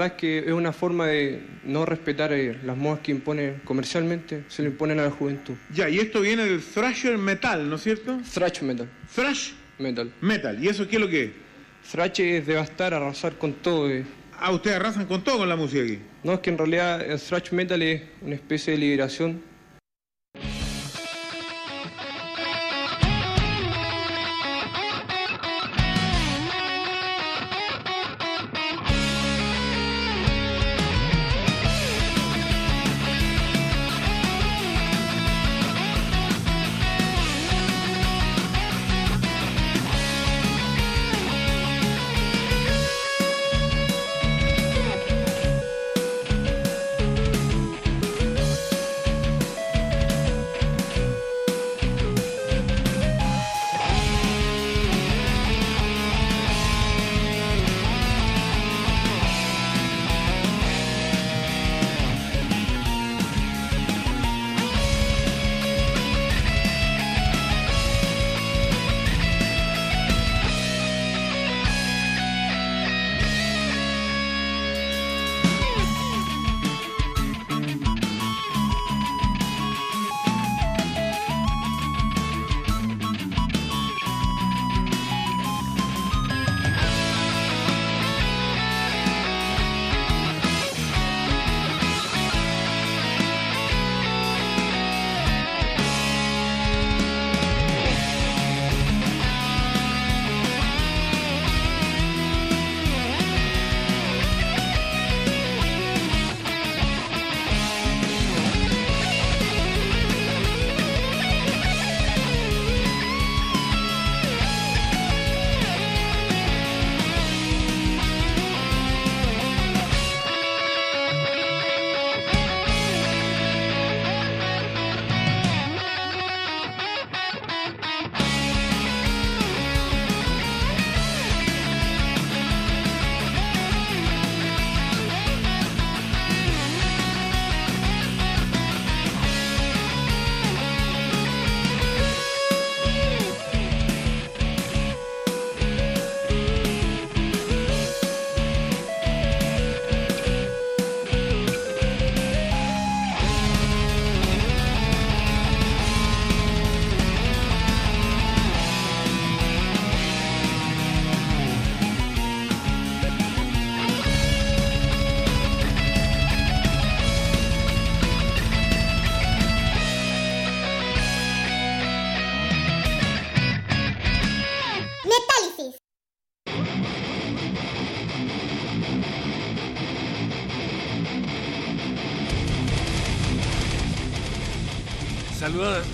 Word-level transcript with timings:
verdad 0.00 0.16
es 0.16 0.20
que 0.20 0.38
es 0.38 0.52
una 0.52 0.72
forma 0.72 1.06
de 1.06 1.40
no 1.64 1.84
respetar 1.86 2.32
eh, 2.32 2.58
las 2.64 2.76
modas 2.76 3.00
que 3.00 3.12
impone 3.12 3.56
comercialmente, 3.64 4.44
se 4.48 4.62
le 4.62 4.68
imponen 4.70 4.98
a 5.00 5.04
la 5.04 5.10
juventud. 5.10 5.54
Ya, 5.72 5.88
y 5.88 5.98
esto 5.98 6.20
viene 6.20 6.44
del 6.44 6.60
thrasher 6.62 7.18
metal, 7.18 7.68
¿no 7.68 7.76
es 7.76 7.82
cierto? 7.82 8.18
Thrash 8.32 8.62
metal. 8.62 8.88
Thrash 9.14 9.52
Metal. 9.78 10.12
metal. 10.20 10.62
¿Y 10.62 10.68
eso 10.68 10.86
qué 10.88 10.96
es 10.96 11.00
lo 11.02 11.08
que 11.08 11.24
es? 11.24 11.30
Thrash 11.90 12.20
es 12.20 12.46
devastar, 12.46 12.92
arrasar 12.94 13.38
con 13.38 13.54
todo. 13.54 13.90
eh. 13.90 14.04
Ah, 14.38 14.52
ustedes 14.52 14.76
arrasan 14.76 15.06
con 15.06 15.22
todo 15.24 15.38
con 15.38 15.48
la 15.48 15.56
música 15.56 15.82
aquí. 15.82 15.98
No, 16.22 16.34
es 16.34 16.40
que 16.40 16.50
en 16.50 16.58
realidad 16.58 17.00
el 17.02 17.18
thrash 17.18 17.52
metal 17.52 17.80
es 17.82 18.02
una 18.22 18.34
especie 18.34 18.72
de 18.74 18.78
liberación. 18.78 19.42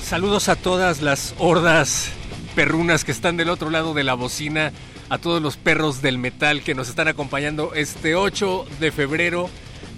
Saludos, 0.06 0.49
a 0.49 0.55
todas 0.55 1.03
las 1.03 1.35
hordas 1.37 2.12
perrunas 2.55 3.03
que 3.03 3.11
están 3.11 3.37
del 3.37 3.49
otro 3.49 3.70
lado 3.70 3.93
de 3.93 4.05
la 4.05 4.14
bocina, 4.14 4.70
a 5.08 5.19
todos 5.19 5.43
los 5.43 5.56
perros 5.56 6.00
del 6.00 6.17
metal 6.17 6.62
que 6.62 6.76
nos 6.76 6.88
están 6.88 7.08
acompañando 7.08 7.75
este 7.75 8.14
8 8.14 8.67
de 8.79 8.93
febrero. 8.93 9.50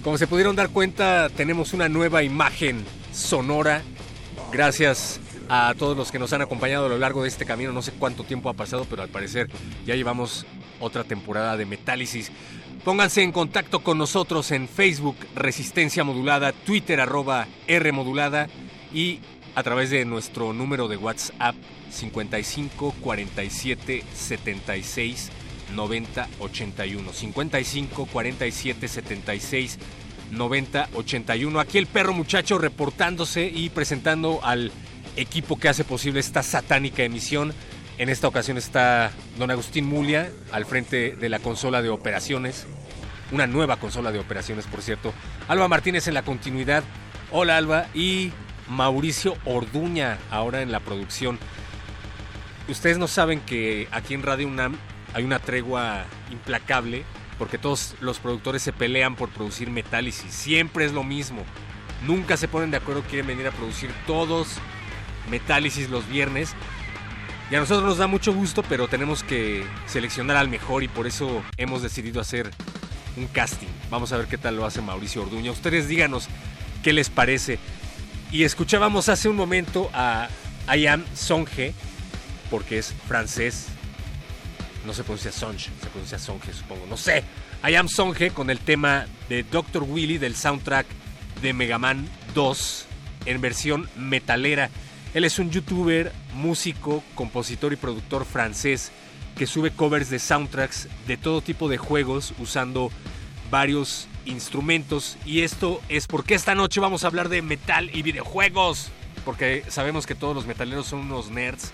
Como 0.03 0.17
se 0.17 0.27
pudieron 0.27 0.57
dar 0.57 0.71
cuenta, 0.71 1.29
tenemos 1.29 1.75
una 1.75 1.91
nueva 1.91 2.23
imagen 2.23 2.87
sonora. 3.13 3.83
Gracias 4.51 5.21
a 5.51 5.75
todos 5.79 5.95
los 5.95 6.11
que 6.11 6.19
nos 6.19 6.33
han 6.33 6.41
acompañado 6.41 6.87
a 6.87 6.89
lo 6.89 6.97
largo 6.97 7.23
de 7.23 7.29
este 7.29 7.45
camino. 7.45 7.73
No 7.73 7.83
sé 7.83 7.93
cuánto 7.93 8.25
tiempo 8.25 8.49
ha 8.49 8.55
pasado, 8.55 8.87
pero 8.89 9.03
al 9.03 9.11
parecer 9.11 9.51
ya 9.85 9.95
llevamos 9.95 10.47
otra 10.81 11.05
temporada 11.05 11.59
de 11.59 11.67
Metálisis. 11.67 12.33
Pónganse 12.83 13.23
en 13.23 13.31
contacto 13.31 13.81
con 13.81 13.99
nosotros 13.99 14.53
en 14.53 14.69
Facebook 14.69 15.19
Resistencia 15.35 16.03
Modulada, 16.03 16.53
Twitter 16.53 16.99
arroba 16.99 17.47
R 17.67 17.93
Modulada 17.93 18.49
y 18.91 19.21
a 19.59 19.63
través 19.65 19.91
de 19.91 20.05
nuestro 20.05 20.53
número 20.53 20.87
de 20.87 20.97
WhatsApp 20.97 21.57
55 21.91 22.95
47 23.01 24.05
76 24.15 25.31
90 25.75 26.29
81. 26.39 27.13
55 27.13 28.07
47 28.07 28.87
76 28.87 29.79
90 30.31 30.89
81. 30.95 31.59
Aquí 31.59 31.79
el 31.79 31.89
perro 31.89 32.13
muchacho 32.13 32.59
reportándose 32.59 33.51
y 33.53 33.71
presentando 33.71 34.39
al 34.45 34.71
equipo 35.17 35.59
que 35.59 35.69
hace 35.69 35.83
posible 35.83 36.21
esta 36.21 36.45
satánica 36.45 37.03
emisión. 37.03 37.53
En 37.99 38.11
esta 38.11 38.29
ocasión 38.29 38.59
está 38.59 39.11
don 39.39 39.51
Agustín 39.51 39.87
Mulia 39.87 40.31
al 40.53 40.67
frente 40.67 41.17
de 41.17 41.29
la 41.29 41.41
consola 41.41 41.83
de 41.83 41.89
operaciones. 41.89 42.69
Una 43.33 43.49
nueva 43.49 43.79
consola 43.79 44.13
de 44.13 44.21
operaciones, 44.21 44.67
por 44.67 44.83
cierto. 44.83 45.13
Alba 45.49 45.67
Martínez 45.67 46.07
en 46.07 46.15
la 46.15 46.23
continuidad. 46.23 46.85
Hola 47.33 47.57
Alba. 47.57 47.89
Y 47.93 48.31
Mauricio 48.69 49.37
Orduña 49.45 50.19
ahora 50.31 50.63
en 50.63 50.73
la 50.73 50.81
producción. 50.81 51.39
Ustedes 52.69 52.99
no 52.99 53.09
saben 53.09 53.41
que 53.41 53.89
aquí 53.91 54.15
en 54.15 54.23
Radio 54.23 54.47
UNAM 54.47 54.77
hay 55.15 55.25
una 55.25 55.39
tregua 55.39 56.05
implacable 56.31 57.05
porque 57.39 57.57
todos 57.57 57.95
los 58.01 58.19
productores 58.19 58.63
se 58.63 58.73
pelean 58.73 59.17
por 59.17 59.31
producir 59.31 59.71
Metálisis. 59.71 60.33
Siempre 60.33 60.85
es 60.85 60.93
lo 60.93 61.05
mismo. 61.05 61.45
Nunca 62.07 62.37
se 62.37 62.49
ponen 62.49 62.71
de 62.71 62.77
acuerdo, 62.77 63.03
quieren 63.03 63.27
venir 63.27 63.47
a 63.47 63.53
producir 63.53 63.91
todos 64.07 64.59
Metálisis 65.31 65.89
los 65.89 66.07
viernes. 66.09 66.55
Y 67.51 67.55
a 67.55 67.61
nosotros 67.61 67.87
nos 67.87 67.99
da 67.99 68.07
mucho 68.07 68.35
gusto, 68.35 68.63
pero 68.63 68.89
tenemos 68.89 69.23
que 69.23 69.65
seleccionar 69.87 70.37
al 70.37 70.49
mejor 70.49 70.83
y 70.83 70.89
por 70.89 71.07
eso 71.07 71.43
hemos 71.57 71.81
decidido 71.81 72.21
hacer 72.21 72.51
un 73.17 73.27
casting. 73.29 73.69
Vamos 73.91 74.13
a 74.13 74.19
ver 74.19 74.27
qué 74.27 74.37
tal 74.37 74.57
lo 74.57 74.67
hace 74.67 74.83
Mauricio 74.83 75.23
Orduña. 75.23 75.51
Ustedes 75.51 75.89
díganos 75.89 76.29
qué 76.83 76.93
les 76.93 77.09
parece. 77.09 77.59
Y 78.31 78.45
escuchábamos 78.45 79.09
hace 79.09 79.31
un 79.31 79.37
momento 79.37 79.91
a 79.95 80.29
Ayam 80.67 81.03
Songe, 81.15 81.73
porque 82.51 82.79
es 82.79 82.95
francés. 83.07 83.69
No 84.85 84.93
se 84.93 85.03
pronuncia 85.03 85.33
Songe, 85.33 85.71
se 85.81 85.89
pronuncia 85.89 86.19
Songe, 86.19 86.53
supongo. 86.53 86.87
No 86.87 86.99
sé. 86.99 87.25
Ayam 87.63 87.89
Songe 87.89 88.31
con 88.31 88.51
el 88.51 88.59
tema 88.59 89.07
de 89.31 89.45
Dr. 89.45 89.83
Willy 89.83 90.19
del 90.19 90.37
soundtrack 90.37 90.87
de 91.41 91.55
Mega 91.55 91.79
Man 91.79 92.07
2 92.35 92.87
en 93.25 93.41
versión 93.41 93.89
metalera. 93.97 94.69
Él 95.15 95.25
es 95.25 95.39
un 95.39 95.51
youtuber, 95.51 96.13
músico, 96.35 97.03
compositor 97.15 97.73
y 97.73 97.77
productor 97.77 98.27
francés 98.27 98.93
que 99.37 99.47
sube 99.47 99.71
covers 99.71 100.11
de 100.11 100.19
soundtracks 100.19 100.89
de 101.07 101.17
todo 101.17 101.41
tipo 101.41 101.69
de 101.69 101.79
juegos 101.79 102.35
usando 102.39 102.91
varios 103.51 104.07
instrumentos. 104.29 105.17
Y 105.25 105.43
esto 105.43 105.81
es 105.89 106.07
porque 106.07 106.35
esta 106.35 106.55
noche 106.55 106.81
vamos 106.81 107.05
a 107.05 107.09
hablar 107.09 107.29
de 107.29 107.43
metal 107.43 107.91
y 107.93 108.03
videojuegos. 108.03 108.91
Porque 109.25 109.65
sabemos 109.69 110.07
que 110.07 110.15
todos 110.15 110.35
los 110.35 110.47
metaleros 110.47 110.87
son 110.87 111.01
unos 111.01 111.31
nerds 111.31 111.73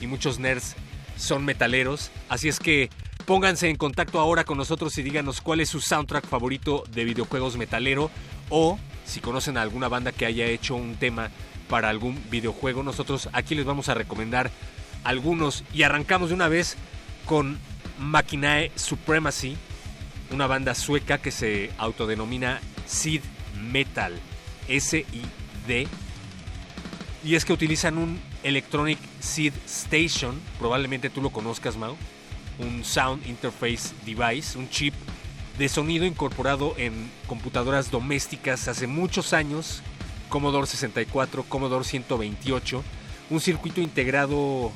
y 0.00 0.06
muchos 0.06 0.38
nerds 0.38 0.76
son 1.16 1.44
metaleros. 1.44 2.10
Así 2.28 2.48
es 2.48 2.58
que 2.58 2.88
pónganse 3.26 3.68
en 3.68 3.76
contacto 3.76 4.20
ahora 4.20 4.44
con 4.44 4.56
nosotros 4.56 4.96
y 4.98 5.02
díganos 5.02 5.40
cuál 5.40 5.60
es 5.60 5.68
su 5.68 5.80
soundtrack 5.80 6.26
favorito 6.26 6.84
de 6.92 7.04
videojuegos 7.04 7.56
metalero 7.56 8.10
o 8.48 8.78
si 9.04 9.20
conocen 9.20 9.58
a 9.58 9.62
alguna 9.62 9.88
banda 9.88 10.12
que 10.12 10.26
haya 10.26 10.46
hecho 10.46 10.76
un 10.76 10.96
tema 10.96 11.30
para 11.68 11.88
algún 11.88 12.18
videojuego. 12.30 12.82
Nosotros 12.82 13.28
aquí 13.32 13.54
les 13.54 13.64
vamos 13.64 13.88
a 13.88 13.94
recomendar 13.94 14.50
algunos 15.04 15.64
y 15.74 15.82
arrancamos 15.82 16.30
de 16.30 16.34
una 16.34 16.48
vez 16.48 16.76
con 17.26 17.58
Machinae 17.98 18.70
Supremacy, 18.74 19.56
una 20.30 20.46
banda 20.46 20.74
sueca 20.74 21.18
que 21.18 21.30
se 21.30 21.70
autodenomina 21.78 22.60
Sid 22.86 23.22
Metal, 23.70 24.14
S-I-D. 24.68 25.88
Y 27.24 27.34
es 27.34 27.44
que 27.44 27.52
utilizan 27.52 27.98
un 27.98 28.20
Electronic 28.42 28.98
Seed 29.20 29.52
Station, 29.66 30.40
probablemente 30.58 31.10
tú 31.10 31.20
lo 31.20 31.30
conozcas, 31.30 31.76
Mau, 31.76 31.96
un 32.58 32.84
Sound 32.84 33.26
Interface 33.26 33.94
Device, 34.04 34.56
un 34.58 34.68
chip 34.70 34.94
de 35.58 35.68
sonido 35.68 36.06
incorporado 36.06 36.74
en 36.76 37.10
computadoras 37.26 37.90
domésticas 37.90 38.68
hace 38.68 38.86
muchos 38.86 39.32
años, 39.32 39.82
Commodore 40.28 40.66
64, 40.66 41.42
Commodore 41.44 41.84
128, 41.84 42.84
un 43.30 43.40
circuito 43.40 43.80
integrado 43.80 44.70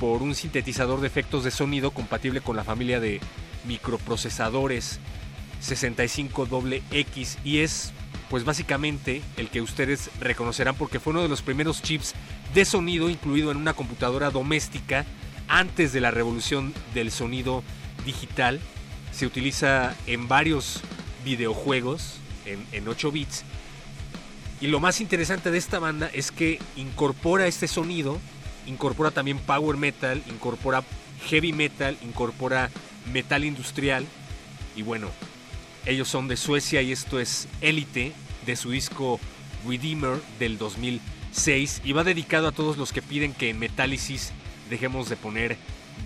por 0.00 0.22
un 0.22 0.34
sintetizador 0.34 1.00
de 1.00 1.06
efectos 1.06 1.44
de 1.44 1.50
sonido 1.50 1.92
compatible 1.92 2.40
con 2.40 2.56
la 2.56 2.64
familia 2.64 3.00
de 3.00 3.20
microprocesadores 3.68 4.98
65XX 5.62 7.36
y 7.44 7.58
es 7.58 7.92
pues 8.30 8.44
básicamente 8.44 9.22
el 9.36 9.48
que 9.48 9.60
ustedes 9.60 10.10
reconocerán 10.20 10.74
porque 10.74 11.00
fue 11.00 11.12
uno 11.12 11.22
de 11.22 11.28
los 11.28 11.42
primeros 11.42 11.82
chips 11.82 12.14
de 12.54 12.64
sonido 12.64 13.08
incluido 13.08 13.50
en 13.50 13.56
una 13.56 13.74
computadora 13.74 14.30
doméstica 14.30 15.04
antes 15.48 15.92
de 15.92 16.00
la 16.00 16.10
revolución 16.10 16.74
del 16.94 17.10
sonido 17.10 17.62
digital. 18.04 18.60
Se 19.12 19.26
utiliza 19.26 19.94
en 20.06 20.28
varios 20.28 20.80
videojuegos 21.24 22.18
en, 22.44 22.64
en 22.72 22.86
8 22.86 23.10
bits. 23.12 23.44
Y 24.60 24.66
lo 24.66 24.80
más 24.80 25.00
interesante 25.00 25.50
de 25.50 25.58
esta 25.58 25.78
banda 25.78 26.10
es 26.12 26.30
que 26.30 26.58
incorpora 26.76 27.46
este 27.46 27.68
sonido, 27.68 28.18
incorpora 28.66 29.10
también 29.10 29.38
power 29.38 29.76
metal, 29.76 30.22
incorpora 30.26 30.82
heavy 31.28 31.52
metal, 31.52 31.96
incorpora 32.02 32.70
metal 33.12 33.44
industrial. 33.44 34.06
Y 34.76 34.82
bueno, 34.82 35.10
ellos 35.86 36.08
son 36.08 36.28
de 36.28 36.36
Suecia 36.36 36.82
y 36.82 36.92
esto 36.92 37.20
es 37.20 37.48
Elite 37.60 38.12
de 38.46 38.56
su 38.56 38.70
disco 38.70 39.18
Redeemer 39.66 40.20
del 40.38 40.58
2006 40.58 41.82
y 41.84 41.92
va 41.92 42.04
dedicado 42.04 42.48
a 42.48 42.52
todos 42.52 42.76
los 42.76 42.92
que 42.92 43.02
piden 43.02 43.32
que 43.32 43.50
en 43.50 43.58
Metálisis 43.58 44.32
dejemos 44.70 45.08
de 45.08 45.16
poner 45.16 45.56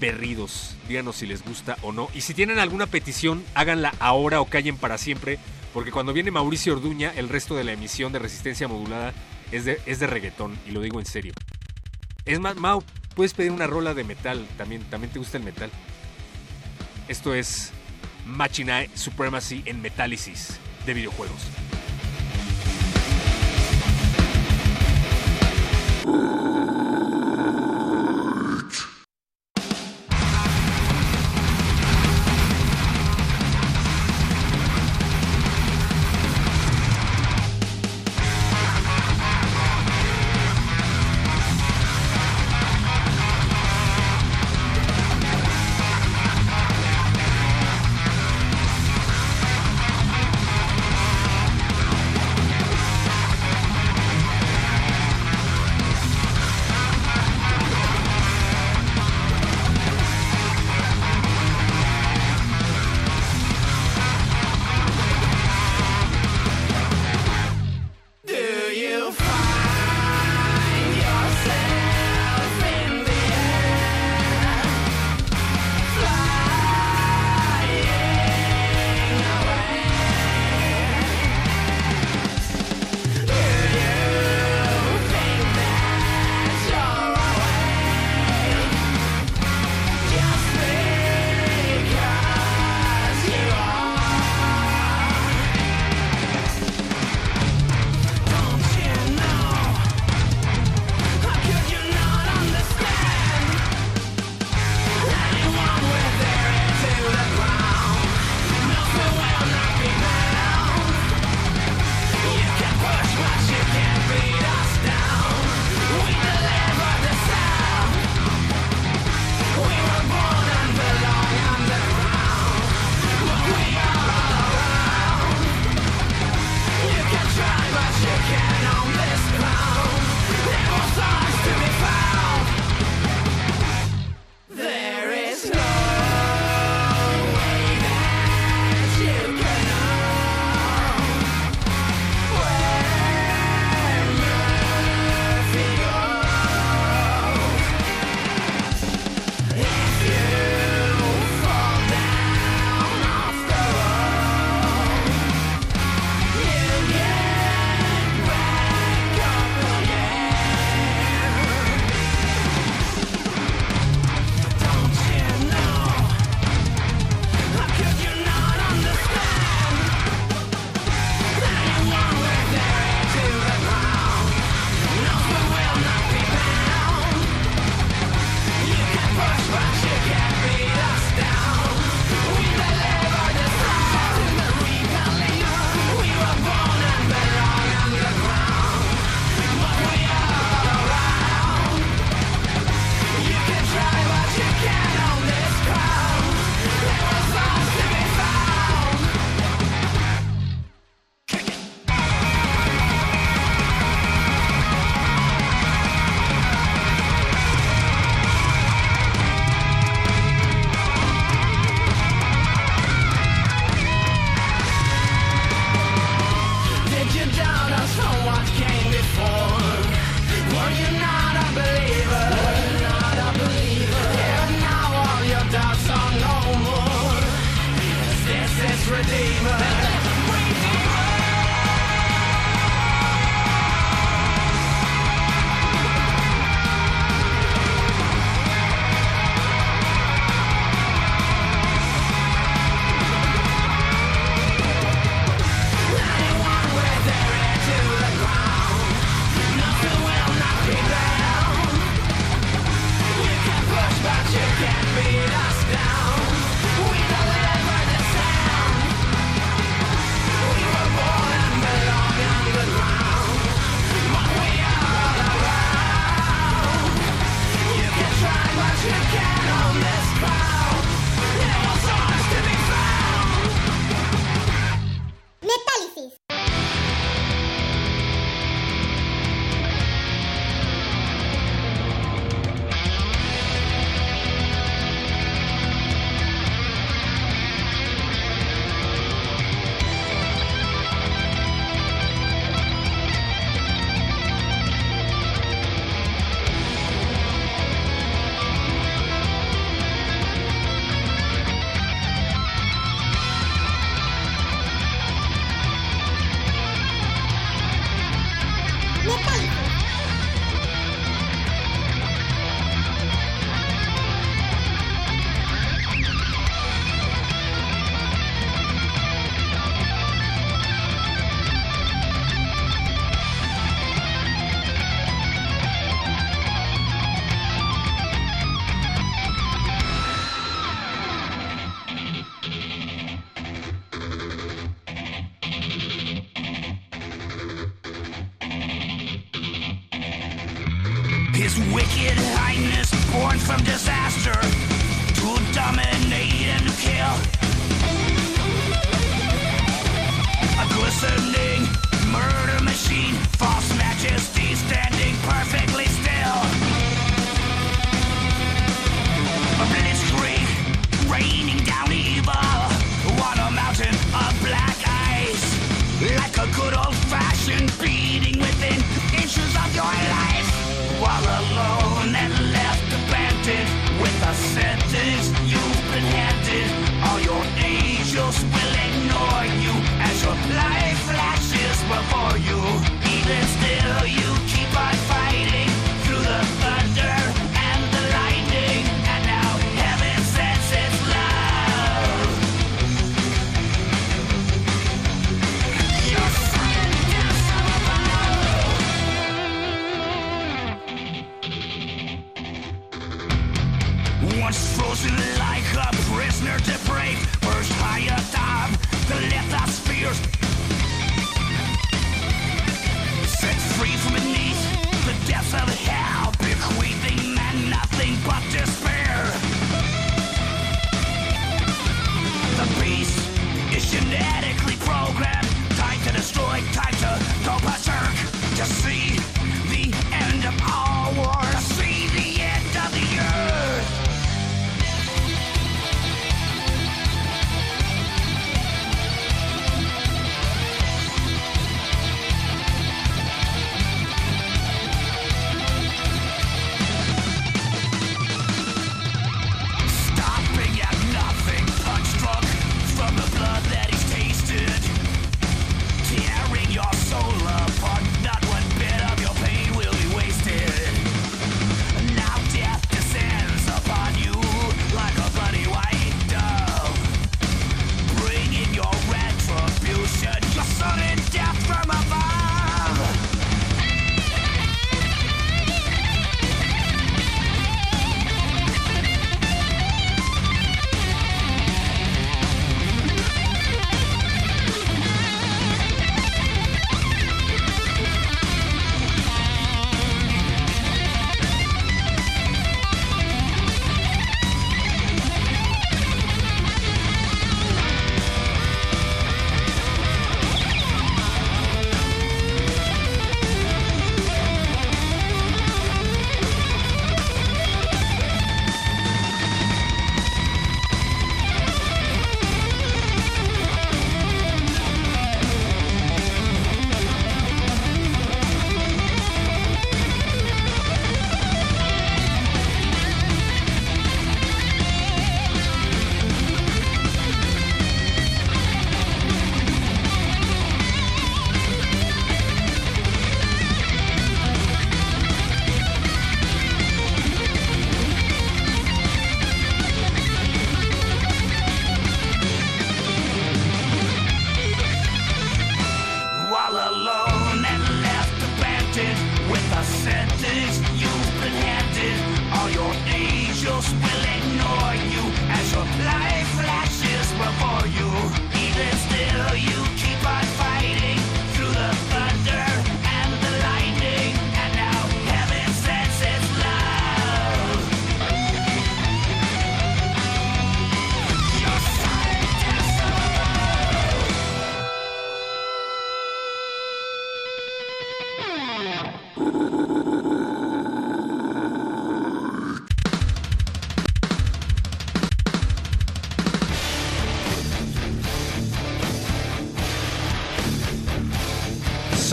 berridos. 0.01 0.77
Díganos 0.89 1.17
si 1.17 1.27
les 1.27 1.45
gusta 1.45 1.77
o 1.83 1.93
no. 1.93 2.09
Y 2.15 2.23
si 2.23 2.35
tienen 2.35 2.59
alguna 2.59 2.87
petición, 2.87 3.45
háganla 3.55 3.95
ahora 3.99 4.41
o 4.41 4.47
callen 4.47 4.77
para 4.77 4.99
siempre, 4.99 5.39
porque 5.73 5.93
cuando 5.93 6.13
viene 6.13 6.31
Mauricio 6.31 6.75
Orduña, 6.75 7.13
el 7.17 7.29
resto 7.29 7.55
de 7.55 7.65
la 7.65 7.73
emisión 7.73 8.13
de 8.13 8.19
Resistencia 8.19 8.69
Modulada 8.69 9.13
es 9.51 9.65
de, 9.65 9.81
es 9.87 10.01
de 10.01 10.07
reggaetón, 10.07 10.59
y 10.67 10.71
lo 10.71 10.81
digo 10.81 10.99
en 10.99 11.07
serio. 11.07 11.33
Es 12.25 12.41
más, 12.41 12.57
Mau, 12.57 12.83
puedes 13.15 13.35
pedir 13.35 13.51
una 13.51 13.67
rola 13.67 13.95
de 13.95 14.05
metal, 14.05 14.47
también, 14.57 14.83
también 14.85 15.13
te 15.13 15.19
gusta 15.19 15.39
el 15.39 15.45
metal. 15.45 15.71
Esto 17.09 17.35
es 17.35 17.73
Machinae 18.27 18.89
Supremacy 18.95 19.63
en 19.67 19.83
Metálisis 19.83 20.59
de 20.87 20.95
videojuegos. 20.95 21.49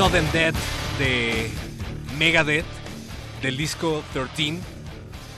Sudden 0.10 0.32
Death 0.32 0.56
de 0.98 1.52
Megadeth, 2.18 2.66
del 3.44 3.58
disco 3.58 4.04
13, 4.14 4.58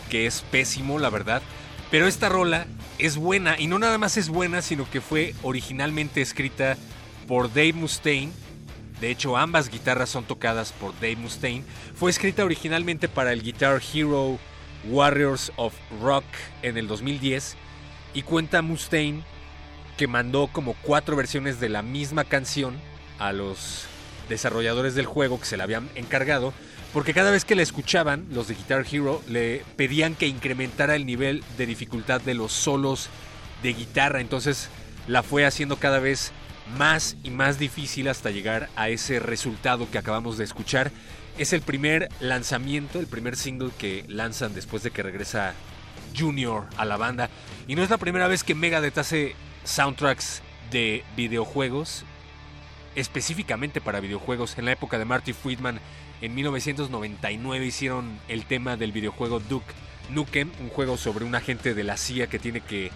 que 0.10 0.26
es 0.26 0.44
pésimo, 0.50 0.98
la 0.98 1.10
verdad. 1.10 1.42
Pero 1.90 2.08
esta 2.08 2.30
rola 2.30 2.68
es 2.98 3.18
buena, 3.18 3.60
y 3.60 3.68
no 3.68 3.80
nada 3.80 3.98
más 3.98 4.16
es 4.16 4.30
buena, 4.30 4.62
sino 4.62 4.90
que 4.90 5.02
fue 5.02 5.36
originalmente 5.44 6.22
escrita 6.22 6.78
por 7.28 7.50
Dave 7.50 7.74
Mustaine. 7.74 8.32
De 9.02 9.12
hecho, 9.12 9.36
ambas 9.36 9.70
guitarras 9.70 10.10
son 10.10 10.24
tocadas 10.24 10.72
por 10.72 10.94
Dave 10.94 11.18
Mustaine. 11.18 11.66
Fue 11.94 12.10
escrita 12.10 12.46
originalmente 12.46 13.10
para 13.10 13.34
el 13.34 13.44
Guitar 13.44 13.82
Hero 13.94 14.40
Warriors 14.86 15.52
of 15.58 15.74
Rock 16.02 16.24
en 16.62 16.78
el 16.78 16.88
2010 16.88 17.58
y 18.14 18.22
cuenta 18.22 18.62
Mustaine 18.62 19.22
que 19.98 20.08
mandó 20.08 20.48
como 20.48 20.76
cuatro 20.76 21.18
versiones 21.18 21.60
de 21.60 21.68
la 21.68 21.82
misma 21.82 22.24
canción 22.24 22.80
a 23.20 23.34
los 23.34 23.90
desarrolladores 24.30 24.96
del 24.96 25.06
juego 25.06 25.40
que 25.40 25.46
se 25.46 25.58
la 25.58 25.64
habían 25.64 25.90
encargado, 25.96 26.54
porque 26.94 27.14
cada 27.14 27.32
vez 27.32 27.46
que 27.46 27.56
la 27.56 27.62
escuchaban, 27.62 28.28
los 28.32 28.48
de 28.48 28.56
Guitar 28.56 28.86
Hero 28.92 29.22
le 29.28 29.64
pedían 29.78 30.16
que 30.16 30.28
incrementara 30.28 30.96
el 30.96 31.06
nivel 31.06 31.44
de 31.58 31.66
dificultad 31.66 32.22
de 32.22 32.34
los 32.34 32.52
solos 32.52 33.10
de 33.64 33.74
guitarra, 33.74 34.20
entonces 34.20 34.70
la 35.08 35.24
fue 35.24 35.46
haciendo 35.46 35.78
cada 35.78 36.00
vez 36.00 36.32
más 36.78 37.18
y 37.24 37.30
más 37.30 37.60
difícil 37.60 38.08
hasta 38.08 38.32
llegar 38.32 38.70
a 38.76 38.90
ese 38.90 39.20
resultado 39.20 39.90
que 39.90 39.98
acabamos 39.98 40.38
de 40.38 40.44
escuchar. 40.44 40.92
Es 41.38 41.54
el 41.54 41.62
primer 41.62 42.10
lanzamiento, 42.20 43.00
el 43.00 43.08
primer 43.08 43.36
single 43.36 43.72
que 43.78 44.06
lanzan 44.08 44.54
después 44.54 44.84
de 44.84 44.92
que 44.92 45.04
regresa 45.04 45.54
Junior 46.18 46.66
a 46.78 46.86
la 46.86 46.98
banda. 46.98 47.30
Y 47.68 47.76
no 47.76 47.84
es 47.84 47.90
la 47.90 47.98
primera 47.98 48.28
vez 48.28 48.44
que 48.44 48.56
Megadeth 48.56 48.98
hace 48.98 49.36
soundtracks 49.64 50.42
de 50.72 51.04
videojuegos, 51.16 52.04
específicamente 52.96 53.82
para 53.82 54.00
videojuegos. 54.00 54.58
En 54.58 54.66
la 54.66 54.74
época 54.74 54.98
de 54.98 55.06
Marty 55.06 55.34
Friedman, 55.34 55.80
en 56.22 56.36
1999 56.36 57.66
hicieron 57.66 58.20
el 58.28 58.46
tema 58.46 58.78
del 58.78 58.92
videojuego 58.92 59.40
Duke 59.40 59.74
Nukem, 60.10 60.52
un 60.60 60.70
juego 60.70 60.98
sobre 60.98 61.26
un 61.26 61.36
agente 61.36 61.74
de 61.74 61.84
la 61.84 61.98
CIA 61.98 62.28
que 62.28 62.40
tiene 62.40 62.62
que 62.62 62.92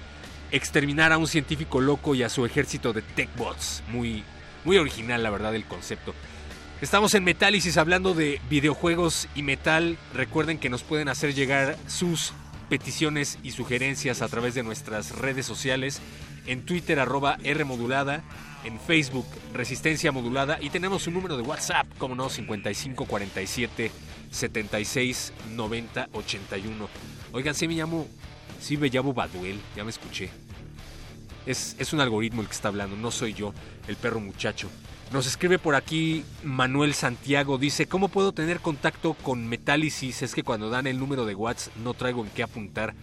exterminar 0.51 1.11
a 1.11 1.17
un 1.17 1.27
científico 1.27 1.81
loco 1.81 2.15
y 2.15 2.23
a 2.23 2.29
su 2.29 2.45
ejército 2.45 2.93
de 2.93 3.01
techbots. 3.01 3.83
Muy, 3.89 4.23
muy 4.63 4.77
original, 4.77 5.23
la 5.23 5.29
verdad, 5.29 5.55
el 5.55 5.65
concepto. 5.65 6.13
Estamos 6.81 7.13
en 7.15 7.23
Metálisis 7.23 7.77
hablando 7.77 8.13
de 8.13 8.41
videojuegos 8.49 9.27
y 9.33 9.43
metal. 9.43 9.97
Recuerden 10.13 10.57
que 10.57 10.69
nos 10.69 10.83
pueden 10.83 11.07
hacer 11.07 11.33
llegar 11.33 11.77
sus 11.87 12.33
peticiones 12.69 13.39
y 13.43 13.51
sugerencias 13.51 14.21
a 14.21 14.27
través 14.27 14.55
de 14.55 14.63
nuestras 14.63 15.11
redes 15.11 15.45
sociales. 15.45 16.01
En 16.45 16.65
Twitter, 16.65 16.99
arroba 16.99 17.37
R 17.43 17.63
modulada. 17.63 18.23
En 18.65 18.79
Facebook, 18.79 19.27
Resistencia 19.53 20.11
Modulada. 20.11 20.57
Y 20.59 20.69
tenemos 20.69 21.07
un 21.07 21.13
número 21.13 21.37
de 21.37 21.43
WhatsApp, 21.43 21.87
como 21.97 22.15
no, 22.15 22.29
5547 22.29 23.91
76 24.31 25.33
90 25.55 26.09
81. 26.11 26.89
Oigan, 27.31 27.55
sí 27.55 27.67
me 27.67 27.75
llamo. 27.75 28.07
Sí 28.59 28.77
me 28.77 28.89
llamo 28.89 29.13
Baduel, 29.13 29.59
ya 29.75 29.83
me 29.83 29.91
escuché. 29.91 30.29
Es, 31.45 31.75
es 31.77 31.93
un 31.93 32.01
algoritmo 32.01 32.41
el 32.41 32.47
que 32.47 32.53
está 32.53 32.69
hablando, 32.69 32.95
no 32.95 33.11
soy 33.11 33.33
yo, 33.33 33.53
el 33.87 33.95
perro 33.95 34.19
muchacho. 34.19 34.69
Nos 35.11 35.27
escribe 35.27 35.59
por 35.59 35.75
aquí 35.75 36.25
Manuel 36.43 36.95
Santiago, 36.95 37.59
dice, 37.59 37.85
¿cómo 37.85 38.07
puedo 38.07 38.31
tener 38.31 38.59
contacto 38.59 39.13
con 39.13 39.47
Metálisis? 39.47 40.23
Es 40.23 40.33
que 40.33 40.41
cuando 40.41 40.71
dan 40.71 40.87
el 40.87 40.97
número 40.97 41.25
de 41.25 41.35
WhatsApp 41.35 41.75
no 41.77 41.93
traigo 41.93 42.23
en 42.23 42.31
qué 42.31 42.41
apuntar. 42.41 42.95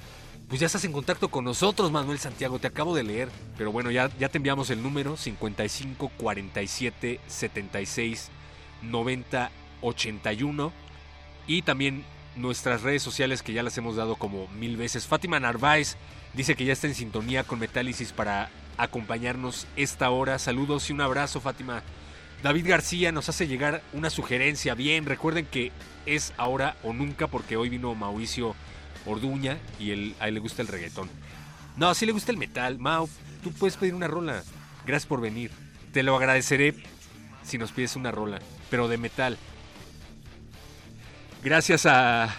Pues 0.52 0.60
ya 0.60 0.66
estás 0.66 0.84
en 0.84 0.92
contacto 0.92 1.30
con 1.30 1.46
nosotros, 1.46 1.90
Manuel 1.90 2.18
Santiago, 2.18 2.58
te 2.58 2.66
acabo 2.66 2.94
de 2.94 3.02
leer. 3.02 3.30
Pero 3.56 3.72
bueno, 3.72 3.90
ya, 3.90 4.10
ya 4.18 4.28
te 4.28 4.36
enviamos 4.36 4.68
el 4.68 4.82
número 4.82 5.16
55 5.16 6.12
47 6.18 7.20
76 7.26 8.28
90 8.82 9.50
81. 9.80 10.72
Y 11.46 11.62
también 11.62 12.04
nuestras 12.36 12.82
redes 12.82 13.02
sociales 13.02 13.42
que 13.42 13.54
ya 13.54 13.62
las 13.62 13.78
hemos 13.78 13.96
dado 13.96 14.16
como 14.16 14.46
mil 14.48 14.76
veces. 14.76 15.06
Fátima 15.06 15.40
Narváez 15.40 15.96
dice 16.34 16.54
que 16.54 16.66
ya 16.66 16.74
está 16.74 16.86
en 16.86 16.96
sintonía 16.96 17.44
con 17.44 17.58
Metálisis 17.58 18.12
para 18.12 18.50
acompañarnos 18.76 19.66
esta 19.76 20.10
hora. 20.10 20.38
Saludos 20.38 20.90
y 20.90 20.92
un 20.92 21.00
abrazo, 21.00 21.40
Fátima. 21.40 21.82
David 22.42 22.68
García 22.68 23.10
nos 23.10 23.30
hace 23.30 23.48
llegar 23.48 23.80
una 23.94 24.10
sugerencia. 24.10 24.74
Bien, 24.74 25.06
recuerden 25.06 25.46
que 25.46 25.72
es 26.04 26.34
ahora 26.36 26.76
o 26.82 26.92
nunca 26.92 27.26
porque 27.26 27.56
hoy 27.56 27.70
vino 27.70 27.94
Mauricio 27.94 28.54
Orduña 29.06 29.58
y 29.78 29.90
él, 29.90 30.14
a 30.20 30.28
él 30.28 30.34
le 30.34 30.40
gusta 30.40 30.62
el 30.62 30.68
reggaetón. 30.68 31.08
No, 31.76 31.94
sí 31.94 32.06
le 32.06 32.12
gusta 32.12 32.32
el 32.32 32.38
metal. 32.38 32.78
Mau, 32.78 33.08
tú 33.42 33.52
puedes 33.52 33.76
pedir 33.76 33.94
una 33.94 34.08
rola. 34.08 34.42
Gracias 34.86 35.06
por 35.06 35.20
venir. 35.20 35.50
Te 35.92 36.02
lo 36.02 36.16
agradeceré 36.16 36.74
si 37.42 37.58
nos 37.58 37.72
pides 37.72 37.96
una 37.96 38.10
rola, 38.10 38.40
pero 38.70 38.88
de 38.88 38.98
metal. 38.98 39.38
Gracias 41.42 41.86
a 41.86 42.34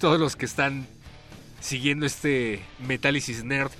todos 0.00 0.18
los 0.18 0.36
que 0.36 0.46
están 0.46 0.86
siguiendo 1.60 2.06
este 2.06 2.62
Metálisis 2.78 3.44
Nerd. 3.44 3.70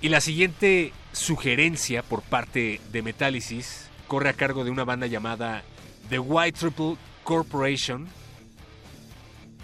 Y 0.00 0.08
la 0.08 0.20
siguiente 0.20 0.92
sugerencia 1.12 2.02
por 2.02 2.22
parte 2.22 2.80
de 2.90 3.02
Metálisis 3.02 3.88
corre 4.08 4.30
a 4.30 4.34
cargo 4.34 4.64
de 4.64 4.70
una 4.70 4.84
banda 4.84 5.06
llamada 5.06 5.62
The 6.08 6.18
White 6.18 6.58
Triple 6.58 6.96
Corporation. 7.22 8.08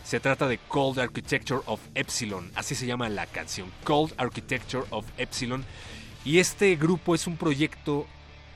Se 0.09 0.21
trata 0.21 0.49
de 0.49 0.57
Cold 0.57 1.01
Architecture 1.01 1.61
of 1.66 1.83
Epsilon, 1.94 2.51
así 2.55 2.75
se 2.75 2.87
llama 2.87 3.11
la 3.11 3.27
canción, 3.27 3.71
Cold 3.85 4.14
Architecture 4.16 4.85
of 4.88 5.05
Epsilon. 5.18 5.66
Y 6.25 6.38
este 6.38 6.75
grupo 6.77 7.14
es 7.14 7.27
un 7.27 7.37
proyecto 7.37 8.07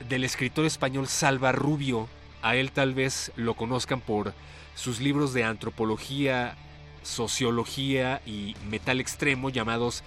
del 0.09 0.23
escritor 0.23 0.65
español 0.65 1.07
Salva 1.07 1.51
Rubio. 1.51 2.09
A 2.41 2.55
él 2.55 2.71
tal 2.71 2.95
vez 2.95 3.31
lo 3.35 3.53
conozcan 3.53 4.01
por 4.01 4.33
sus 4.73 4.99
libros 4.99 5.31
de 5.35 5.43
antropología, 5.43 6.57
sociología 7.03 8.19
y 8.25 8.55
metal 8.67 8.99
extremo 8.99 9.51
llamados 9.51 10.03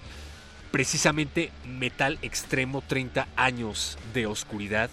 precisamente 0.71 1.53
Metal 1.65 2.19
Extremo 2.23 2.83
30 2.85 3.25
años 3.37 3.97
de 4.13 4.25
oscuridad. 4.25 4.89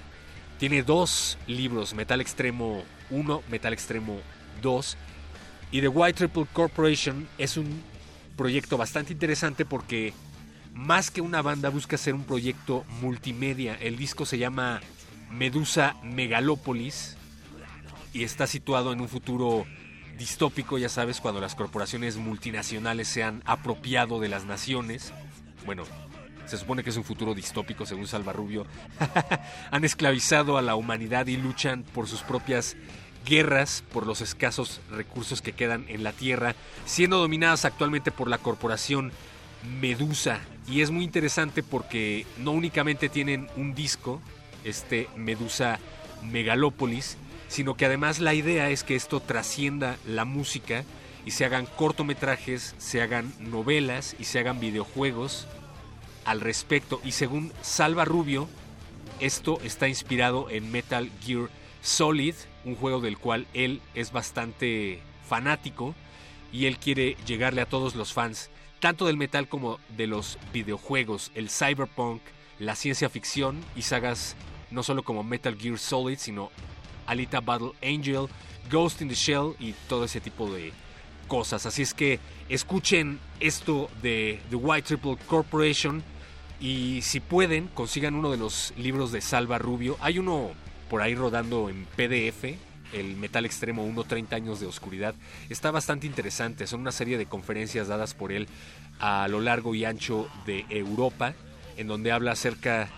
Tiene 0.61 0.85
dos 0.85 1.37
libros, 1.49 1.95
Metal 1.95 2.21
Extremo 2.21 2.85
1, 3.11 3.43
Metal 3.51 3.73
Extremo 3.73 4.21
2. 4.63 4.97
Y 5.75 5.81
The 5.81 5.89
White 5.89 6.19
Triple 6.19 6.47
Corporation 6.53 7.27
es 7.37 7.57
un 7.57 7.83
proyecto 8.37 8.77
bastante 8.77 9.13
interesante 9.13 9.65
porque 9.65 10.13
más 10.73 11.11
que 11.11 11.21
una 11.21 11.43
banda 11.43 11.69
busca 11.69 11.97
ser 11.97 12.15
un 12.15 12.23
proyecto 12.23 12.85
multimedia. 13.01 13.75
El 13.81 13.97
disco 13.97 14.25
se 14.25 14.39
llama 14.39 14.81
Medusa 15.33 15.97
Megalópolis 16.05 17.17
y 18.13 18.23
está 18.23 18.47
situado 18.47 18.93
en 18.93 19.01
un 19.01 19.09
futuro 19.09 19.67
distópico, 20.17 20.79
ya 20.79 20.89
sabes, 20.89 21.21
cuando 21.21 21.41
las 21.41 21.57
corporaciones 21.57 22.19
multinacionales 22.19 23.09
se 23.09 23.25
han 23.25 23.43
apropiado 23.45 24.21
de 24.21 24.29
las 24.29 24.45
naciones. 24.45 25.13
Bueno, 25.67 25.83
se 26.47 26.57
supone 26.57 26.85
que 26.85 26.91
es 26.91 26.97
un 26.97 27.05
futuro 27.05 27.35
distópico, 27.35 27.85
según 27.85 28.07
Salvarrubio. 28.07 28.65
han 29.73 29.85
esclavizado 29.85 30.57
a 30.57 30.63
la 30.63 30.77
humanidad 30.77 31.27
y 31.27 31.37
luchan 31.37 31.83
por 31.83 32.07
sus 32.07 32.21
propias 32.21 32.77
guerras, 33.25 33.83
por 33.93 34.07
los 34.07 34.21
escasos 34.21 34.81
recursos 34.91 35.43
que 35.43 35.53
quedan 35.53 35.85
en 35.89 36.05
la 36.05 36.13
Tierra, 36.13 36.55
siendo 36.85 37.19
dominadas 37.19 37.65
actualmente 37.65 38.11
por 38.11 38.29
la 38.29 38.39
corporación 38.39 39.13
Medusa. 39.81 40.41
Y 40.69 40.83
es 40.83 40.91
muy 40.91 41.05
interesante 41.05 41.63
porque 41.63 42.27
no 42.39 42.53
únicamente 42.53 43.09
tienen 43.09 43.49
un 43.57 43.75
disco, 43.75 44.21
este 44.63 45.09
Medusa 45.17 45.79
Megalópolis, 46.23 47.17
sino 47.49 47.75
que 47.75 47.87
además 47.87 48.19
la 48.19 48.35
idea 48.35 48.71
es 48.71 48.85
que 48.85 48.97
esto 48.97 49.21
trascienda 49.21 49.97
la 50.07 50.25
música 50.25 50.85
y 51.27 51.31
se 51.31 51.45
hagan 51.45 51.67
cortometrajes, 51.67 52.75
se 52.79 53.01
hagan 53.01 53.33
novelas 53.39 54.17
y 54.19 54.25
se 54.25 54.39
hagan 54.39 54.61
videojuegos 54.61 55.47
al 56.25 56.41
respecto. 56.41 57.01
Y 57.05 57.13
según 57.13 57.53
Salva 57.63 58.05
Rubio, 58.05 58.49
esto 59.21 59.59
está 59.63 59.89
inspirado 59.89 60.51
en 60.51 60.71
Metal 60.71 61.11
Gear 61.25 61.49
Solid, 61.83 62.35
un 62.65 62.77
juego 62.77 63.01
del 63.01 63.19
cual 63.19 63.47
él 63.55 63.81
es 63.95 64.13
bastante 64.13 65.01
fanático 65.27 65.95
y 66.53 66.67
él 66.67 66.79
quiere 66.79 67.17
llegarle 67.27 67.61
a 67.61 67.69
todos 67.69 67.95
los 67.95 68.13
fans, 68.13 68.51
tanto 68.81 69.07
del 69.07 69.17
metal 69.17 69.49
como 69.49 69.79
de 69.97 70.07
los 70.07 70.39
videojuegos, 70.53 71.31
el 71.35 71.51
cyberpunk, 71.51 72.21
la 72.59 72.77
ciencia 72.77 73.09
ficción 73.09 73.61
y 73.75 73.83
sagas 73.83 74.37
no 74.71 74.83
solo 74.83 75.03
como 75.03 75.23
Metal 75.23 75.57
Gear 75.57 75.79
Solid, 75.79 76.19
sino 76.19 76.51
Alita 77.07 77.41
Battle 77.41 77.73
Angel, 77.83 78.27
Ghost 78.71 79.03
in 79.03 79.09
the 79.09 79.15
Shell 79.15 79.55
y 79.59 79.75
todo 79.89 80.05
ese 80.05 80.21
tipo 80.21 80.51
de 80.53 80.73
cosas. 81.29 81.67
Así 81.67 81.83
es 81.83 81.95
que 81.95 82.21
escuchen 82.49 83.19
esto 83.41 83.91
de 84.03 84.41
The 84.51 84.57
White 84.57 84.89
Triple 84.89 85.17
Corporation 85.27 86.03
y 86.61 87.01
si 87.03 87.21
pueden 87.21 87.69
consigan 87.69 88.15
uno 88.15 88.31
de 88.31 88.37
los 88.37 88.73
libros 88.77 89.13
de 89.13 89.21
Salva 89.21 89.59
Rubio. 89.59 89.97
Hay 90.01 90.19
uno 90.19 90.53
por 90.89 91.03
ahí 91.03 91.15
rodando 91.15 91.69
en 91.69 91.85
PDF, 91.97 92.57
el 92.93 93.17
Metal 93.17 93.45
Extremo 93.45 93.85
1, 93.85 94.05
30 94.05 94.37
años 94.37 94.61
de 94.61 94.67
oscuridad. 94.67 95.15
Está 95.49 95.71
bastante 95.71 96.07
interesante, 96.07 96.67
son 96.67 96.81
una 96.81 96.93
serie 96.93 97.19
de 97.19 97.27
conferencias 97.27 97.89
dadas 97.89 98.15
por 98.15 98.33
él 98.33 98.49
a 99.01 99.27
lo 99.29 99.41
largo 99.41 99.75
y 99.75 99.85
ancho 99.85 100.29
de 100.47 100.65
Europa, 100.69 101.35
en 101.77 101.89
donde 101.89 102.13
habla 102.13 102.33
acerca 102.33 102.89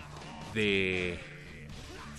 de 0.53 1.19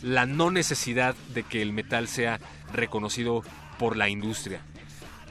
la 0.03 0.27
no 0.27 0.51
necesidad 0.51 1.15
de 1.35 1.43
que 1.43 1.63
el 1.63 1.73
metal 1.73 2.09
sea 2.09 2.41
reconocido 2.73 3.43
por 3.79 3.97
la 3.97 4.09
industria. 4.09 4.61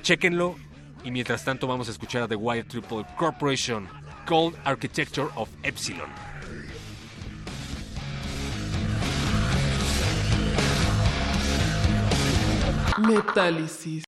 Chequenlo 0.02 0.56
y 1.04 1.12
mientras 1.12 1.44
tanto 1.44 1.68
vamos 1.68 1.88
a 1.88 1.92
escuchar 1.92 2.24
a 2.24 2.28
The 2.28 2.36
Wire 2.36 2.64
Triple 2.64 3.06
Corporation, 3.18 3.88
Cold 4.26 4.56
Architecture 4.64 5.28
of 5.36 5.50
Epsilon. 5.64 6.37
Metálisis. 12.98 14.04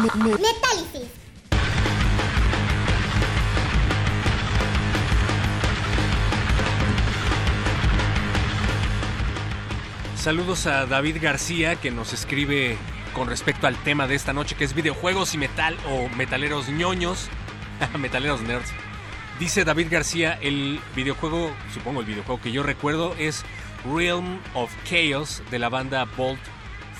Metálisis. 0.00 1.10
Saludos 10.16 10.66
a 10.66 10.86
David 10.86 11.18
García 11.20 11.76
que 11.76 11.90
nos 11.90 12.14
escribe 12.14 12.78
con 13.12 13.28
respecto 13.28 13.66
al 13.66 13.76
tema 13.76 14.06
de 14.06 14.14
esta 14.14 14.32
noche 14.32 14.56
que 14.56 14.64
es 14.64 14.72
videojuegos 14.72 15.34
y 15.34 15.38
metal 15.38 15.76
o 15.90 16.08
metaleros 16.16 16.70
ñoños, 16.70 17.28
metaleros 17.98 18.40
nerds. 18.40 18.70
Dice 19.38 19.66
David 19.66 19.88
García, 19.90 20.38
el 20.40 20.80
videojuego, 20.96 21.54
supongo 21.74 22.00
el 22.00 22.06
videojuego 22.06 22.40
que 22.40 22.52
yo 22.52 22.62
recuerdo 22.62 23.14
es 23.18 23.44
Realm 23.84 24.40
of 24.54 24.72
Chaos 24.84 25.42
de 25.50 25.58
la 25.58 25.68
banda 25.68 26.06
Bolt 26.16 26.40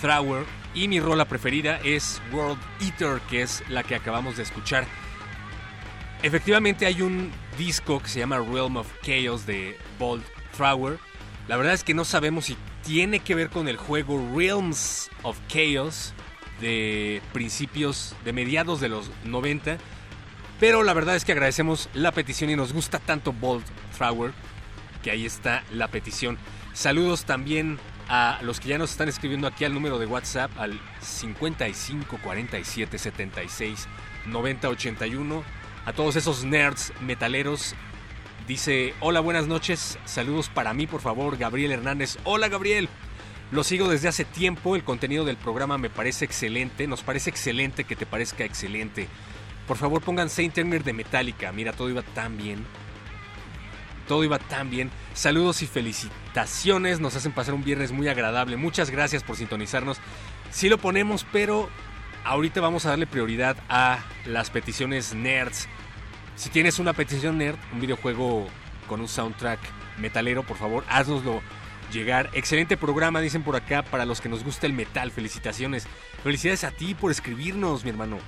Thrower 0.03 0.45
y 0.75 0.89
mi 0.89 1.01
rola 1.01 1.27
preferida 1.27 1.81
es 1.85 2.21
World 2.33 2.61
Eater 2.81 3.21
que 3.29 3.43
es 3.43 3.63
la 3.69 3.83
que 3.83 3.95
acabamos 3.95 4.37
de 4.37 4.43
escuchar. 4.43 4.87
Efectivamente 6.23 6.87
hay 6.87 7.03
un 7.03 7.33
disco 7.57 8.01
que 8.03 8.09
se 8.09 8.19
llama 8.19 8.39
Realm 8.39 8.77
of 8.77 8.87
Chaos 9.03 9.47
de 9.47 9.79
Bolt 9.99 10.25
Thrower. 10.57 10.99
La 11.49 11.57
verdad 11.57 11.75
es 11.75 11.83
que 11.83 11.95
no 11.95 12.05
sabemos 12.05 12.47
si 12.47 12.57
tiene 12.85 13.21
que 13.21 13.35
ver 13.35 13.49
con 13.49 13.69
el 13.69 13.77
juego 13.77 14.23
Realms 14.37 15.11
of 15.23 15.39
Chaos 15.49 16.13
de 16.61 17.23
principios, 17.33 18.15
de 18.25 18.33
mediados 18.33 18.81
de 18.81 18.91
los 18.91 19.11
90. 19.25 19.79
Pero 20.61 20.83
la 20.83 20.93
verdad 20.93 21.17
es 21.17 21.25
que 21.25 21.33
agradecemos 21.33 21.89
la 21.95 22.13
petición 22.13 22.51
y 22.51 22.57
nos 22.57 22.73
gusta 22.73 22.99
tanto 22.99 23.33
Bolt 23.33 23.67
Thrower 23.97 24.33
que 25.03 25.11
ahí 25.11 25.25
está 25.25 25.65
la 25.73 25.89
petición. 25.89 26.39
Saludos 26.75 27.25
también 27.25 27.79
a 28.11 28.41
los 28.43 28.61
que 28.61 28.69
ya 28.69 28.77
nos 28.77 28.91
están 28.91 29.09
escribiendo 29.09 29.47
aquí 29.47 29.65
al 29.65 29.73
número 29.73 29.99
de 29.99 30.05
WhatsApp 30.05 30.51
al 30.59 30.79
55 31.01 32.19
47 32.23 32.99
76 32.99 33.89
90 34.27 34.69
81. 34.69 35.45
A 35.87 35.93
todos 35.95 36.17
esos 36.17 36.45
nerds 36.45 36.93
metaleros 37.01 37.75
Dice, 38.51 38.95
hola, 38.99 39.21
buenas 39.21 39.47
noches, 39.47 39.97
saludos 40.07 40.49
para 40.49 40.75
mí, 40.75 40.89
por 40.89 41.01
favor, 41.01 41.37
Gabriel 41.37 41.71
Hernández. 41.71 42.19
Hola, 42.25 42.49
Gabriel. 42.49 42.89
Lo 43.53 43.63
sigo 43.63 43.89
desde 43.89 44.09
hace 44.09 44.25
tiempo, 44.25 44.75
el 44.75 44.83
contenido 44.83 45.25
del 45.25 45.37
programa 45.37 45.79
me 45.79 45.89
parece 45.89 46.25
excelente, 46.25 46.89
nos 46.89 47.03
parece 47.03 47.31
excelente 47.31 47.85
que 47.85 47.95
te 47.95 48.07
parezca 48.07 48.43
excelente. 48.45 49.07
Por 49.69 49.77
favor, 49.77 50.03
pongan 50.03 50.31
Saint 50.31 50.53
Turner 50.53 50.83
de 50.83 50.93
Metallica. 50.93 51.53
Mira, 51.53 51.73
todo 51.73 51.91
iba 51.91 52.03
tan 52.03 52.37
bien. 52.37 52.67
Todo 54.11 54.25
iba 54.25 54.41
tan 54.41 54.71
bien. 54.71 54.91
Saludos 55.15 55.63
y 55.63 55.69
felicitaciones, 55.69 56.99
nos 56.99 57.15
hacen 57.15 57.31
pasar 57.31 57.55
un 57.55 57.63
viernes 57.63 57.93
muy 57.93 58.09
agradable. 58.09 58.57
Muchas 58.57 58.91
gracias 58.91 59.23
por 59.23 59.37
sintonizarnos. 59.37 59.99
Sí 60.51 60.69
lo 60.69 60.79
ponemos, 60.79 61.25
pero 61.31 61.71
ahorita 62.25 62.61
vamos 62.61 62.87
a 62.87 62.89
darle 62.89 63.07
prioridad 63.07 63.57
a 63.69 64.01
las 64.27 64.51
peticiones 64.51 65.15
nerds 65.15 65.69
si 66.35 66.49
tienes 66.49 66.79
una 66.79 66.93
petición 66.95 67.39
nerd, 67.39 67.59
un 67.73 67.81
videojuego 67.81 68.49
con 68.89 69.01
un 69.01 69.07
soundtrack 69.07 69.61
metalero, 69.99 70.43
por 70.43 70.57
favor, 70.57 70.85
haznoslo 70.89 71.41
llegar. 71.93 72.31
Excelente 72.33 72.77
programa, 72.77 73.21
dicen 73.21 73.45
por 73.45 73.55
acá, 73.55 73.83
para 73.85 74.07
los 74.07 74.21
que 74.21 74.29
nos 74.29 74.43
gusta 74.43 74.67
el 74.67 74.73
metal. 74.73 75.11
Felicitaciones. 75.11 75.87
Felicidades 76.25 76.65
a 76.65 76.73
ti 76.73 76.95
por 76.95 77.11
escribirnos, 77.13 77.85
mi 77.85 77.91
hermano. 77.91 78.19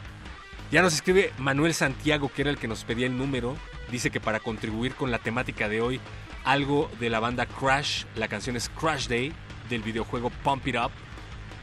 Ya 0.72 0.80
nos 0.80 0.94
escribe 0.94 1.34
Manuel 1.36 1.74
Santiago, 1.74 2.32
que 2.32 2.40
era 2.40 2.50
el 2.50 2.56
que 2.56 2.66
nos 2.66 2.84
pedía 2.84 3.06
el 3.06 3.18
número. 3.18 3.58
Dice 3.90 4.10
que 4.10 4.20
para 4.20 4.40
contribuir 4.40 4.94
con 4.94 5.10
la 5.10 5.18
temática 5.18 5.68
de 5.68 5.82
hoy, 5.82 6.00
algo 6.44 6.90
de 6.98 7.10
la 7.10 7.20
banda 7.20 7.44
Crash. 7.44 8.06
La 8.16 8.26
canción 8.26 8.56
es 8.56 8.70
Crash 8.70 9.06
Day 9.06 9.34
del 9.68 9.82
videojuego 9.82 10.30
Pump 10.42 10.66
It 10.66 10.76
Up. 10.76 10.90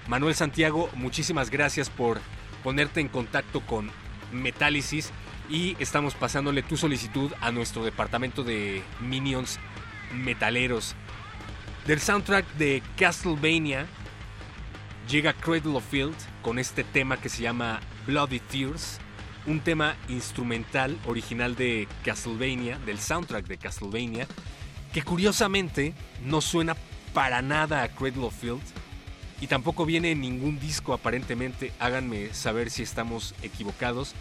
Manuel 0.08 0.36
Santiago, 0.36 0.92
muchísimas 0.94 1.50
gracias 1.50 1.90
por 1.90 2.22
ponerte 2.64 3.00
en 3.00 3.08
contacto 3.08 3.62
con 3.62 3.90
Metálisis 4.32 5.10
y 5.50 5.76
estamos 5.80 6.14
pasándole 6.14 6.62
tu 6.62 6.78
solicitud 6.78 7.32
a 7.42 7.52
nuestro 7.52 7.84
departamento 7.84 8.44
de 8.44 8.84
Minions 9.00 9.60
Metaleros. 10.14 10.94
Del 11.88 12.00
soundtrack 12.00 12.46
de 12.60 12.84
Castlevania 12.96 13.88
llega 15.10 15.34
Cradle 15.34 15.78
of 15.78 15.90
Field 15.90 16.16
con 16.44 16.60
este 16.60 16.84
tema 16.84 17.18
que 17.18 17.30
se 17.30 17.42
llama 17.42 17.80
Bloody 18.06 18.40
Tears, 18.40 19.00
un 19.46 19.60
tema 19.60 19.96
instrumental 20.08 20.98
original 21.06 21.56
de 21.56 21.88
Castlevania, 22.04 22.78
del 22.80 23.00
soundtrack 23.00 23.48
de 23.48 23.58
Castlevania, 23.58 24.28
que 24.94 25.04
curiosamente 25.04 25.94
no 26.26 26.42
suena 26.42 26.76
para 27.14 27.42
nada 27.42 27.84
a 27.84 27.90
Cradle 27.90 28.26
of 28.26 28.40
Field 28.40 28.62
y 29.42 29.48
tampoco 29.48 29.86
viene 29.86 30.12
en 30.12 30.22
ningún 30.22 30.60
disco 30.60 30.94
aparentemente. 30.94 31.72
Háganme 31.80 32.34
saber 32.34 32.70
si 32.70 32.84
estamos 32.84 33.36
equivocados 33.42 34.16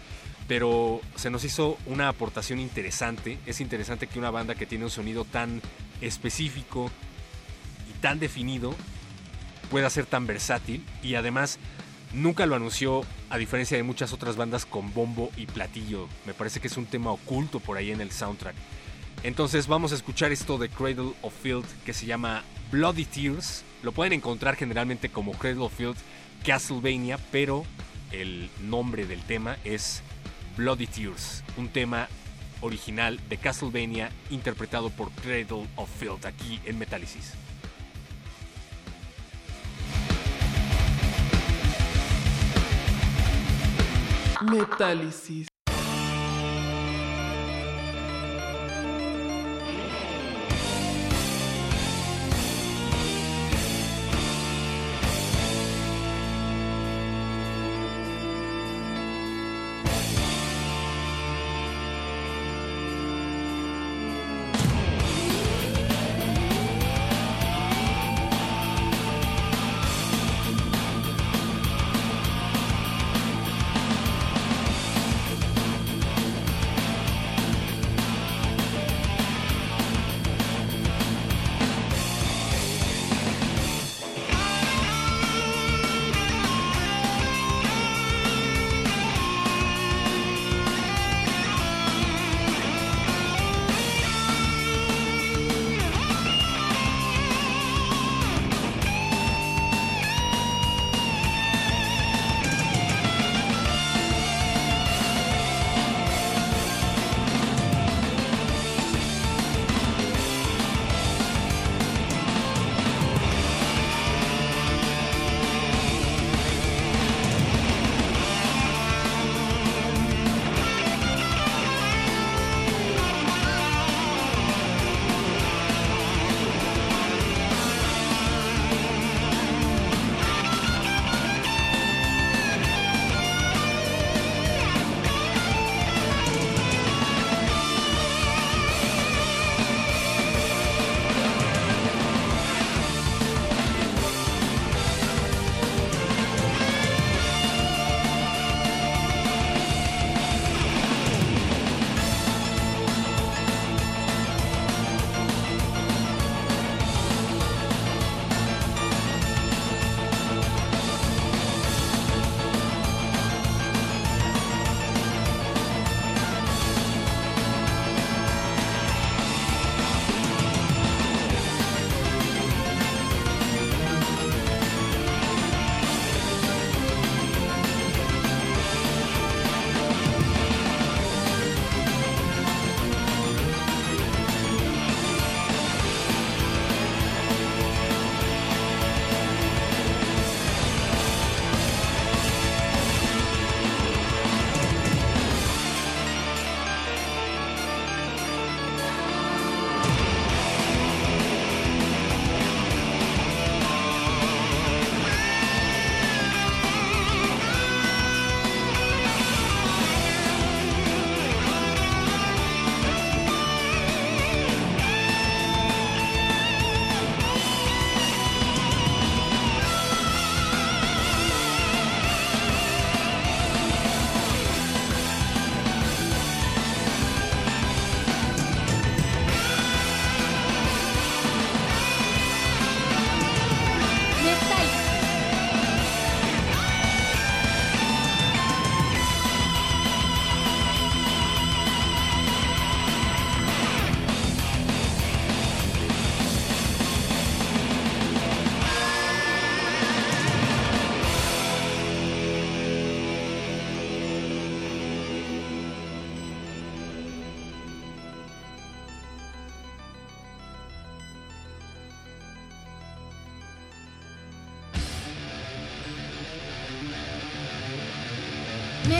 pero 0.49 0.99
se 1.15 1.29
nos 1.29 1.43
hizo 1.43 1.77
una 1.85 2.09
aportación 2.09 2.59
interesante. 2.59 3.37
Es 3.45 3.61
interesante 3.61 4.07
que 4.07 4.17
una 4.17 4.31
banda 4.31 4.55
que 4.55 4.65
tiene 4.65 4.83
un 4.83 4.89
sonido 4.89 5.23
tan 5.23 5.61
específico 6.01 6.89
y 7.87 7.93
tan 8.01 8.19
definido 8.19 8.75
pueda 9.69 9.91
ser 9.91 10.07
tan 10.07 10.25
versátil 10.25 10.83
y 11.03 11.13
además 11.13 11.59
nunca 12.13 12.45
lo 12.45 12.55
anunció 12.55 13.03
a 13.29 13.37
diferencia 13.37 13.77
de 13.77 13.83
muchas 13.83 14.13
otras 14.13 14.35
bandas 14.35 14.65
con 14.65 14.93
bombo 14.93 15.31
y 15.37 15.45
platillo. 15.45 16.07
Me 16.25 16.33
parece 16.33 16.59
que 16.59 16.67
es 16.67 16.77
un 16.77 16.85
tema 16.85 17.11
oculto 17.11 17.59
por 17.59 17.77
ahí 17.77 17.91
en 17.91 18.01
el 18.01 18.11
soundtrack. 18.11 18.55
Entonces 19.23 19.67
vamos 19.67 19.91
a 19.91 19.95
escuchar 19.95 20.31
esto 20.31 20.57
de 20.57 20.69
Cradle 20.69 21.13
of 21.21 21.33
Field 21.41 21.65
que 21.85 21.93
se 21.93 22.05
llama 22.05 22.43
Bloody 22.71 23.05
Tears. 23.05 23.63
Lo 23.83 23.91
pueden 23.91 24.13
encontrar 24.13 24.55
generalmente 24.55 25.09
como 25.09 25.33
Cradle 25.33 25.63
of 25.63 25.75
Field 25.75 25.97
Castlevania, 26.45 27.19
pero 27.31 27.65
el 28.11 28.49
nombre 28.61 29.05
del 29.05 29.21
tema 29.23 29.57
es 29.63 30.01
Bloody 30.57 30.87
Tears, 30.87 31.43
un 31.57 31.69
tema 31.69 32.07
original 32.61 33.19
de 33.29 33.37
Castlevania 33.37 34.11
interpretado 34.29 34.89
por 34.89 35.11
Cradle 35.11 35.67
of 35.75 35.89
Filth 35.99 36.25
aquí 36.25 36.59
en 36.65 36.77
Metálisis. 36.77 37.33
Metálisis. 44.41 45.47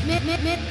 Me- 0.09 0.19
me- 0.25 0.37
me- 0.43 0.68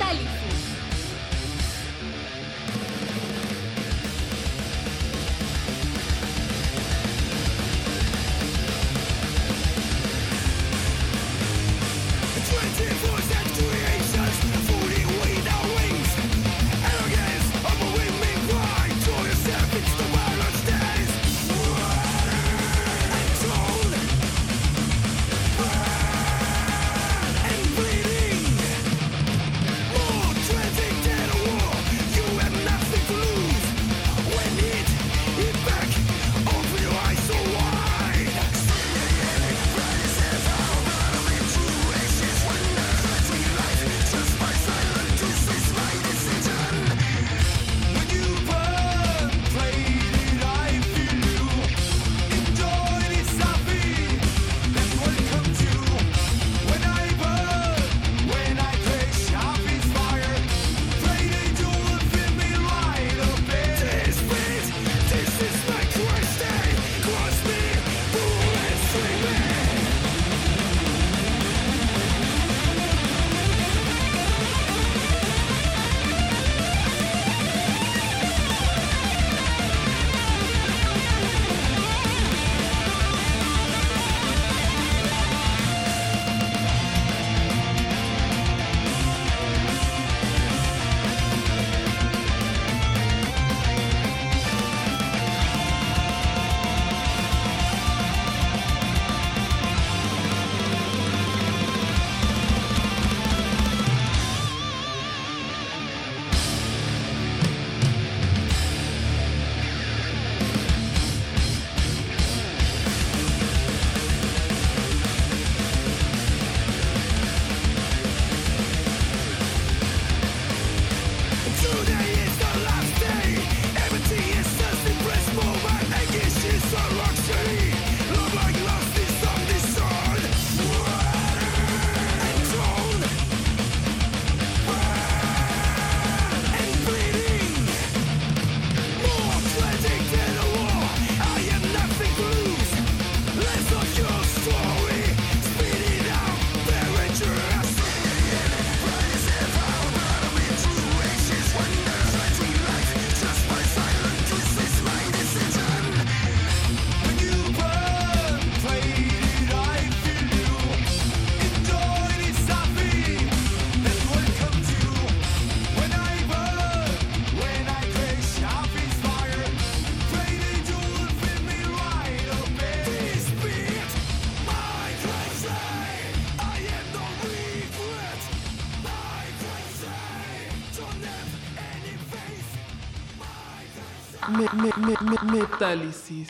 Metálisis. 185.00 185.04
Me- 185.04 185.10
me- 185.10 185.16
me- 185.22 185.32
me- 185.32 185.38
metálisis. 185.38 186.28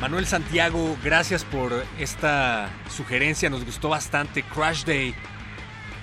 Manuel 0.00 0.26
Santiago, 0.26 0.96
gracias 1.04 1.44
por 1.44 1.84
esta 1.98 2.70
sugerencia, 2.88 3.50
nos 3.50 3.64
gustó 3.64 3.90
bastante. 3.90 4.42
Crash 4.42 4.84
Day, 4.84 5.14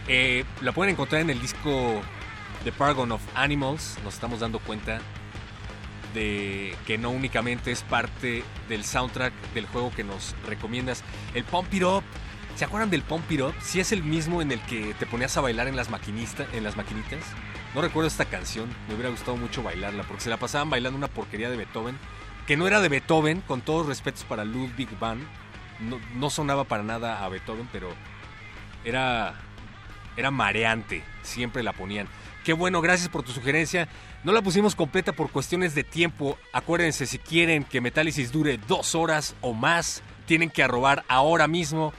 eh, 0.07 0.45
la 0.61 0.71
pueden 0.71 0.93
encontrar 0.93 1.21
en 1.21 1.31
el 1.31 1.41
disco 1.41 2.01
The 2.63 2.71
Paragon 2.71 3.11
of 3.11 3.21
Animals. 3.33 3.97
Nos 4.03 4.13
estamos 4.13 4.39
dando 4.39 4.59
cuenta 4.59 4.99
de 6.13 6.75
que 6.85 6.97
no 6.99 7.09
únicamente 7.09 7.71
es 7.71 7.81
parte 7.81 8.43
del 8.69 8.83
soundtrack 8.85 9.33
del 9.53 9.65
juego 9.65 9.91
que 9.95 10.03
nos 10.03 10.35
recomiendas. 10.45 11.03
El 11.33 11.43
Pump 11.43 11.73
It 11.73 11.83
Up, 11.83 12.03
¿se 12.57 12.65
acuerdan 12.65 12.89
del 12.89 13.03
Pump 13.03 13.31
It? 13.31 13.41
Si 13.61 13.79
es 13.79 13.91
el 13.91 14.03
mismo 14.03 14.41
en 14.41 14.51
el 14.51 14.59
que 14.61 14.93
te 14.95 15.05
ponías 15.05 15.37
a 15.37 15.41
bailar 15.41 15.67
en 15.67 15.75
las, 15.75 15.89
maquinista, 15.89 16.45
en 16.53 16.63
las 16.63 16.75
maquinitas. 16.75 17.19
No 17.75 17.81
recuerdo 17.81 18.07
esta 18.07 18.25
canción, 18.25 18.67
me 18.87 18.95
hubiera 18.95 19.09
gustado 19.09 19.37
mucho 19.37 19.61
bailarla 19.61 20.03
porque 20.03 20.23
se 20.23 20.29
la 20.29 20.37
pasaban 20.37 20.69
bailando 20.69 20.97
una 20.97 21.07
porquería 21.07 21.49
de 21.49 21.57
Beethoven 21.57 21.97
que 22.47 22.55
no 22.55 22.65
era 22.65 22.79
de 22.79 22.87
Beethoven, 22.87 23.41
con 23.41 23.59
todos 23.61 23.85
respetos 23.85 24.23
para 24.23 24.45
Ludwig 24.45 24.87
van. 24.99 25.19
No, 25.81 25.99
no 26.15 26.29
sonaba 26.29 26.63
para 26.63 26.81
nada 26.81 27.23
a 27.23 27.29
Beethoven, 27.29 27.67
pero 27.73 27.89
era, 28.85 29.35
era 30.15 30.31
mareante. 30.31 31.03
Siempre 31.23 31.61
la 31.61 31.73
ponían. 31.73 32.07
Qué 32.45 32.53
bueno, 32.53 32.79
gracias 32.81 33.09
por 33.09 33.23
tu 33.23 33.33
sugerencia. 33.33 33.89
No 34.23 34.31
la 34.31 34.41
pusimos 34.41 34.75
completa 34.75 35.11
por 35.11 35.29
cuestiones 35.29 35.75
de 35.75 35.83
tiempo. 35.83 36.37
Acuérdense, 36.53 37.05
si 37.05 37.19
quieren 37.19 37.65
que 37.65 37.81
Metálisis 37.81 38.31
dure 38.31 38.57
dos 38.57 38.95
horas 38.95 39.35
o 39.41 39.53
más, 39.53 40.01
tienen 40.25 40.49
que 40.49 40.63
arrobar 40.63 41.03
ahora 41.09 41.49
mismo 41.49 41.93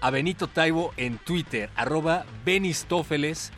a 0.00 0.10
Benito 0.10 0.46
Taibo 0.46 0.92
en 0.96 1.18
Twitter, 1.18 1.70
arroba 1.76 2.24
Benistófeles, 2.44 3.52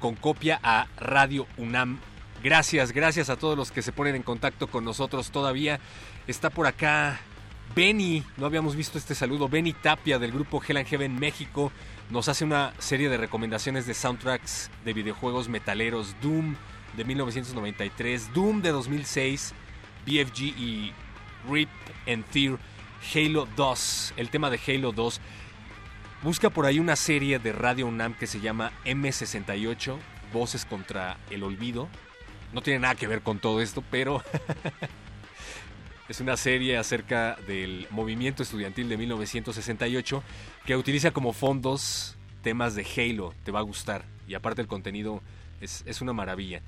con 0.00 0.14
copia 0.14 0.60
a 0.62 0.86
Radio 0.98 1.46
UNAM 1.56 1.98
Gracias, 2.42 2.92
gracias 2.92 3.30
a 3.30 3.36
todos 3.36 3.56
los 3.56 3.72
que 3.72 3.82
se 3.82 3.92
ponen 3.92 4.14
en 4.14 4.22
contacto 4.22 4.68
con 4.68 4.84
nosotros 4.84 5.30
todavía. 5.30 5.80
Está 6.26 6.48
por 6.48 6.66
acá 6.66 7.18
Benny, 7.74 8.22
no 8.36 8.46
habíamos 8.46 8.76
visto 8.76 8.98
este 8.98 9.14
saludo. 9.14 9.48
Benny 9.48 9.72
Tapia 9.72 10.18
del 10.18 10.32
grupo 10.32 10.62
Hell 10.62 10.76
and 10.76 10.86
Heaven 10.86 11.18
México 11.18 11.72
nos 12.10 12.28
hace 12.28 12.44
una 12.44 12.72
serie 12.78 13.08
de 13.08 13.16
recomendaciones 13.16 13.86
de 13.86 13.94
soundtracks 13.94 14.70
de 14.84 14.92
videojuegos 14.92 15.48
metaleros. 15.48 16.14
Doom 16.22 16.54
de 16.96 17.04
1993, 17.04 18.32
Doom 18.32 18.62
de 18.62 18.70
2006, 18.70 19.52
BFG 20.06 20.40
y 20.42 20.92
Rip 21.50 21.68
and 22.06 22.24
Fear, 22.26 22.58
Halo 23.14 23.48
2, 23.56 24.14
el 24.18 24.30
tema 24.30 24.50
de 24.50 24.60
Halo 24.68 24.92
2. 24.92 25.20
Busca 26.26 26.50
por 26.50 26.66
ahí 26.66 26.80
una 26.80 26.96
serie 26.96 27.38
de 27.38 27.52
Radio 27.52 27.86
UNAM 27.86 28.14
que 28.14 28.26
se 28.26 28.40
llama 28.40 28.72
M68, 28.84 29.96
Voces 30.32 30.64
contra 30.64 31.18
el 31.30 31.44
Olvido. 31.44 31.88
No 32.52 32.62
tiene 32.62 32.80
nada 32.80 32.96
que 32.96 33.06
ver 33.06 33.22
con 33.22 33.38
todo 33.38 33.60
esto, 33.60 33.84
pero 33.92 34.24
es 36.08 36.18
una 36.18 36.36
serie 36.36 36.78
acerca 36.78 37.36
del 37.46 37.86
movimiento 37.90 38.42
estudiantil 38.42 38.88
de 38.88 38.96
1968 38.96 40.24
que 40.64 40.74
utiliza 40.74 41.12
como 41.12 41.32
fondos 41.32 42.16
temas 42.42 42.74
de 42.74 42.84
Halo. 42.84 43.32
Te 43.44 43.52
va 43.52 43.60
a 43.60 43.62
gustar. 43.62 44.04
Y 44.26 44.34
aparte 44.34 44.60
el 44.60 44.66
contenido 44.66 45.22
es, 45.60 45.84
es 45.86 46.00
una 46.00 46.12
maravilla. 46.12 46.60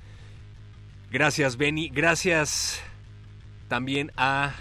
Gracias, 1.11 1.57
Benny. 1.57 1.89
Gracias 1.89 2.79
también 3.67 4.13
a 4.15 4.53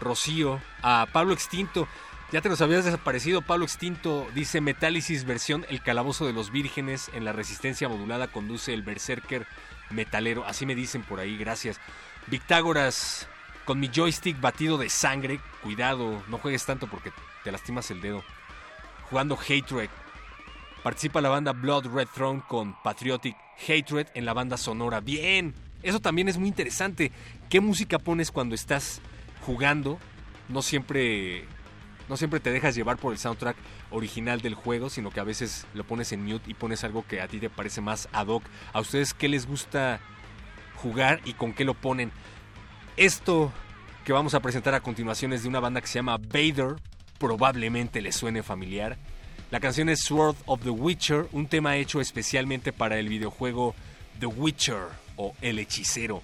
Rocío, 0.00 0.62
a 0.80 1.08
Pablo 1.12 1.34
Extinto. 1.34 1.86
Ya 2.32 2.40
te 2.40 2.48
nos 2.48 2.62
habías 2.62 2.86
desaparecido, 2.86 3.42
Pablo 3.42 3.66
Extinto 3.66 4.26
dice 4.34 4.62
Metálisis 4.62 5.24
versión 5.24 5.66
El 5.68 5.82
Calabozo 5.82 6.26
de 6.26 6.32
los 6.32 6.50
Vírgenes 6.50 7.10
en 7.12 7.26
la 7.26 7.32
resistencia 7.32 7.90
modulada 7.90 8.26
conduce 8.26 8.72
el 8.72 8.80
Berserker 8.82 9.46
metalero. 9.90 10.46
Así 10.46 10.64
me 10.64 10.74
dicen 10.74 11.02
por 11.02 11.20
ahí, 11.20 11.36
gracias. 11.36 11.78
Victágoras, 12.28 13.28
con 13.66 13.78
mi 13.78 13.90
joystick 13.94 14.40
batido 14.40 14.78
de 14.78 14.88
sangre, 14.88 15.40
cuidado, 15.62 16.22
no 16.28 16.38
juegues 16.38 16.64
tanto 16.64 16.86
porque 16.86 17.12
te 17.44 17.52
lastimas 17.52 17.90
el 17.90 18.00
dedo. 18.00 18.24
Jugando 19.10 19.38
Hatred. 19.38 19.90
Participa 20.82 21.20
la 21.20 21.28
banda 21.28 21.52
Blood 21.52 21.88
Red 21.88 22.08
Throne 22.14 22.42
con 22.48 22.80
Patriotic 22.82 23.36
Hatred 23.68 24.06
en 24.14 24.24
la 24.24 24.32
banda 24.32 24.56
sonora. 24.56 25.00
Bien, 25.00 25.52
eso 25.82 26.00
también 26.00 26.30
es 26.30 26.38
muy 26.38 26.48
interesante. 26.48 27.12
¿Qué 27.50 27.60
música 27.60 27.98
pones 27.98 28.30
cuando 28.30 28.54
estás 28.54 29.02
jugando? 29.44 29.98
No 30.48 30.62
siempre 30.62 31.46
no 32.08 32.16
siempre 32.16 32.40
te 32.40 32.50
dejas 32.50 32.74
llevar 32.74 32.96
por 32.96 33.12
el 33.12 33.18
soundtrack 33.18 33.56
original 33.90 34.40
del 34.40 34.54
juego, 34.54 34.90
sino 34.90 35.10
que 35.10 35.20
a 35.20 35.24
veces 35.24 35.66
lo 35.74 35.84
pones 35.84 36.12
en 36.12 36.24
mute 36.24 36.50
y 36.50 36.54
pones 36.54 36.84
algo 36.84 37.06
que 37.06 37.20
a 37.20 37.28
ti 37.28 37.38
te 37.38 37.50
parece 37.50 37.80
más 37.80 38.08
ad 38.12 38.28
hoc. 38.28 38.42
¿A 38.72 38.80
ustedes 38.80 39.14
qué 39.14 39.28
les 39.28 39.46
gusta 39.46 40.00
jugar 40.76 41.20
y 41.24 41.34
con 41.34 41.52
qué 41.52 41.64
lo 41.64 41.74
ponen? 41.74 42.12
Esto 42.96 43.52
que 44.04 44.12
vamos 44.12 44.34
a 44.34 44.40
presentar 44.40 44.74
a 44.74 44.80
continuación 44.80 45.32
es 45.32 45.42
de 45.42 45.48
una 45.48 45.60
banda 45.60 45.80
que 45.80 45.86
se 45.86 45.94
llama 45.94 46.18
Vader, 46.18 46.76
probablemente 47.18 48.02
les 48.02 48.16
suene 48.16 48.42
familiar. 48.42 48.98
La 49.50 49.60
canción 49.60 49.88
es 49.88 50.00
Sword 50.00 50.36
of 50.46 50.62
the 50.62 50.70
Witcher, 50.70 51.28
un 51.32 51.46
tema 51.46 51.76
hecho 51.76 52.00
especialmente 52.00 52.72
para 52.72 52.98
el 52.98 53.08
videojuego 53.08 53.74
The 54.18 54.26
Witcher 54.26 54.88
o 55.16 55.34
El 55.40 55.58
Hechicero. 55.58 56.22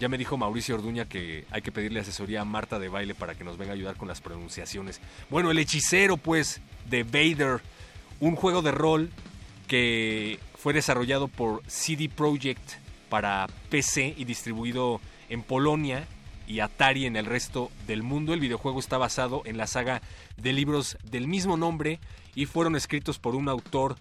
Ya 0.00 0.08
me 0.08 0.16
dijo 0.16 0.38
Mauricio 0.38 0.76
Orduña 0.76 1.04
que 1.04 1.44
hay 1.50 1.60
que 1.60 1.72
pedirle 1.72 2.00
asesoría 2.00 2.40
a 2.40 2.44
Marta 2.46 2.78
de 2.78 2.88
Baile 2.88 3.14
para 3.14 3.34
que 3.34 3.44
nos 3.44 3.58
venga 3.58 3.72
a 3.72 3.74
ayudar 3.74 3.96
con 3.96 4.08
las 4.08 4.22
pronunciaciones. 4.22 4.98
Bueno, 5.28 5.50
El 5.50 5.58
Hechicero, 5.58 6.16
pues, 6.16 6.62
de 6.88 7.02
Vader, 7.02 7.60
un 8.18 8.34
juego 8.34 8.62
de 8.62 8.72
rol 8.72 9.10
que 9.68 10.40
fue 10.56 10.72
desarrollado 10.72 11.28
por 11.28 11.62
CD 11.66 12.08
Projekt 12.08 12.78
para 13.10 13.46
PC 13.68 14.14
y 14.16 14.24
distribuido 14.24 15.02
en 15.28 15.42
Polonia 15.42 16.06
y 16.48 16.60
Atari 16.60 17.04
en 17.04 17.16
el 17.16 17.26
resto 17.26 17.70
del 17.86 18.02
mundo. 18.02 18.32
El 18.32 18.40
videojuego 18.40 18.80
está 18.80 18.96
basado 18.96 19.42
en 19.44 19.58
la 19.58 19.66
saga 19.66 20.00
de 20.38 20.54
libros 20.54 20.96
del 21.04 21.28
mismo 21.28 21.58
nombre 21.58 22.00
y 22.34 22.46
fueron 22.46 22.74
escritos 22.74 23.18
por 23.18 23.34
un 23.34 23.50
autor 23.50 23.96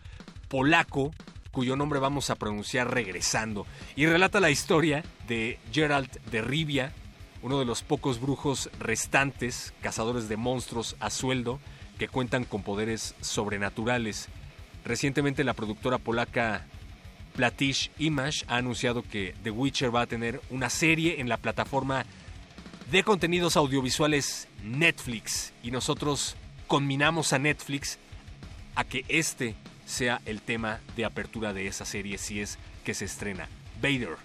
polaco 0.48 1.12
cuyo 1.52 1.76
nombre 1.76 2.00
vamos 2.00 2.30
a 2.30 2.36
pronunciar 2.36 2.94
regresando, 2.94 3.66
y 3.96 4.06
relata 4.06 4.40
la 4.40 4.52
historia 4.52 5.04
de 5.28 5.60
Gerald 5.72 6.10
de 6.32 6.42
Rivia, 6.42 6.94
uno 7.42 7.60
de 7.60 7.66
los 7.66 7.84
pocos 7.84 8.20
brujos 8.20 8.70
restantes, 8.80 9.74
cazadores 9.82 10.28
de 10.30 10.38
monstruos 10.38 10.96
a 11.00 11.10
sueldo, 11.10 11.60
que 11.98 12.08
cuentan 12.08 12.46
con 12.46 12.64
poderes 12.64 13.16
sobrenaturales. 13.22 14.30
Recientemente 14.86 15.44
la 15.44 15.54
productora 15.54 15.98
polaca 15.98 16.66
Platish 17.36 17.92
Image 18.00 18.46
ha 18.48 18.58
anunciado 18.58 19.04
que 19.04 19.36
The 19.44 19.52
Witcher 19.52 19.94
va 19.94 20.02
a 20.02 20.08
tener 20.08 20.42
una 20.50 20.70
serie 20.70 21.22
en 21.22 21.30
la 21.30 21.38
plataforma 21.38 22.06
de 22.92 23.04
contenidos 23.04 23.56
audiovisuales 23.56 24.48
Netflix 24.64 25.54
y 25.64 25.72
nosotros 25.72 26.36
conminamos 26.68 27.34
a 27.34 27.40
Netflix 27.40 28.00
a 28.76 28.84
que 28.84 29.06
este 29.08 29.56
sea 29.90 30.22
el 30.26 30.42
tema 30.42 30.80
de 30.96 31.04
apertura 31.04 31.52
de 31.52 31.66
esa 31.66 31.84
serie 31.84 32.20
si 32.20 32.42
es 32.42 32.60
que 32.84 32.94
se 32.94 33.06
estrena. 33.06 33.50
Vader. 33.82 34.18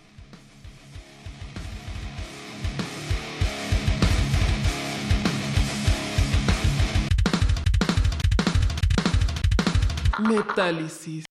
Metálisis. 10.21 11.25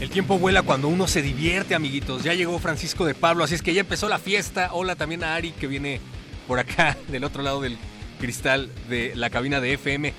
El 0.00 0.08
tiempo 0.08 0.38
vuela 0.38 0.62
cuando 0.62 0.88
uno 0.88 1.06
se 1.06 1.20
divierte, 1.20 1.74
amiguitos. 1.74 2.24
Ya 2.24 2.32
llegó 2.32 2.58
Francisco 2.58 3.04
de 3.04 3.14
Pablo, 3.14 3.44
así 3.44 3.56
es 3.56 3.62
que 3.62 3.74
ya 3.74 3.82
empezó 3.82 4.08
la 4.08 4.18
fiesta. 4.18 4.70
Hola 4.72 4.96
también 4.96 5.22
a 5.22 5.34
Ari 5.34 5.52
que 5.52 5.66
viene 5.66 6.00
por 6.48 6.58
acá, 6.58 6.96
del 7.08 7.24
otro 7.24 7.42
lado 7.42 7.60
del 7.60 7.76
cristal 8.20 8.70
de 8.88 9.12
la 9.16 9.28
cabina 9.28 9.60
de 9.60 9.74
FM. 9.74 10.14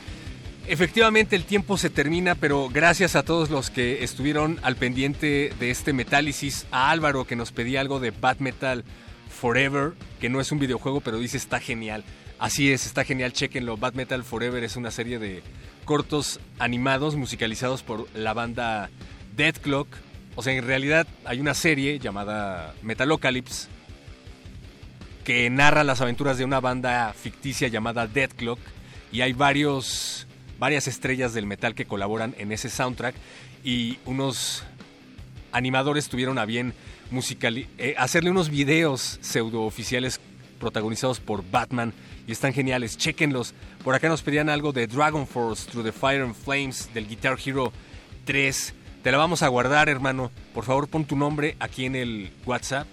Efectivamente 0.66 1.36
el 1.36 1.43
tiempo 1.43 1.78
se 1.78 1.89
termina, 1.89 2.36
pero 2.36 2.70
gracias 2.70 3.18
a 3.18 3.24
todos 3.24 3.49
los 3.49 3.70
que 3.70 4.03
estuvieron 4.03 4.59
al 4.64 4.78
pendiente 4.78 5.51
de 5.59 5.72
este 5.72 5.91
Metálisis, 5.91 6.66
a 6.72 6.89
Álvaro 6.89 7.26
que 7.26 7.36
nos 7.36 7.51
pedía 7.51 7.82
algo 7.82 7.99
de 7.99 8.11
Bad 8.11 8.38
Metal 8.39 8.86
Forever, 9.30 9.91
que 10.22 10.30
no 10.30 10.39
es 10.39 10.53
un 10.53 10.59
videojuego, 10.59 11.01
pero 11.01 11.20
dice 11.20 11.36
está 11.36 11.59
genial. 11.59 12.05
Así 12.39 12.72
es, 12.72 12.86
está 12.86 13.03
genial, 13.03 13.34
chequenlo. 13.34 13.76
Bad 13.76 13.93
Metal 13.93 14.24
Forever 14.24 14.64
es 14.64 14.78
una 14.78 14.89
serie 14.89 15.20
de 15.20 15.43
cortos 15.84 16.39
animados 16.59 17.18
musicalizados 17.18 17.84
por 17.84 18.07
la 18.16 18.34
banda 18.34 18.89
Dead 19.36 19.55
Clock. 19.55 19.89
O 20.36 20.43
sea, 20.43 20.53
en 20.53 20.66
realidad 20.66 21.07
hay 21.26 21.41
una 21.41 21.55
serie 21.55 21.99
llamada 21.99 22.74
Metalocalypse 22.82 23.68
que 25.26 25.49
narra 25.49 25.84
las 25.84 25.99
aventuras 25.99 26.38
de 26.38 26.45
una 26.45 26.61
banda 26.61 27.14
ficticia 27.14 27.68
llamada 27.68 28.07
Dead 28.07 28.30
Clock 28.30 28.59
y 29.11 29.22
hay 29.22 29.34
varios 29.34 30.26
varias 30.64 30.88
estrellas 30.88 31.34
del 31.34 31.45
metal 31.45 31.76
que 31.76 31.84
colaboran 31.84 32.36
en 32.38 32.53
ese 32.53 32.70
soundtrack 32.70 33.16
y 33.66 33.97
unos 34.05 34.64
animadores 35.51 36.07
tuvieron 36.07 36.38
a 36.38 36.45
bien 36.45 36.74
musicali 37.11 37.68
eh, 37.78 37.95
hacerle 37.97 38.32
unos 38.32 38.47
videos 38.47 39.20
pseudo 39.20 39.64
oficiales 39.64 40.22
protagonizados 40.61 41.20
por 41.20 41.43
Batman 41.51 41.93
y 42.26 42.32
están 42.32 42.53
geniales, 42.53 42.97
chequenlos. 42.97 43.53
Por 43.84 43.93
acá 43.93 44.07
nos 44.07 44.22
pedían 44.22 44.47
algo 44.47 44.72
de 44.72 44.88
Dragon 44.88 45.28
Force 45.28 45.70
Through 45.70 45.84
the 45.84 45.91
Fire 45.91 46.22
and 46.22 46.34
Flames 46.34 46.89
del 46.93 47.09
Guitar 47.09 47.38
Hero 47.45 47.74
3. 48.24 48.74
Te 49.03 49.11
la 49.11 49.18
vamos 49.18 49.43
a 49.43 49.49
guardar, 49.49 49.89
hermano. 49.89 50.32
Por 50.53 50.64
favor, 50.64 50.88
pon 50.88 51.03
tu 51.03 51.18
nombre 51.18 51.57
aquí 51.59 51.84
en 51.84 51.97
el 51.97 52.32
WhatsApp. 52.45 52.88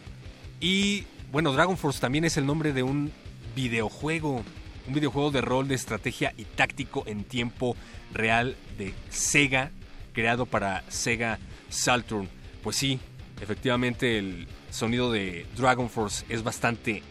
Y 0.60 1.04
bueno, 1.30 1.52
Dragon 1.52 1.76
Force 1.76 2.00
también 2.00 2.24
es 2.24 2.36
el 2.36 2.46
nombre 2.46 2.72
de 2.72 2.82
un 2.82 3.12
videojuego. 3.54 4.42
Un 4.90 4.94
videojuego 4.94 5.30
de 5.30 5.40
rol, 5.40 5.68
de 5.68 5.76
estrategia 5.76 6.34
y 6.36 6.42
táctico 6.42 7.04
en 7.06 7.22
tiempo 7.22 7.76
real 8.12 8.56
de 8.76 8.92
Sega, 9.08 9.70
creado 10.12 10.46
para 10.46 10.82
Sega 10.88 11.38
Saturn. 11.68 12.28
Pues 12.64 12.74
sí, 12.74 12.98
efectivamente 13.40 14.18
el 14.18 14.48
sonido 14.72 15.12
de 15.12 15.46
Dragon 15.56 15.88
Force 15.88 16.26
es 16.28 16.42
bastante 16.42 17.04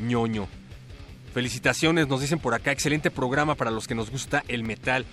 ñoño. 0.00 0.48
Felicitaciones, 1.34 2.08
nos 2.08 2.22
dicen 2.22 2.38
por 2.38 2.54
acá, 2.54 2.72
excelente 2.72 3.10
programa 3.10 3.54
para 3.54 3.70
los 3.70 3.86
que 3.86 3.94
nos 3.94 4.08
gusta 4.08 4.42
el 4.48 4.64
metal. 4.64 5.04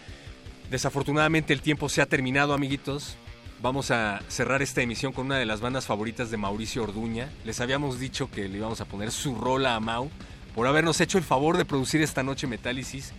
Desafortunadamente 0.72 1.52
el 1.52 1.60
tiempo 1.60 1.90
se 1.90 2.02
ha 2.02 2.06
terminado, 2.06 2.54
amiguitos. 2.54 3.18
Vamos 3.62 3.92
a 3.92 4.22
cerrar 4.30 4.62
esta 4.62 4.82
emisión 4.82 5.12
con 5.12 5.26
una 5.26 5.40
de 5.40 5.46
las 5.46 5.60
bandas 5.60 5.88
favoritas 5.88 6.32
de 6.32 6.38
Mauricio 6.38 6.84
Orduña. 6.84 7.30
Les 7.44 7.60
habíamos 7.60 8.00
dicho 8.00 8.32
que 8.32 8.48
le 8.48 8.60
íbamos 8.60 8.80
a 8.80 8.86
poner 8.86 9.12
su 9.12 9.36
rola 9.36 9.76
a 9.76 9.82
Mau 9.82 10.10
por 10.56 10.68
habernos 10.68 11.02
hecho 11.02 11.18
el 11.18 11.24
favor 11.24 11.58
de 11.58 11.66
producir 11.66 12.02
esta 12.02 12.24
noche 12.24 12.48
Metálisis. 12.48 13.14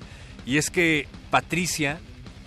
Y 0.47 0.59
es 0.59 0.71
que 0.71 1.09
Patricia 1.31 2.01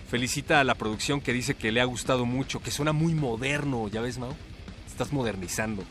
felicita 0.08 0.60
a 0.60 0.64
la 0.64 0.74
producción 0.74 1.20
que 1.20 1.32
dice 1.32 1.54
que 1.54 1.72
le 1.72 1.80
ha 1.80 1.84
gustado 1.84 2.24
mucho, 2.24 2.60
que 2.60 2.70
suena 2.70 2.92
muy 2.92 3.14
moderno, 3.14 3.88
¿ya 3.88 4.00
ves, 4.00 4.18
Mau? 4.18 4.34
Estás 4.86 5.12
modernizando. 5.12 5.84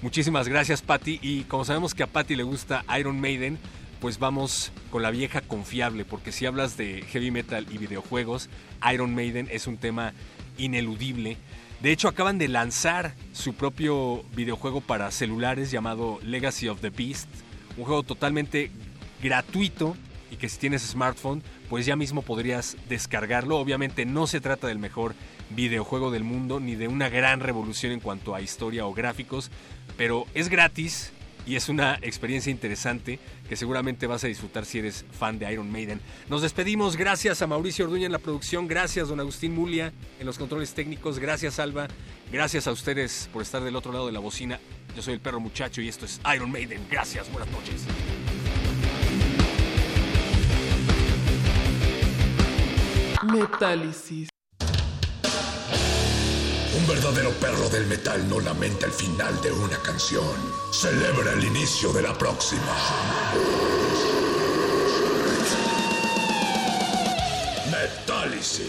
Muchísimas 0.00 0.48
gracias, 0.48 0.82
Patty. 0.82 1.18
Y 1.22 1.42
como 1.44 1.64
sabemos 1.64 1.94
que 1.94 2.02
a 2.02 2.06
Patty 2.06 2.34
le 2.34 2.42
gusta 2.42 2.84
Iron 2.98 3.20
Maiden, 3.20 3.58
pues 4.00 4.18
vamos 4.18 4.72
con 4.90 5.02
la 5.02 5.12
vieja 5.12 5.40
confiable, 5.42 6.04
porque 6.04 6.32
si 6.32 6.44
hablas 6.44 6.76
de 6.76 7.02
heavy 7.02 7.30
metal 7.30 7.66
y 7.70 7.78
videojuegos, 7.78 8.48
Iron 8.92 9.14
Maiden 9.14 9.48
es 9.50 9.68
un 9.68 9.76
tema 9.76 10.12
ineludible. 10.58 11.36
De 11.80 11.92
hecho, 11.92 12.08
acaban 12.08 12.36
de 12.36 12.48
lanzar 12.48 13.14
su 13.32 13.54
propio 13.54 14.24
videojuego 14.34 14.80
para 14.80 15.10
celulares 15.12 15.70
llamado 15.70 16.18
Legacy 16.22 16.68
of 16.68 16.80
the 16.80 16.90
Beast, 16.90 17.28
un 17.76 17.84
juego 17.84 18.02
totalmente 18.02 18.70
gratuito 19.22 19.96
y 20.30 20.36
que 20.36 20.48
si 20.48 20.58
tienes 20.58 20.82
smartphone, 20.82 21.42
pues 21.68 21.84
ya 21.86 21.94
mismo 21.94 22.22
podrías 22.22 22.76
descargarlo. 22.88 23.58
Obviamente 23.58 24.06
no 24.06 24.26
se 24.26 24.40
trata 24.40 24.66
del 24.66 24.78
mejor 24.78 25.14
videojuego 25.50 26.10
del 26.10 26.24
mundo 26.24 26.58
ni 26.58 26.74
de 26.74 26.88
una 26.88 27.08
gran 27.08 27.40
revolución 27.40 27.92
en 27.92 28.00
cuanto 28.00 28.34
a 28.34 28.40
historia 28.40 28.86
o 28.86 28.94
gráficos, 28.94 29.50
pero 29.96 30.26
es 30.34 30.48
gratis 30.48 31.12
y 31.46 31.56
es 31.56 31.68
una 31.68 31.98
experiencia 32.02 32.50
interesante 32.50 33.18
que 33.48 33.56
seguramente 33.56 34.06
vas 34.06 34.24
a 34.24 34.28
disfrutar 34.28 34.64
si 34.64 34.78
eres 34.78 35.04
fan 35.12 35.38
de 35.38 35.52
Iron 35.52 35.70
Maiden. 35.70 36.00
Nos 36.28 36.42
despedimos, 36.42 36.96
gracias 36.96 37.42
a 37.42 37.46
Mauricio 37.46 37.84
Orduña 37.84 38.06
en 38.06 38.12
la 38.12 38.18
producción, 38.18 38.68
gracias 38.68 39.08
don 39.08 39.20
Agustín 39.20 39.54
Mulia 39.54 39.92
en 40.18 40.26
los 40.26 40.38
controles 40.38 40.74
técnicos, 40.74 41.18
gracias 41.18 41.58
Alba, 41.58 41.88
gracias 42.30 42.66
a 42.66 42.72
ustedes 42.72 43.28
por 43.32 43.42
estar 43.42 43.62
del 43.62 43.76
otro 43.76 43.92
lado 43.92 44.06
de 44.06 44.12
la 44.12 44.20
bocina. 44.20 44.58
Yo 44.94 45.02
soy 45.02 45.14
el 45.14 45.20
perro 45.20 45.40
muchacho 45.40 45.80
y 45.80 45.88
esto 45.88 46.04
es 46.04 46.20
Iron 46.34 46.50
Maiden. 46.50 46.86
Gracias, 46.90 47.30
buenas 47.32 47.50
noches. 47.50 47.86
Metálisis. 53.22 54.28
Un 56.74 56.86
verdadero 56.86 57.30
perro 57.32 57.68
del 57.68 57.86
metal 57.86 58.26
no 58.28 58.40
lamenta 58.40 58.86
el 58.86 58.92
final 58.92 59.38
de 59.42 59.52
una 59.52 59.76
canción. 59.78 60.24
Celebra 60.70 61.32
el 61.32 61.44
inicio 61.44 61.92
de 61.92 62.02
la 62.02 62.16
próxima. 62.16 62.62
Metálisis. 67.70 68.68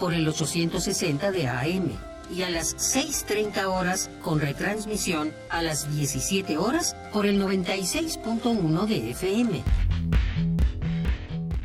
por 0.00 0.14
el 0.14 0.26
860 0.26 1.30
de 1.30 1.46
AM 1.46 1.90
y 2.34 2.42
a 2.42 2.50
las 2.50 2.74
6.30 2.76 3.66
horas 3.66 4.10
con 4.22 4.40
retransmisión 4.40 5.32
a 5.50 5.62
las 5.62 5.94
17 5.94 6.56
horas 6.56 6.96
por 7.12 7.26
el 7.26 7.40
96.1 7.40 8.86
de 8.86 9.10
FM. 9.10 9.62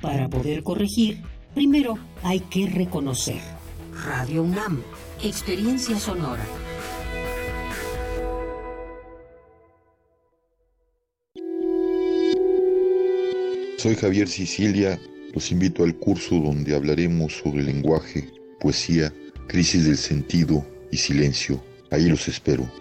Para 0.01 0.27
poder 0.27 0.63
corregir, 0.63 1.23
primero 1.53 1.97
hay 2.23 2.41
que 2.41 2.67
reconocer. 2.67 3.41
Radio 4.05 4.43
UNAM, 4.43 4.83
experiencia 5.23 5.97
sonora. 5.97 6.43
Soy 13.77 13.95
Javier 13.95 14.27
Sicilia, 14.27 14.99
los 15.35 15.51
invito 15.51 15.83
al 15.83 15.95
curso 15.95 16.35
donde 16.39 16.73
hablaremos 16.73 17.33
sobre 17.33 17.61
lenguaje, 17.61 18.29
poesía, 18.59 19.13
crisis 19.47 19.85
del 19.85 19.97
sentido 19.97 20.65
y 20.91 20.97
silencio. 20.97 21.61
Ahí 21.91 22.07
los 22.07 22.27
espero. 22.27 22.71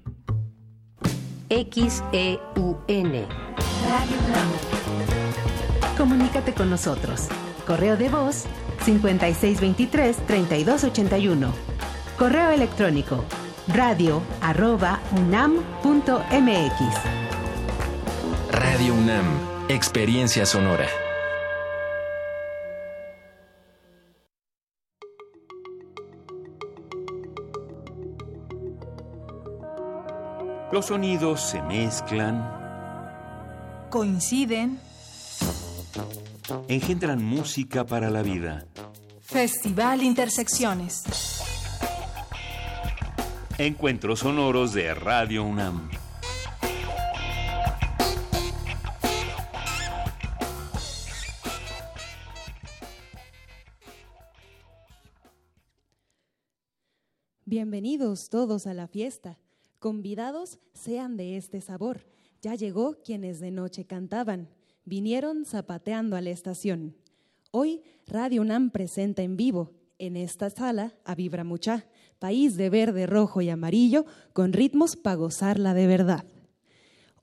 XEUN. 1.48 3.26
Comunícate 5.96 6.52
con 6.52 6.68
nosotros. 6.70 7.28
Correo 7.66 7.96
de 7.96 8.08
voz 8.08 8.46
5623-3281. 8.84 11.50
Correo 12.18 12.50
electrónico 12.50 13.24
radio 13.68 14.22
arroba 14.40 15.00
unam.mx. 15.12 16.80
Radio 18.52 18.94
UNAM, 18.94 19.24
experiencia 19.68 20.46
sonora. 20.46 20.86
Los 30.76 30.88
sonidos 30.88 31.40
se 31.40 31.62
mezclan, 31.62 32.44
Coinciden. 33.88 34.78
engendran 36.68 37.24
música 37.24 37.86
para 37.86 38.10
la 38.10 38.20
vida. 38.20 38.66
Festival 39.22 40.02
Intersecciones. 40.02 41.04
Encuentros 43.56 44.18
sonoros 44.18 44.74
de 44.74 44.92
Radio 44.92 45.44
UNAM. 45.44 45.88
Bienvenidos 57.46 58.28
todos 58.28 58.66
a 58.66 58.74
la 58.74 58.86
fiesta. 58.86 59.38
Convidados 59.86 60.58
sean 60.74 61.16
de 61.16 61.36
este 61.36 61.60
sabor. 61.60 62.08
Ya 62.42 62.56
llegó 62.56 62.96
quienes 63.04 63.38
de 63.38 63.52
noche 63.52 63.84
cantaban. 63.84 64.48
Vinieron 64.84 65.44
zapateando 65.44 66.16
a 66.16 66.20
la 66.20 66.30
estación. 66.30 66.96
Hoy 67.52 67.82
Radio 68.04 68.42
UNAM 68.42 68.70
presenta 68.70 69.22
en 69.22 69.36
vivo, 69.36 69.70
en 70.00 70.16
esta 70.16 70.50
sala, 70.50 70.92
a 71.04 71.14
Vibra 71.14 71.44
Mucha, 71.44 71.86
país 72.18 72.56
de 72.56 72.68
verde, 72.68 73.06
rojo 73.06 73.42
y 73.42 73.48
amarillo, 73.48 74.06
con 74.32 74.52
ritmos 74.52 74.96
para 74.96 75.14
gozarla 75.14 75.72
de 75.72 75.86
verdad. 75.86 76.24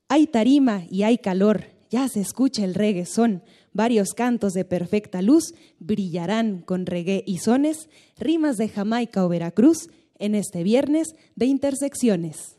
Hay 0.08 0.26
tarima 0.26 0.86
y 0.90 1.04
hay 1.04 1.18
calor, 1.18 1.66
ya 1.90 2.08
se 2.08 2.22
escucha 2.22 2.64
el 2.64 2.76
reggaezón. 2.76 3.44
Varios 3.74 4.14
cantos 4.14 4.54
de 4.54 4.64
perfecta 4.64 5.22
luz 5.22 5.54
brillarán 5.80 6.62
con 6.62 6.86
reggae 6.86 7.26
y 7.28 7.40
sones, 7.40 7.90
rimas 8.18 8.56
de 8.56 8.70
Jamaica 8.70 9.26
o 9.26 9.28
Veracruz 9.28 9.90
en 10.20 10.36
este 10.36 10.64
viernes 10.64 11.16
de 11.36 11.46
intersecciones. 11.46 12.58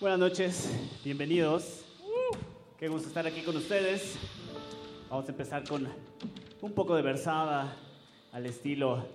Buenas 0.00 0.18
noches, 0.18 0.70
bienvenidos. 1.04 1.84
Qué 2.78 2.88
gusto 2.88 3.08
estar 3.08 3.26
aquí 3.26 3.42
con 3.42 3.54
ustedes. 3.58 4.16
Vamos 5.10 5.26
a 5.26 5.32
empezar 5.32 5.68
con 5.68 5.86
un 6.62 6.72
poco 6.72 6.96
de 6.96 7.02
versada 7.02 7.76
al 8.32 8.46
estilo 8.46 9.06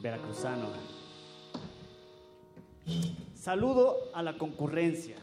veracruzano. 0.00 0.68
Saludo 3.34 3.96
a 4.12 4.22
la 4.22 4.36
concurrencia, 4.36 5.16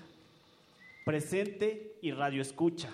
presente 1.06 1.98
y 2.02 2.12
radio 2.12 2.42
escucha. 2.42 2.90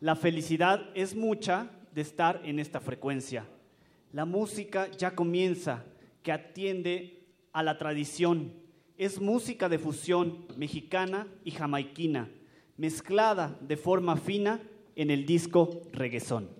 La 0.00 0.16
felicidad 0.16 0.88
es 0.94 1.14
mucha 1.14 1.70
de 1.92 2.00
estar 2.00 2.40
en 2.44 2.60
esta 2.60 2.80
frecuencia. 2.80 3.44
La 4.14 4.24
música 4.24 4.90
ya 4.90 5.14
comienza, 5.14 5.84
que 6.22 6.32
atiende 6.32 7.26
a 7.52 7.62
la 7.62 7.76
tradición. 7.76 8.67
Es 8.98 9.20
música 9.20 9.68
de 9.68 9.78
fusión 9.78 10.44
mexicana 10.56 11.28
y 11.44 11.52
jamaiquina, 11.52 12.28
mezclada 12.76 13.56
de 13.60 13.76
forma 13.76 14.16
fina 14.16 14.60
en 14.96 15.12
el 15.12 15.24
disco 15.24 15.82
Reguesón. 15.92 16.57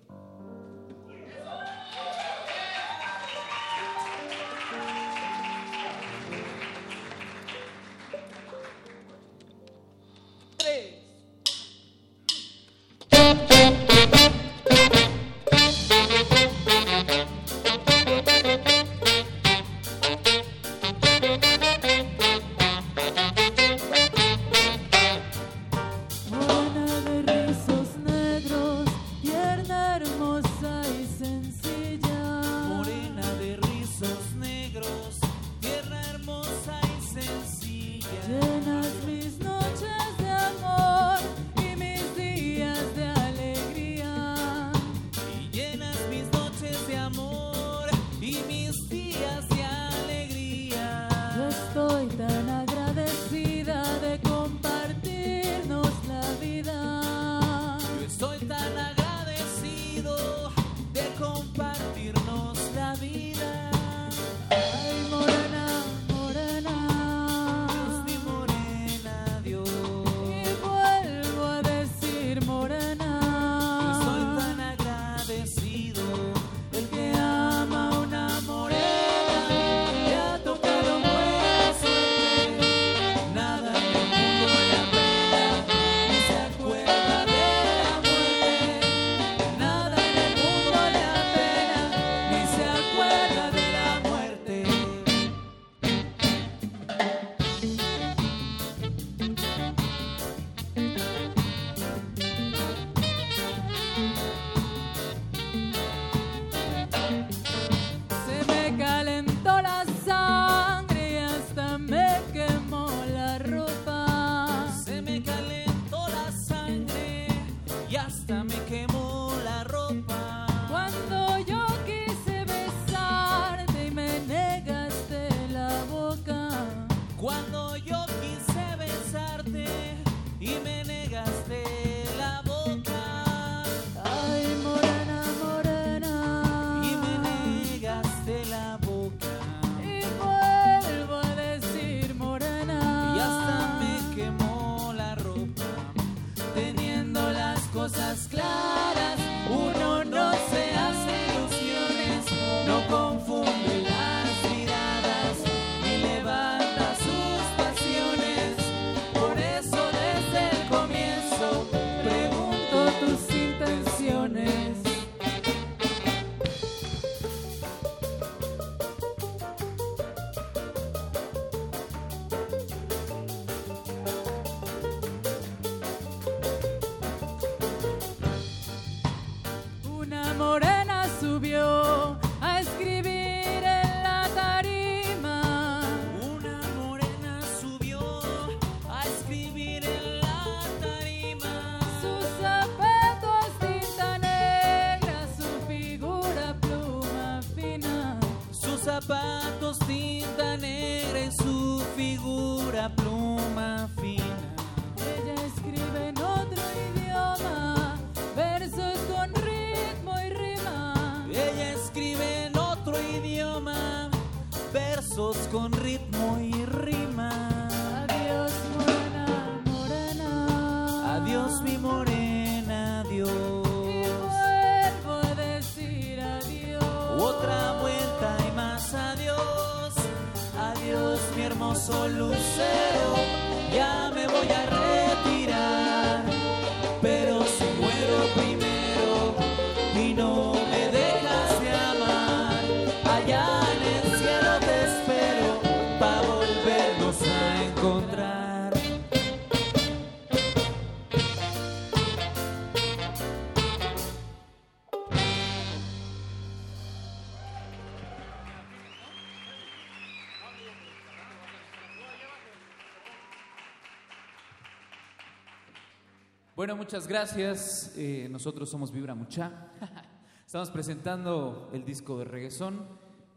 Muchas 266.75 267.07
gracias. 267.07 267.93
Eh, 267.97 268.27
nosotros 268.29 268.69
somos 268.69 268.91
Vibra 268.91 269.15
Mucha. 269.15 269.69
Estamos 270.45 270.69
presentando 270.69 271.69
el 271.73 271.83
disco 271.83 272.19
de 272.19 272.25
reggaezón. 272.25 272.87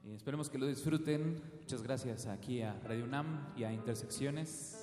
Eh, 0.04 0.14
esperemos 0.16 0.50
que 0.50 0.58
lo 0.58 0.66
disfruten. 0.66 1.42
Muchas 1.60 1.82
gracias 1.82 2.26
aquí 2.26 2.60
a 2.62 2.78
Radio 2.84 3.04
UNAM 3.04 3.54
y 3.56 3.64
a 3.64 3.72
Intersecciones. 3.72 4.81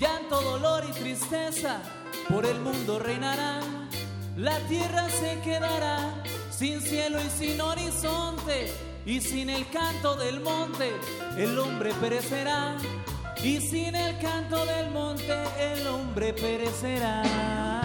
Llanto, 0.00 0.40
dolor 0.40 0.84
y 0.88 0.92
tristeza 0.92 1.80
por 2.28 2.46
el 2.46 2.58
mundo 2.60 2.98
reinarán. 2.98 3.88
La 4.36 4.58
tierra 4.68 5.08
se 5.08 5.40
quedará 5.40 6.22
sin 6.50 6.80
cielo 6.80 7.18
y 7.20 7.30
sin 7.30 7.60
horizonte, 7.60 8.72
y 9.04 9.20
sin 9.20 9.50
el 9.50 9.68
canto 9.70 10.16
del 10.16 10.40
monte 10.40 10.92
el 11.36 11.58
hombre 11.58 11.92
perecerá. 11.94 12.76
Y 13.42 13.60
sin 13.60 13.94
el 13.94 14.18
canto 14.18 14.64
del 14.64 14.90
monte 14.90 15.34
el 15.58 15.86
hombre 15.86 16.32
perecerá. 16.32 17.75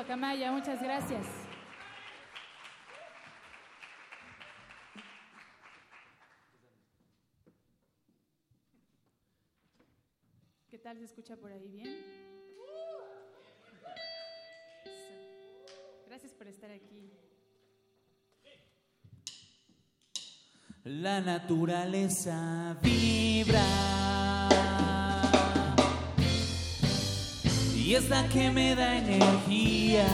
Guacamaya, 0.00 0.50
muchas 0.50 0.82
gracias. 0.82 1.26
¿Qué 10.70 10.78
tal 10.78 10.96
se 10.96 11.04
escucha 11.04 11.36
por 11.36 11.52
ahí 11.52 11.68
bien? 11.68 12.02
Gracias 16.06 16.32
por 16.32 16.46
estar 16.46 16.70
aquí. 16.70 17.12
La 20.84 21.20
naturaleza 21.20 22.78
vibra 22.82 24.09
y 27.90 27.94
es 27.96 28.08
la 28.08 28.24
que 28.28 28.52
me 28.52 28.76
da 28.76 28.98
energía. 28.98 30.06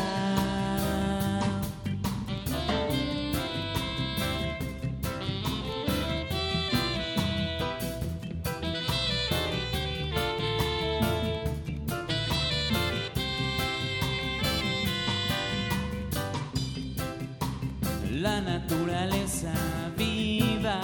La 18.11 18.41
naturaleza 18.41 19.53
viva 19.99 20.81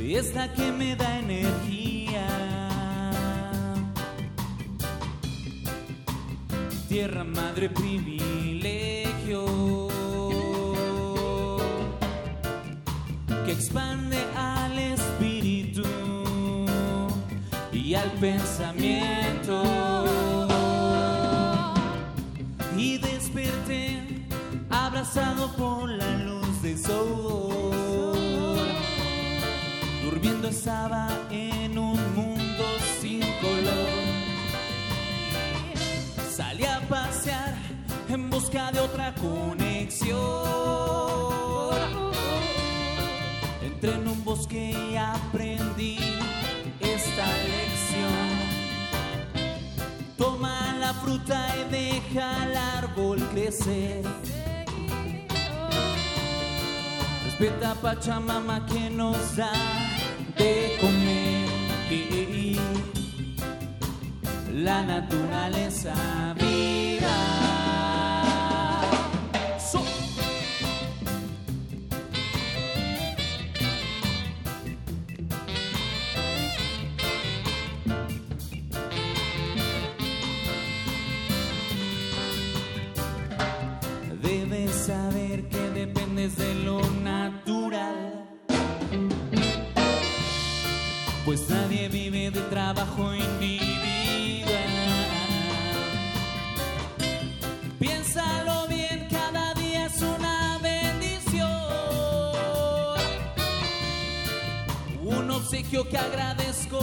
es 0.00 0.34
la 0.34 0.52
que 0.52 0.72
me 0.72 0.96
da 0.96 1.20
energía. 1.20 1.81
Tierra 6.92 7.24
madre 7.24 7.70
privilegio 7.70 9.46
que 13.46 13.52
expande 13.52 14.18
al 14.36 14.78
espíritu 14.78 15.84
y 17.72 17.94
al 17.94 18.10
pensamiento. 18.20 19.62
Y 22.76 22.98
desperté 22.98 24.26
abrazado 24.68 25.50
por 25.56 25.88
la 25.88 26.18
luz 26.18 26.60
de 26.60 26.76
sol. 26.76 28.58
Durmiendo 30.04 30.48
estaba 30.48 31.08
en 31.30 31.78
un 31.78 32.14
mundo 32.14 32.31
en 38.12 38.30
busca 38.30 38.70
de 38.72 38.80
otra 38.80 39.14
conexión. 39.14 40.18
Entré 43.62 43.94
en 43.94 44.08
un 44.08 44.24
bosque 44.24 44.70
y 44.70 44.96
aprendí 44.96 45.98
esta 46.80 47.26
lección. 47.26 48.28
Toma 50.18 50.76
la 50.78 50.92
fruta 50.94 51.48
y 51.56 51.70
deja 51.70 52.44
el 52.46 52.56
árbol 52.56 53.18
crecer. 53.32 54.04
Respeta 57.24 57.70
a 57.70 57.74
Pachamama 57.74 58.66
que 58.66 58.90
nos 58.90 59.36
da 59.36 59.52
de 60.36 60.76
comer. 60.80 61.32
La 64.52 64.82
naturaleza 64.82 65.94
viva. 66.38 67.51
Vive 91.92 92.30
de 92.30 92.40
trabajo 92.48 93.14
individual. 93.14 93.70
Piénsalo 97.78 98.66
bien, 98.66 99.06
cada 99.10 99.52
día 99.54 99.86
es 99.86 100.00
una 100.00 100.58
bendición. 100.62 101.50
Un 105.02 105.30
obsequio 105.30 105.86
que 105.86 105.98
agradezco 105.98 106.80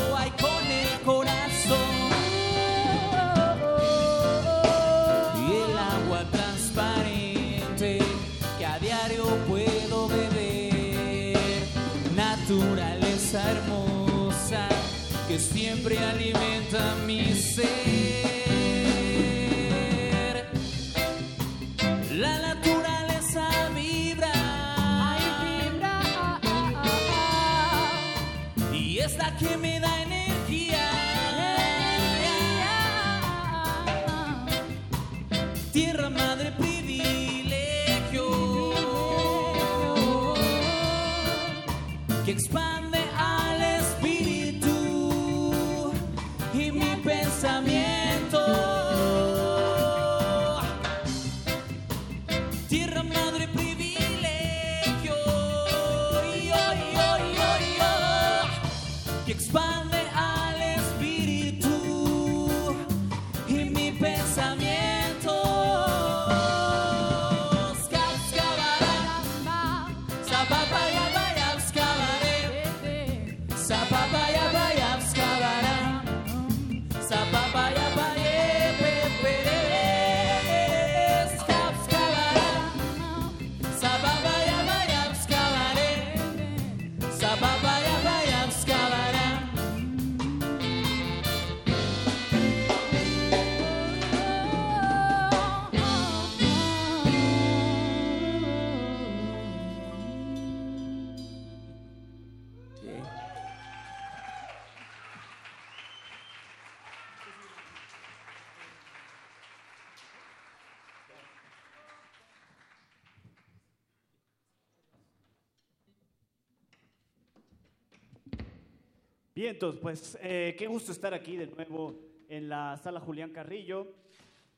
Bien, 119.39 119.51
entonces, 119.51 119.79
pues 119.79 120.19
eh, 120.21 120.53
qué 120.59 120.67
gusto 120.67 120.91
estar 120.91 121.13
aquí 121.13 121.37
de 121.37 121.47
nuevo 121.47 121.97
en 122.27 122.49
la 122.49 122.75
sala 122.75 122.99
Julián 122.99 123.31
Carrillo. 123.31 123.87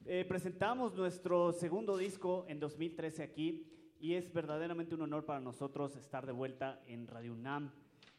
Eh, 0.07 0.25
presentamos 0.27 0.95
nuestro 0.95 1.51
segundo 1.53 1.95
disco 1.97 2.45
en 2.47 2.59
2013 2.59 3.21
aquí 3.21 3.67
y 3.99 4.15
es 4.15 4.33
verdaderamente 4.33 4.95
un 4.95 5.03
honor 5.03 5.23
para 5.23 5.39
nosotros 5.39 5.95
estar 5.97 6.25
de 6.25 6.31
vuelta 6.31 6.81
en 6.87 7.05
Radio 7.05 7.33
UNAM, 7.33 7.71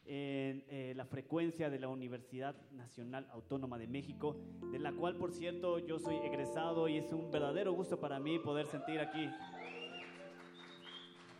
en 0.05 0.63
eh, 0.69 0.93
la 0.95 1.03
frecuencia 1.03 1.69
de 1.69 1.79
la 1.79 1.89
Universidad 1.89 2.55
Nacional 2.71 3.27
Autónoma 3.33 3.77
de 3.77 3.87
México, 3.87 4.37
de 4.71 4.79
la 4.79 4.93
cual, 4.93 5.17
por 5.17 5.33
cierto, 5.33 5.79
yo 5.79 5.99
soy 5.99 6.15
egresado 6.23 6.87
y 6.87 6.95
es 6.95 7.11
un 7.11 7.29
verdadero 7.29 7.73
gusto 7.73 7.99
para 7.99 8.21
mí 8.21 8.39
poder 8.39 8.67
sentir 8.67 9.01
aquí. 9.01 9.29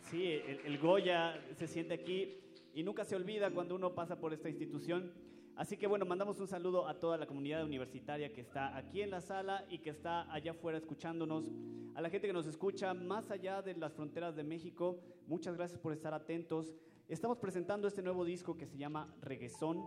Sí, 0.02 0.26
el, 0.26 0.60
el 0.66 0.78
Goya 0.80 1.42
se 1.56 1.66
siente 1.66 1.94
aquí 1.94 2.43
y 2.74 2.84
nunca 2.84 3.06
se 3.06 3.16
olvida 3.16 3.52
cuando 3.52 3.76
uno 3.76 3.94
pasa 3.94 4.20
por 4.20 4.34
esta 4.34 4.50
institución. 4.50 5.12
Así 5.56 5.78
que 5.78 5.86
bueno, 5.86 6.06
mandamos 6.06 6.40
un 6.40 6.48
saludo 6.48 6.88
a 6.88 7.00
toda 7.00 7.18
la 7.18 7.28
comunidad 7.28 7.64
universitaria 7.64 8.34
que 8.34 8.42
está 8.42 8.76
aquí 8.76 9.02
en 9.02 9.12
la 9.12 9.22
sala 9.22 9.66
y 9.70 9.80
que 9.80 9.92
está 9.92 10.32
allá 10.34 10.52
afuera 10.52 10.80
escuchándonos, 10.80 11.52
a 11.94 12.02
la 12.02 12.10
gente 12.10 12.26
que 12.26 12.34
nos 12.34 12.48
escucha 12.48 12.96
más 12.96 13.30
allá 13.30 13.62
de 13.62 13.76
las 13.76 13.94
fronteras 13.94 14.36
de 14.36 14.44
México. 14.44 15.00
Muchas 15.28 15.56
gracias 15.56 15.80
por 15.80 15.94
estar 15.94 16.12
atentos. 16.14 16.74
Estamos 17.08 17.38
presentando 17.38 17.88
este 17.88 18.02
nuevo 18.02 18.26
disco 18.26 18.58
que 18.58 18.66
se 18.66 18.78
llama 18.78 19.16
Reguesón 19.22 19.84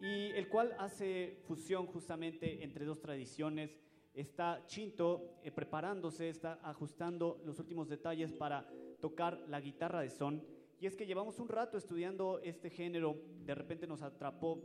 y 0.00 0.30
el 0.30 0.48
cual 0.48 0.74
hace 0.78 1.42
fusión 1.46 1.86
justamente 1.86 2.64
entre 2.64 2.86
dos 2.86 3.00
tradiciones. 3.00 3.78
Está 4.14 4.64
Chinto 4.66 5.38
eh, 5.42 5.50
preparándose, 5.50 6.30
está 6.30 6.58
ajustando 6.62 7.42
los 7.44 7.58
últimos 7.58 7.88
detalles 7.88 8.32
para 8.32 8.66
tocar 9.00 9.44
la 9.48 9.60
guitarra 9.60 10.00
de 10.00 10.08
son. 10.08 10.42
Y 10.82 10.86
es 10.86 10.96
que 10.96 11.06
llevamos 11.06 11.38
un 11.38 11.46
rato 11.46 11.78
estudiando 11.78 12.40
este 12.40 12.68
género, 12.68 13.16
de 13.46 13.54
repente 13.54 13.86
nos 13.86 14.02
atrapó 14.02 14.60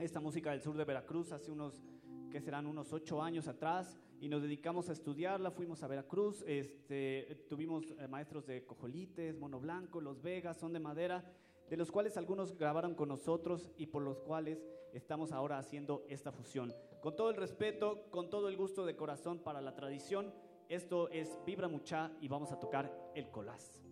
esta 0.00 0.18
música 0.18 0.50
del 0.50 0.60
sur 0.60 0.76
de 0.76 0.84
Veracruz 0.84 1.30
hace 1.30 1.52
unos, 1.52 1.80
que 2.28 2.40
serán 2.40 2.66
unos 2.66 2.92
ocho 2.92 3.22
años 3.22 3.46
atrás, 3.46 3.96
y 4.20 4.28
nos 4.28 4.42
dedicamos 4.42 4.88
a 4.88 4.92
estudiarla, 4.94 5.52
fuimos 5.52 5.84
a 5.84 5.86
Veracruz, 5.86 6.42
este, 6.48 7.46
tuvimos 7.48 7.84
eh, 8.00 8.08
maestros 8.08 8.44
de 8.46 8.66
Cojolites, 8.66 9.38
Mono 9.38 9.60
Blanco, 9.60 10.00
Los 10.00 10.20
Vegas, 10.22 10.56
Son 10.56 10.72
de 10.72 10.80
Madera, 10.80 11.24
de 11.70 11.76
los 11.76 11.92
cuales 11.92 12.16
algunos 12.16 12.58
grabaron 12.58 12.96
con 12.96 13.08
nosotros 13.08 13.70
y 13.76 13.86
por 13.86 14.02
los 14.02 14.18
cuales 14.18 14.66
estamos 14.92 15.30
ahora 15.30 15.58
haciendo 15.58 16.04
esta 16.08 16.32
fusión. 16.32 16.74
Con 17.00 17.14
todo 17.14 17.30
el 17.30 17.36
respeto, 17.36 18.10
con 18.10 18.28
todo 18.28 18.48
el 18.48 18.56
gusto 18.56 18.84
de 18.84 18.96
corazón 18.96 19.38
para 19.38 19.60
la 19.60 19.76
tradición, 19.76 20.34
esto 20.68 21.08
es 21.10 21.38
Vibra 21.46 21.68
Mucha 21.68 22.10
y 22.20 22.26
vamos 22.26 22.50
a 22.50 22.58
tocar 22.58 23.12
el 23.14 23.30
colás. 23.30 23.83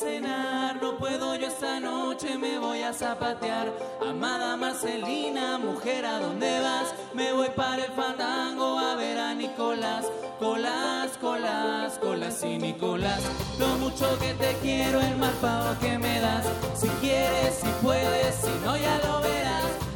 Cenar. 0.00 0.80
No 0.80 0.96
puedo 0.96 1.36
yo 1.36 1.46
esta 1.46 1.78
noche, 1.78 2.38
me 2.38 2.58
voy 2.58 2.82
a 2.82 2.92
zapatear. 2.92 3.68
Amada 4.00 4.56
Marcelina, 4.56 5.58
mujer, 5.58 6.06
¿a 6.06 6.18
dónde 6.18 6.60
vas? 6.60 6.94
Me 7.12 7.32
voy 7.32 7.50
para 7.54 7.84
el 7.84 7.92
fandango 7.92 8.78
a 8.78 8.94
ver 8.96 9.18
a 9.18 9.34
Nicolás. 9.34 10.06
Colás, 10.38 11.10
colás, 11.20 11.98
colás 11.98 12.42
y 12.42 12.56
Nicolás. 12.56 13.20
Lo 13.58 13.68
mucho 13.76 14.18
que 14.18 14.32
te 14.34 14.56
quiero, 14.62 15.00
el 15.00 15.16
mal 15.16 15.34
pago 15.42 15.78
que 15.80 15.98
me 15.98 16.18
das. 16.20 16.46
Si 16.74 16.88
quieres, 17.02 17.56
si 17.60 17.68
puedes, 17.82 18.34
si 18.36 18.52
no, 18.64 18.76
ya 18.76 18.98
lo 19.04 19.20
verás. 19.20 19.39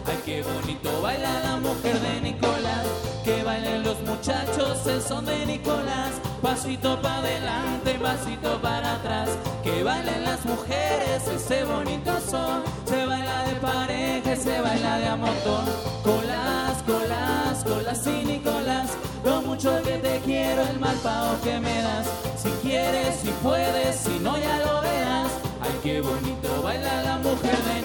Ay, 0.06 0.20
qué 0.24 0.42
bonito 0.42 1.00
baila 1.00 1.40
la 1.40 1.56
mujer 1.56 1.98
de 2.00 2.20
Nicolás. 2.20 2.86
Que 3.24 3.42
bailen 3.42 3.82
los 3.82 4.00
muchachos 4.02 4.86
el 4.86 5.00
son 5.00 5.24
de 5.24 5.46
Nicolás. 5.46 6.12
Pasito 6.42 7.00
para 7.00 7.18
adelante, 7.18 7.94
pasito 7.94 8.60
para 8.60 8.96
atrás. 8.96 9.30
Que 9.62 9.82
bailen 9.82 10.24
las 10.24 10.44
mujeres 10.44 11.26
ese 11.34 11.64
bonito 11.64 12.12
son. 12.30 12.62
Se 12.84 13.06
baila 13.06 13.44
de 13.44 13.54
pareja, 13.54 14.36
se 14.36 14.60
baila 14.60 14.98
de 14.98 15.06
a 15.06 15.16
montón. 15.16 15.64
Colás, 16.02 16.82
colás, 16.84 17.64
colás 17.64 18.06
y 18.06 18.24
Nicolás. 18.26 18.90
Lo 19.24 19.40
mucho 19.40 19.82
que 19.82 19.96
te 19.98 20.20
quiero, 20.20 20.62
el 20.62 20.78
mal 20.78 20.96
pago 20.96 21.40
que 21.42 21.58
me 21.60 21.80
das. 21.80 22.06
Si 22.36 22.50
quieres, 22.62 23.16
si 23.22 23.30
puedes, 23.42 23.96
si 23.96 24.18
no, 24.20 24.36
ya 24.36 24.58
lo 24.58 24.82
verás. 24.82 25.32
Ay, 25.62 25.72
qué 25.82 26.02
bonito 26.02 26.62
baila 26.62 27.02
la 27.04 27.16
mujer 27.18 27.56
de 27.56 27.74
Nicolás. 27.74 27.83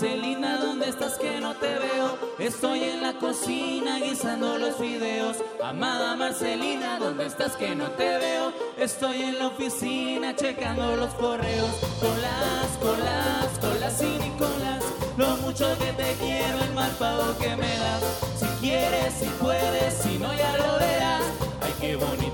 Marcelina, 0.00 0.56
¿dónde 0.56 0.88
estás 0.88 1.18
que 1.18 1.42
no 1.42 1.54
te 1.56 1.78
veo? 1.78 2.16
Estoy 2.38 2.84
en 2.84 3.02
la 3.02 3.18
cocina 3.18 3.98
guisando 3.98 4.56
los 4.56 4.76
fideos. 4.76 5.36
Amada 5.62 6.16
Marcelina, 6.16 6.98
¿dónde 6.98 7.26
estás 7.26 7.54
que 7.54 7.74
no 7.74 7.90
te 7.90 8.16
veo? 8.16 8.50
Estoy 8.78 9.20
en 9.20 9.38
la 9.38 9.48
oficina 9.48 10.34
checando 10.34 10.96
los 10.96 11.12
correos. 11.16 11.68
Colas, 12.00 12.78
colas, 12.80 13.58
colas 13.60 14.00
y 14.00 14.18
Nicolás. 14.24 14.84
Lo 15.18 15.36
mucho 15.36 15.66
que 15.76 15.92
te 15.92 16.14
quiero, 16.14 16.64
el 16.64 16.72
mal 16.72 16.92
pago 16.92 17.36
que 17.36 17.54
me 17.56 17.68
das. 17.68 18.02
Si 18.38 18.46
quieres, 18.58 19.12
si 19.12 19.26
puedes, 19.38 19.92
si 20.02 20.18
no 20.18 20.32
ya 20.32 20.56
lo 20.56 20.78
verás. 20.78 21.24
Ay, 21.60 21.74
qué 21.78 21.96
bonito 21.96 22.29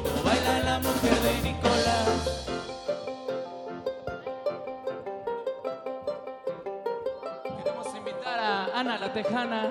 la 8.99 9.13
Tejana 9.13 9.71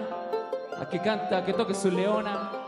a 0.78 0.90
que 0.90 1.00
canta, 1.00 1.38
a 1.38 1.46
que 1.46 1.54
toque 1.54 1.74
su 1.74 1.90
leona. 1.90 2.65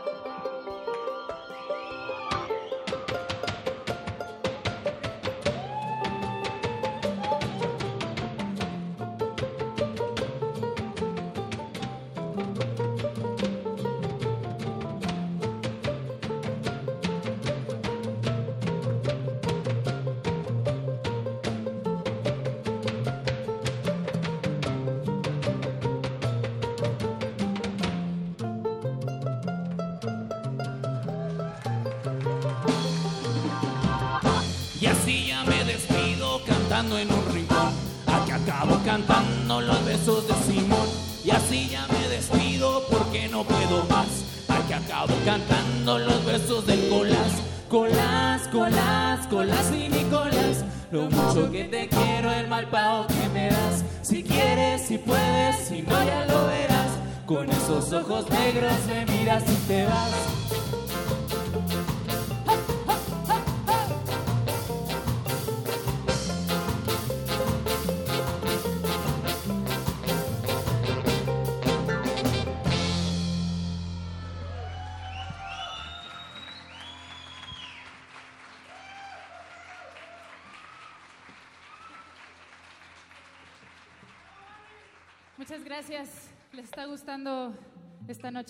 Ojos 58.08 58.24
negros 58.30 58.86
me 58.86 59.04
miras 59.04 59.57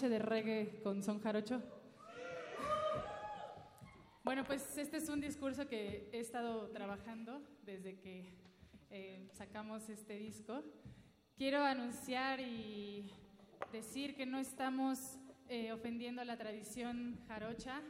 de 0.06 0.20
reggae 0.20 0.80
con 0.84 1.02
son 1.02 1.18
jarocho? 1.20 1.60
Bueno, 4.22 4.44
pues 4.44 4.78
este 4.78 4.98
es 4.98 5.08
un 5.08 5.20
discurso 5.20 5.66
que 5.66 6.08
he 6.12 6.20
estado 6.20 6.68
trabajando 6.70 7.42
desde 7.64 7.98
que 7.98 8.32
eh, 8.90 9.28
sacamos 9.32 9.88
este 9.88 10.16
disco. 10.16 10.62
Quiero 11.36 11.64
anunciar 11.64 12.38
y 12.38 13.10
decir 13.72 14.14
que 14.14 14.24
no 14.24 14.38
estamos 14.38 15.18
eh, 15.48 15.72
ofendiendo 15.72 16.22
a 16.22 16.24
la 16.24 16.36
tradición 16.36 17.18
jarocha. 17.26 17.82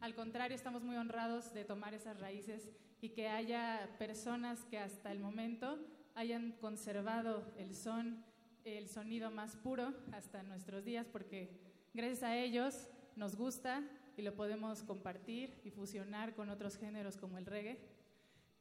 Al 0.00 0.14
contrario, 0.14 0.54
estamos 0.54 0.82
muy 0.82 0.96
honrados 0.96 1.54
de 1.54 1.64
tomar 1.64 1.94
esas 1.94 2.20
raíces 2.20 2.68
y 3.00 3.10
que 3.10 3.28
haya 3.28 3.88
personas 3.98 4.62
que 4.66 4.78
hasta 4.78 5.10
el 5.10 5.20
momento 5.20 5.78
hayan 6.16 6.52
conservado 6.60 7.50
el 7.56 7.74
son, 7.74 8.22
el 8.66 8.88
sonido 8.88 9.30
más 9.30 9.54
puro 9.56 9.94
hasta 10.12 10.42
nuestros 10.42 10.84
días, 10.84 11.06
porque 11.06 11.50
gracias 11.94 12.24
a 12.24 12.36
ellos 12.36 12.88
nos 13.14 13.36
gusta 13.36 13.84
y 14.16 14.22
lo 14.22 14.34
podemos 14.34 14.82
compartir 14.82 15.60
y 15.62 15.70
fusionar 15.70 16.34
con 16.34 16.50
otros 16.50 16.76
géneros 16.76 17.16
como 17.16 17.38
el 17.38 17.46
reggae. 17.46 17.78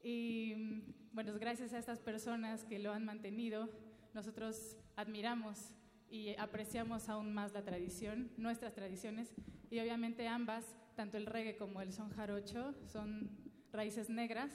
Y 0.04 0.54
mm, 0.56 0.82
bueno, 1.14 1.34
gracias 1.40 1.74
a 1.74 1.80
estas 1.80 2.00
personas 2.00 2.64
que 2.66 2.78
lo 2.78 2.94
han 2.94 3.04
mantenido, 3.04 3.68
nosotros 4.14 4.78
admiramos 4.96 5.72
y 6.08 6.36
apreciamos 6.36 7.10
aún 7.10 7.34
más 7.34 7.54
la 7.54 7.64
tradición, 7.64 8.30
nuestras 8.38 8.76
tradiciones, 8.76 9.34
y 9.72 9.80
obviamente 9.80 10.28
ambas, 10.28 10.78
tanto 10.96 11.18
el 11.18 11.26
reggae 11.26 11.58
como 11.58 11.82
el 11.82 11.92
son 11.92 12.12
jarocho, 12.12 12.76
son 12.86 13.32
raíces 13.74 14.10
negras, 14.12 14.52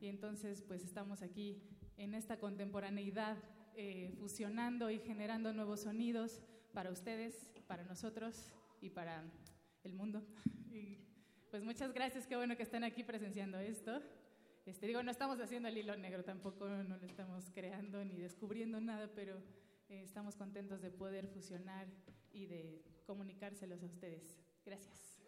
y 0.00 0.06
entonces 0.06 0.62
pues 0.62 0.84
estamos 0.84 1.20
aquí 1.20 1.60
en 1.96 2.14
esta 2.14 2.38
contemporaneidad 2.38 3.36
eh, 3.76 4.14
fusionando 4.18 4.90
y 4.90 4.98
generando 4.98 5.52
nuevos 5.52 5.80
sonidos 5.80 6.40
para 6.72 6.90
ustedes, 6.90 7.52
para 7.66 7.84
nosotros 7.84 8.52
y 8.80 8.90
para 8.90 9.24
el 9.84 9.94
mundo. 9.94 10.22
Pues 11.54 11.62
muchas 11.62 11.92
gracias, 11.92 12.26
qué 12.26 12.34
bueno 12.34 12.56
que 12.56 12.64
están 12.64 12.82
aquí 12.82 13.04
presenciando 13.04 13.60
esto. 13.60 14.02
Este, 14.66 14.88
digo, 14.88 15.04
no 15.04 15.10
estamos 15.12 15.38
haciendo 15.38 15.68
el 15.68 15.78
hilo 15.78 15.94
negro, 15.96 16.24
tampoco 16.24 16.66
no 16.66 16.96
lo 16.96 17.06
estamos 17.06 17.50
creando 17.54 18.04
ni 18.04 18.16
descubriendo 18.16 18.80
nada, 18.80 19.08
pero 19.14 19.36
eh, 19.88 20.02
estamos 20.02 20.34
contentos 20.34 20.82
de 20.82 20.90
poder 20.90 21.28
fusionar 21.28 21.86
y 22.32 22.46
de 22.46 22.82
comunicárselos 23.06 23.82
a 23.84 23.86
ustedes. 23.86 24.36
Gracias. 24.64 25.20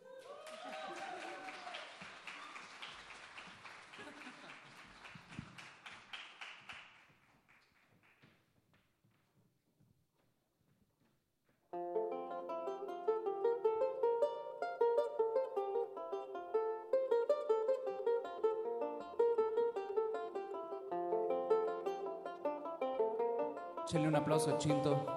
Échenle 23.97 24.09
un 24.09 24.14
aplauso 24.14 24.55
a 24.55 24.59
Chinto. 24.59 25.15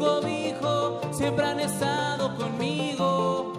Cobijo 0.00 1.00
siempre 1.12 1.44
han 1.44 1.60
estado 1.60 2.34
conmigo. 2.36 3.52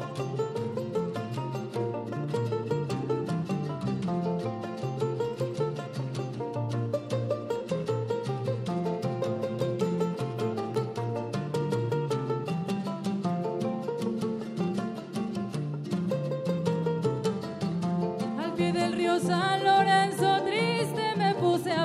Al 18.43 18.53
pie 18.55 18.73
del 18.73 18.93
río 18.93 19.19
San 19.19 19.63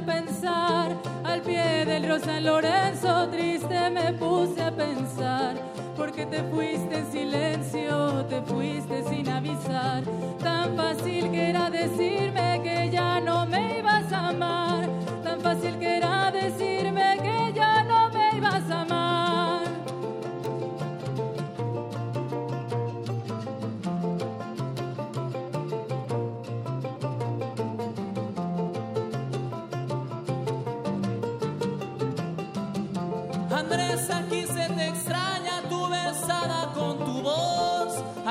pensar, 0.03 0.91
al 1.25 1.41
pie 1.43 1.85
del 1.85 2.09
Rosa 2.09 2.41
Lorenzo 2.41 3.29
triste 3.29 3.91
me 3.91 4.13
puse 4.13 4.63
a 4.63 4.71
pensar, 4.71 5.55
porque 5.97 6.27
te 6.27 6.43
fuiste 6.45 6.99
en 6.99 7.13
silencio, 7.13 8.25
te 8.27 8.43
fuiste 8.43 9.03
sin 9.09 9.29
avisar, 9.29 10.03
tan 10.43 10.77
fácil 10.77 11.31
que 11.31 11.51
era 11.51 11.71
decirme 11.71 12.61
que 12.63 12.91
ya 12.91 13.21
no 13.21 13.47
me 13.47 13.79
ibas 13.79 14.13
a 14.13 14.29
amar, 14.29 14.89
tan 15.23 15.41
fácil 15.41 15.79
que 15.79 15.97
era 15.97 16.31
decirme 16.31 17.19
que 17.23 17.53
ya 17.55 17.83
no 17.85 18.11
me 18.11 18.37
ibas 18.37 18.71
a 18.71 18.81
amar. 18.81 18.86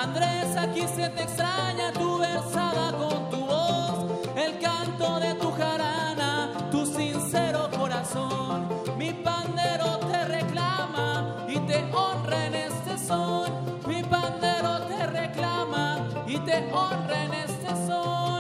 Andrés, 0.06 0.56
aquí 0.56 0.82
se 0.82 1.10
te 1.10 1.24
extraña 1.24 1.92
tu 1.92 2.20
versada 2.20 2.92
con 2.92 3.28
tu 3.32 3.40
voz. 3.44 4.06
El 4.36 4.60
canto 4.60 5.20
de 5.20 5.34
tu 5.34 5.52
jarana, 5.52 6.52
tu 6.70 6.86
sincero 6.86 7.72
corazón. 7.76 8.68
Mi 9.00 9.14
pandero 9.14 9.98
te 10.12 10.26
reclama 10.26 11.48
y 11.48 11.58
te 11.62 11.78
honra 11.92 12.46
en 12.46 12.54
este 12.54 13.00
son. 13.00 13.50
Mi 13.88 14.04
pandero 14.04 14.82
te 14.90 15.08
reclama 15.08 16.08
y 16.28 16.38
te 16.38 16.72
honra 16.72 17.24
en 17.24 17.34
este 17.34 17.70
son. 17.88 18.35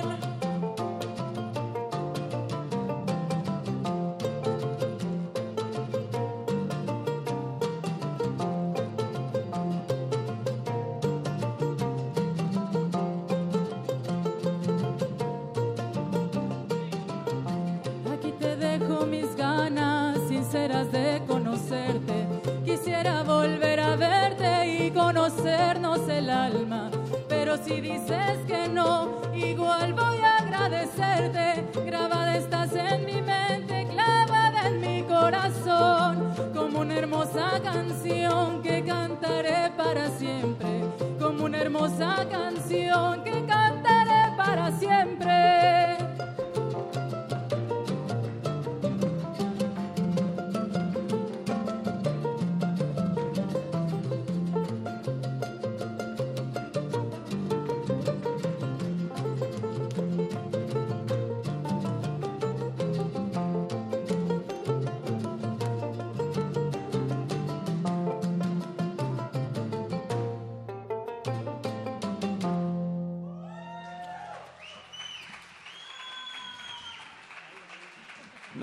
Pero 27.27 27.57
si 27.57 27.81
dices 27.81 28.37
que 28.47 28.67
no, 28.67 29.21
igual 29.33 29.93
voy 29.93 30.14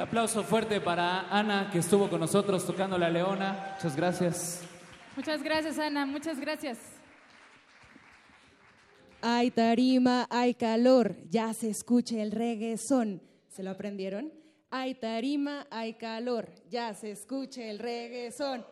aplauso 0.03 0.43
fuerte 0.43 0.81
para 0.81 1.29
Ana, 1.31 1.71
que 1.71 1.79
estuvo 1.79 2.11
con 2.11 2.21
nosotros 2.21 2.67
tocando 2.67 2.99
la 2.99 3.09
leona. 3.09 3.75
Muchas 3.77 3.97
gracias. 3.97 4.63
Muchas 5.15 5.43
gracias, 5.43 5.79
Ana. 5.79 6.07
Muchas 6.07 6.41
gracias. 6.41 6.79
Hay 9.21 9.53
tarima, 9.53 10.27
hay 10.29 10.55
calor, 10.55 11.15
ya 11.31 11.55
se 11.55 11.71
escucha 11.71 12.21
el 12.21 12.33
reggaezón. 12.33 13.23
¿Se 13.49 13.63
lo 13.63 13.71
aprendieron? 13.71 14.33
Hay 14.73 14.97
tarima, 14.97 15.69
hay 15.71 15.95
calor, 15.95 16.49
ya 16.69 16.93
se 16.95 17.13
escucha 17.13 17.63
el 17.63 17.79
reggaezón. 17.79 18.67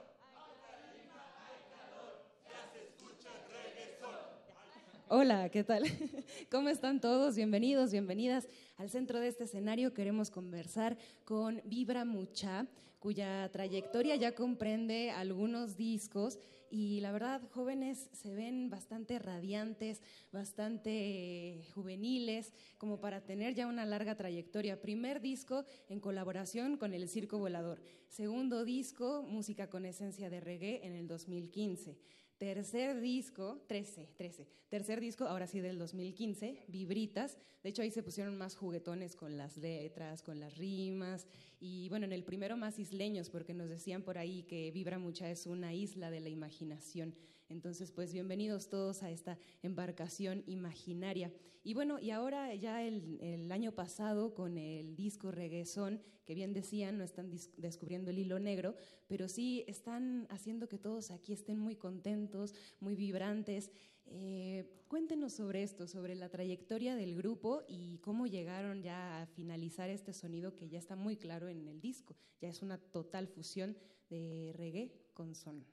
Hola, 5.13 5.49
¿qué 5.49 5.63
tal? 5.63 5.83
¿Cómo 6.51 6.69
están 6.69 7.01
todos? 7.01 7.37
Bienvenidos, 7.37 7.93
bienvenidas 7.93 8.49
al 8.81 8.89
centro 8.89 9.21
de 9.21 9.29
este 9.29 9.45
escenario. 9.45 9.93
Queremos 9.93 10.31
conversar 10.31 10.97
con 11.27 11.61
Vibra 11.67 12.07
Mucha, 12.07 12.67
cuya 12.99 13.51
trayectoria 13.53 14.17
ya 14.17 14.35
comprende 14.35 15.11
algunos 15.11 15.77
discos 15.77 16.39
y 16.71 17.01
la 17.01 17.13
verdad, 17.13 17.43
jóvenes 17.51 18.09
se 18.13 18.33
ven 18.33 18.71
bastante 18.71 19.19
radiantes, 19.19 20.01
bastante 20.33 20.91
eh, 20.93 21.65
juveniles, 21.75 22.55
como 22.79 23.01
para 23.01 23.21
tener 23.21 23.55
ya 23.55 23.67
una 23.67 23.85
larga 23.85 24.17
trayectoria. 24.17 24.81
Primer 24.81 25.21
disco 25.21 25.65
en 25.89 26.01
colaboración 26.01 26.79
con 26.79 26.95
el 26.95 27.07
Circo 27.09 27.39
Volador. 27.39 27.83
Segundo 28.09 28.65
disco, 28.65 29.23
música 29.29 29.69
con 29.69 29.85
esencia 29.85 30.31
de 30.31 30.41
reggae 30.41 30.87
en 30.87 30.95
el 30.95 31.07
2015. 31.07 31.99
Tercer 32.41 33.03
disco, 33.03 33.61
13, 33.67 34.15
13. 34.17 34.49
Tercer 34.71 34.99
disco, 34.99 35.27
ahora 35.27 35.47
sí 35.47 35.61
del 35.61 35.79
2015, 35.79 36.65
Vibritas. 36.69 37.37
De 37.63 37.69
hecho, 37.69 37.83
ahí 37.83 37.91
se 37.91 38.03
pusieron 38.03 38.39
más 38.39 38.57
juguetones 38.57 39.15
con 39.15 39.37
las 39.37 39.59
letras, 39.59 40.23
con 40.23 40.41
las 40.41 40.57
rimas. 40.57 41.27
Y 41.61 41.91
bueno, 41.91 42.07
en 42.07 42.15
el 42.15 42.25
primero 42.25 42.57
más 42.57 42.79
isleños, 42.79 43.29
porque 43.29 43.53
nos 43.53 43.69
decían 43.69 44.03
por 44.03 44.17
ahí 44.17 44.45
que 44.45 44.71
Vibra 44.71 44.99
Mucha 44.99 45.31
es 45.31 45.47
una 45.47 45.75
isla 45.75 46.11
de 46.11 46.21
la 46.21 46.31
imaginación. 46.31 47.15
Entonces, 47.51 47.93
pues 47.93 48.11
bienvenidos 48.15 48.71
todos 48.71 49.03
a 49.03 49.11
esta 49.11 49.37
embarcación 49.63 50.43
imaginaria. 50.47 51.31
Y 51.63 51.75
bueno, 51.75 51.99
y 51.99 52.11
ahora 52.11 52.55
ya 52.55 52.83
el, 52.83 53.19
el 53.21 53.53
año 53.53 53.73
pasado 53.73 54.35
con 54.35 54.57
el 54.57 54.97
disco 54.97 55.31
Reguezón, 55.31 56.01
que 56.25 56.35
bien 56.35 56.53
decían, 56.55 56.97
no 56.97 57.05
están 57.05 57.31
descubriendo 57.57 58.11
el 58.11 58.19
hilo 58.19 58.39
negro, 58.39 58.75
pero 59.07 59.29
sí 59.29 59.65
están 59.67 60.27
haciendo 60.31 60.69
que 60.69 60.79
todos 60.79 61.11
aquí 61.11 61.33
estén 61.33 61.59
muy 61.59 61.77
contentos, 61.77 62.55
muy 62.81 62.95
vibrantes. 62.95 63.71
Eh, 64.07 64.85
cuéntenos 64.89 65.35
sobre 65.35 65.63
esto, 65.63 65.87
sobre 65.87 66.15
la 66.15 66.29
trayectoria 66.29 66.97
del 66.97 67.15
grupo 67.15 67.63
y 67.69 67.99
cómo 67.99 68.27
llegaron 68.27 68.83
ya 68.83 69.23
a 69.23 69.27
finalizar 69.27 69.91
este 69.91 70.13
sonido 70.13 70.57
que 70.57 70.69
ya 70.69 70.79
está 70.79 70.97
muy 70.97 71.17
claro 71.17 71.49
en 71.49 71.69
el 71.69 71.81
disco. 71.81 72.17
Ya 72.41 72.49
es 72.49 72.63
una 72.63 72.79
total 72.79 73.29
fusión 73.29 73.77
de 74.09 74.53
reggae 74.57 74.93
con 75.15 75.35
son. 75.35 75.65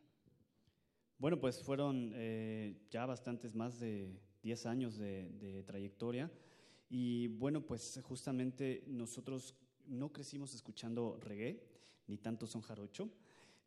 Bueno, 1.18 1.39
pues 1.39 1.64
fueron 1.64 2.11
eh, 2.14 2.77
ya 2.91 3.07
bastantes 3.07 3.55
más 3.55 3.80
de 3.80 4.19
10 4.43 4.65
años 4.65 4.97
de, 4.97 5.64
trayectoria 5.65 6.31
y 6.89 7.27
bueno, 7.27 7.65
pues 7.65 7.99
justamente 8.03 8.84
nosotros 8.88 9.55
no 9.88 10.11
crecimos 10.11 10.53
escuchando 10.53 11.19
reggae, 11.22 11.61
ni 12.07 12.18
tanto 12.18 12.47
son 12.47 12.61
jarocho. 12.61 13.09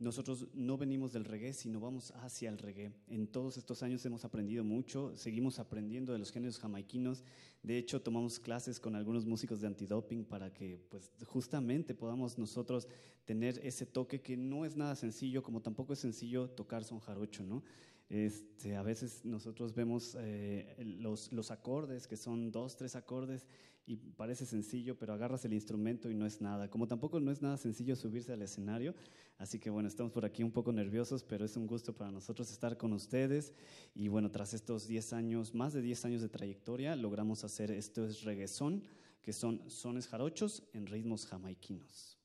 Nosotros 0.00 0.46
no 0.54 0.78
venimos 0.78 1.12
del 1.12 1.26
reggae, 1.26 1.52
sino 1.52 1.78
vamos 1.78 2.10
hacia 2.12 2.48
el 2.48 2.56
reggae. 2.56 2.90
En 3.08 3.26
todos 3.26 3.58
estos 3.58 3.82
años 3.82 4.04
hemos 4.06 4.24
aprendido 4.24 4.64
mucho, 4.64 5.14
seguimos 5.14 5.58
aprendiendo 5.58 6.14
de 6.14 6.18
los 6.18 6.32
géneros 6.32 6.58
jamaiquinos. 6.58 7.22
De 7.62 7.76
hecho, 7.76 8.00
tomamos 8.00 8.40
clases 8.40 8.80
con 8.80 8.96
algunos 8.96 9.26
músicos 9.26 9.60
de 9.60 9.66
antidoping 9.66 10.24
para 10.24 10.54
que, 10.54 10.78
pues, 10.88 11.12
justamente 11.26 11.94
podamos 11.94 12.38
nosotros 12.38 12.88
tener 13.26 13.60
ese 13.62 13.84
toque 13.84 14.22
que 14.22 14.38
no 14.38 14.64
es 14.64 14.74
nada 14.74 14.96
sencillo, 14.96 15.42
como 15.42 15.60
tampoco 15.60 15.92
es 15.92 15.98
sencillo 15.98 16.48
tocar 16.48 16.82
son 16.82 17.00
jarocho, 17.00 17.44
¿no? 17.44 17.62
Este, 18.10 18.74
a 18.74 18.82
veces 18.82 19.24
nosotros 19.24 19.72
vemos 19.72 20.16
eh, 20.18 20.74
los, 20.98 21.32
los 21.32 21.52
acordes, 21.52 22.08
que 22.08 22.16
son 22.16 22.50
dos, 22.50 22.76
tres 22.76 22.96
acordes, 22.96 23.46
y 23.86 23.96
parece 23.96 24.46
sencillo, 24.46 24.98
pero 24.98 25.12
agarras 25.12 25.44
el 25.44 25.52
instrumento 25.52 26.10
y 26.10 26.14
no 26.14 26.26
es 26.26 26.40
nada. 26.40 26.68
Como 26.68 26.88
tampoco 26.88 27.20
no 27.20 27.30
es 27.30 27.40
nada 27.40 27.56
sencillo 27.56 27.94
subirse 27.94 28.32
al 28.32 28.42
escenario, 28.42 28.94
así 29.38 29.60
que 29.60 29.70
bueno, 29.70 29.88
estamos 29.88 30.12
por 30.12 30.24
aquí 30.24 30.42
un 30.42 30.50
poco 30.50 30.72
nerviosos, 30.72 31.22
pero 31.22 31.44
es 31.44 31.56
un 31.56 31.68
gusto 31.68 31.94
para 31.94 32.10
nosotros 32.10 32.50
estar 32.50 32.76
con 32.76 32.92
ustedes. 32.92 33.54
Y 33.94 34.08
bueno, 34.08 34.30
tras 34.30 34.54
estos 34.54 34.88
10 34.88 35.12
años, 35.12 35.54
más 35.54 35.72
de 35.72 35.80
10 35.80 36.04
años 36.04 36.22
de 36.22 36.28
trayectoria, 36.28 36.96
logramos 36.96 37.44
hacer 37.44 37.70
esto 37.70 38.04
es 38.04 38.24
reggaezón, 38.24 38.82
que 39.22 39.32
son 39.32 39.70
sones 39.70 40.08
jarochos 40.08 40.64
en 40.72 40.86
ritmos 40.86 41.26
jamaiquinos. 41.26 42.18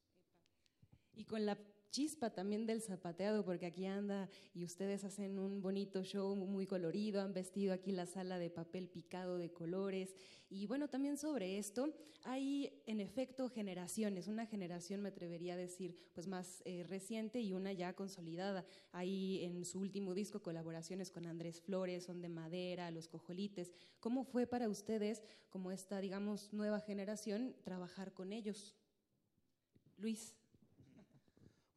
Y 1.13 1.25
con 1.25 1.45
la 1.45 1.57
chispa 1.91 2.29
también 2.29 2.65
del 2.65 2.81
zapateado, 2.81 3.45
porque 3.45 3.65
aquí 3.65 3.85
anda 3.85 4.29
y 4.53 4.63
ustedes 4.65 5.03
hacen 5.03 5.39
un 5.39 5.61
bonito 5.61 6.03
show 6.03 6.35
muy 6.35 6.65
colorido, 6.65 7.21
han 7.21 7.33
vestido 7.33 7.73
aquí 7.73 7.91
la 7.91 8.05
sala 8.05 8.37
de 8.39 8.49
papel 8.49 8.89
picado 8.89 9.37
de 9.37 9.51
colores. 9.51 10.15
Y 10.49 10.67
bueno, 10.67 10.87
también 10.89 11.17
sobre 11.17 11.57
esto, 11.57 11.93
hay 12.23 12.81
en 12.85 12.99
efecto 12.99 13.49
generaciones, 13.49 14.27
una 14.27 14.45
generación 14.45 15.01
me 15.01 15.09
atrevería 15.09 15.53
a 15.53 15.57
decir, 15.57 15.95
pues 16.13 16.27
más 16.27 16.61
eh, 16.65 16.83
reciente 16.83 17.39
y 17.39 17.53
una 17.53 17.71
ya 17.71 17.93
consolidada. 17.93 18.65
Hay 18.91 19.43
en 19.43 19.63
su 19.63 19.79
último 19.79 20.13
disco 20.13 20.41
colaboraciones 20.41 21.11
con 21.11 21.27
Andrés 21.27 21.61
Flores, 21.61 22.05
Son 22.05 22.21
de 22.21 22.29
Madera, 22.29 22.91
Los 22.91 23.07
Cojolites. 23.07 23.71
¿Cómo 23.99 24.23
fue 24.23 24.47
para 24.47 24.69
ustedes, 24.69 25.21
como 25.49 25.71
esta, 25.71 25.99
digamos, 25.99 26.51
nueva 26.51 26.79
generación, 26.79 27.55
trabajar 27.63 28.13
con 28.13 28.33
ellos? 28.33 28.75
Luis. 29.97 30.35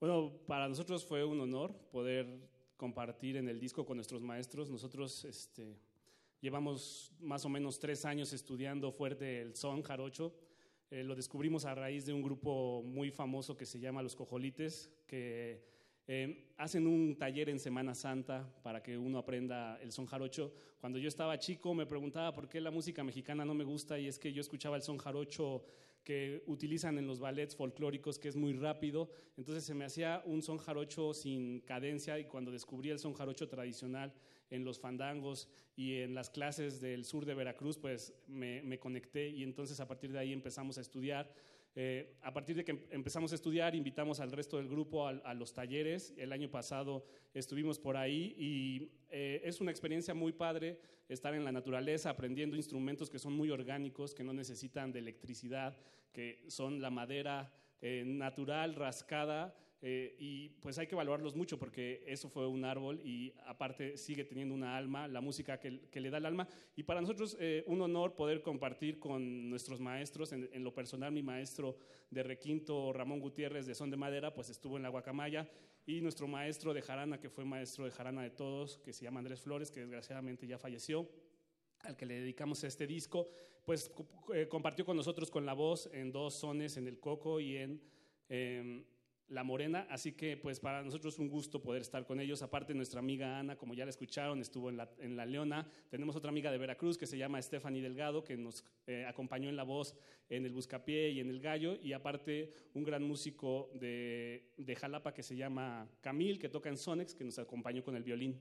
Bueno, 0.01 0.33
para 0.47 0.69
nosotros 0.69 1.05
fue 1.05 1.25
un 1.25 1.41
honor 1.41 1.75
poder 1.91 2.49
compartir 2.77 3.37
en 3.37 3.49
el 3.49 3.59
disco 3.59 3.85
con 3.85 3.97
nuestros 3.97 4.23
maestros. 4.23 4.71
Nosotros 4.71 5.25
este, 5.25 5.77
llevamos 6.41 7.13
más 7.19 7.45
o 7.45 7.49
menos 7.49 7.81
tres 7.81 8.05
años 8.05 8.33
estudiando 8.33 8.93
fuerte 8.93 9.41
el 9.41 9.57
son 9.57 9.83
jarocho. 9.83 10.33
Eh, 10.91 11.03
lo 11.03 11.17
descubrimos 11.17 11.65
a 11.65 11.75
raíz 11.75 12.07
de 12.07 12.13
un 12.13 12.23
grupo 12.23 12.83
muy 12.85 13.11
famoso 13.11 13.57
que 13.57 13.67
se 13.67 13.81
llama 13.81 14.03
Los 14.03 14.15
Cojolites, 14.15 14.91
que 15.07 15.77
Eh, 16.11 16.55
hacen 16.57 16.87
un 16.87 17.19
taller 17.19 17.51
en 17.51 17.59
Semana 17.59 17.95
Santa 17.95 18.51
para 18.63 18.83
que 18.83 18.97
uno 18.97 19.19
aprenda 19.19 19.79
el 19.83 19.93
son 19.93 20.07
jarocho. 20.07 20.55
Cuando 20.81 20.99
yo 20.99 21.07
estaba 21.07 21.39
chico 21.39 21.75
me 21.75 21.85
preguntaba 21.85 22.33
por 22.33 22.49
qué 22.49 22.63
la 22.63 22.71
música 22.71 23.05
mexicana 23.05 23.45
no 23.45 23.53
me 23.53 23.63
gusta 23.63 23.99
y 23.99 24.07
es 24.09 24.19
que 24.19 24.33
yo 24.33 24.41
escuchaba 24.41 24.77
el 24.77 24.83
son 24.83 24.97
jarocho 24.97 25.67
que 26.09 26.43
utilizan 26.47 26.97
en 26.97 27.07
los 27.07 27.21
ballets 27.21 27.55
folclóricos, 27.55 28.19
que 28.19 28.29
es 28.29 28.35
muy 28.35 28.55
rápido. 28.55 29.11
Entonces 29.37 29.63
se 29.63 29.75
me 29.75 29.85
hacía 29.85 30.23
un 30.25 30.41
son 30.41 30.57
jarocho 30.57 31.13
sin 31.13 31.61
cadencia 31.61 32.19
y 32.19 32.25
cuando 32.25 32.51
descubrí 32.51 32.89
el 32.89 32.99
son 32.99 33.13
jarocho 33.13 33.47
tradicional 33.47 34.15
en 34.49 34.65
los 34.65 34.81
fandangos 34.81 35.51
y 35.77 35.97
en 35.97 36.15
las 36.15 36.31
clases 36.31 36.81
del 36.81 37.05
sur 37.05 37.27
de 37.27 37.35
Veracruz, 37.35 37.77
pues 37.77 38.15
me, 38.27 38.63
me 38.63 38.79
conecté 38.79 39.29
y 39.29 39.43
entonces 39.43 39.81
a 39.81 39.87
partir 39.87 40.11
de 40.11 40.19
ahí 40.19 40.33
empezamos 40.33 40.79
a 40.79 40.81
estudiar. 40.81 41.31
Eh, 41.75 42.17
a 42.23 42.33
partir 42.33 42.57
de 42.57 42.65
que 42.65 42.89
empezamos 42.91 43.33
a 43.33 43.35
estudiar, 43.35 43.75
invitamos 43.75 44.19
al 44.19 44.33
resto 44.33 44.57
del 44.57 44.67
grupo 44.67 45.07
a, 45.07 45.11
a 45.11 45.35
los 45.35 45.53
talleres. 45.53 46.15
El 46.17 46.33
año 46.33 46.51
pasado 46.51 47.05
estuvimos 47.35 47.79
por 47.79 47.99
ahí 47.99 48.35
y 48.39 48.93
eh, 49.11 49.43
es 49.45 49.61
una 49.61 49.71
experiencia 49.71 50.15
muy 50.15 50.33
padre 50.33 50.81
estar 51.09 51.35
en 51.35 51.45
la 51.45 51.53
naturaleza 51.53 52.11
aprendiendo 52.11 52.57
instrumentos 52.57 53.11
que 53.11 53.19
son 53.19 53.33
muy 53.33 53.51
orgánicos, 53.51 54.15
que 54.15 54.25
no 54.25 54.33
necesitan 54.33 54.93
de 54.93 54.99
electricidad, 54.99 55.77
que 56.13 56.45
son 56.49 56.81
la 56.81 56.91
madera 56.91 57.53
eh, 57.81 58.03
natural, 58.05 58.75
rascada 58.75 59.55
eh, 59.81 60.17
y 60.19 60.49
pues 60.61 60.77
hay 60.79 60.89
que 60.89 60.97
valorarlos 60.97 61.37
mucho 61.37 61.57
porque 61.57 62.03
eso 62.05 62.29
fue 62.29 62.49
un 62.49 62.65
árbol 62.65 63.01
y 63.05 63.33
aparte 63.47 63.97
sigue 63.97 64.25
teniendo 64.25 64.53
una 64.53 64.77
alma, 64.77 65.07
la 65.07 65.21
música 65.21 65.61
que, 65.61 65.89
que 65.89 66.01
le 66.01 66.11
da 66.11 66.19
el 66.19 66.27
alma. 66.27 66.49
Y 66.75 66.83
para 66.83 67.01
nosotros 67.01 67.37
eh, 67.39 67.63
un 67.67 67.81
honor 67.81 68.17
poder 68.17 68.43
compartir 68.43 68.99
con 68.99 69.49
nuestros 69.49 69.81
maestros, 69.81 70.33
en, 70.33 70.49
en, 70.53 70.65
lo 70.65 70.75
personal 70.75 71.13
mi 71.13 71.23
maestro 71.23 71.77
de 72.11 72.25
requinto, 72.25 72.93
Ramón 72.93 73.21
Gutiérrez 73.21 73.67
de 73.67 73.75
Son 73.75 73.91
de 73.91 73.97
Madera, 73.97 74.35
pues 74.35 74.51
estuvo 74.51 74.77
en 74.77 74.83
la 74.83 74.89
Guacamaya. 74.89 75.49
Y 75.87 76.01
nuestro 76.01 76.27
maestro 76.27 76.75
de 76.75 76.83
jarana, 76.83 77.19
que 77.19 77.31
fue 77.31 77.45
maestro 77.45 77.85
de 77.85 77.93
jarana 77.93 78.23
de 78.23 78.31
todos, 78.31 78.79
que 78.79 78.93
se 78.93 79.05
llama 79.05 79.21
Andrés 79.21 79.41
Flores, 79.41 79.71
que 79.71 79.81
desgraciadamente 79.81 80.47
ya 80.47 80.59
falleció 80.59 81.09
al 81.81 81.97
que 81.97 82.07
le 82.07 82.21
dedicamos 82.21 82.65
este 82.65 82.87
disco, 82.87 83.31
pues 83.69 83.93
eh, 84.33 84.49
compartió 84.49 84.87
con 84.87 84.97
nosotros 84.97 85.31
con 85.31 85.45
la 85.45 85.53
voz 85.53 85.91
en 85.93 86.11
dos 86.11 86.33
sones, 86.33 86.79
en 86.79 86.89
el 86.89 86.99
coco 86.99 87.39
y 87.39 87.59
en... 87.59 87.83
Eh, 88.31 88.83
la 89.29 89.45
Morena, 89.45 89.87
así 89.91 90.13
que 90.13 90.39
pues 90.39 90.59
para 90.59 90.83
nosotros 90.83 91.19
un 91.19 91.29
gusto 91.29 91.61
poder 91.61 91.83
estar 91.83 92.07
con 92.07 92.19
ellos. 92.19 92.41
Aparte 92.41 92.73
nuestra 92.73 93.01
amiga 93.01 93.39
Ana, 93.39 93.59
como 93.59 93.75
ya 93.75 93.85
la 93.85 93.91
escucharon, 93.91 94.41
estuvo 94.41 94.71
en 94.71 94.79
la, 94.79 94.91
en 95.01 95.19
la 95.19 95.27
Leona. 95.27 95.69
Tenemos 95.91 96.17
otra 96.17 96.31
amiga 96.31 96.51
de 96.51 96.57
Veracruz 96.57 96.97
que 96.97 97.07
se 97.07 97.19
llama 97.19 97.43
Stephanie 97.43 97.83
Delgado, 97.83 98.25
que 98.25 98.39
nos 98.39 98.65
eh, 98.87 99.05
acompañó 99.07 99.51
en 99.51 99.57
la 99.57 99.65
voz 99.65 99.95
en 100.31 100.47
el 100.47 100.55
Buscapié 100.55 101.11
y 101.11 101.21
en 101.21 101.29
el 101.29 101.41
Gallo. 101.41 101.77
Y 101.83 101.93
aparte 101.93 102.55
un 102.73 102.85
gran 102.85 103.03
músico 103.03 103.71
de, 103.75 104.55
de 104.57 104.77
Jalapa 104.77 105.13
que 105.13 105.23
se 105.23 105.37
llama 105.37 105.87
Camil, 106.01 106.39
que 106.39 106.49
toca 106.49 106.71
en 106.71 106.79
Sonex, 106.79 107.15
que 107.15 107.25
nos 107.25 107.39
acompañó 107.39 107.85
con 107.85 107.97
el 107.97 108.05
violín. 108.05 108.41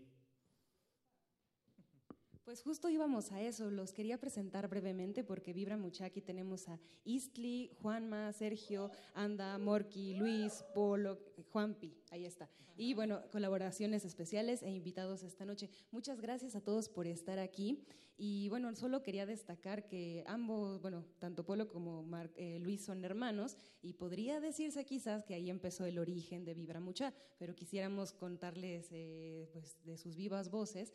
Pues 2.48 2.61
justo 2.61 2.88
íbamos 2.88 3.34
a 3.34 3.41
eso, 3.41 3.69
los 3.69 3.91
quería 3.91 4.18
presentar 4.18 4.69
brevemente 4.69 5.22
porque 5.22 5.52
Vibra 5.52 5.76
mucho. 5.76 6.06
Aquí 6.06 6.22
tenemos 6.22 6.69
a 6.69 6.80
Istli, 7.03 7.72
Juanma, 7.82 8.32
Sergio, 8.32 8.90
Anda, 9.14 9.57
Morky, 9.57 10.14
Luis, 10.14 10.64
Polo, 10.74 11.19
Juanpi, 11.52 11.94
ahí 12.10 12.24
está. 12.24 12.49
Y 12.78 12.94
bueno, 12.94 13.22
colaboraciones 13.34 14.06
especiales 14.06 14.64
e 14.64 14.72
invitados 14.72 15.24
esta 15.24 15.44
noche. 15.44 15.69
Muchas 15.91 16.22
gracias 16.22 16.56
a 16.56 16.61
todos 16.61 16.88
por 16.88 17.06
estar 17.06 17.38
aquí. 17.38 17.84
Y 18.15 18.48
bueno, 18.48 18.74
solo 18.76 19.03
quería 19.03 19.26
destacar 19.26 19.86
que 19.86 20.24
ambos, 20.26 20.82
bueno, 20.82 21.03
tanto 21.19 21.45
Polo 21.45 21.68
como 21.68 22.07
eh, 22.38 22.60
Luis 22.60 22.82
son 22.82 23.03
hermanos 23.03 23.57
y 23.82 23.94
podría 23.94 24.40
decirse 24.40 24.86
quizás 24.86 25.24
que 25.24 25.34
ahí 25.34 25.49
empezó 25.49 25.86
el 25.86 25.99
origen 25.99 26.45
de 26.45 26.53
Vibra 26.53 26.80
Mucha, 26.80 27.14
pero 27.38 27.53
quisiéramos 27.53 28.14
contarles 28.14 28.88
eh, 28.91 29.49
pues, 29.52 29.78
de 29.84 29.98
sus 29.98 30.15
vivas 30.15 30.49
voces 30.49 30.94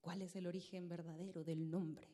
¿Cuál 0.00 0.22
es 0.22 0.34
el 0.36 0.46
origen 0.46 0.88
verdadero 0.88 1.44
del 1.44 1.70
nombre? 1.70 2.08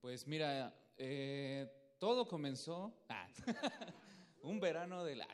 Pues 0.00 0.26
mira, 0.26 0.74
eh, 0.96 1.66
todo 1.98 2.26
comenzó 2.28 2.94
ah, 3.08 3.28
un 4.42 4.60
verano 4.60 5.04
de 5.04 5.16
la... 5.16 5.28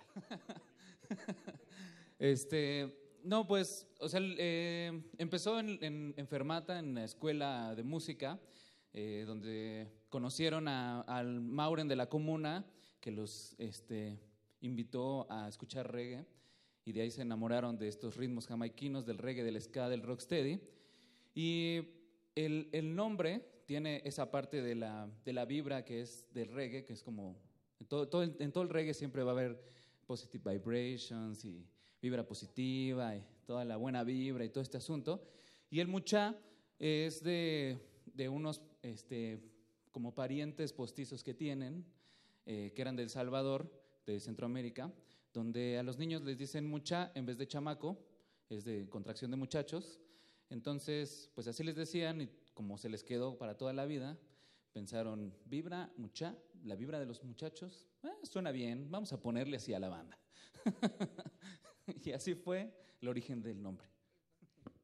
este, 2.19 3.19
no, 3.25 3.47
pues, 3.47 3.87
o 4.01 4.09
sea, 4.09 4.21
eh, 4.23 5.03
empezó 5.19 5.59
en, 5.59 5.79
en, 5.83 6.15
en, 6.17 6.27
Fermata, 6.27 6.79
en 6.79 6.95
la 6.95 7.05
escuela 7.05 7.75
de 7.75 7.83
música, 7.83 8.41
eh, 8.93 9.25
donde 9.27 9.89
conocieron 10.09 10.69
a, 10.69 11.01
al 11.03 11.41
Mauren 11.41 11.89
de 11.89 11.97
la 11.97 12.09
comuna, 12.09 12.65
que 13.01 13.11
los 13.11 13.55
este, 13.59 14.19
invitó 14.61 15.27
a 15.31 15.49
escuchar 15.49 15.91
reggae, 15.91 16.27
y 16.85 16.93
de 16.93 17.03
ahí 17.03 17.11
se 17.11 17.23
enamoraron 17.23 17.79
de 17.79 17.89
estos 17.89 18.17
ritmos 18.17 18.47
jamaiquinos, 18.47 19.07
del 19.07 19.19
reggae, 19.19 19.45
del 19.45 19.61
ska, 19.61 19.89
del 19.89 20.03
rocksteady. 20.03 20.61
Y 21.35 21.81
el, 22.35 22.69
el, 22.73 22.95
nombre 22.95 23.45
tiene 23.67 24.03
esa 24.05 24.31
parte 24.31 24.63
de 24.63 24.75
la, 24.75 25.09
de 25.25 25.33
la 25.33 25.45
vibra 25.45 25.85
que 25.85 26.01
es 26.01 26.27
del 26.33 26.49
reggae, 26.49 26.85
que 26.85 26.93
es 26.93 27.03
como, 27.03 27.37
en 27.81 27.87
todo, 27.87 28.09
todo, 28.09 28.23
en 28.23 28.53
todo 28.53 28.65
el 28.65 28.71
reggae 28.71 28.95
siempre 28.95 29.23
va 29.23 29.31
a 29.31 29.35
haber 29.35 29.63
positive 30.07 30.53
vibrations 30.53 31.45
y 31.45 31.67
vibra 32.01 32.27
positiva 32.27 33.17
y 33.17 33.25
toda 33.47 33.65
la 33.65 33.77
buena 33.77 34.05
vibra 34.05 34.45
y 34.45 34.51
todo 34.51 34.63
este 34.63 34.77
asunto. 34.77 35.25
Y 35.71 35.81
el 35.81 35.89
mucha 35.89 36.37
es 36.79 37.23
de, 37.23 37.79
de 38.13 38.29
unos 38.29 38.61
este, 38.83 39.41
como 39.91 40.15
parientes 40.15 40.73
postizos 40.73 41.23
que 41.23 41.35
tienen, 41.35 41.85
eh, 42.45 42.73
que 42.75 42.83
eran 42.83 42.97
del 42.97 43.09
Salvador, 43.09 43.71
de 44.05 44.19
Centroamérica, 44.19 44.93
donde 45.33 45.79
a 45.79 45.83
los 45.83 45.99
niños 45.99 46.23
les 46.23 46.37
dicen 46.37 46.69
mucha 46.69 47.13
en 47.15 47.25
vez 47.25 47.39
de 47.39 47.47
chamaco, 47.47 47.99
es 48.49 48.65
de 48.65 48.89
contracción 48.89 49.31
de 49.31 49.37
muchachos, 49.37 50.01
entonces, 50.53 51.31
pues 51.35 51.49
así 51.49 51.65
les 51.65 51.77
decían 51.77 52.21
y 52.21 52.29
como 52.53 52.77
se 52.77 52.91
les 52.91 53.03
quedó 53.03 53.39
para 53.39 53.57
toda 53.57 53.73
la 53.73 53.87
vida, 53.87 54.19
pensaron, 54.75 55.35
vibra 55.47 55.91
mucha, 55.97 56.37
la 56.65 56.77
vibra 56.77 57.01
de 57.01 57.07
los 57.07 57.25
muchachos, 57.25 57.89
eh, 58.03 58.09
suena 58.23 58.53
bien, 58.53 58.91
vamos 58.91 59.15
a 59.15 59.21
ponerle 59.21 59.57
así 59.57 59.73
a 59.73 59.79
la 59.79 59.89
banda. 59.89 60.19
y 62.05 62.13
así 62.13 62.35
fue 62.35 62.71
el 63.01 63.09
origen 63.09 63.43
del 63.43 63.63
nombre. 63.63 63.92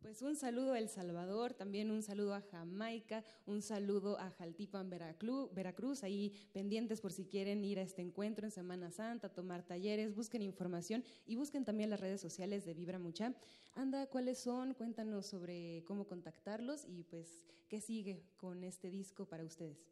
Pues 0.08 0.22
un 0.22 0.36
saludo 0.36 0.72
a 0.72 0.78
El 0.78 0.88
Salvador, 0.88 1.52
también 1.52 1.90
un 1.90 2.02
saludo 2.02 2.32
a 2.32 2.40
Jamaica, 2.40 3.22
un 3.44 3.60
saludo 3.60 4.18
a 4.18 4.30
Jaltipan, 4.30 4.88
Veracruz, 4.88 6.02
ahí 6.02 6.32
pendientes 6.54 7.02
por 7.02 7.12
si 7.12 7.26
quieren 7.26 7.62
ir 7.62 7.78
a 7.78 7.82
este 7.82 8.00
encuentro 8.00 8.46
en 8.46 8.50
Semana 8.50 8.90
Santa, 8.90 9.28
tomar 9.28 9.64
talleres, 9.64 10.14
busquen 10.14 10.40
información 10.40 11.04
y 11.26 11.36
busquen 11.36 11.66
también 11.66 11.90
las 11.90 12.00
redes 12.00 12.22
sociales 12.22 12.64
de 12.64 12.72
Vibra 12.72 12.98
Mucha. 12.98 13.34
Anda, 13.74 14.06
¿cuáles 14.06 14.38
son? 14.38 14.72
Cuéntanos 14.72 15.26
sobre 15.26 15.84
cómo 15.84 16.06
contactarlos 16.06 16.86
y 16.86 17.02
pues 17.02 17.44
qué 17.68 17.82
sigue 17.82 18.24
con 18.38 18.64
este 18.64 18.90
disco 18.90 19.26
para 19.26 19.44
ustedes. 19.44 19.90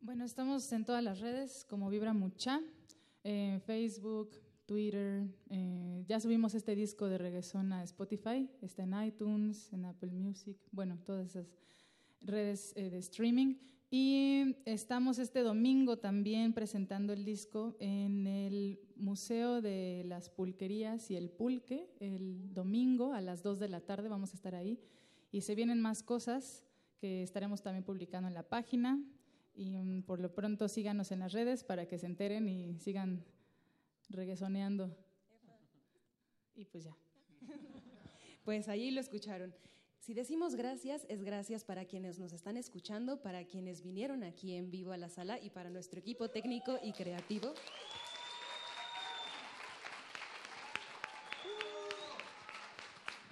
Bueno, 0.00 0.24
estamos 0.24 0.72
en 0.72 0.86
todas 0.86 1.04
las 1.04 1.20
redes 1.20 1.66
como 1.68 1.90
Vibra 1.90 2.14
Mucha, 2.14 2.62
en 3.24 3.60
Facebook, 3.60 4.30
Twitter. 4.66 5.24
Eh, 5.50 6.04
ya 6.08 6.20
subimos 6.20 6.54
este 6.54 6.74
disco 6.74 7.08
de 7.08 7.18
reggaeton 7.18 7.72
a 7.72 7.82
Spotify, 7.84 8.48
está 8.60 8.82
en 8.84 8.94
iTunes, 9.02 9.72
en 9.72 9.84
Apple 9.84 10.12
Music, 10.12 10.56
bueno, 10.70 10.98
todas 11.04 11.28
esas 11.28 11.46
redes 12.20 12.72
eh, 12.76 12.90
de 12.90 12.98
streaming. 12.98 13.56
Y 13.90 14.56
estamos 14.64 15.18
este 15.18 15.40
domingo 15.40 15.98
también 15.98 16.54
presentando 16.54 17.12
el 17.12 17.26
disco 17.26 17.76
en 17.78 18.26
el 18.26 18.80
Museo 18.96 19.60
de 19.60 20.02
las 20.06 20.30
Pulquerías 20.30 21.10
y 21.10 21.16
el 21.16 21.28
Pulque. 21.28 21.90
El 22.00 22.54
domingo 22.54 23.12
a 23.12 23.20
las 23.20 23.42
2 23.42 23.58
de 23.58 23.68
la 23.68 23.82
tarde 23.82 24.08
vamos 24.08 24.32
a 24.32 24.36
estar 24.36 24.54
ahí. 24.54 24.80
Y 25.30 25.42
se 25.42 25.54
vienen 25.54 25.78
más 25.78 26.02
cosas 26.02 26.64
que 26.96 27.22
estaremos 27.22 27.60
también 27.60 27.84
publicando 27.84 28.28
en 28.28 28.34
la 28.34 28.48
página. 28.48 28.98
Y 29.54 29.76
um, 29.76 30.02
por 30.02 30.20
lo 30.20 30.34
pronto 30.34 30.68
síganos 30.68 31.12
en 31.12 31.18
las 31.18 31.32
redes 31.32 31.62
para 31.62 31.86
que 31.86 31.98
se 31.98 32.06
enteren 32.06 32.48
y 32.48 32.78
sigan 32.78 33.22
reguesoneando. 34.08 34.96
Y 36.54 36.64
pues 36.66 36.84
ya. 36.84 36.96
Pues 38.44 38.68
allí 38.68 38.90
lo 38.90 39.00
escucharon. 39.00 39.54
Si 40.00 40.14
decimos 40.14 40.56
gracias, 40.56 41.06
es 41.08 41.22
gracias 41.22 41.62
para 41.64 41.84
quienes 41.84 42.18
nos 42.18 42.32
están 42.32 42.56
escuchando, 42.56 43.22
para 43.22 43.44
quienes 43.44 43.84
vinieron 43.84 44.24
aquí 44.24 44.56
en 44.56 44.68
vivo 44.68 44.90
a 44.90 44.96
la 44.96 45.08
sala 45.08 45.38
y 45.40 45.50
para 45.50 45.70
nuestro 45.70 46.00
equipo 46.00 46.28
técnico 46.28 46.76
y 46.82 46.92
creativo. 46.92 47.54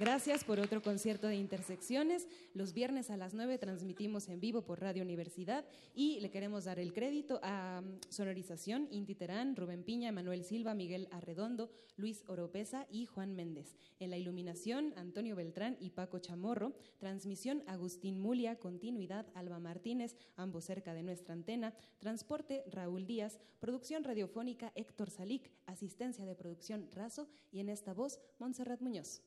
Gracias 0.01 0.45
por 0.45 0.59
otro 0.61 0.81
concierto 0.81 1.27
de 1.27 1.37
Intersecciones. 1.37 2.27
Los 2.55 2.73
viernes 2.73 3.11
a 3.11 3.19
las 3.19 3.35
9 3.35 3.59
transmitimos 3.59 4.31
en 4.31 4.41
vivo 4.41 4.63
por 4.63 4.81
Radio 4.81 5.03
Universidad 5.03 5.67
y 5.95 6.21
le 6.21 6.31
queremos 6.31 6.65
dar 6.65 6.79
el 6.79 6.95
crédito 6.95 7.39
a 7.43 7.83
mm, 7.83 7.99
Sonorización, 8.09 8.89
Inti 8.91 9.15
Terán, 9.15 9.57
Rubén 9.57 9.83
Piña, 9.83 10.11
Manuel 10.11 10.43
Silva, 10.43 10.73
Miguel 10.73 11.07
Arredondo, 11.11 11.71
Luis 11.99 12.25
Oropesa 12.29 12.87
y 12.91 13.05
Juan 13.05 13.37
Méndez. 13.37 13.77
En 13.99 14.09
la 14.09 14.17
iluminación, 14.17 14.95
Antonio 14.97 15.37
Beltrán 15.37 15.77
y 15.81 15.91
Paco 15.91 16.19
Chamorro. 16.19 16.73
Transmisión, 16.97 17.63
Agustín 17.67 18.23
Mulia. 18.23 18.59
Continuidad, 18.59 19.27
Alba 19.35 19.59
Martínez, 19.59 20.17
ambos 20.35 20.65
cerca 20.65 20.95
de 20.95 21.03
nuestra 21.03 21.35
antena. 21.35 21.75
Transporte, 21.99 22.65
Raúl 22.71 23.07
Díaz. 23.07 23.39
Producción 23.59 24.03
radiofónica, 24.03 24.73
Héctor 24.75 25.11
Salic. 25.11 25.51
Asistencia 25.67 26.25
de 26.25 26.35
producción, 26.35 26.89
Razo. 26.91 27.29
Y 27.53 27.61
en 27.61 27.69
esta 27.69 27.93
voz, 27.93 28.19
Montserrat 28.39 28.81
Muñoz. 28.81 29.21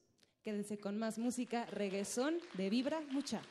Quédense 0.44 0.78
con 0.78 0.98
más 1.00 1.18
música, 1.18 1.66
reguesón 1.68 2.38
de 2.56 2.70
Vibra 2.70 3.00
Mucha. 3.12 3.42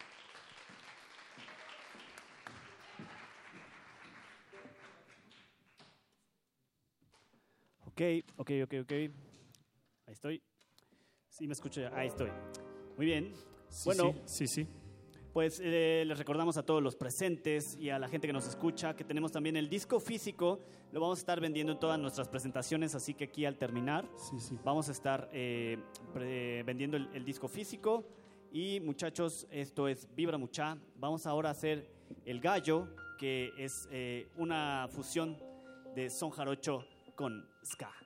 Ok, 7.87 8.01
ok, 8.37 8.51
ok, 8.65 8.75
ok. 8.83 8.93
Ahí 8.93 9.11
estoy. 10.09 10.43
Sí, 11.31 11.47
me 11.47 11.55
escucho. 11.55 11.81
Ahí 11.95 12.09
estoy. 12.09 12.31
Muy 12.97 13.07
bien. 13.07 13.33
Sí, 13.69 13.85
bueno, 13.87 14.13
sí, 14.27 14.47
sí, 14.47 14.65
sí. 14.65 14.82
Pues 15.33 15.63
eh, 15.65 16.05
les 16.07 16.19
recordamos 16.19 16.59
a 16.59 16.63
todos 16.63 16.83
los 16.83 16.95
presentes 16.95 17.79
y 17.81 17.89
a 17.89 17.99
la 17.99 18.07
gente 18.07 18.27
que 18.27 18.35
nos 18.35 18.47
escucha 18.47 18.95
que 18.95 19.03
tenemos 19.03 19.33
también 19.33 19.57
el 19.57 19.71
disco 19.71 19.99
físico. 19.99 20.61
Lo 20.93 21.01
vamos 21.01 21.19
a 21.19 21.23
estar 21.23 21.41
vendiendo 21.41 21.73
en 21.73 21.81
todas 21.81 21.99
nuestras 21.99 22.29
presentaciones, 22.29 22.95
así 22.95 23.15
que 23.15 23.25
aquí 23.25 23.47
al 23.47 23.57
terminar 23.57 24.05
vamos 24.63 24.91
a 24.91 24.93
estar 24.93 25.31
eh, 25.33 25.79
vendiendo 26.67 26.99
el, 26.99 27.09
el 27.15 27.25
disco 27.25 27.49
físico. 27.49 28.05
Y 28.53 28.81
muchachos, 28.81 29.47
esto 29.51 29.89
es 29.89 30.07
Vibra 30.15 30.37
Mucha. 30.37 30.77
Vamos 30.97 31.27
ahora 31.27 31.49
a 31.49 31.53
hacer 31.53 31.89
el 32.27 32.39
gallo, 32.39 32.89
que 33.19 33.53
es 33.57 33.89
eh, 33.91 34.29
una 34.37 34.87
fusión 34.91 35.39
de 35.95 36.11
son 36.11 36.29
jarocho 36.29 36.85
con 37.17 37.49
ska. 37.65 38.02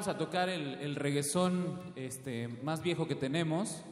Vamos 0.00 0.16
a 0.16 0.16
tocar 0.16 0.48
el, 0.48 0.76
el 0.76 0.96
este, 1.94 2.48
más 2.48 2.82
viejo 2.82 3.06
que 3.06 3.14
tenemos, 3.14 3.82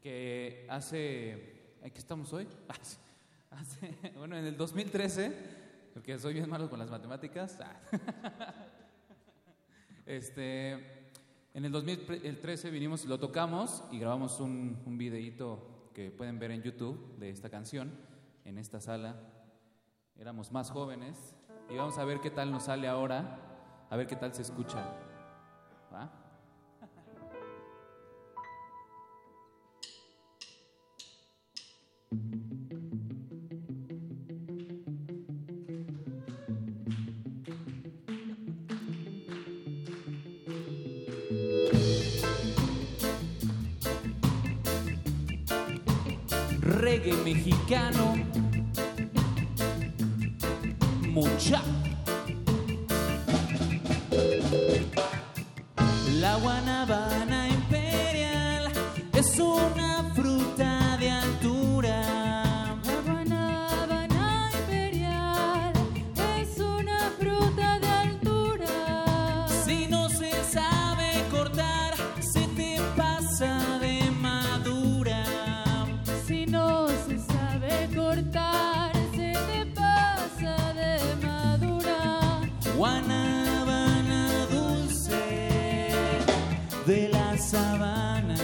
que 0.00 0.64
hace... 0.70 1.74
¿Aquí 1.84 1.98
estamos 1.98 2.32
hoy? 2.32 2.48
Hace- 3.50 4.12
bueno, 4.16 4.34
en 4.38 4.46
el 4.46 4.56
2013 4.56 5.36
Porque 5.92 6.18
soy 6.18 6.32
bien 6.32 6.48
malo 6.48 6.70
con 6.70 6.78
las 6.78 6.90
matemáticas. 6.90 7.58
Ah. 7.60 7.78
Este, 10.06 10.72
en 11.52 11.66
el 11.66 11.70
2013 11.70 12.70
vinimos, 12.70 13.04
lo 13.04 13.18
tocamos 13.18 13.84
y 13.92 13.98
grabamos 13.98 14.40
un, 14.40 14.80
un 14.86 14.96
videíto 14.96 15.90
que 15.94 16.10
pueden 16.10 16.38
ver 16.38 16.50
en 16.52 16.62
YouTube 16.62 17.18
de 17.18 17.28
esta 17.28 17.50
canción 17.50 17.92
en 18.46 18.56
esta 18.56 18.80
sala. 18.80 19.20
Éramos 20.16 20.50
más 20.50 20.70
jóvenes 20.70 21.36
y 21.68 21.76
vamos 21.76 21.98
a 21.98 22.06
ver 22.06 22.20
qué 22.20 22.30
tal 22.30 22.50
nos 22.50 22.64
sale 22.64 22.88
ahora, 22.88 23.86
a 23.90 23.96
ver 23.96 24.06
qué 24.06 24.16
tal 24.16 24.34
se 24.34 24.40
escucha. 24.42 25.11
Reggae 46.82 47.12
mexicano. 47.24 48.16
Mucha. 51.08 51.62
La 56.20 56.36
guanabana 56.36 57.48
imperial 57.48 58.72
es 59.14 59.38
una 59.38 59.81
Guanábana 82.82 84.44
dulce 84.50 85.22
de 86.84 87.08
la 87.10 87.38
sabana. 87.38 88.34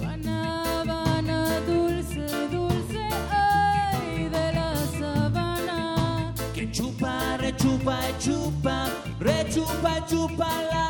Guanábana 0.00 1.60
dulce, 1.60 2.26
dulce, 2.50 3.06
ay, 3.30 4.28
de 4.34 4.52
la 4.52 4.74
sabana. 4.98 6.34
Que 6.54 6.72
chupa, 6.72 7.36
rechupa 7.36 7.96
y 8.10 8.18
chupa, 8.24 8.88
rechupa 9.20 10.04
chupa 10.10 10.48
la 10.72 10.85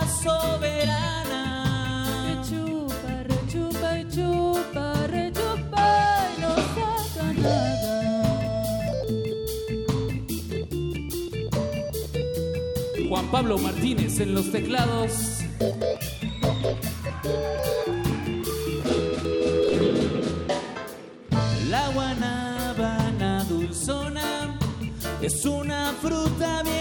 Pablo 13.31 13.59
Martínez 13.59 14.21
en 14.21 14.35
los 14.35 14.51
teclados. 14.53 15.41
La 21.69 21.89
guanábana 21.89 23.45
dulzona 23.45 24.59
es 25.21 25.45
una 25.45 25.93
fruta 26.01 26.63
bien 26.63 26.76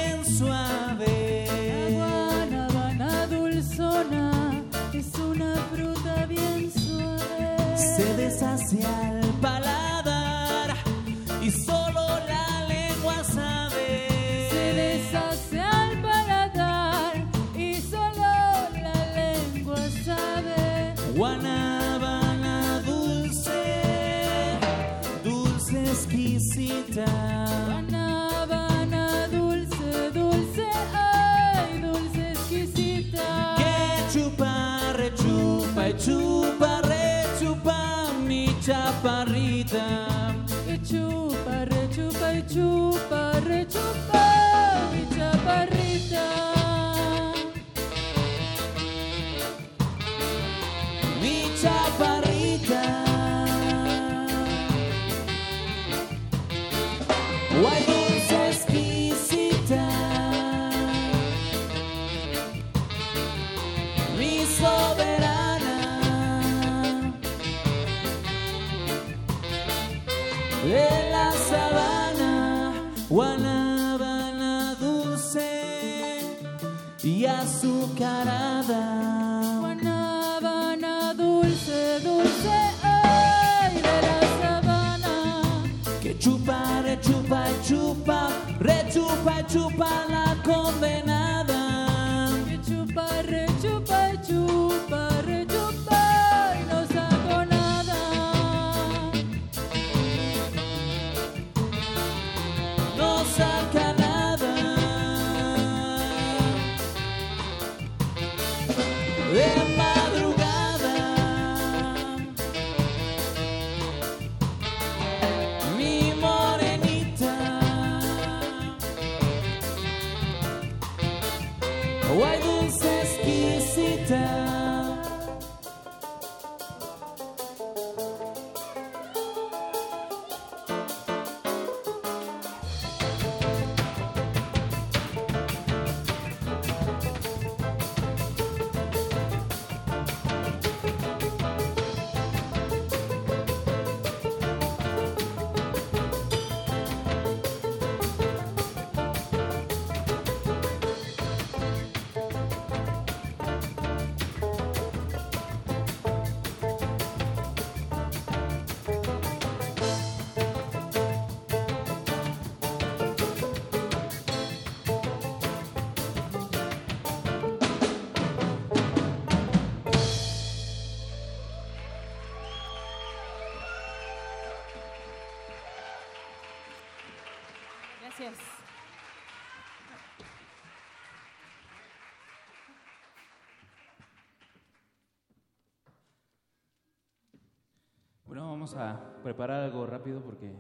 a 188.78 189.00
preparar 189.24 189.64
algo 189.64 189.86
rápido 189.86 190.22
porque 190.22 190.52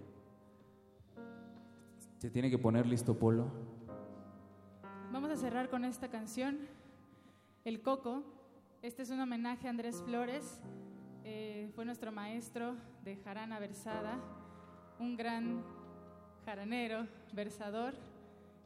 se 2.18 2.30
tiene 2.30 2.50
que 2.50 2.58
poner 2.58 2.86
listo 2.86 3.18
Polo. 3.18 3.52
Vamos 5.12 5.30
a 5.32 5.36
cerrar 5.36 5.70
con 5.70 5.86
esta 5.86 6.10
canción, 6.10 6.60
El 7.64 7.82
Coco. 7.82 8.24
Este 8.82 9.04
es 9.04 9.10
un 9.10 9.20
homenaje 9.20 9.68
a 9.68 9.70
Andrés 9.70 10.02
Flores, 10.04 10.62
eh, 11.24 11.72
fue 11.74 11.86
nuestro 11.86 12.12
maestro 12.12 12.76
de 13.04 13.18
jarana 13.18 13.60
versada, 13.60 14.20
un 15.00 15.18
gran 15.18 15.64
jaranero, 16.46 17.08
versador, 17.34 17.96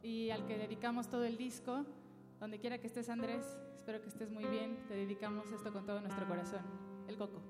y 0.02 0.30
al 0.30 0.46
que 0.46 0.58
dedicamos 0.58 1.08
todo 1.08 1.24
el 1.24 1.36
disco. 1.36 1.84
Donde 2.38 2.58
quiera 2.58 2.78
que 2.78 2.86
estés, 2.86 3.08
Andrés, 3.08 3.58
espero 3.74 4.00
que 4.00 4.08
estés 4.08 4.30
muy 4.30 4.44
bien. 4.44 4.76
Te 4.88 4.94
dedicamos 4.94 5.50
esto 5.52 5.72
con 5.72 5.84
todo 5.86 6.00
nuestro 6.00 6.26
corazón. 6.26 6.62
El 7.08 7.16
Coco. 7.16 7.49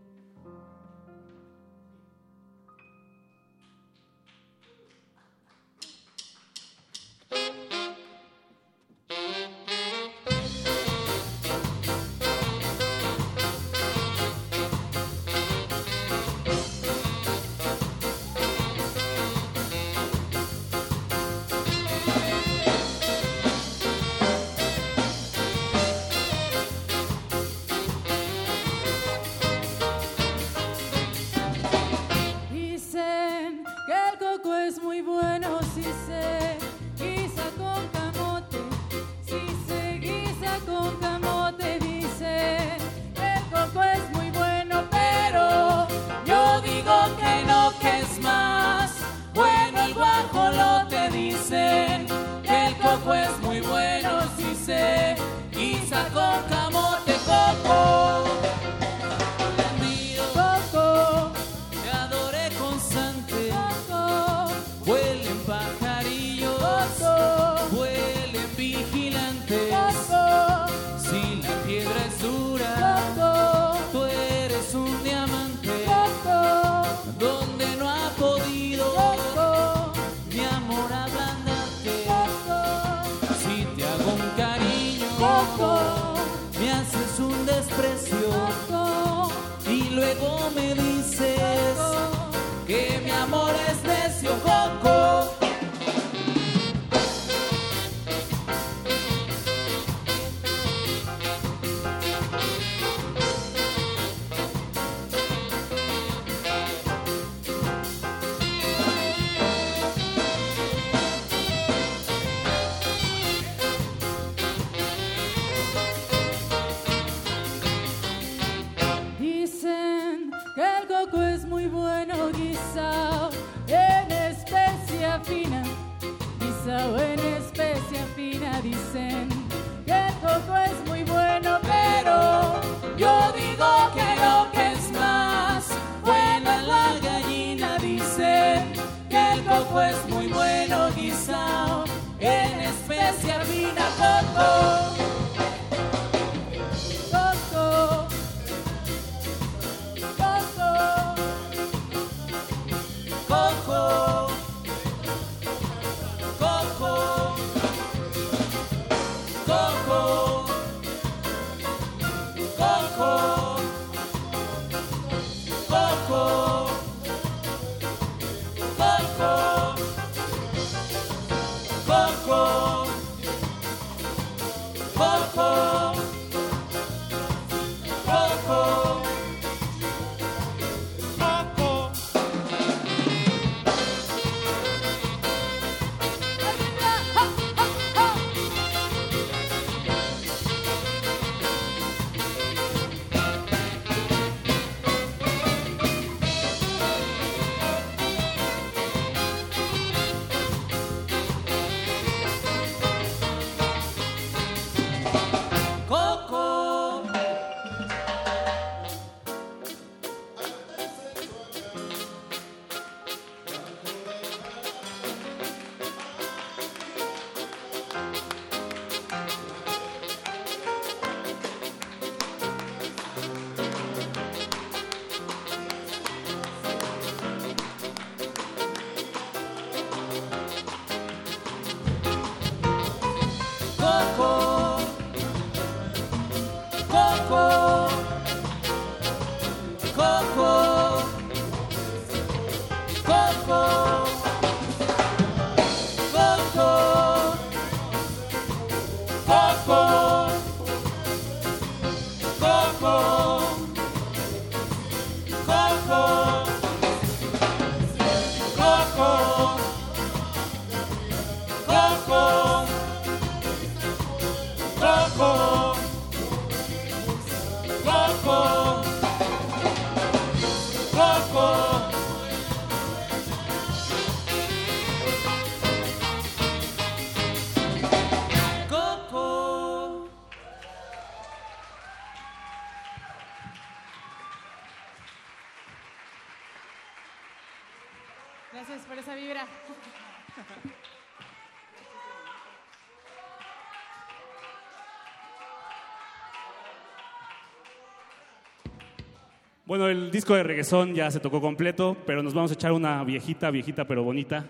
Bueno, 299.70 299.86
el 299.86 300.10
disco 300.10 300.34
de 300.34 300.42
reggaezón 300.42 300.97
ya 300.97 301.12
se 301.12 301.20
tocó 301.20 301.40
completo, 301.40 301.97
pero 302.05 302.24
nos 302.24 302.34
vamos 302.34 302.51
a 302.51 302.55
echar 302.55 302.72
una 302.72 303.05
viejita, 303.05 303.52
viejita 303.52 303.86
pero 303.86 304.02
bonita. 304.02 304.44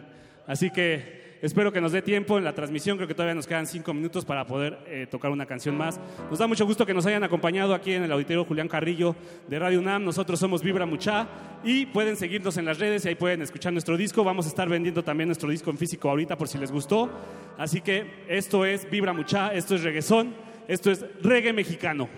Así 0.47 0.70
que 0.70 1.36
espero 1.42 1.70
que 1.70 1.82
nos 1.82 1.92
dé 1.92 2.01
tiempo 2.01 2.38
en 2.38 2.44
la 2.44 2.55
transmisión. 2.55 2.97
Creo 2.97 3.06
que 3.06 3.12
todavía 3.12 3.34
nos 3.34 3.47
quedan 3.47 3.66
cinco 3.66 3.92
minutos 3.92 4.24
para 4.24 4.47
poder 4.47 4.78
eh, 4.86 5.06
tocar 5.10 5.30
una 5.30 5.44
canción 5.44 5.76
más. 5.76 6.01
Nos 6.30 6.38
da 6.38 6.47
mucho 6.47 6.64
gusto 6.64 6.86
que 6.86 6.94
nos 6.94 7.05
hayan 7.05 7.22
acompañado 7.22 7.74
aquí 7.74 7.92
en 7.92 8.05
el 8.05 8.12
auditorio 8.12 8.47
Julián 8.47 8.66
Carrillo 8.66 9.14
de 9.47 9.59
Radio 9.59 9.80
UNAM. 9.80 10.06
Nosotros 10.06 10.40
somos 10.40 10.62
Vibra 10.62 10.86
Mucha 10.86 11.28
y 11.62 11.84
pueden 11.84 12.16
seguirnos 12.16 12.56
en 12.56 12.64
las 12.64 12.78
redes 12.78 13.05
y 13.05 13.09
ahí 13.09 13.14
pueden 13.14 13.42
escuchar 13.42 13.74
nuestro 13.74 13.98
disco. 13.98 14.24
Vamos 14.24 14.47
a 14.47 14.48
estar 14.48 14.70
vendiendo 14.70 15.05
también 15.05 15.28
nuestro 15.28 15.51
disco 15.51 15.68
en 15.68 15.76
físico 15.76 16.09
ahorita 16.09 16.38
por 16.38 16.48
si 16.48 16.56
les 16.56 16.72
gustó. 16.72 17.10
Así 17.59 17.82
que 17.82 18.24
esto 18.26 18.64
es 18.64 18.90
Vibra 18.90 19.12
Mucha, 19.12 19.52
esto 19.52 19.74
es 19.74 19.82
reggaezón, 19.82 20.34
esto 20.66 20.90
es 20.90 21.05
reggae 21.20 21.52
mexicano. 21.52 22.09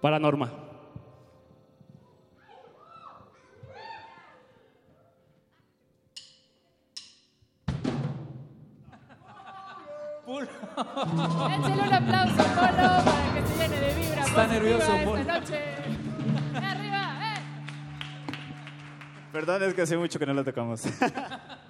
Para 0.00 0.18
Norma. 0.18 0.52
Échale 10.76 11.82
un 11.82 11.92
aplauso, 11.94 12.36
Polo, 12.36 13.04
para 13.04 13.34
que 13.34 13.46
se 13.46 13.56
llene 13.58 13.80
de 13.80 13.94
vibra. 13.94 14.24
Está 14.24 14.46
nervioso, 14.46 14.92
esta 14.92 15.04
Polo. 15.04 15.24
noche. 15.24 15.60
¡Arriba! 16.54 17.34
¡Eh! 17.34 17.40
Perdón, 19.32 19.62
es 19.62 19.74
que 19.74 19.82
hace 19.82 19.96
mucho 19.96 20.18
que 20.18 20.26
no 20.26 20.34
lo 20.34 20.44
tocamos. 20.44 20.82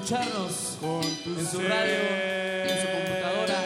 escucharnos 0.00 0.78
en 1.26 1.46
su 1.46 1.60
radio, 1.60 1.94
en 2.64 2.80
su 2.80 2.86
computadora 2.86 3.62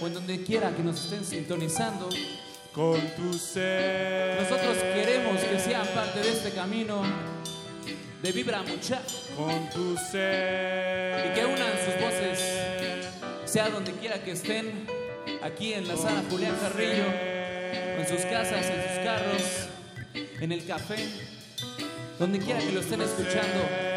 o 0.00 0.06
en 0.06 0.14
donde 0.14 0.42
quiera 0.42 0.74
que 0.74 0.82
nos 0.82 1.04
estén 1.04 1.24
sintonizando. 1.24 2.08
Con 2.72 2.98
tu 3.14 3.32
ser. 3.34 4.40
Nosotros 4.42 4.76
queremos 4.78 5.40
que 5.42 5.60
sean 5.60 5.86
parte 5.88 6.20
de 6.20 6.28
este 6.28 6.50
camino 6.50 7.02
de 8.20 8.32
Vibra 8.32 8.62
Mucha. 8.62 9.00
Con 9.36 9.70
tu 9.70 9.96
ser. 10.10 11.30
Y 11.30 11.34
que 11.34 11.44
unan 11.44 11.72
sus 11.84 12.00
voces, 12.00 12.40
sea 13.44 13.68
donde 13.68 13.92
quiera 13.92 14.20
que 14.24 14.32
estén, 14.32 14.86
aquí 15.42 15.74
en 15.74 15.86
la 15.86 15.96
sala 15.96 16.24
Julián 16.28 16.56
Carrillo, 16.60 17.06
o 17.96 18.00
en 18.00 18.08
sus 18.08 18.22
casas, 18.22 18.66
en 18.66 18.82
sus 18.82 19.04
carros, 19.04 20.32
en 20.40 20.50
el 20.50 20.66
café, 20.66 20.96
donde 22.18 22.40
quiera 22.40 22.58
que 22.58 22.72
lo 22.72 22.80
estén 22.80 23.02
escuchando, 23.02 23.93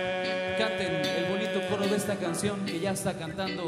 canten 0.57 1.05
el 1.05 1.25
bonito 1.25 1.61
coro 1.69 1.88
de 1.88 1.95
esta 1.95 2.15
canción 2.15 2.65
que 2.65 2.79
ya 2.79 2.91
está 2.91 3.13
cantando 3.13 3.63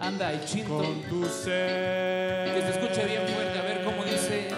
Anda 0.00 0.32
y 0.32 0.44
Chinto. 0.46 0.78
Con 0.78 1.02
tu 1.02 1.24
ser. 1.26 2.54
Que 2.54 2.62
se 2.62 2.70
escuche 2.70 3.04
bien 3.04 3.22
fuerte, 3.28 3.58
a 3.58 3.62
ver 3.62 3.84
cómo 3.84 4.04
dice. 4.04 4.48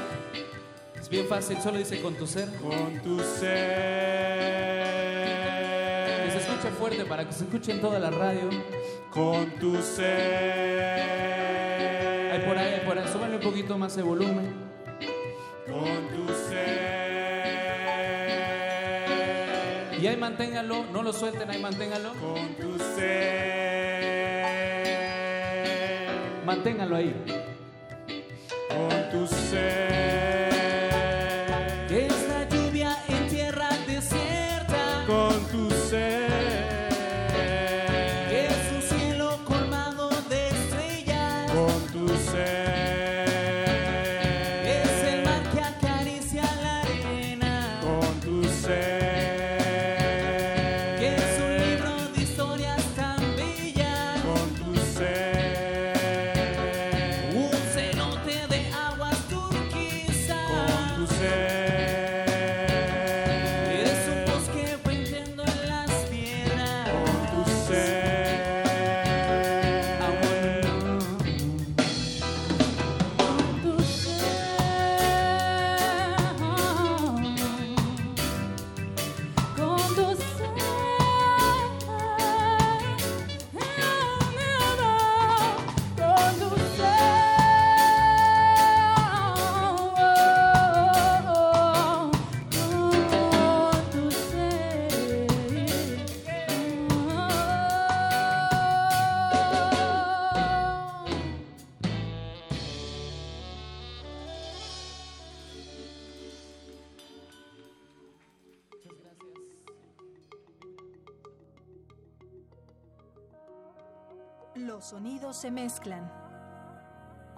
Es 0.99 1.09
bien 1.09 1.27
fácil, 1.27 1.59
solo 1.61 1.79
dice 1.79 2.01
con 2.01 2.15
tu 2.15 2.27
ser. 2.27 2.49
Con 2.57 3.01
tu 3.03 3.19
ser. 3.19 4.85
Que 6.25 6.31
se 6.31 6.39
escuche 6.39 6.69
fuerte 6.79 7.05
para 7.05 7.27
que 7.27 7.33
se 7.33 7.45
escuche 7.45 7.73
en 7.73 7.81
toda 7.81 7.99
la 7.99 8.11
radio. 8.11 8.49
Con 9.11 9.51
tu 9.59 9.83
ser. 9.83 11.01
Ahí 12.33 12.41
por 12.47 12.57
ahí, 12.57 12.75
ahí 12.75 12.83
por 12.87 12.99
ahí. 12.99 13.09
Súbanle 13.13 13.37
un 13.37 13.43
poquito 13.43 13.77
más 13.77 13.97
de 13.97 14.03
volumen. 14.03 14.55
Con 15.67 16.09
tu 16.09 16.33
ser. 16.49 17.04
Ahí 20.15 20.21
manténgalo, 20.21 20.85
no 20.93 21.03
lo 21.03 21.13
suelten, 21.13 21.51
ahí 21.51 21.61
manténgalo. 21.61 22.13
Con 22.15 22.55
tu 22.55 22.79
ser. 22.79 23.65
Manténgalo 26.47 26.97
ahí. 26.97 27.15
Con 28.69 29.11
tu 29.11 29.27
ser. 29.27 29.94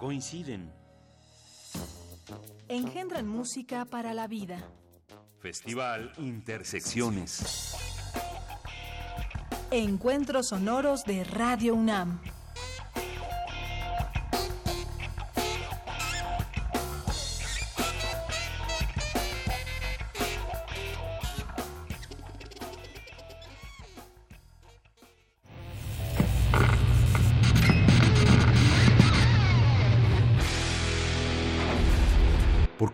Coinciden. 0.07 0.71
engendran 2.69 3.27
música 3.27 3.83
para 3.83 4.13
la 4.13 4.25
vida. 4.25 4.57
Festival 5.41 6.13
Intersecciones. 6.17 7.75
Encuentros 9.69 10.47
sonoros 10.47 11.03
de 11.03 11.25
Radio 11.25 11.75
UNAM. 11.75 12.21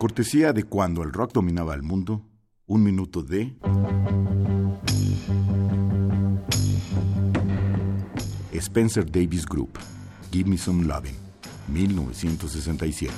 Cortesía 0.04 0.52
de 0.52 0.64
cuando 0.64 1.02
el 1.02 1.14
rock 1.14 1.32
dominaba 1.32 1.74
el 1.74 1.82
mundo, 1.82 2.28
un 2.66 2.82
minuto 2.82 3.22
de... 3.22 3.56
Spencer 8.52 9.10
Davis 9.10 9.46
Group, 9.46 9.78
Give 10.30 10.50
Me 10.50 10.58
Some 10.58 10.84
Lovin', 10.84 11.16
1967. 11.68 13.14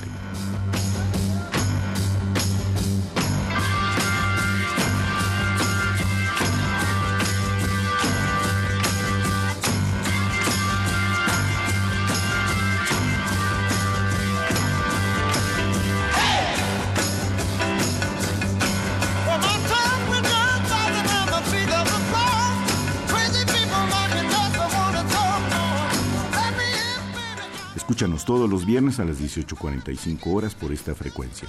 Escúchanos 27.87 28.25
todos 28.25 28.49
los 28.49 28.65
viernes 28.65 28.99
a 28.99 29.05
las 29.05 29.17
18.45 29.17 30.19
horas 30.25 30.53
por 30.53 30.73
esta 30.73 30.93
frecuencia. 30.93 31.47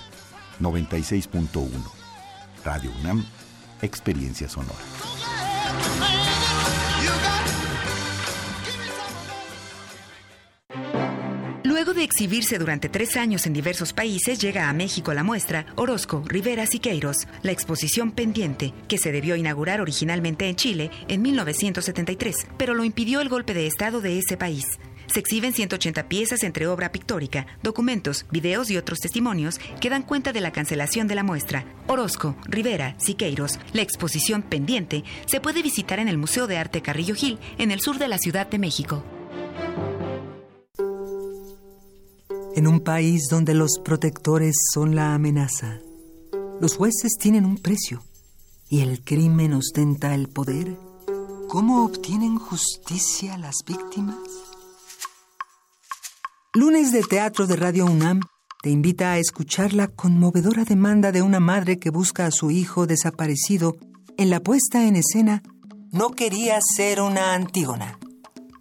96.1. 0.60 1.68
Radio 2.64 2.92
UNAM, 3.00 3.24
Experiencia 3.82 4.48
Sonora. 4.48 4.78
Luego 11.64 11.92
de 11.92 12.04
exhibirse 12.04 12.56
durante 12.60 12.88
tres 12.88 13.16
años 13.16 13.44
en 13.46 13.52
diversos 13.52 13.92
países, 13.92 14.38
llega 14.38 14.68
a 14.68 14.72
México 14.72 15.12
la 15.14 15.24
muestra 15.24 15.66
Orozco, 15.74 16.22
Rivera 16.24 16.66
Siqueiros, 16.66 17.26
la 17.42 17.50
exposición 17.50 18.12
pendiente, 18.12 18.72
que 18.86 18.98
se 18.98 19.10
debió 19.10 19.34
inaugurar 19.34 19.80
originalmente 19.80 20.48
en 20.48 20.54
Chile 20.54 20.92
en 21.08 21.20
1973, 21.20 22.46
pero 22.56 22.74
lo 22.74 22.84
impidió 22.84 23.20
el 23.20 23.28
golpe 23.28 23.54
de 23.54 23.66
Estado 23.66 24.00
de 24.00 24.20
ese 24.20 24.36
país. 24.36 24.78
Se 25.08 25.20
exhiben 25.20 25.54
180 25.54 26.08
piezas 26.08 26.42
entre 26.42 26.66
obra 26.66 26.92
pictórica, 26.92 27.46
documentos, 27.62 28.26
videos 28.30 28.70
y 28.70 28.76
otros 28.76 29.00
testimonios 29.00 29.58
que 29.80 29.88
dan 29.88 30.02
cuenta 30.02 30.32
de 30.32 30.40
la 30.42 30.52
cancelación 30.52 31.08
de 31.08 31.14
la 31.14 31.22
muestra. 31.22 31.64
Orozco, 31.86 32.36
Rivera, 32.44 32.94
Siqueiros, 32.98 33.58
la 33.72 33.82
exposición 33.82 34.42
pendiente, 34.42 35.04
se 35.26 35.40
puede 35.40 35.62
visitar 35.62 35.98
en 35.98 36.08
el 36.08 36.18
Museo 36.18 36.46
de 36.46 36.58
Arte 36.58 36.82
Carrillo 36.82 37.14
Gil, 37.14 37.38
en 37.56 37.70
el 37.70 37.80
sur 37.80 37.98
de 37.98 38.08
la 38.08 38.18
Ciudad 38.18 38.46
de 38.48 38.58
México. 38.58 39.02
En 42.54 42.66
un 42.66 42.80
país 42.80 43.28
donde 43.30 43.54
los 43.54 43.78
protectores 43.84 44.56
son 44.74 44.94
la 44.94 45.14
amenaza, 45.14 45.78
los 46.60 46.76
jueces 46.76 47.12
tienen 47.18 47.44
un 47.46 47.56
precio 47.56 48.02
y 48.68 48.80
el 48.80 49.02
crimen 49.02 49.54
ostenta 49.54 50.14
el 50.14 50.28
poder, 50.28 50.76
¿cómo 51.48 51.84
obtienen 51.84 52.36
justicia 52.36 53.38
las 53.38 53.58
víctimas? 53.66 54.47
Lunes 56.58 56.90
de 56.90 57.02
Teatro 57.02 57.46
de 57.46 57.54
Radio 57.54 57.86
UNAM 57.86 58.18
te 58.64 58.70
invita 58.70 59.12
a 59.12 59.18
escuchar 59.18 59.74
la 59.74 59.86
conmovedora 59.86 60.64
demanda 60.64 61.12
de 61.12 61.22
una 61.22 61.38
madre 61.38 61.78
que 61.78 61.90
busca 61.90 62.26
a 62.26 62.32
su 62.32 62.50
hijo 62.50 62.88
desaparecido 62.88 63.76
en 64.16 64.28
la 64.28 64.40
puesta 64.40 64.84
en 64.88 64.96
escena 64.96 65.44
no 65.92 66.10
quería 66.10 66.58
ser 66.60 67.00
una 67.00 67.34
Antígona. 67.34 68.00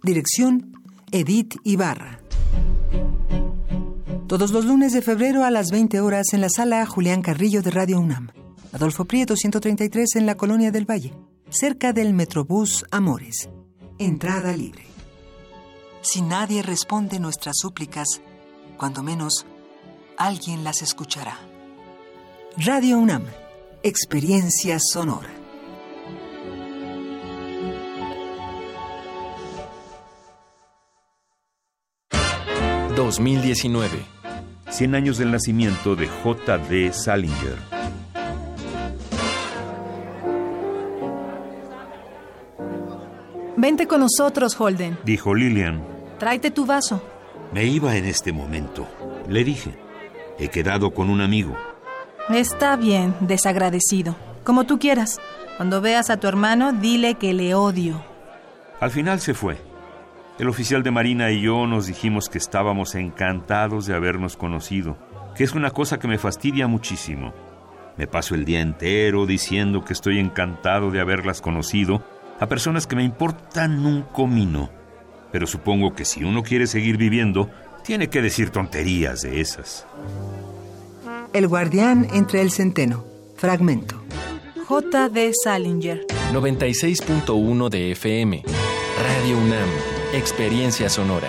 Dirección, 0.04 0.80
Edith 1.10 1.56
Ibarra. 1.64 2.20
Todos 4.28 4.52
los 4.52 4.64
lunes 4.64 4.92
de 4.92 5.02
febrero 5.02 5.42
a 5.42 5.50
las 5.50 5.72
20 5.72 6.00
horas 6.00 6.32
en 6.34 6.40
la 6.40 6.50
sala 6.50 6.86
Julián 6.86 7.20
Carrillo 7.20 7.62
de 7.62 7.72
Radio 7.72 7.98
UNAM. 7.98 8.28
Adolfo 8.72 9.06
Prieto 9.06 9.34
133 9.34 10.14
en 10.14 10.26
la 10.26 10.36
Colonia 10.36 10.70
del 10.70 10.88
Valle, 10.88 11.14
cerca 11.50 11.92
del 11.92 12.14
Metrobús 12.14 12.84
Amores. 12.92 13.50
Entrada 13.98 14.56
libre. 14.56 14.87
Si 16.10 16.22
nadie 16.22 16.62
responde 16.62 17.20
nuestras 17.20 17.58
súplicas, 17.58 18.22
cuando 18.78 19.02
menos, 19.02 19.44
alguien 20.16 20.64
las 20.64 20.80
escuchará. 20.80 21.36
Radio 22.56 22.96
UNAM, 22.96 23.26
experiencia 23.82 24.78
sonora. 24.80 25.28
2019. 32.96 33.98
100 34.70 34.94
años 34.94 35.18
del 35.18 35.30
nacimiento 35.30 35.94
de 35.94 36.08
J.D. 36.08 36.90
Salinger. 36.94 37.58
Vente 43.58 43.86
con 43.86 44.00
nosotros, 44.00 44.58
Holden. 44.58 44.96
Dijo 45.04 45.34
Lillian. 45.34 45.97
Tráete 46.18 46.50
tu 46.50 46.66
vaso. 46.66 47.02
Me 47.52 47.64
iba 47.64 47.96
en 47.96 48.04
este 48.04 48.32
momento. 48.32 48.86
Le 49.28 49.44
dije. 49.44 49.78
He 50.38 50.48
quedado 50.48 50.92
con 50.92 51.10
un 51.10 51.20
amigo. 51.20 51.56
Está 52.28 52.76
bien, 52.76 53.14
desagradecido. 53.20 54.16
Como 54.44 54.64
tú 54.64 54.78
quieras. 54.78 55.20
Cuando 55.56 55.80
veas 55.80 56.10
a 56.10 56.18
tu 56.18 56.28
hermano, 56.28 56.72
dile 56.72 57.14
que 57.14 57.34
le 57.34 57.54
odio. 57.54 58.02
Al 58.80 58.90
final 58.90 59.20
se 59.20 59.34
fue. 59.34 59.58
El 60.38 60.48
oficial 60.48 60.84
de 60.84 60.92
Marina 60.92 61.30
y 61.32 61.40
yo 61.40 61.66
nos 61.66 61.86
dijimos 61.86 62.28
que 62.28 62.38
estábamos 62.38 62.94
encantados 62.94 63.86
de 63.86 63.94
habernos 63.94 64.36
conocido, 64.36 64.96
que 65.34 65.42
es 65.42 65.54
una 65.54 65.70
cosa 65.70 65.98
que 65.98 66.06
me 66.06 66.18
fastidia 66.18 66.68
muchísimo. 66.68 67.32
Me 67.96 68.06
paso 68.06 68.36
el 68.36 68.44
día 68.44 68.60
entero 68.60 69.26
diciendo 69.26 69.84
que 69.84 69.92
estoy 69.92 70.20
encantado 70.20 70.92
de 70.92 71.00
haberlas 71.00 71.40
conocido 71.40 72.04
a 72.38 72.46
personas 72.46 72.86
que 72.86 72.94
me 72.94 73.02
importan 73.02 73.84
un 73.84 74.02
comino. 74.02 74.77
Pero 75.32 75.46
supongo 75.46 75.94
que 75.94 76.04
si 76.04 76.24
uno 76.24 76.42
quiere 76.42 76.66
seguir 76.66 76.96
viviendo, 76.96 77.50
tiene 77.84 78.08
que 78.08 78.22
decir 78.22 78.50
tonterías 78.50 79.22
de 79.22 79.40
esas. 79.40 79.86
El 81.32 81.46
guardián 81.48 82.08
entre 82.12 82.40
el 82.40 82.50
centeno. 82.50 83.04
Fragmento. 83.36 84.02
J.D. 84.66 85.32
Salinger. 85.44 86.06
96.1 86.32 87.68
de 87.68 87.92
FM. 87.92 88.44
Radio 89.02 89.38
UNAM. 89.38 89.68
Experiencia 90.12 90.88
sonora. 90.88 91.28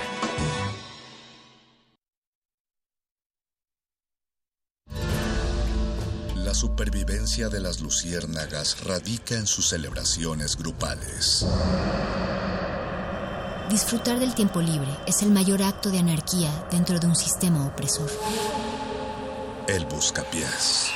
La 6.35 6.53
supervivencia 6.53 7.47
de 7.49 7.59
las 7.59 7.79
luciérnagas 7.79 8.83
radica 8.83 9.35
en 9.35 9.45
sus 9.45 9.69
celebraciones 9.69 10.57
grupales. 10.57 11.45
Disfrutar 13.69 14.19
del 14.19 14.33
tiempo 14.33 14.61
libre 14.61 14.89
es 15.05 15.21
el 15.21 15.29
mayor 15.29 15.61
acto 15.61 15.91
de 15.91 15.99
anarquía 15.99 16.49
dentro 16.71 16.99
de 16.99 17.05
un 17.05 17.15
sistema 17.15 17.67
opresor. 17.67 18.09
El 19.67 19.85
buscapiés. 19.85 20.89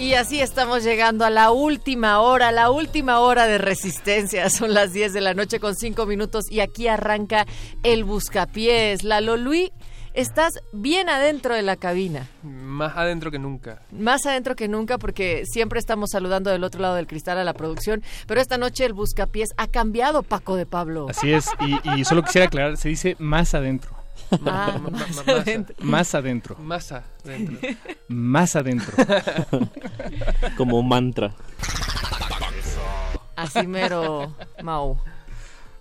Y 0.00 0.14
así 0.14 0.40
estamos 0.40 0.82
llegando 0.82 1.26
a 1.26 1.30
la 1.30 1.50
última 1.50 2.20
hora, 2.20 2.52
la 2.52 2.70
última 2.70 3.20
hora 3.20 3.46
de 3.46 3.58
resistencia. 3.58 4.48
Son 4.50 4.72
las 4.72 4.94
10 4.94 5.12
de 5.12 5.20
la 5.20 5.34
noche 5.34 5.60
con 5.60 5.76
5 5.76 6.06
minutos 6.06 6.50
y 6.50 6.60
aquí 6.60 6.88
arranca 6.88 7.44
el 7.82 8.04
buscapiés. 8.04 9.04
La 9.04 9.20
Luis, 9.20 9.70
estás 10.14 10.54
bien 10.72 11.10
adentro 11.10 11.54
de 11.54 11.60
la 11.60 11.76
cabina. 11.76 12.26
Más 12.42 12.96
adentro 12.96 13.30
que 13.30 13.38
nunca. 13.38 13.82
Más 13.90 14.24
adentro 14.24 14.56
que 14.56 14.68
nunca 14.68 14.96
porque 14.96 15.42
siempre 15.44 15.78
estamos 15.78 16.08
saludando 16.12 16.48
del 16.48 16.64
otro 16.64 16.80
lado 16.80 16.94
del 16.94 17.06
cristal 17.06 17.36
a 17.36 17.44
la 17.44 17.52
producción, 17.52 18.02
pero 18.26 18.40
esta 18.40 18.56
noche 18.56 18.86
el 18.86 18.94
buscapiés 18.94 19.50
ha 19.58 19.66
cambiado, 19.66 20.22
Paco 20.22 20.56
de 20.56 20.64
Pablo. 20.64 21.08
Así 21.10 21.30
es, 21.30 21.50
y, 21.60 22.00
y 22.00 22.06
solo 22.06 22.22
quisiera 22.22 22.46
aclarar, 22.46 22.78
se 22.78 22.88
dice 22.88 23.16
más 23.18 23.52
adentro. 23.52 23.99
Ah, 24.46 24.78
más 24.90 25.28
adentro. 25.28 25.76
Más 25.80 26.14
adentro. 26.14 26.56
Más 26.58 26.92
adentro. 26.92 27.68
Más 28.08 28.56
adentro. 28.56 28.96
Como 30.56 30.82
mantra. 30.82 31.34
Así 33.36 33.66
mero, 33.66 34.34
Mau. 34.62 34.98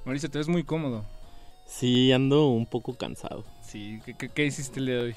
Mauricio, 0.05 0.29
te 0.29 0.37
ves 0.37 0.47
muy 0.47 0.63
cómodo. 0.63 1.05
Sí, 1.67 2.11
ando 2.11 2.47
un 2.47 2.65
poco 2.65 2.97
cansado. 2.97 3.43
Sí, 3.61 3.99
¿qué, 4.05 4.15
qué, 4.15 4.29
qué 4.29 4.45
hiciste 4.45 4.79
el 4.79 4.85
día 4.85 4.95
de 4.95 5.01
hoy? 5.01 5.15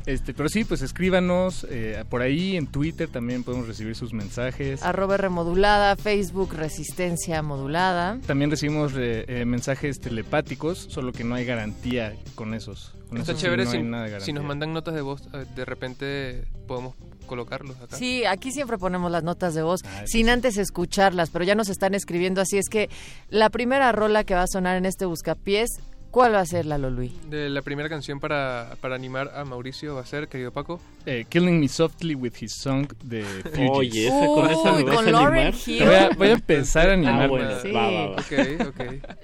Este, 0.06 0.34
pero 0.34 0.50
sí, 0.50 0.64
pues 0.64 0.82
escríbanos 0.82 1.66
eh, 1.70 2.04
por 2.10 2.20
ahí 2.20 2.58
en 2.58 2.66
Twitter 2.66 3.08
también 3.08 3.42
podemos 3.42 3.66
recibir 3.66 3.96
sus 3.96 4.12
mensajes. 4.12 4.82
Arroba 4.82 5.16
remodulada, 5.16 5.96
Facebook 5.96 6.52
Resistencia 6.52 7.40
Modulada. 7.40 8.18
También 8.26 8.50
recibimos 8.50 8.92
eh, 8.98 9.24
eh, 9.28 9.46
mensajes 9.46 10.00
telepáticos, 10.00 10.78
solo 10.90 11.12
que 11.12 11.24
no 11.24 11.34
hay 11.34 11.46
garantía 11.46 12.14
con 12.34 12.52
esos. 12.52 12.92
Con 13.14 13.20
Está 13.20 13.34
chévere 13.36 13.64
no 13.64 14.20
si, 14.20 14.32
nos 14.32 14.44
mandan 14.44 14.72
notas 14.72 14.92
de 14.92 15.00
voz, 15.00 15.22
eh, 15.32 15.44
de 15.54 15.64
repente 15.64 16.44
podemos 16.66 16.94
colocarlos 17.26 17.76
acá. 17.80 17.96
Sí, 17.96 18.24
aquí 18.24 18.50
siempre 18.50 18.76
ponemos 18.76 19.08
las 19.10 19.22
notas 19.22 19.54
de 19.54 19.62
voz 19.62 19.82
Ah, 19.84 20.02
sin 20.04 20.28
antes 20.28 20.58
escucharlas, 20.58 21.30
pero 21.30 21.44
ya 21.44 21.54
nos 21.54 21.68
están 21.68 21.94
escribiendo, 21.94 22.40
así 22.40 22.58
es 22.58 22.68
que 22.68 22.90
la 23.28 23.50
primera 23.50 23.92
rola 23.92 24.24
que 24.24 24.34
va 24.34 24.42
a 24.42 24.46
sonar 24.48 24.76
en 24.76 24.84
este 24.84 25.06
buscapiés, 25.06 25.78
¿cuál 26.14 26.32
va 26.32 26.38
a 26.40 26.46
ser 26.46 26.64
la 26.64 26.78
Lolui? 26.78 27.12
De 27.28 27.50
la 27.50 27.60
primera 27.60 27.88
canción 27.88 28.20
para, 28.20 28.76
para 28.80 28.94
animar 28.94 29.32
a 29.34 29.44
Mauricio 29.44 29.96
va 29.96 30.02
a 30.02 30.06
ser, 30.06 30.28
querido 30.28 30.52
Paco. 30.52 30.80
Eh, 31.06 31.26
Killing 31.28 31.58
Me 31.58 31.66
Softly 31.66 32.14
with 32.14 32.34
His 32.40 32.52
Song 32.54 32.86
de 33.02 33.24
Fugees. 33.24 33.70
Oye, 33.70 34.06
esa 34.06 34.26
con 34.26 34.48
esa 34.50 34.72
me 34.72 34.84
vas 34.84 34.96
a 34.96 35.00
animar. 35.00 35.54
Hill. 35.66 35.84
Voy 35.84 35.94
a, 35.94 36.08
voy 36.16 36.28
a 36.28 36.32
empezar 36.32 36.88
a 36.88 36.90
Ah, 36.90 36.94
animar. 36.94 37.28
bueno, 37.28 37.50
Sí. 37.60 37.72
va, 37.72 37.90
va. 37.90 38.16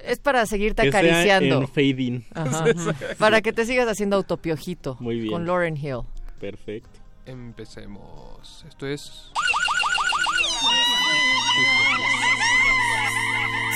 Es 0.05 0.19
para 0.19 0.45
seguirte 0.45 0.83
Que 0.83 0.91
sea 0.91 0.99
acariciando. 0.99 1.59
en 1.61 1.67
fade 1.69 2.01
in. 2.03 2.25
Ajá. 2.33 2.65
para 3.17 3.41
que 3.41 3.53
te 3.53 3.65
sigas 3.65 3.87
haciendo 3.87 4.17
autopiojito 4.17 4.97
Muy 4.99 5.19
bien. 5.21 5.31
con 5.31 5.45
Lauren 5.45 5.77
Hill. 5.77 6.01
Perfecto. 6.41 6.99
Empecemos. 7.25 8.65
Esto 8.67 8.85
es... 8.85 9.31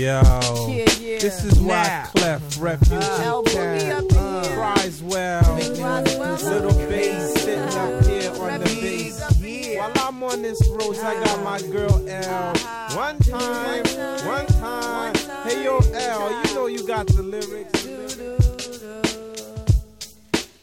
Yo, 0.00 0.06
Yeah, 0.06 0.88
yeah. 0.98 1.18
this 1.18 1.44
is 1.44 1.60
why 1.60 1.82
Now. 1.82 2.06
Clef 2.14 2.58
Refugee 2.58 2.94
El 2.94 3.44
Boogie 3.44 3.80
Cat 3.80 3.96
up 3.98 4.12
in 4.12 4.16
here. 4.16 4.22
Mm. 4.22 4.54
cries 4.54 5.02
well. 5.02 5.54
Little 5.56 6.72
bass 6.88 7.34
sitting 7.34 7.60
up 7.60 7.70
mm-hmm. 7.70 8.08
here 8.08 8.32
on 8.40 8.60
the 8.60 8.64
bass. 8.80 9.76
While 9.76 9.92
I'm 9.96 10.22
on 10.22 10.40
this 10.40 10.66
road, 10.70 10.96
I 11.00 11.22
got 11.22 11.44
my 11.44 11.56
uh-huh. 11.56 11.66
girl 11.66 12.08
L. 12.08 12.48
Uh-huh. 12.48 12.96
One 12.96 13.18
time, 13.18 13.84
one 14.24 14.46
time. 14.46 15.14
Hey 15.46 15.64
yo, 15.64 15.80
L, 15.92 16.46
you 16.46 16.54
know 16.54 16.66
you 16.66 16.86
got 16.86 17.06
the 17.06 17.22
lyrics. 17.22 17.86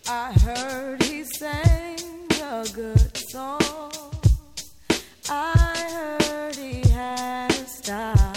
I 0.09 0.34
heard 0.34 1.03
he 1.03 1.23
sang 1.23 1.99
a 2.41 2.65
good 2.73 3.15
song. 3.15 3.91
I 5.30 6.18
heard 6.19 6.55
he 6.55 6.89
had 6.89 7.51
a 7.51 7.68
style. 7.68 8.36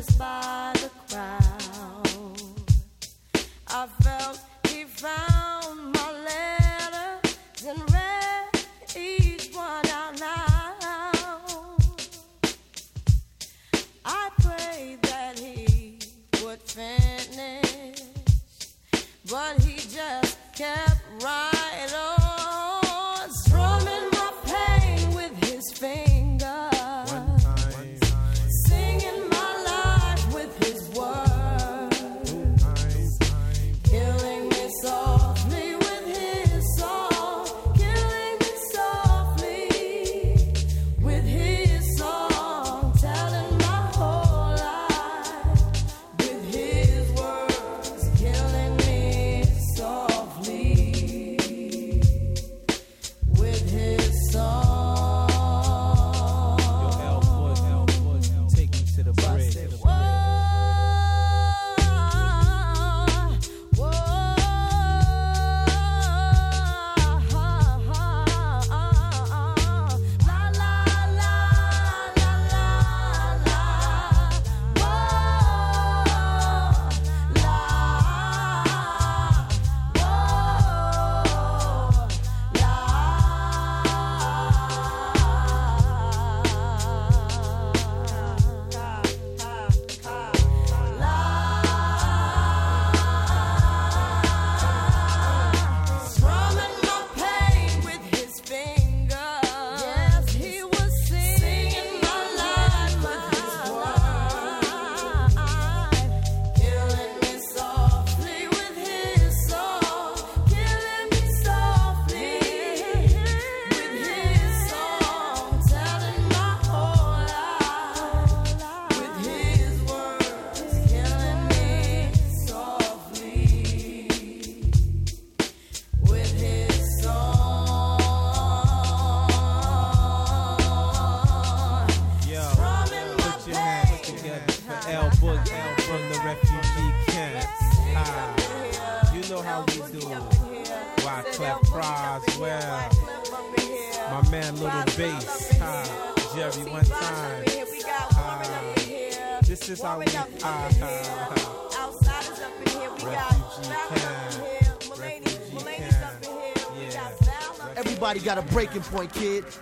this 0.00 0.16
bar. 0.16 0.49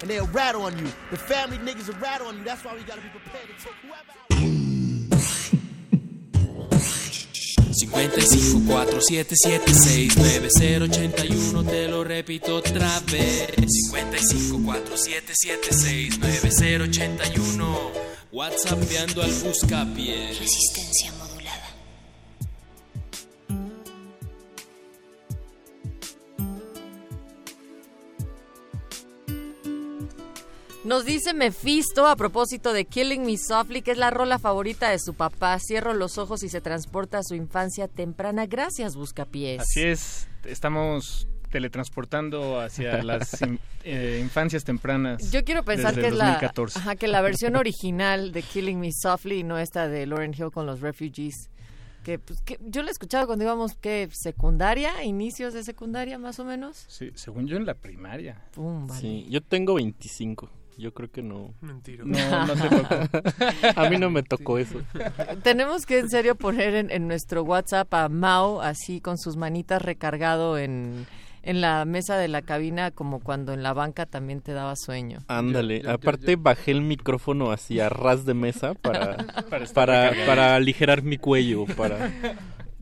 And 0.00 0.10
they'll 0.10 0.26
rat 0.28 0.54
on 0.54 0.76
you. 0.78 0.86
The 1.10 1.16
family 1.16 1.58
niggas 1.58 1.88
will 1.88 2.00
rat 2.00 2.20
on 2.20 2.38
you. 2.38 2.44
That's 2.44 2.64
why 2.64 2.74
we 2.74 2.82
gotta 2.82 3.00
be 3.00 3.08
prepared 3.08 3.46
to 3.48 3.54
take 3.64 3.74
whoever. 3.82 4.12
55 7.88 8.66
4776 8.66 10.16
9081 10.16 11.64
te 11.64 11.88
lo 11.88 12.04
repito 12.04 12.56
otra 12.56 13.00
vez 13.06 13.46
55 13.56 14.62
4776 14.64 16.18
9081 16.18 17.92
WhatsAppeando 18.32 19.22
al 19.22 19.32
buscapié 19.32 20.28
Resistencia 20.38 21.12
Nos 30.88 31.04
dice 31.04 31.34
Mephisto 31.34 32.06
a 32.06 32.16
propósito 32.16 32.72
de 32.72 32.86
Killing 32.86 33.22
Me 33.26 33.36
Softly, 33.36 33.82
que 33.82 33.90
es 33.90 33.98
la 33.98 34.08
rola 34.08 34.38
favorita 34.38 34.88
de 34.88 34.98
su 34.98 35.12
papá. 35.12 35.58
Cierro 35.60 35.92
los 35.92 36.16
ojos 36.16 36.42
y 36.42 36.48
se 36.48 36.62
transporta 36.62 37.18
a 37.18 37.22
su 37.22 37.34
infancia 37.34 37.88
temprana. 37.88 38.46
Gracias, 38.46 38.96
Buscapiés. 38.96 39.60
Así 39.60 39.82
es, 39.82 40.28
estamos 40.46 41.28
teletransportando 41.50 42.58
hacia 42.58 43.02
las 43.02 43.42
in- 43.42 43.60
eh, 43.84 44.18
infancias 44.22 44.64
tempranas. 44.64 45.30
Yo 45.30 45.44
quiero 45.44 45.62
pensar 45.62 45.94
desde 45.94 46.00
que 46.00 46.08
es, 46.08 46.14
la, 46.14 46.24
2014. 46.28 46.78
ajá, 46.78 46.96
que 46.96 47.06
la 47.06 47.20
versión 47.20 47.56
original 47.56 48.32
de 48.32 48.40
Killing 48.40 48.80
Me 48.80 48.90
Softly 48.90 49.40
y 49.40 49.44
no 49.44 49.58
esta 49.58 49.88
de 49.88 50.06
Lauren 50.06 50.32
Hill 50.32 50.50
con 50.50 50.64
los 50.64 50.80
Refugees. 50.80 51.50
Que, 52.02 52.18
pues, 52.18 52.40
que 52.40 52.58
yo 52.62 52.82
la 52.82 52.90
escuchaba 52.90 53.26
cuando 53.26 53.44
íbamos, 53.44 53.74
¿qué? 53.74 54.08
¿Secundaria? 54.10 55.04
¿Inicios 55.04 55.52
de 55.52 55.64
secundaria, 55.64 56.16
más 56.16 56.38
o 56.38 56.46
menos? 56.46 56.86
Sí, 56.88 57.10
según 57.14 57.46
yo 57.46 57.58
en 57.58 57.66
la 57.66 57.74
primaria. 57.74 58.40
Pum, 58.52 58.86
vale. 58.86 59.00
Sí, 59.02 59.26
yo 59.28 59.42
tengo 59.42 59.74
25. 59.74 60.50
Yo 60.78 60.94
creo 60.94 61.10
que 61.10 61.22
no. 61.22 61.52
Mentira. 61.60 62.04
No, 62.06 62.46
no 62.46 62.54
te 62.54 62.68
tocó. 62.68 63.80
A 63.80 63.90
mí 63.90 63.98
no 63.98 64.10
me 64.10 64.22
tocó 64.22 64.58
eso. 64.58 64.80
Tenemos 65.42 65.84
que 65.86 65.98
en 65.98 66.08
serio 66.08 66.36
poner 66.36 66.74
en, 66.76 66.90
en 66.90 67.08
nuestro 67.08 67.42
WhatsApp 67.42 67.92
a 67.94 68.08
Mao 68.08 68.60
así 68.62 69.00
con 69.00 69.18
sus 69.18 69.36
manitas 69.36 69.82
recargado 69.82 70.56
en, 70.56 71.06
en 71.42 71.60
la 71.60 71.84
mesa 71.84 72.16
de 72.16 72.28
la 72.28 72.42
cabina 72.42 72.92
como 72.92 73.18
cuando 73.20 73.52
en 73.52 73.62
la 73.64 73.72
banca 73.72 74.06
también 74.06 74.40
te 74.40 74.52
daba 74.52 74.76
sueño. 74.76 75.18
Ándale, 75.26 75.78
Yo- 75.78 75.82
yo- 75.82 75.88
yo- 75.88 75.94
aparte 75.96 76.36
bajé 76.36 76.70
el 76.70 76.82
micrófono 76.82 77.50
hacia 77.50 77.88
ras 77.88 78.24
de 78.24 78.34
mesa 78.34 78.74
para, 78.74 79.16
Para 79.50 79.66
para, 79.74 80.12
para 80.26 80.54
aligerar 80.54 81.02
mi 81.02 81.18
cuello, 81.18 81.64
para... 81.76 82.10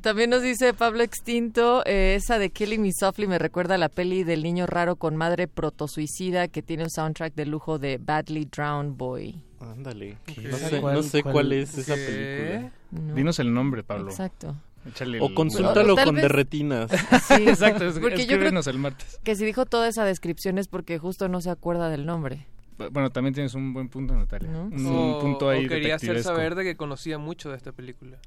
También 0.06 0.30
nos 0.30 0.40
dice 0.40 0.72
Pablo 0.72 1.02
Extinto, 1.02 1.82
eh, 1.84 2.14
esa 2.14 2.38
de 2.38 2.50
Killing 2.50 2.80
Me 2.80 2.92
Softly 2.92 3.26
me 3.26 3.40
recuerda 3.40 3.74
a 3.74 3.78
la 3.78 3.88
peli 3.88 4.22
del 4.22 4.44
niño 4.44 4.64
raro 4.68 4.94
con 4.94 5.16
madre 5.16 5.48
protosuicida 5.48 6.46
que 6.46 6.62
tiene 6.62 6.84
un 6.84 6.90
soundtrack 6.90 7.34
de 7.34 7.44
lujo 7.44 7.80
de 7.80 7.98
Badly 7.98 8.44
Drowned 8.44 8.92
Boy. 8.92 9.42
Ándale, 9.58 10.16
no 10.48 10.56
sé, 10.58 10.80
¿Cuál- 10.80 10.94
no 10.94 11.02
sé 11.02 11.22
cuál- 11.24 11.32
cuál 11.32 11.52
es 11.54 11.76
esa 11.76 11.96
¿Qué? 11.96 12.00
película. 12.06 12.72
No. 12.92 13.14
Dinos 13.16 13.38
el 13.40 13.52
nombre, 13.52 13.82
Pablo. 13.82 14.10
Exacto. 14.10 14.54
Échale 14.88 15.20
O 15.20 15.26
el- 15.26 15.34
consúltalo 15.34 15.96
Tal 15.96 16.04
con 16.04 16.14
vez- 16.14 16.22
derretinas. 16.22 16.88
Sí, 17.26 17.48
Exacto, 17.48 17.84
es- 17.86 17.94
porque 17.98 18.18
yo 18.20 18.26
creo 18.26 18.36
escríbenos 18.36 18.68
el 18.68 18.78
martes. 18.78 19.18
que 19.24 19.34
si 19.34 19.44
dijo 19.44 19.66
toda 19.66 19.88
esa 19.88 20.04
descripción 20.04 20.58
es 20.58 20.68
porque 20.68 20.98
justo 21.00 21.26
no 21.28 21.40
se 21.40 21.50
acuerda 21.50 21.90
del 21.90 22.06
nombre. 22.06 22.46
Bueno, 22.78 23.10
también 23.10 23.34
tienes 23.34 23.54
un 23.54 23.72
buen 23.72 23.88
punto, 23.88 24.14
Natalia. 24.14 24.50
¿No? 24.50 24.64
Un, 24.64 24.86
O, 24.86 25.18
punto 25.20 25.48
ahí 25.48 25.66
o 25.66 25.68
quería 25.68 25.94
hacer 25.96 26.22
saber 26.22 26.54
de 26.54 26.64
que 26.64 26.76
conocía 26.76 27.18
mucho 27.18 27.50
de 27.50 27.56
esta 27.56 27.72
película. 27.72 28.18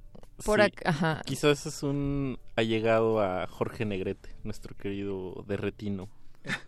Por 0.45 0.61
Sí, 0.61 0.67
ac- 0.71 0.81
ajá. 0.85 1.21
Quizás 1.25 1.65
es 1.65 1.83
un 1.83 2.39
allegado 2.55 3.19
a 3.21 3.45
Jorge 3.47 3.85
Negrete, 3.85 4.35
nuestro 4.43 4.75
querido 4.75 5.43
derretino. 5.47 6.07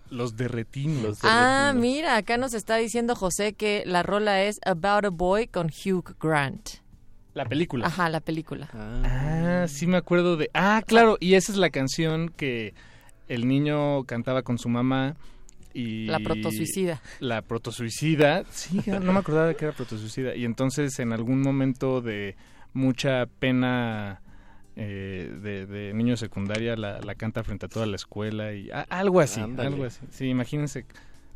Los 0.09 0.35
derretinos. 0.35 1.01
Los 1.01 1.19
Ah, 1.23 1.73
mira, 1.75 2.17
acá 2.17 2.37
nos 2.37 2.53
está 2.53 2.75
diciendo 2.75 3.15
José 3.15 3.53
que 3.53 3.83
la 3.85 4.03
rola 4.03 4.43
es 4.43 4.59
About 4.65 5.05
a 5.05 5.09
Boy 5.09 5.47
con 5.47 5.67
Hugh 5.67 6.15
Grant. 6.19 6.69
La 7.33 7.45
película. 7.45 7.87
Ajá, 7.87 8.09
la 8.09 8.19
película. 8.19 8.69
Ah, 8.73 9.65
sí 9.69 9.87
me 9.87 9.95
acuerdo 9.95 10.35
de... 10.35 10.49
Ah, 10.53 10.83
claro, 10.85 11.15
y 11.21 11.35
esa 11.35 11.53
es 11.53 11.57
la 11.57 11.69
canción 11.69 12.27
que 12.29 12.73
el 13.29 13.47
niño 13.47 14.03
cantaba 14.03 14.41
con 14.43 14.57
su 14.57 14.67
mamá 14.67 15.15
y... 15.73 16.05
La 16.05 16.19
protosuicida. 16.19 17.01
La 17.19 17.41
protosuicida, 17.41 18.43
sí, 18.51 18.81
no 18.87 19.13
me 19.13 19.19
acordaba 19.19 19.47
de 19.47 19.55
que 19.55 19.65
era 19.65 19.73
protosuicida. 19.73 20.35
Y 20.35 20.45
entonces 20.45 20.97
en 20.99 21.13
algún 21.13 21.41
momento 21.41 22.01
de 22.01 22.35
mucha 22.73 23.25
pena 23.25 24.21
eh, 24.75 25.33
de, 25.41 25.65
de 25.65 25.93
niño 25.93 26.11
de 26.11 26.17
secundaria 26.17 26.75
la, 26.75 26.99
la 27.01 27.15
canta 27.15 27.43
frente 27.43 27.65
a 27.65 27.69
toda 27.69 27.85
la 27.85 27.95
escuela 27.97 28.53
y 28.53 28.71
a- 28.71 28.81
algo 28.89 29.19
así, 29.19 29.41
Ándale. 29.41 29.69
algo 29.69 29.83
así. 29.85 29.99
Sí, 30.09 30.27
imagínense 30.27 30.85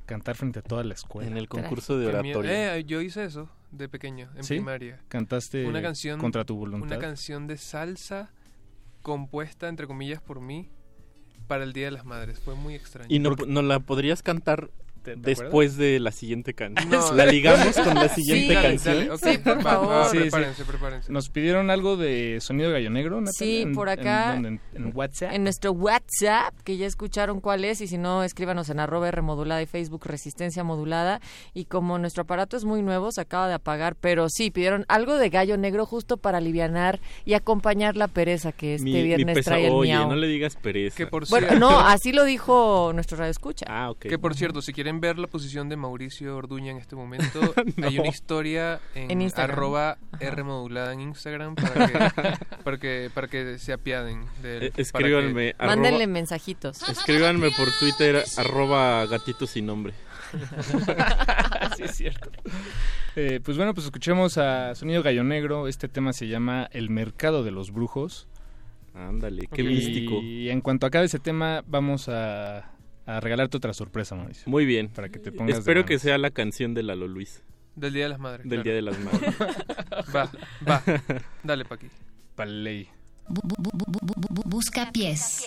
cantar 0.06 0.36
frente 0.36 0.60
a 0.60 0.62
toda 0.62 0.84
la 0.84 0.94
escuela. 0.94 1.30
En 1.30 1.36
el 1.38 1.48
concurso 1.50 1.98
de 1.98 2.08
oratoria. 2.08 2.78
Eh, 2.78 2.84
yo 2.86 3.02
hice 3.02 3.26
eso 3.26 3.50
de 3.72 3.90
pequeño, 3.90 4.30
en 4.36 4.44
¿Sí? 4.44 4.56
primaria. 4.56 5.00
Cantaste 5.10 5.66
una 5.66 5.82
canción 5.82 6.20
contra 6.20 6.46
tu 6.46 6.56
voluntad. 6.56 6.88
Una 6.98 7.00
canción 7.00 7.48
de 7.48 7.58
salsa 7.58 8.32
compuesta 9.02 9.68
entre 9.68 9.88
comillas 9.88 10.22
por 10.22 10.40
mí 10.42 10.70
para 11.46 11.64
el 11.64 11.74
Día 11.74 11.86
de 11.86 11.92
las 11.92 12.06
Madres. 12.06 12.40
Fue 12.40 12.56
muy 12.56 12.76
extraño. 12.76 13.08
Y 13.10 13.20
no, 13.20 13.36
no 13.48 13.62
la 13.62 13.80
podrías 13.80 14.22
cantar 14.22 14.70
¿Te- 15.06 15.16
te 15.16 15.20
después 15.22 15.78
de 15.78 16.00
la 16.00 16.12
siguiente 16.12 16.54
canción. 16.54 16.90
No. 16.90 17.12
¿La 17.14 17.26
ligamos 17.26 17.76
con 17.78 17.96
la 17.96 18.10
siguiente 18.10 18.56
Sí, 18.56 18.62
canción? 18.62 18.96
Dale, 18.98 19.12
ok. 19.12 19.20
Sí, 19.24 19.38
por 19.38 19.62
favor. 19.62 19.90
va, 19.90 20.06
Sí, 20.10 20.18
sí. 20.18 20.22
prepárense, 20.24 20.66
prepárense. 20.66 21.12
Nos 21.12 21.30
pidieron 21.30 21.70
algo 21.70 21.96
de 21.98 22.40
sonido 22.42 22.72
gallo 22.72 22.90
negro, 22.90 23.22
Natalia? 23.22 23.34
Sí, 23.38 23.62
¿En- 23.62 23.74
por 23.74 23.88
en 23.90 24.00
acá. 24.00 24.32
dónde? 24.34 24.50
¿En, 24.50 24.62
en 24.74 24.92
WhatsApp? 24.96 25.32
En 25.34 25.44
nuestro 25.44 25.72
WhatsApp, 25.72 26.54
que 26.64 26.78
ya 26.78 26.88
escucharon 26.88 27.40
cuál 27.42 27.66
es, 27.66 27.82
y 27.82 27.88
si 27.88 27.98
no, 27.98 28.24
escríbanos 28.24 28.70
en 28.70 28.80
arroba 28.80 29.08
R 29.08 29.22
modulada 29.22 29.62
y 29.62 29.66
Facebook 29.66 30.06
Resistencia 30.06 30.64
Modulada. 30.64 31.22
Y 31.54 31.66
como 31.66 31.98
nuestro 32.00 32.24
aparato 32.24 32.58
es 32.58 32.66
muy 32.66 32.82
nuevo, 32.82 33.12
se 33.12 33.22
acaba 33.22 33.48
de 33.48 33.54
apagar, 33.54 33.96
pero 33.96 34.28
sí, 34.30 34.52
pidieron 34.52 34.86
algo 34.88 35.16
de 35.18 35.30
gallo 35.30 35.58
negro 35.58 35.86
justo 35.86 36.18
para 36.18 36.40
alivianar 36.40 37.00
y 37.26 37.34
acompañar 37.34 37.96
la 37.96 38.08
pereza 38.08 38.52
que 38.52 38.76
este 38.76 38.86
Mi- 38.86 38.94
mi 38.94 39.04
viernes 39.04 39.36
pesa- 39.38 39.52
trae 39.52 39.68
el 39.68 39.74
Oye, 39.74 39.92
miau. 39.94 40.10
no 40.10 40.16
le 40.16 40.28
digas 40.28 40.56
pereza. 40.56 40.98
Que 40.98 41.08
por 41.08 41.28
Bueno, 41.30 41.48
cierto, 41.48 41.60
no, 41.70 41.80
así 41.80 42.12
lo 42.12 42.24
dijo 42.24 42.92
nuestro 42.94 43.18
radio 43.18 43.32
escucha. 43.32 43.66
Ah, 43.70 43.90
ok. 43.92 44.00
que 44.00 44.18
por 44.20 44.36
cierto, 44.36 44.62
si 44.62 44.74
quieren 44.74 44.95
ver 45.00 45.18
la 45.20 45.28
posición 45.28 45.70
de 45.70 45.76
Mauricio 45.78 46.36
Orduña 46.36 46.72
en 46.72 46.78
este 46.78 46.96
momento, 46.96 47.40
hay 47.84 48.00
una 48.00 48.10
historia 48.10 48.80
en, 48.94 49.22
arroba 49.36 49.98
Ajá. 50.12 50.26
R 50.26 50.44
modulada 50.44 50.94
en 50.94 51.02
Instagram 51.02 51.56
para 51.56 51.88
que, 51.88 52.12
para 52.64 52.78
que, 52.78 53.12
para 53.14 53.28
que 53.28 53.58
se 53.60 53.74
apiaden 53.74 54.26
de 54.42 54.58
él. 54.58 54.64
Eh, 54.64 54.72
escríbanme. 54.78 55.56
arroba- 55.58 55.76
Mándenle 55.76 56.08
mensajitos. 56.08 56.88
Escríbanme 56.90 57.50
por 57.52 57.68
Twitter, 57.80 58.24
arroba 58.38 59.06
gatito 59.06 59.48
sin 59.48 59.66
nombre. 59.66 59.94
sí, 61.78 61.84
es 61.84 61.92
cierto. 61.96 62.30
Eh, 63.16 63.40
pues 63.44 63.58
bueno, 63.58 63.74
pues 63.74 63.86
escuchemos 63.86 64.38
a 64.38 64.76
Sonido 64.76 65.02
Gallo 65.04 65.24
Negro. 65.24 65.68
Este 65.68 65.88
tema 65.88 66.14
se 66.14 66.28
llama 66.28 66.68
El 66.72 66.90
Mercado 66.90 67.44
de 67.44 67.52
los 67.52 67.72
Brujos. 67.72 68.28
Ándale, 68.94 69.48
qué 69.54 69.62
Y 69.62 69.66
místico. 69.68 70.20
en 70.22 70.62
cuanto 70.62 70.86
acabe 70.88 71.06
ese 71.06 71.20
tema, 71.20 71.64
vamos 71.68 72.08
a, 72.10 72.72
a 73.06 73.20
regalarte 73.20 73.58
otra 73.58 73.74
sorpresa, 73.74 74.16
Mauricio. 74.16 74.44
Muy 74.48 74.66
bien. 74.66 74.90
Para 74.90 75.10
que 75.10 75.20
te 75.20 75.32
pongas 75.32 75.56
de 75.56 75.60
Espero 75.60 75.86
que 75.86 76.00
sea 76.00 76.18
la 76.18 76.32
canción 76.32 76.74
de 76.74 76.84
Lalo 76.84 77.08
Luis, 77.08 77.44
del 77.76 77.94
Día 77.94 78.04
de 78.04 78.10
las 78.10 78.20
Madres. 78.20 78.50
del 78.50 78.62
claro. 78.62 78.64
Día 78.64 78.74
de 78.74 78.82
las 78.82 79.00
Madres. 79.00 79.36
Va, 80.16 80.30
va. 80.68 80.82
Dale. 81.44 81.66
Paley. 82.36 82.90
Bu- 83.28 83.42
bu- 83.42 83.56
bu- 83.72 84.44
busca 84.46 84.92
pies. 84.92 85.46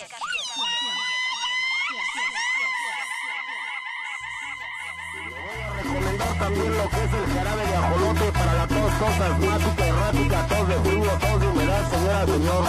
recomendar 5.83 6.37
también 6.39 6.77
lo 6.77 6.89
que 6.89 7.03
es 7.03 7.13
el 7.13 7.33
jarabe 7.33 7.65
de 7.65 7.75
ajolote 7.75 8.31
para 8.31 8.53
la 8.53 8.67
tos, 8.67 8.99
tos 8.99 9.19
asmática, 9.19 9.87
errática, 9.87 10.47
tos 10.47 10.67
de 10.67 10.75
frío, 10.75 11.11
tos 11.19 11.41
de 11.41 11.47
humedad, 11.47 11.91
señora, 11.91 12.25
señor. 12.25 12.63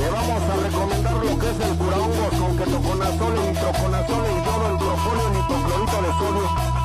Le 0.00 0.08
vamos 0.08 0.42
a 0.42 0.56
recomendar 0.56 1.12
lo 1.12 1.38
que 1.38 1.50
es 1.50 1.60
el 1.60 1.76
curahongos 1.76 2.32
con 2.40 2.56
ketoconazol, 2.56 3.34
nitroconazol, 3.34 4.24
el 4.24 4.44
yodo, 4.44 4.70
el 4.70 4.78
propolio, 4.78 5.26
el 5.26 5.32
nitoclorito 5.34 6.02
de 6.02 6.12
sodio. 6.18 6.79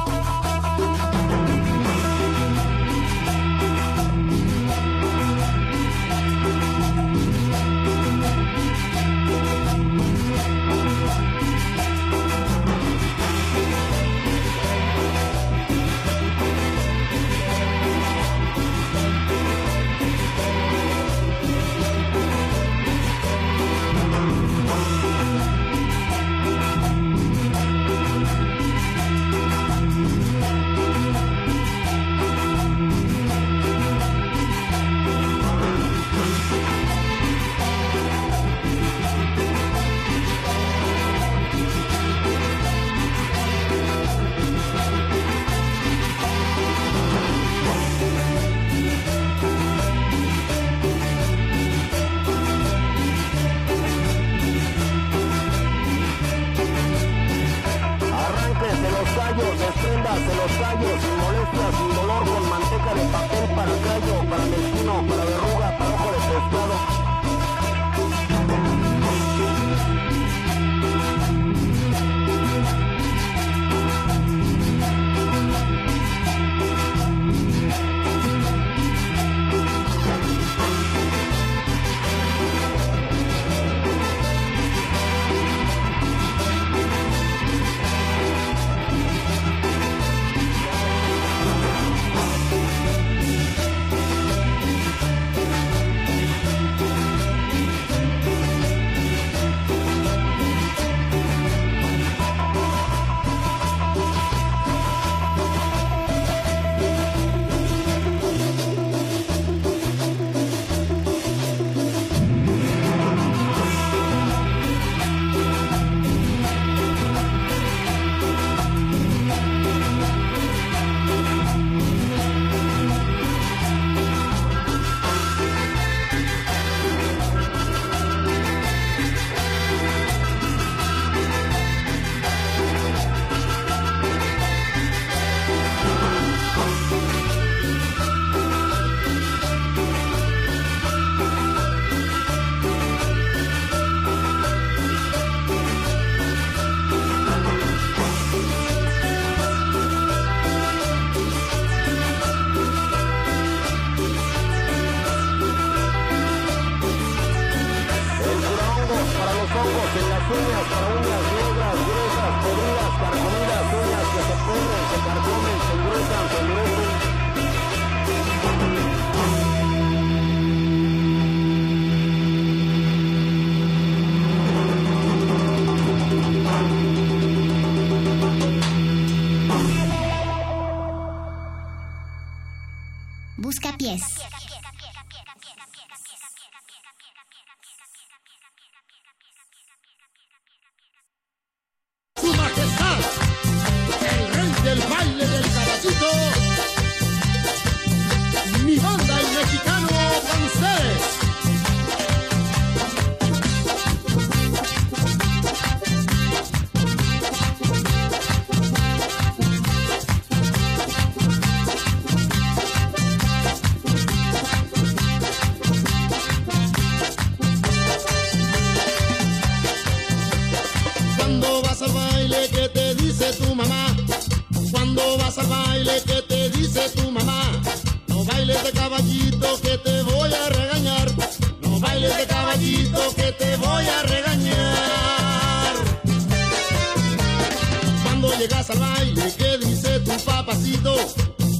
Baile, 238.95 239.33
¿qué 239.37 239.57
dice 239.57 239.99
tu 239.99 240.25
papacito? 240.25 240.95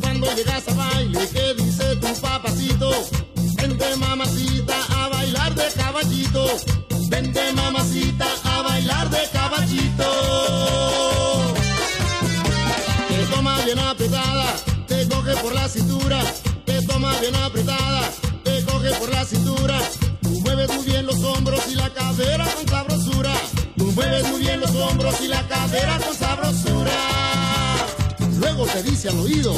Cuando 0.02 0.28
llegas 0.36 0.68
al 0.68 0.76
baile, 0.76 1.20
¿qué 1.34 1.54
dice 1.62 1.96
tu 1.98 2.22
papacito? 2.22 2.90
Vente 3.58 3.96
mamacita 3.98 4.76
a 4.98 5.10
bailar 5.10 5.56
de 5.56 5.68
caballito. 5.82 6.46
Vente 7.10 7.54
mamacita 7.54 8.28
a 8.44 8.62
bailar 8.62 9.10
de 9.10 9.24
caballito. 9.34 10.10
Te 13.10 13.20
toma 13.34 13.62
bien 13.66 13.80
apretada, 13.80 14.48
te 14.88 15.08
coge 15.08 15.34
por 15.44 15.54
la 15.54 15.68
cintura. 15.68 16.20
Te 16.66 16.82
toma 16.88 17.12
bien 17.20 17.36
apretada, 17.36 17.75
y 25.22 25.28
la 25.28 25.48
cadera 25.48 25.98
con 26.00 26.16
sabrosura. 26.16 26.92
Luego 28.40 28.66
te 28.66 28.84
dice 28.84 29.10
al 29.10 29.20
oído. 29.20 29.56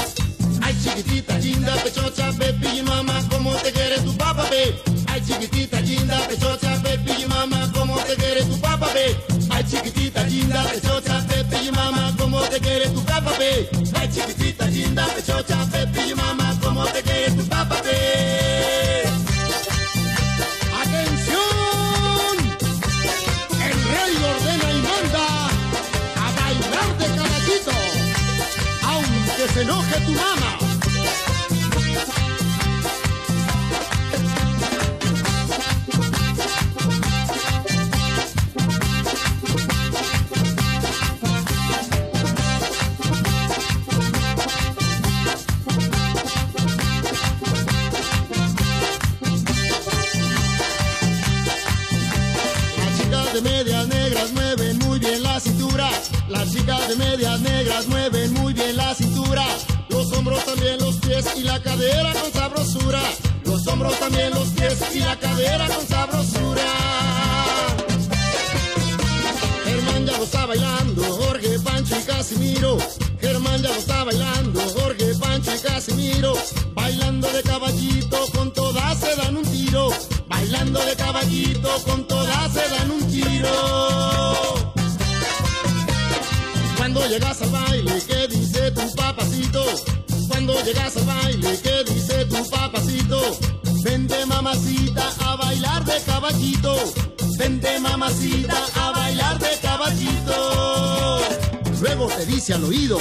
Ay 0.61 0.75
chiquitita, 0.83 1.37
linda, 1.39 1.73
pechocha, 1.83 2.31
pepi 2.37 2.79
y 2.79 2.81
mamá, 2.81 3.21
¿cómo 3.29 3.53
te 3.55 3.71
quiere 3.71 3.99
tu 4.01 4.15
papá, 4.17 4.43
pe? 4.49 4.75
Ay 5.07 5.21
chiquitita, 5.25 5.79
linda, 5.81 6.19
pechocha, 6.27 6.81
pepi 6.81 7.23
y 7.23 7.25
mamá, 7.27 7.71
¿cómo 7.73 7.97
te 7.99 8.15
quiere 8.15 8.43
tu 8.43 8.59
papá, 8.59 8.87
pe? 8.87 9.15
Ay 9.49 9.63
chiquitita, 9.63 10.23
linda, 10.23 10.63
pechocha, 10.63 11.25
pepi 11.27 11.67
y 11.67 11.71
mamá, 11.71 12.15
¿cómo 12.17 12.41
te 12.41 12.59
quiere 12.59 12.89
tu 12.89 13.03
papá, 13.03 13.31
pe? 13.37 13.69
Ay 13.95 14.09
chiquitita, 14.13 14.65
linda, 14.67 15.05
pechocha, 15.07 15.65
pepi 15.71 16.11
y 16.11 16.15
mamá, 16.15 16.57
¿cómo 16.61 16.85
te 16.85 17.01
quiere 17.01 17.31
tu 17.31 17.47
papá? 17.47 17.67
Se 29.57 29.63
enoje 29.63 29.99
tu 30.05 30.11
mamá. 30.11 30.57
De 53.33 53.41
medias 53.43 53.87
negras 53.87 54.31
mueven 54.31 54.79
muy 54.79 54.97
bien 54.97 55.21
la 55.21 55.39
cintura. 55.39 55.89
Las 56.27 56.51
chicas 56.51 56.87
de 56.87 56.95
medias 56.95 57.39
negras 57.41 57.85
mueven 57.87 58.33
y 61.35 61.41
la 61.41 61.59
cadera 61.63 62.13
con 62.13 62.31
sabrosura. 62.31 63.01
Los 63.43 63.65
hombros 63.65 63.97
también, 63.97 64.29
los 64.35 64.49
pies 64.49 64.77
y 64.93 64.99
la 64.99 65.17
cadera 65.17 65.67
con 65.67 65.87
sabrosura. 65.87 66.63
Germán 69.65 70.05
ya 70.05 70.17
lo 70.17 70.23
está 70.23 70.45
bailando, 70.45 71.03
Jorge, 71.03 71.59
Pancho 71.59 71.95
y 71.99 72.03
Casimiro. 72.03 72.77
Germán 73.19 73.63
ya 73.63 73.69
lo 73.69 73.75
está 73.75 74.03
bailando, 74.03 74.61
Jorge, 74.61 75.15
Pancho 75.19 75.55
y 75.55 75.59
Casimiro. 75.59 76.33
Bailando 76.75 77.27
de 77.31 77.41
caballito, 77.41 78.17
con 78.35 78.53
todas 78.53 78.99
se 78.99 79.15
dan 79.15 79.37
un 79.37 79.45
tiro. 79.45 79.89
Bailando 80.27 80.79
de 80.85 80.95
caballito, 80.95 81.69
con 81.83 82.07
todas 82.07 82.53
se 82.53 82.69
dan 82.69 82.91
un 82.91 83.07
tiro. 83.07 84.53
Cuando 86.77 87.07
llegas 87.07 87.41
al 87.41 87.49
baile, 87.49 88.03
¿qué 88.07 88.27
dice 88.27 88.71
tu 88.71 88.95
papacito? 88.95 89.65
Cuando 90.47 90.63
llegas 90.63 90.95
al 90.95 91.03
baile, 91.03 91.59
¿qué 91.61 91.83
dice 91.93 92.23
tu 92.23 92.49
papacito? 92.49 93.19
Vente 93.83 94.25
mamacita 94.25 95.13
a 95.19 95.35
bailar 95.35 95.83
de 95.83 96.01
caballito. 96.05 96.73
Vente 97.37 97.77
mamacita 97.81 98.55
a 98.75 98.91
bailar 98.91 99.39
de 99.39 99.49
caballito. 99.61 101.19
Luego 101.81 102.07
te 102.07 102.25
dice 102.27 102.53
al 102.53 102.63
oído. 102.63 102.97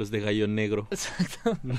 los 0.00 0.10
de 0.10 0.20
Gallo 0.20 0.48
Negro. 0.48 0.88
¿No? 1.62 1.76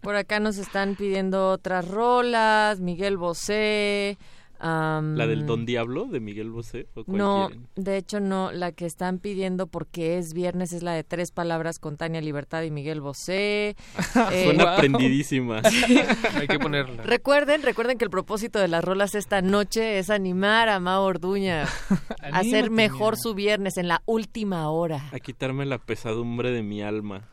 Por 0.00 0.14
acá 0.14 0.38
nos 0.38 0.58
están 0.58 0.94
pidiendo 0.94 1.50
otras 1.50 1.88
rolas, 1.88 2.78
Miguel 2.78 3.16
Bosé. 3.16 4.16
¿La 4.60 5.26
del 5.26 5.46
Don 5.46 5.66
Diablo 5.66 6.06
de 6.06 6.20
Miguel 6.20 6.50
Bosé? 6.50 6.88
¿O 6.94 7.04
cuál 7.04 7.18
No, 7.18 7.46
quieren? 7.48 7.66
de 7.76 7.96
hecho 7.96 8.20
no, 8.20 8.50
la 8.50 8.72
que 8.72 8.86
están 8.86 9.18
pidiendo 9.18 9.66
porque 9.68 10.18
es 10.18 10.32
viernes 10.34 10.72
es 10.72 10.82
la 10.82 10.92
de 10.92 11.04
tres 11.04 11.30
palabras 11.30 11.78
con 11.78 11.96
Tania 11.96 12.20
Libertad 12.20 12.62
y 12.62 12.70
Miguel 12.70 13.00
Bosé. 13.00 13.76
Eh, 14.32 14.44
Suena 14.46 14.74
aprendidísima. 14.74 15.62
Hay 16.34 16.48
que 16.48 16.58
ponerla. 16.58 17.02
Recuerden, 17.04 17.62
recuerden 17.62 17.98
que 17.98 18.04
el 18.04 18.10
propósito 18.10 18.58
de 18.58 18.68
las 18.68 18.82
rolas 18.84 19.14
esta 19.14 19.42
noche 19.42 19.98
es 19.98 20.10
animar 20.10 20.68
a 20.68 20.80
Mao 20.80 21.04
Orduña 21.04 21.62
a 21.62 21.66
hacer 22.38 22.70
mejor 22.70 23.16
su 23.16 23.34
viernes 23.34 23.76
en 23.76 23.86
la 23.88 24.02
última 24.06 24.68
hora. 24.70 25.08
A 25.12 25.20
quitarme 25.20 25.66
la 25.66 25.78
pesadumbre 25.78 26.50
de 26.50 26.62
mi 26.62 26.82
alma 26.82 27.28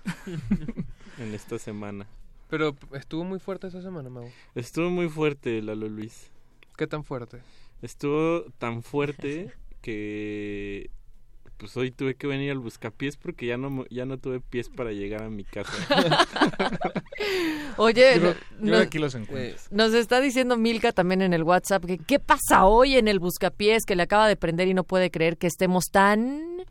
en 1.18 1.34
esta 1.34 1.58
semana. 1.60 2.08
Pero 2.50 2.76
estuvo 2.94 3.24
muy 3.24 3.40
fuerte 3.40 3.68
esa 3.68 3.82
semana, 3.82 4.10
Mau. 4.10 4.30
Estuvo 4.54 4.90
muy 4.90 5.10
fuerte, 5.10 5.62
Lalo 5.62 5.90
Luis. 5.90 6.32
¿Qué 6.78 6.88
tan 6.88 7.04
fuerte? 7.04 7.40
Estuvo 7.82 8.44
tan 8.58 8.84
fuerte 8.84 9.52
que 9.82 10.90
pues 11.58 11.78
hoy 11.78 11.90
tuve 11.90 12.16
que 12.16 12.28
venir 12.28 12.52
al 12.52 12.60
buscapiés 12.60 13.16
porque 13.16 13.46
ya 13.46 13.56
no 13.58 13.86
ya 13.90 14.06
no 14.06 14.18
tuve 14.18 14.42
pies 14.42 14.68
para 14.70 14.92
llegar 14.92 15.24
a 15.24 15.30
mi 15.30 15.46
casa. 15.46 15.72
Oye, 17.78 18.36
Yo 18.62 18.78
aquí 18.78 19.00
los 19.00 19.16
encuentras. 19.16 19.72
nos 19.72 19.94
está 19.94 20.20
diciendo 20.20 20.58
Milka 20.58 20.92
también 20.92 21.22
en 21.22 21.34
el 21.34 21.44
WhatsApp 21.44 21.86
que 21.86 21.98
qué 21.98 22.20
pasa 22.20 22.66
hoy 22.66 22.98
en 22.98 23.08
el 23.08 23.20
buscapiés 23.20 23.86
que 23.86 23.96
le 23.96 24.04
acaba 24.04 24.28
de 24.28 24.36
prender 24.36 24.68
y 24.68 24.74
no 24.74 24.84
puede 24.84 25.12
creer 25.12 25.38
que 25.38 25.48
estemos 25.48 25.86
tan 25.92 26.66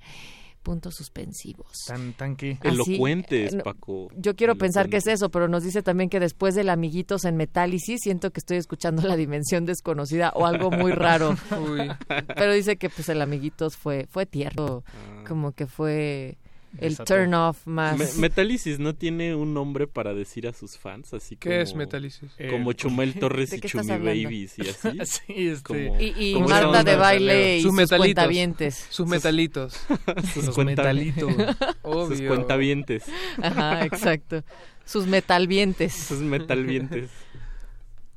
puntos 0.64 0.96
suspensivos. 0.96 1.84
Tan, 1.86 2.14
tan 2.14 2.34
que... 2.34 2.58
Así, 2.60 2.94
Elocuentes, 2.94 3.54
eh, 3.54 3.60
Paco. 3.62 4.08
Yo 4.16 4.34
quiero 4.34 4.56
pensar 4.56 4.88
que 4.88 4.96
es 4.96 5.06
eso, 5.06 5.30
pero 5.30 5.46
nos 5.46 5.62
dice 5.62 5.82
también 5.82 6.10
que 6.10 6.18
después 6.18 6.56
del 6.56 6.70
amiguitos 6.70 7.24
en 7.24 7.36
Metálisis 7.36 8.00
siento 8.02 8.32
que 8.32 8.40
estoy 8.40 8.56
escuchando 8.56 9.02
la 9.06 9.14
dimensión 9.14 9.66
desconocida 9.66 10.32
o 10.34 10.46
algo 10.46 10.72
muy 10.72 10.90
raro. 10.90 11.36
Uy. 11.70 11.88
Pero 12.34 12.52
dice 12.52 12.76
que 12.76 12.90
pues 12.90 13.08
el 13.08 13.22
amiguitos 13.22 13.76
fue 13.76 14.08
fue 14.10 14.26
tierno, 14.26 14.82
como 15.26 15.52
que 15.52 15.66
fue 15.66 16.38
el 16.78 16.90
Desató. 16.90 17.14
turn 17.14 17.34
off 17.34 17.66
más. 17.66 17.98
Me- 18.16 18.20
Metálisis 18.22 18.78
no 18.78 18.94
tiene 18.94 19.34
un 19.34 19.54
nombre 19.54 19.86
para 19.86 20.14
decir 20.14 20.46
a 20.48 20.52
sus 20.52 20.76
fans, 20.78 21.14
así 21.14 21.36
¿Qué 21.36 21.50
como... 21.50 21.60
es 21.62 21.74
Metálisis? 21.74 22.30
Como 22.50 22.70
Eh, 22.70 22.74
Chumel 22.74 23.14
Torres 23.14 23.50
¿de 23.50 23.56
y 23.56 23.60
qué 23.60 23.66
estás 23.68 23.82
Chumi 23.86 23.92
hablando? 23.94 24.22
Babies 24.24 24.58
y 24.58 24.62
así. 24.68 24.98
Sí, 25.04 25.48
este- 25.48 25.62
Como- 25.62 26.00
Y- 26.00 26.14
y 26.16 26.32
como 26.34 26.48
Marta 26.48 26.84
de 26.84 26.96
baile 26.96 27.58
y 27.58 27.62
Sus 27.62 27.74
sus 27.76 27.90
cuentavientes. 27.96 28.86
Sus 28.90 29.06
metalitos. 29.06 29.74
sus, 30.34 30.50
cuenta- 30.54 30.82
metalitos. 30.82 31.32
sus 31.36 31.66
Obvio. 31.82 32.28
cuentavientes. 32.28 33.04
Ajá, 33.42 33.84
exacto. 33.84 34.42
Sus 34.84 35.06
metalvientes. 35.06 35.92
Sus 35.94 36.20
metalvientes. 36.20 37.08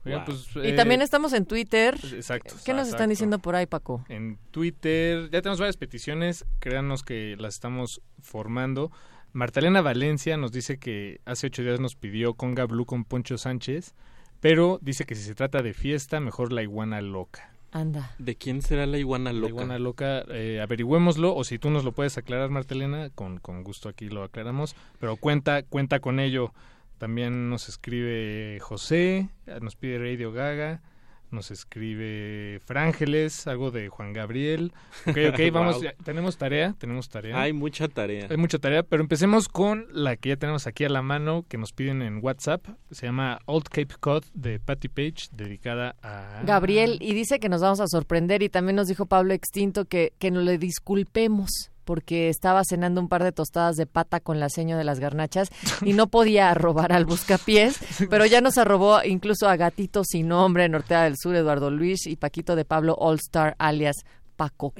Oigan, 0.08 0.26
Wow. 0.26 0.36
pues, 0.53 0.66
Y 0.66 0.69
eh, 0.69 0.74
también 0.74 1.02
estamos 1.02 1.34
en 1.34 1.45
Twitter. 1.45 1.95
Exacto. 2.14 2.56
¿Qué 2.66 2.74
nos 2.74 2.88
están 2.88 3.10
diciendo 3.10 3.40
por 3.40 3.56
ahí, 3.56 3.66
Paco? 3.66 4.03
En 4.10 4.38
Twitter, 4.52 5.30
ya 5.32 5.42
tenemos 5.42 5.60
varias 5.60 5.77
peticiones, 5.77 6.45
créanos 6.60 7.03
que 7.03 7.36
las 7.38 7.53
estamos 7.56 8.02
formando. 8.22 8.92
Martalena 9.34 9.82
Valencia 9.82 10.38
nos 10.38 10.52
dice 10.52 10.77
que 10.80 11.19
hace 11.26 11.48
ocho 11.48 11.61
días 11.61 11.80
nos 11.80 11.95
pidió 11.95 12.34
Conga 12.34 12.66
Blue 12.66 12.86
con 12.86 13.03
Poncho 13.03 13.38
Sánchez, 13.38 13.94
pero 14.40 14.80
dice 14.82 15.06
que 15.06 15.16
si 15.16 15.22
se 15.24 15.36
trata 15.36 15.61
de 15.61 15.74
fiesta, 15.74 16.19
mejor 16.19 16.52
la 16.53 16.64
iguana 16.64 17.02
loca. 17.02 17.52
Anda. 17.72 18.16
¿De 18.18 18.36
quién 18.36 18.61
será 18.61 18.86
la 18.86 18.98
iguana 18.98 19.34
La 19.34 19.40
loca? 19.40 19.50
iguana 19.50 19.77
loca, 19.80 20.24
eh, 20.30 20.61
averigüémoslo, 20.61 21.36
o 21.36 21.44
si 21.44 21.60
tú 21.60 21.69
nos 21.69 21.84
lo 21.84 21.92
puedes 21.92 22.18
aclarar, 22.18 22.50
Martelena, 22.50 23.10
con, 23.14 23.40
con 23.40 23.64
gusto 23.64 23.90
aquí 23.90 24.08
lo 24.08 24.24
aclaramos, 24.24 24.76
pero 25.00 25.18
cuenta, 25.18 25.61
cuenta 25.64 26.00
con 26.00 26.19
ello. 26.19 26.53
También 26.98 27.50
nos 27.50 27.69
escribe 27.69 28.59
José, 28.59 29.30
nos 29.61 29.76
pide 29.76 30.00
Radio 30.00 30.32
Gaga, 30.32 30.82
nos 31.30 31.51
escribe 31.51 32.59
Frángeles, 32.66 33.48
algo 33.48 33.69
de 33.69 33.90
Juan 33.90 34.14
Gabriel. 34.14 34.72
Ok, 35.06 35.17
ok, 35.34 35.40
vamos, 35.51 35.76
Wow. 35.76 35.84
ya, 35.84 35.93
tenemos 36.03 36.38
tarea, 36.38 36.74
tenemos 36.80 37.09
tarea. 37.09 37.40
Hay 37.40 37.53
mucha 37.53 37.88
tarea. 37.88 38.27
Hay 38.30 38.38
mucha 38.38 38.59
tarea, 38.59 38.84
pero 38.84 39.03
empecemos 39.03 39.48
con 39.50 39.88
la 39.92 40.16
que 40.16 40.30
ya 40.30 40.38
tenemos 40.38 40.67
aquí 40.67 40.85
a 40.85 40.90
la 40.90 41.01
mano, 41.01 41.45
que 41.48 41.58
nos 41.58 41.74
piden 41.74 42.01
en 42.01 42.19
WhatsApp. 42.24 42.66
Se 42.92 43.06
llama 43.06 43.40
Old 43.45 43.66
Cape 43.66 43.95
Cod 44.00 44.24
de 44.34 44.59
Patty 44.59 44.88
Page, 44.88 45.27
dedicada 45.34 45.95
a... 46.01 46.42
Gabriel, 46.45 46.98
y 47.01 47.14
dice 47.14 47.40
que 47.40 47.50
nos 47.50 47.61
vamos 47.61 47.80
a 47.82 47.88
sorprender, 47.88 48.42
y 48.42 48.50
también 48.50 48.77
nos 48.77 48.88
dijo 48.88 49.06
Pablo 49.06 49.34
Extinto 49.34 49.85
que, 49.85 50.14
que 50.17 50.32
nos 50.32 50.43
le 50.43 50.58
disculpemos 50.58 51.72
porque 51.88 52.27
estaba 52.27 52.64
cenando 52.66 52.99
un 52.99 53.07
par 53.07 53.24
de 53.24 53.32
tostadas 53.32 53.77
de 53.77 53.85
pata 53.85 54.19
con 54.19 54.41
la 54.41 54.49
seño 54.49 54.77
de 54.77 54.83
las 54.83 54.99
garnachas 54.99 55.49
y 55.82 55.93
no 55.93 56.07
podía 56.07 56.53
robar 56.53 56.91
al 56.91 57.06
buscapiés, 57.06 57.80
pero 58.09 58.25
ya 58.25 58.41
nos 58.41 58.57
arrobó 58.57 59.01
incluso 59.06 59.48
a 59.48 59.56
Gatito 59.56 60.03
sin 60.03 60.27
nombre, 60.27 60.67
Nortea 60.67 61.03
del 61.03 61.16
Sur, 61.17 61.38
Eduardo 61.38 61.72
Luis 61.72 62.06
y 62.06 62.17
Paquito 62.17 62.57
de 62.57 62.66
Pablo 62.66 62.93
All 62.99 63.16
Star 63.16 63.56
alias 63.57 64.06
Paco. 64.35 64.74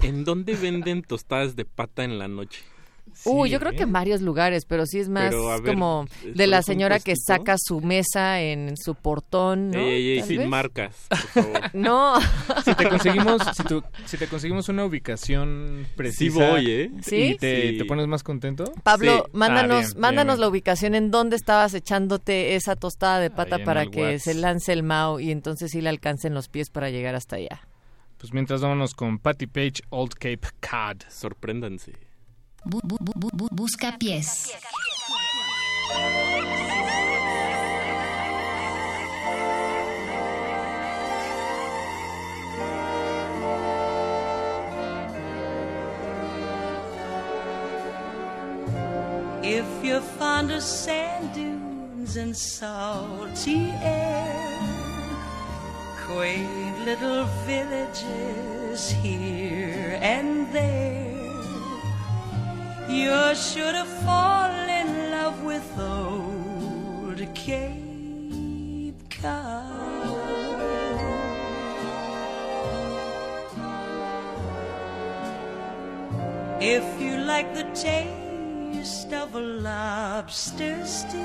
¿En 0.00 0.24
dónde 0.24 0.56
venden 0.56 1.02
tostadas 1.02 1.54
de 1.54 1.66
pata 1.66 2.02
en 2.02 2.18
la 2.18 2.28
noche? 2.28 2.64
Uy, 3.26 3.48
yo 3.48 3.60
creo 3.60 3.72
que 3.72 3.84
en 3.84 3.92
varios 3.92 4.20
lugares, 4.22 4.64
pero 4.66 4.86
sí 4.86 4.98
es 4.98 5.08
más 5.08 5.30
ver, 5.62 5.74
como 5.74 6.06
¿es 6.24 6.34
de 6.36 6.46
la 6.48 6.62
señora 6.62 6.98
que 6.98 7.14
saca 7.16 7.54
su 7.58 7.80
mesa 7.80 8.40
en 8.40 8.76
su 8.76 8.94
portón, 8.96 9.70
¿no? 9.70 9.78
Ey, 9.78 9.86
ey, 9.94 10.10
ey, 10.10 10.18
Tal 10.18 10.28
sin 10.28 10.38
vez. 10.38 10.48
marcas, 10.48 10.96
por 11.08 11.18
favor. 11.18 11.60
No. 11.74 12.16
Si 12.64 12.74
te 12.74 12.88
conseguimos, 12.88 13.42
si, 13.56 13.62
tú- 13.64 13.84
si 14.04 14.16
te 14.16 14.26
conseguimos 14.26 14.68
una 14.68 14.84
ubicación 14.84 15.86
precisa 15.96 16.50
voy, 16.50 16.70
¿eh? 16.70 16.90
¿Sí? 17.02 17.16
y 17.16 17.36
te, 17.36 17.70
Sí. 17.70 17.78
te 17.78 17.84
pones 17.84 18.06
más 18.08 18.22
contento. 18.24 18.64
Pablo, 18.82 19.22
Sí. 19.26 19.30
mándanos, 19.32 19.76
Ah, 19.84 19.88
bien, 19.90 20.00
mándanos 20.00 20.34
bien, 20.36 20.40
la 20.40 20.48
ubicación 20.48 20.94
en 20.94 21.10
dónde 21.10 21.36
estabas 21.36 21.72
echándote 21.74 22.56
esa 22.56 22.74
tostada 22.74 23.20
de 23.20 23.30
pata 23.30 23.56
Ahí 23.56 23.64
para 23.64 23.86
que 23.86 24.02
Whats. 24.14 24.22
se 24.24 24.34
lance 24.34 24.72
el 24.72 24.82
Mao 24.82 25.20
y 25.20 25.30
entonces 25.30 25.70
sí 25.70 25.80
le 25.80 25.88
alcancen 25.88 26.34
los 26.34 26.48
pies 26.48 26.68
para 26.70 26.90
llegar 26.90 27.14
hasta 27.14 27.36
allá. 27.36 27.60
Pues 28.18 28.32
mientras 28.32 28.60
vámonos 28.62 28.94
con 28.94 29.18
Patty 29.18 29.46
Page, 29.46 29.82
Old 29.90 30.14
Cape 30.14 30.40
Cod. 30.60 31.02
Sorpréndanse. 31.10 31.92
Bu- 32.66 32.80
bu- 32.84 32.98
bu- 33.00 33.30
bu- 33.38 33.52
busca 33.52 33.90
pies. 33.98 34.30
If 49.42 49.66
you're 49.84 50.00
fond 50.00 50.50
of 50.50 50.62
sand 50.62 51.34
dunes 51.34 52.16
and 52.16 52.34
salty 52.34 53.70
air, 53.82 54.58
quaint 56.06 56.78
little 56.84 57.24
villages 57.46 58.90
here 58.90 59.98
and 60.00 60.50
there, 60.52 61.13
you're 62.88 63.34
sure 63.34 63.72
to 63.72 63.84
in 64.68 65.10
love 65.10 65.42
with 65.42 65.78
old 65.78 67.18
Cape 67.34 68.94
Cod. 69.10 69.84
If 76.60 76.84
you 77.00 77.18
like 77.18 77.54
the 77.54 77.64
taste 77.74 79.12
of 79.12 79.34
a 79.34 79.40
lobster 79.40 80.84
stew, 80.86 81.18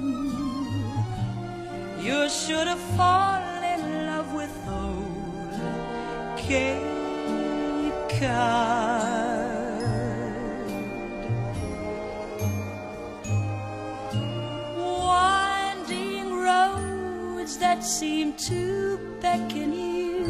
you 2.00 2.28
should 2.28 2.66
have 2.66 2.76
to 2.76 2.76
fall 2.96 3.59
Cape 6.50 6.82
Cod. 8.18 9.84
Winding 14.76 16.34
roads 16.34 17.56
that 17.58 17.84
seem 17.84 18.32
to 18.48 18.98
beckon 19.20 19.72
you, 19.72 20.26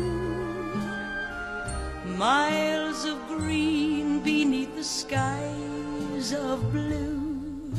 miles 2.04 3.06
of 3.06 3.16
green 3.26 4.20
beneath 4.20 4.76
the 4.76 4.84
skies 4.84 6.34
of 6.34 6.70
blue. 6.70 7.72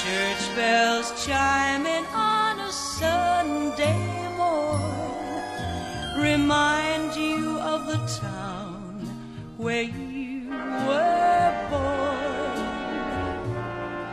Church 0.00 0.56
bells 0.56 1.12
chiming 1.26 2.06
on 2.14 2.60
a 2.60 2.72
Sunday 2.72 4.13
remind 6.16 7.16
you 7.16 7.58
of 7.58 7.86
the 7.86 7.98
town 8.20 9.00
where 9.56 9.82
you 9.82 10.48
were 10.86 11.66
born. 11.70 12.34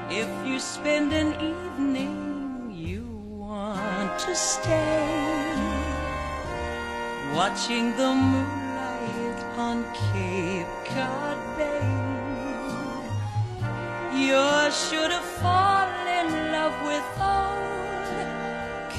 If 0.09 0.29
you 0.45 0.59
spend 0.59 1.13
an 1.13 1.33
evening 1.35 2.73
you 2.75 3.05
want 3.37 4.17
to 4.19 4.35
stay, 4.35 5.53
watching 7.35 7.95
the 7.97 8.13
moonlight 8.13 9.43
on 9.57 9.83
Cape 9.93 10.67
Cod 10.85 11.37
Bay, 11.57 11.87
you 14.13 14.71
should 14.71 15.11
have 15.11 15.29
fallen 15.41 16.07
in 16.21 16.51
love 16.51 16.75
with 16.89 17.07
old 17.21 17.71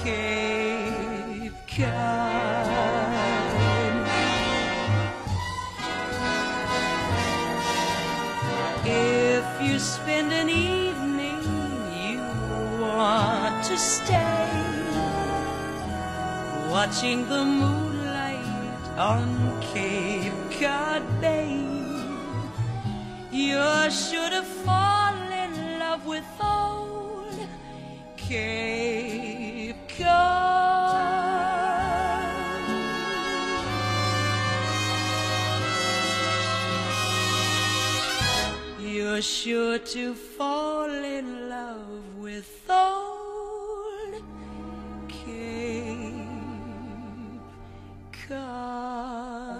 Cape 0.02 1.52
Cod. 1.66 2.71
spend 9.82 10.32
an 10.32 10.48
evening, 10.48 11.42
you 11.92 12.20
want 12.80 13.64
to 13.64 13.76
stay. 13.76 14.48
Watching 16.70 17.28
the 17.28 17.44
moonlight 17.44 18.88
on 18.96 19.60
Cape 19.60 20.32
Cod 20.52 21.02
Bay. 21.20 21.64
You 23.32 23.90
should 23.90 24.32
have 24.32 24.46
fallen 24.46 25.32
in 25.32 25.80
love 25.80 26.06
with 26.06 26.24
old 26.40 27.34
Cape 28.16 29.76
Cod. 29.98 31.11
You're 39.22 39.28
sure 39.28 39.78
to 39.78 40.14
fall 40.14 40.90
in 40.90 41.48
love 41.48 42.16
with 42.18 42.68
old 42.68 44.20
Cape 45.06 46.26
Cod. 48.26 49.51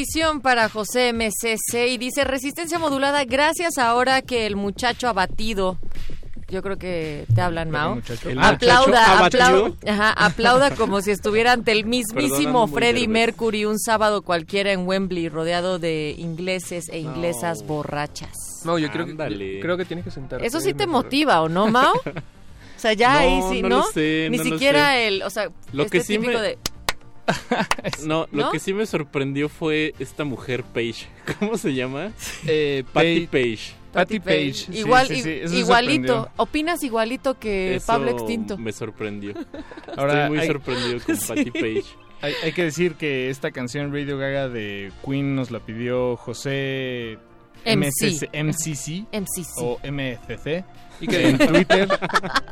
Petición 0.00 0.42
para 0.42 0.68
José 0.68 1.14
MCC 1.14 1.88
y 1.88 1.96
dice 1.96 2.24
resistencia 2.24 2.78
modulada 2.78 3.24
gracias 3.24 3.78
ahora 3.78 4.20
que 4.20 4.44
el 4.44 4.54
muchacho 4.54 5.08
abatido 5.08 5.78
yo 6.50 6.60
creo 6.62 6.76
que 6.76 7.24
te 7.34 7.40
hablan, 7.40 7.70
Mao. 7.70 7.92
Aplauda, 8.38 9.22
muchacho 9.22 9.24
aplauda, 9.24 9.72
ajá, 9.90 10.10
aplauda 10.12 10.74
como 10.74 11.00
si 11.00 11.12
estuviera 11.12 11.52
ante 11.52 11.72
el 11.72 11.86
mismísimo 11.86 12.68
Freddie. 12.68 13.08
Mercury 13.08 13.64
un 13.64 13.78
sábado 13.78 14.20
cualquiera 14.20 14.70
en 14.70 14.86
Wembley, 14.86 15.30
rodeado 15.30 15.78
de 15.78 16.14
ingleses 16.18 16.90
e 16.90 16.98
inglesas 16.98 17.66
borrachas. 17.66 18.34
No, 18.66 18.78
yo 18.78 18.90
creo 18.92 19.06
que, 19.06 19.16
creo 19.62 19.78
que 19.78 19.86
tienes 19.86 20.04
que 20.04 20.10
sentarte. 20.10 20.46
Eso 20.46 20.60
sí 20.60 20.74
te 20.74 20.86
mejor. 20.86 21.04
motiva, 21.04 21.40
¿o 21.40 21.48
no, 21.48 21.68
Mao? 21.68 21.94
O 22.76 22.78
sea, 22.78 22.92
ya 22.92 23.14
No, 23.14 23.18
ahí 23.20 23.40
sí, 23.54 23.62
no 23.62 23.68
¿no? 23.70 23.76
lo 23.78 23.82
sé, 23.84 24.28
Ni 24.30 24.36
no 24.36 24.44
lo 24.44 24.50
siquiera 24.50 24.90
sé. 24.90 25.08
el, 25.08 25.22
o 25.22 25.30
sea, 25.30 25.48
Lo 25.72 25.84
este 25.84 25.96
que 25.98 26.04
sí 26.04 26.18
típico 26.18 26.34
me- 26.34 26.40
de 26.42 26.58
No, 28.04 28.26
¿No? 28.32 28.44
lo 28.46 28.50
que 28.52 28.58
sí 28.58 28.72
me 28.74 28.86
sorprendió 28.86 29.48
fue 29.48 29.94
esta 29.98 30.24
mujer 30.24 30.64
Paige. 30.64 31.06
¿Cómo 31.38 31.56
se 31.58 31.74
llama? 31.74 32.12
Eh, 32.46 32.84
Patty 32.92 33.26
Page- 33.26 33.28
Page. 33.30 33.74
Patty 33.92 34.20
Page. 34.20 34.66
Igual, 34.72 35.06
sí, 35.08 35.22
sí, 35.22 35.30
igualito. 35.56 36.06
sorprendió. 36.08 36.30
Opinas 36.36 36.82
igualito 36.82 37.38
que 37.38 37.76
Eso 37.76 37.86
Pablo 37.86 38.10
Extinto. 38.10 38.58
Me 38.58 38.72
sorprendió. 38.72 39.32
Ahora, 39.96 40.24
Estoy 40.24 40.28
muy 40.30 40.38
hay- 40.40 40.46
sorprendido 40.46 41.00
con 41.04 41.16
Sí. 41.16 41.26
Patty 41.28 41.50
Page. 41.50 41.84
Hay, 42.22 42.34
hay 42.44 42.52
que 42.52 42.64
decir 42.64 42.94
que 42.94 43.30
esta 43.30 43.50
canción 43.52 43.92
Radio 43.92 44.16
Gaga 44.18 44.48
de 44.48 44.90
Queen 45.04 45.34
nos 45.34 45.50
la 45.50 45.60
pidió 45.60 46.16
José 46.16 47.18
MC. 47.64 47.86
MCC, 47.86 48.30
MCC 48.44 49.06
MCC. 49.12 49.62
o 49.62 49.78
MCC 49.82 50.64
¿Y 51.00 51.06
qué 51.08 51.28
en? 51.28 51.38
Twitter 51.38 51.88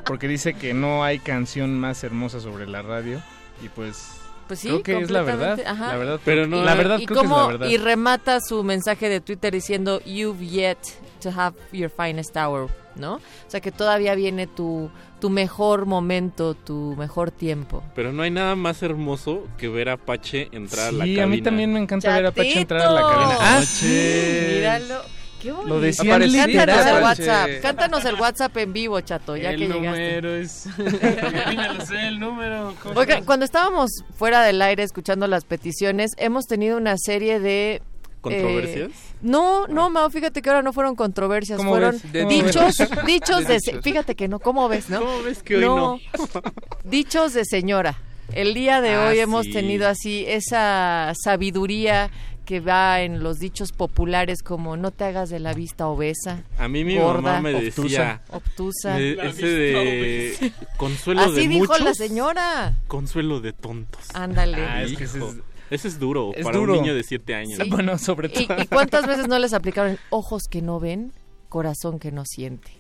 porque 0.07 0.29
dice 0.29 0.55
que 0.55 0.75
no 0.75 1.03
hay 1.05 1.19
canción 1.19 1.79
más 1.79 2.05
hermosa 2.05 2.41
sobre 2.41 2.67
la 2.67 2.83
radio 2.83 3.23
y 3.65 3.69
pues 3.69 4.07
Pues 4.47 4.61
sí, 4.61 4.69
creo 4.69 4.83
que 4.83 4.99
es 5.05 5.11
la 5.11 5.23
verdad, 5.23 5.57
completamente, 5.57 5.71
ajá. 5.85 5.93
la 5.93 5.99
verdad, 5.99 6.21
Pero 6.25 6.47
no- 6.47 6.63
la 6.63 6.75
verdad 6.75 6.99
y 6.99 7.07
creo 7.07 7.21
que 7.21 7.25
es 7.27 7.31
la 7.31 7.37
cómo- 7.37 7.49
verdad. 7.49 7.67
y 7.69 7.77
remata 7.79 8.41
su 8.41 8.63
mensaje 8.63 9.09
de 9.09 9.21
Twitter 9.21 9.53
diciendo 9.53 10.01
You've 10.05 10.47
yet 10.47 10.79
to 11.23 11.31
have 11.31 11.57
your 11.73 11.91
finest 11.91 12.37
hour, 12.37 12.69
¿no? 12.97 13.15
O 13.15 13.21
sea 13.49 13.61
que 13.61 13.73
todavía 13.73 14.15
viene 14.15 14.47
tu, 14.47 14.91
tu 15.21 15.31
mejor 15.31 15.87
momento, 15.87 16.53
tu 16.55 16.95
mejor 16.99 17.31
tiempo. 17.31 17.83
Pero 17.95 18.13
no 18.13 18.23
hay 18.23 18.31
nada 18.31 18.55
más 18.55 18.83
hermoso 18.83 19.47
que 19.57 19.69
ver 19.69 19.89
a 19.89 19.97
Pache 19.97 20.49
entrar 20.53 20.89
a 20.89 20.93
la 20.93 21.05
Sí, 21.05 21.11
cabina. 21.15 21.23
a 21.25 21.27
mí 21.27 21.41
también 21.43 21.73
me 21.73 21.81
encanta 21.81 22.13
ver 22.15 22.27
a 22.27 22.31
Pache 22.33 22.61
entrar 22.61 22.83
a 22.83 22.91
la 22.91 23.01
cabina. 23.01 23.37
Ah, 23.41 23.57
Pache. 23.61 24.53
míralo. 24.57 25.03
Qué 25.45 25.53
bonito. 25.53 25.69
Lo 25.75 25.81
decían 25.81 26.21
Cántanos 26.21 26.47
literal. 26.47 26.97
el. 26.97 27.03
WhatsApp. 27.03 27.51
Cántanos 27.63 28.05
el 28.07 28.15
WhatsApp 28.17 28.57
en 28.57 28.73
vivo, 28.73 29.01
chato, 29.03 29.37
ya 29.37 29.51
el 29.51 29.59
que 29.61 29.69
llegaste. 29.69 30.21
número 30.21 30.35
es 30.35 30.67
lo 30.79 31.87
sé 31.87 32.09
el 32.09 32.19
número. 32.19 32.75
¿cómo 32.83 32.99
Oigan, 32.99 33.21
se- 33.21 33.25
cuando 33.27 33.45
estábamos 33.45 33.91
fuera 34.17 34.43
del 34.43 34.61
aire 34.63 34.83
escuchando 34.83 35.27
las 35.27 35.45
peticiones, 35.45 36.13
hemos 36.17 36.47
tenido 36.47 36.77
una 36.79 36.97
serie 36.99 37.39
de... 37.41 37.83
¿Controversias? 38.23 38.89
eh, 38.91 39.17
no, 39.21 39.67
no, 39.67 39.91
Mao, 39.91 40.09
fíjate 40.09 40.41
que 40.41 40.49
ahora 40.49 40.63
no 40.63 40.73
fueron 40.73 40.97
controversias, 40.97 41.59
¿Cómo 41.59 41.73
fueron 41.73 42.01
dichos, 42.27 42.79
ves? 42.79 42.89
dichos 43.07 43.47
de... 43.47 43.53
De 43.55 43.61
se-. 43.61 43.83
Fíjate 43.83 44.15
que 44.15 44.29
no, 44.29 44.39
¿cómo 44.41 44.67
ves, 44.67 44.89
no? 44.89 45.01
¿Cómo 45.01 45.23
ves 45.23 45.43
que 45.43 45.57
hoy 45.57 45.65
no? 45.67 46.01
dichos 46.85 47.35
de 47.35 47.45
señora. 47.45 47.99
El 48.33 48.55
día 48.55 48.81
de 48.81 48.95
Ah, 48.95 49.09
hoy 49.09 49.19
hemos 49.19 49.45
sí. 49.45 49.53
tenido 49.53 49.87
así 49.87 50.25
esa 50.27 51.13
sabiduría 51.23 52.11
que 52.45 52.61
va 52.61 53.01
en 53.03 53.23
los 53.23 53.39
dichos 53.39 53.73
populares 53.73 54.43
como 54.43 54.77
no 54.77 54.91
te 54.91 55.05
hagas 55.05 55.31
de 55.31 55.39
la 55.41 55.53
vista 55.55 55.87
obesa. 55.89 56.43
A 56.59 56.69
mí 56.69 56.85
mi 56.85 56.97
gorda, 56.99 57.21
mamá 57.23 57.41
me 57.41 57.53
decía... 57.53 58.23
obtusa. 58.31 59.01
eh, 59.01 59.15
La 59.17 59.25
ese 59.27 59.47
de... 59.47 60.53
Consuelo 60.77 61.23
Así 61.23 61.35
de 61.35 61.49
dijo 61.49 61.67
muchos. 61.67 61.81
la 61.81 61.95
señora. 61.95 62.75
Consuelo 62.87 63.41
de 63.41 63.53
tontos. 63.53 64.03
Ándale. 64.15 64.59
Ah, 64.65 64.83
es 64.83 64.97
que 64.97 65.05
ese 65.05 65.19
es- 65.19 65.37
ese 65.71 65.89
es 65.89 65.99
duro 65.99 66.33
Es 66.37 66.45
para 66.45 66.59
duro. 66.59 66.75
un 66.75 66.83
niño 66.83 66.95
de 66.95 67.03
7 67.03 67.35
años. 67.35 67.59
Sí. 67.63 67.71
Bueno, 67.71 67.97
sobre 67.99 68.29
¿Y, 68.29 68.47
todo. 68.47 68.63
y 68.63 68.67
cuántas 68.67 69.07
veces 69.07 69.27
no 69.29 69.39
les 69.39 69.55
aplicaron 69.55 69.99
ojos 70.11 70.43
que 70.49 70.61
no 70.63 70.79
ven, 70.79 71.13
corazón 71.49 71.99
que 71.99 72.13
no 72.13 72.25
siente? 72.27 72.71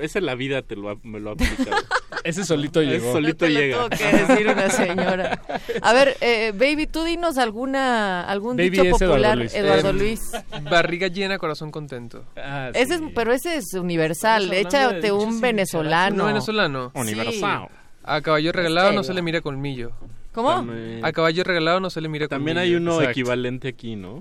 Esa 0.00 0.20
la 0.20 0.34
vida 0.34 0.62
te 0.62 0.76
lo 0.76 0.90
ha, 0.90 0.96
me 1.02 1.18
lo 1.20 1.30
ha 1.30 1.32
aplicado. 1.34 1.76
Ese 2.24 2.44
solito 2.44 2.80
Ese 2.80 2.90
llegó. 2.92 3.12
solito 3.12 3.44
Te 3.44 3.50
lo 3.50 3.60
llega. 3.60 3.76
tuvo 3.76 3.88
que 3.90 4.04
decir 4.26 4.48
una 4.48 4.70
señora. 4.70 5.40
A 5.82 5.92
ver, 5.92 6.16
eh, 6.22 6.52
baby, 6.56 6.86
tú 6.86 7.04
dinos 7.04 7.36
alguna 7.38 8.22
algún 8.22 8.56
Baby 8.56 8.70
dicho 8.70 8.82
es 8.82 8.88
Eduardo 9.02 9.06
popular, 9.08 9.38
Luis. 9.38 9.54
Eduardo 9.54 9.90
Eh, 9.90 9.92
Luis. 9.92 10.20
Barriga 10.70 11.08
llena, 11.08 11.38
corazón 11.38 11.70
contento. 11.70 12.24
Ah, 12.36 12.70
Ese 12.74 12.94
es, 12.94 13.00
pero 13.14 13.32
ese 13.32 13.56
es 13.56 13.74
universal. 13.74 14.52
Échate 14.52 15.12
un 15.12 15.40
venezolano. 15.40 16.16
¿No 16.16 16.24
venezolano? 16.26 16.90
Universal. 16.94 17.68
A 18.02 18.20
caballo 18.20 18.52
regalado 18.52 18.92
no 18.92 19.04
se 19.04 19.14
le 19.14 19.22
mira 19.22 19.40
colmillo. 19.40 19.92
¿Cómo? 20.32 20.50
También, 20.50 21.04
A 21.04 21.12
caballo 21.12 21.44
regalado 21.44 21.78
no 21.80 21.90
se 21.90 22.00
le 22.00 22.08
mira 22.08 22.26
también 22.26 22.56
colmillo. 22.56 22.74
hay 22.76 22.82
uno 22.82 22.92
Exacto. 22.94 23.10
equivalente 23.10 23.68
aquí, 23.68 23.96
¿no? 23.96 24.20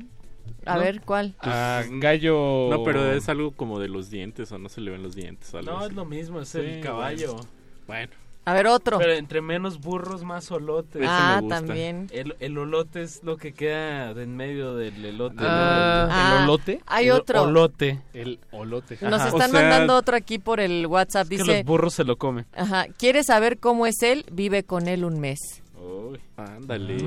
A 0.65 0.75
¿no? 0.75 0.82
ver, 0.82 1.01
¿cuál? 1.01 1.35
Ah, 1.41 1.83
gallo. 1.90 2.67
No, 2.69 2.83
pero 2.83 3.11
es 3.14 3.27
algo 3.30 3.51
como 3.51 3.80
de 3.80 3.88
los 3.90 4.09
dientes 4.09 4.51
o 4.51 4.57
no 4.57 4.69
se 4.69 4.80
le 4.82 4.91
ven 4.91 5.03
los 5.03 5.15
dientes. 5.15 5.53
algo 5.56 5.72
No, 5.72 5.77
así. 5.80 5.88
es 5.90 5.93
lo 5.93 6.06
mismo, 6.06 6.40
es 6.41 6.49
Sí, 6.49 6.59
el 6.59 6.82
caballo. 6.82 7.33
Bueno, 7.33 7.49
A 8.45 8.53
ver, 8.53 8.67
otro. 8.67 8.97
Pero 8.97 9.13
entre 9.13 9.39
menos 9.41 9.79
burros, 9.79 10.23
más 10.25 10.51
olotes. 10.51 11.01
Ese 11.01 11.05
ah, 11.09 11.35
me 11.37 11.41
gusta. 11.43 11.55
también. 11.55 12.07
El, 12.11 12.35
el 12.41 12.57
olote 12.57 13.01
es 13.01 13.23
lo 13.23 13.37
que 13.37 13.53
queda 13.53 14.13
de 14.13 14.23
en 14.23 14.35
medio 14.35 14.75
del 14.75 15.05
elote. 15.05 15.35
¿no? 15.35 15.43
Ah. 15.47 16.07
Ah, 16.11 16.35
¿El 16.39 16.43
olote? 16.43 16.81
Hay 16.85 17.05
El 17.05 17.11
otro. 17.13 17.43
Olote. 17.43 18.01
El 18.13 18.39
olote. 18.51 18.97
Nos 18.99 19.13
Ajá. 19.21 19.29
están 19.29 19.49
O 19.49 19.53
sea- 19.53 19.61
mandando 19.61 19.95
otro 19.95 20.17
aquí 20.17 20.39
por 20.39 20.59
el 20.59 20.85
WhatsApp. 20.87 21.23
Es 21.23 21.29
que 21.29 21.37
Dice, 21.37 21.55
los 21.59 21.65
burros 21.65 21.93
se 21.93 22.03
lo 22.03 22.17
comen. 22.17 22.45
ajá, 22.53 22.87
¿quieres 22.97 23.27
saber 23.27 23.59
cómo 23.59 23.85
es 23.87 24.01
él? 24.03 24.25
Vive 24.29 24.63
con 24.63 24.89
él 24.89 25.05
un 25.05 25.21
mes. 25.21 25.39
Uy, 25.77 26.19
ándale. 26.37 26.97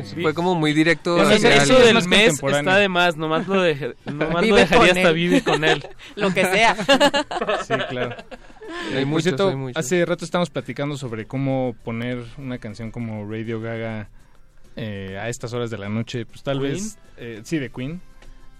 Eso 0.00 0.16
Fue 0.20 0.34
como 0.34 0.54
muy 0.54 0.74
directo. 0.74 1.16
Eso 1.16 1.30
Eso, 1.30 1.34
hacia 1.46 1.56
es 1.56 1.62
eso 1.64 1.72
alguien. 1.76 1.86
del 1.86 1.94
más 1.94 2.06
mes 2.06 2.42
está 2.42 2.76
de 2.76 2.88
más, 2.90 3.16
nomás 3.16 3.48
lo, 3.48 3.62
deje- 3.62 3.94
nomás 4.04 4.46
lo 4.46 4.56
dejaría 4.56 4.92
hasta 4.92 5.08
él. 5.08 5.14
vive 5.14 5.42
con 5.42 5.64
él. 5.64 5.82
Lo 6.16 6.30
que 6.32 6.42
sea. 6.44 6.74
Sí, 7.66 7.74
claro. 7.88 8.16
Hay 8.90 8.96
Eh, 8.96 9.00
por 9.00 9.06
muchos, 9.06 9.22
cierto, 9.24 9.48
hay 9.48 9.56
muchos. 9.56 9.76
hace 9.76 10.04
rato 10.04 10.24
estábamos 10.24 10.50
platicando 10.50 10.96
sobre 10.96 11.26
cómo 11.26 11.74
poner 11.84 12.22
una 12.38 12.58
canción 12.58 12.90
como 12.90 13.28
Radio 13.30 13.60
Gaga 13.60 14.08
eh, 14.76 15.18
a 15.20 15.28
estas 15.28 15.52
horas 15.52 15.70
de 15.70 15.78
la 15.78 15.88
noche. 15.88 16.26
Pues 16.26 16.42
tal 16.42 16.60
¿Queen? 16.60 16.72
vez, 16.74 16.98
eh, 17.16 17.40
sí, 17.44 17.58
de 17.58 17.70
Queen. 17.70 18.00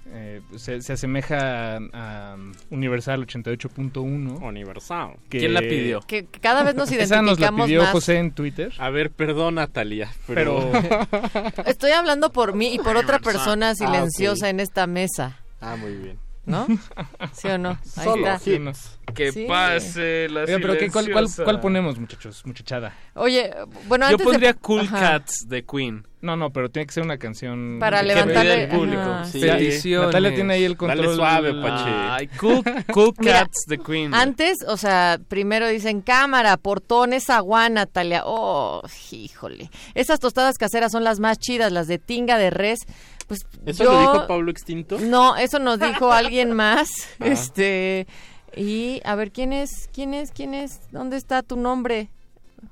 Eh, 0.06 0.42
pues, 0.50 0.60
se, 0.60 0.82
se 0.82 0.92
asemeja 0.92 1.76
a, 1.76 2.34
um, 2.36 2.52
Universal 2.70 3.26
88.1. 3.26 4.38
Universal. 4.46 5.14
que- 5.30 5.38
¿Quién 5.38 5.54
la 5.54 5.60
pidió? 5.60 6.00
que 6.06 6.26
cada 6.26 6.62
vez 6.62 6.74
nos 6.74 6.90
Esa 6.92 7.22
nos 7.22 7.40
la 7.40 7.46
identificamos 7.46 7.66
pidió 7.66 7.82
más. 7.82 7.90
José 7.92 8.18
en 8.18 8.32
Twitter. 8.32 8.72
A 8.78 8.90
ver, 8.90 9.10
perdón, 9.10 9.54
Natalia, 9.56 10.10
pero... 10.26 10.70
Pero 10.72 11.00
Estoy 11.66 11.92
hablando 11.92 12.30
por 12.32 12.54
mí 12.54 12.74
y 12.74 12.78
por 12.78 12.96
otra 12.98 13.18
persona 13.18 13.70
Ah, 13.70 13.74
silenciosa 13.74 14.50
en 14.50 14.60
esta 14.60 14.86
mesa, 14.86 15.38
ah, 15.62 15.76
muy 15.76 15.94
bien. 15.94 16.18
¿No? 16.46 16.66
¿Sí 17.32 17.48
o 17.48 17.58
no? 17.58 17.70
Ahí 17.96 18.04
Solo 18.04 18.26
está. 18.32 18.58
No. 18.60 18.72
Que 19.14 19.32
Sí. 19.32 19.44
pase 19.46 20.28
la 20.30 20.40
Oigan, 20.42 20.60
pero 20.60 20.78
¿qué- 20.78 20.90
cuál, 20.90 21.10
cuál, 21.12 21.26
cuál 21.44 21.60
ponemos, 21.60 21.98
muchachos? 21.98 22.44
Muchachada. 22.46 22.92
Oye, 23.14 23.50
bueno, 23.86 24.06
Yo 24.06 24.12
antes 24.12 24.18
de- 24.18 24.24
pondría 24.24 24.54
Cool 24.54 24.80
Ajá. 24.80 24.98
Cats 25.00 25.46
de 25.48 25.64
Queen. 25.64 26.06
No, 26.22 26.38
no, 26.38 26.50
pero 26.50 26.70
tiene 26.70 26.86
que 26.86 26.92
ser 26.94 27.02
una 27.02 27.18
canción... 27.18 27.76
Para 27.78 28.02
levantarle- 28.02 28.62
el 28.64 28.68
público. 28.70 29.24
Sí. 29.30 29.40
Peticiones. 29.42 30.06
Natalia 30.06 30.34
tiene 30.34 30.54
ahí 30.54 30.64
el 30.64 30.74
control. 30.78 31.02
Dale 31.04 31.14
suave, 31.16 31.52
Pache. 31.60 31.90
Ay, 31.90 32.28
Cool, 32.40 32.62
cool 32.94 33.12
Mira, 33.18 33.40
Cats 33.40 33.64
de 33.66 33.78
Queen. 33.78 34.14
Antes, 34.14 34.56
o 34.66 34.78
sea, 34.78 35.20
primero 35.28 35.68
dicen 35.68 36.00
cámara, 36.00 36.56
portón, 36.56 37.12
esa 37.12 37.36
agua, 37.36 37.68
Natalia. 37.68 38.22
Oh, 38.24 38.80
híjole. 39.10 39.70
Esas 39.94 40.18
tostadas 40.18 40.56
caseras 40.56 40.92
son 40.92 41.04
las 41.04 41.20
más 41.20 41.38
chidas, 41.38 41.70
las 41.72 41.88
de 41.88 41.98
tinga 41.98 42.38
de 42.38 42.48
res. 42.48 42.80
Pues 43.26 43.40
¿Eso 43.66 43.84
yo... 43.84 43.92
lo 43.92 44.00
dijo 44.00 44.26
Pablo 44.26 44.50
Extinto? 44.50 44.98
No, 45.00 45.36
eso 45.36 45.58
nos 45.58 45.78
dijo 45.78 46.12
alguien 46.12 46.52
más. 46.52 46.88
Ah. 47.20 47.26
Este. 47.26 48.06
Y 48.56 49.00
a 49.04 49.14
ver, 49.14 49.30
¿quién 49.32 49.52
es? 49.52 49.88
¿Quién 49.92 50.14
es? 50.14 50.30
¿Quién 50.30 50.54
es? 50.54 50.80
¿Dónde 50.90 51.16
está 51.16 51.42
tu 51.42 51.56
nombre? 51.56 52.08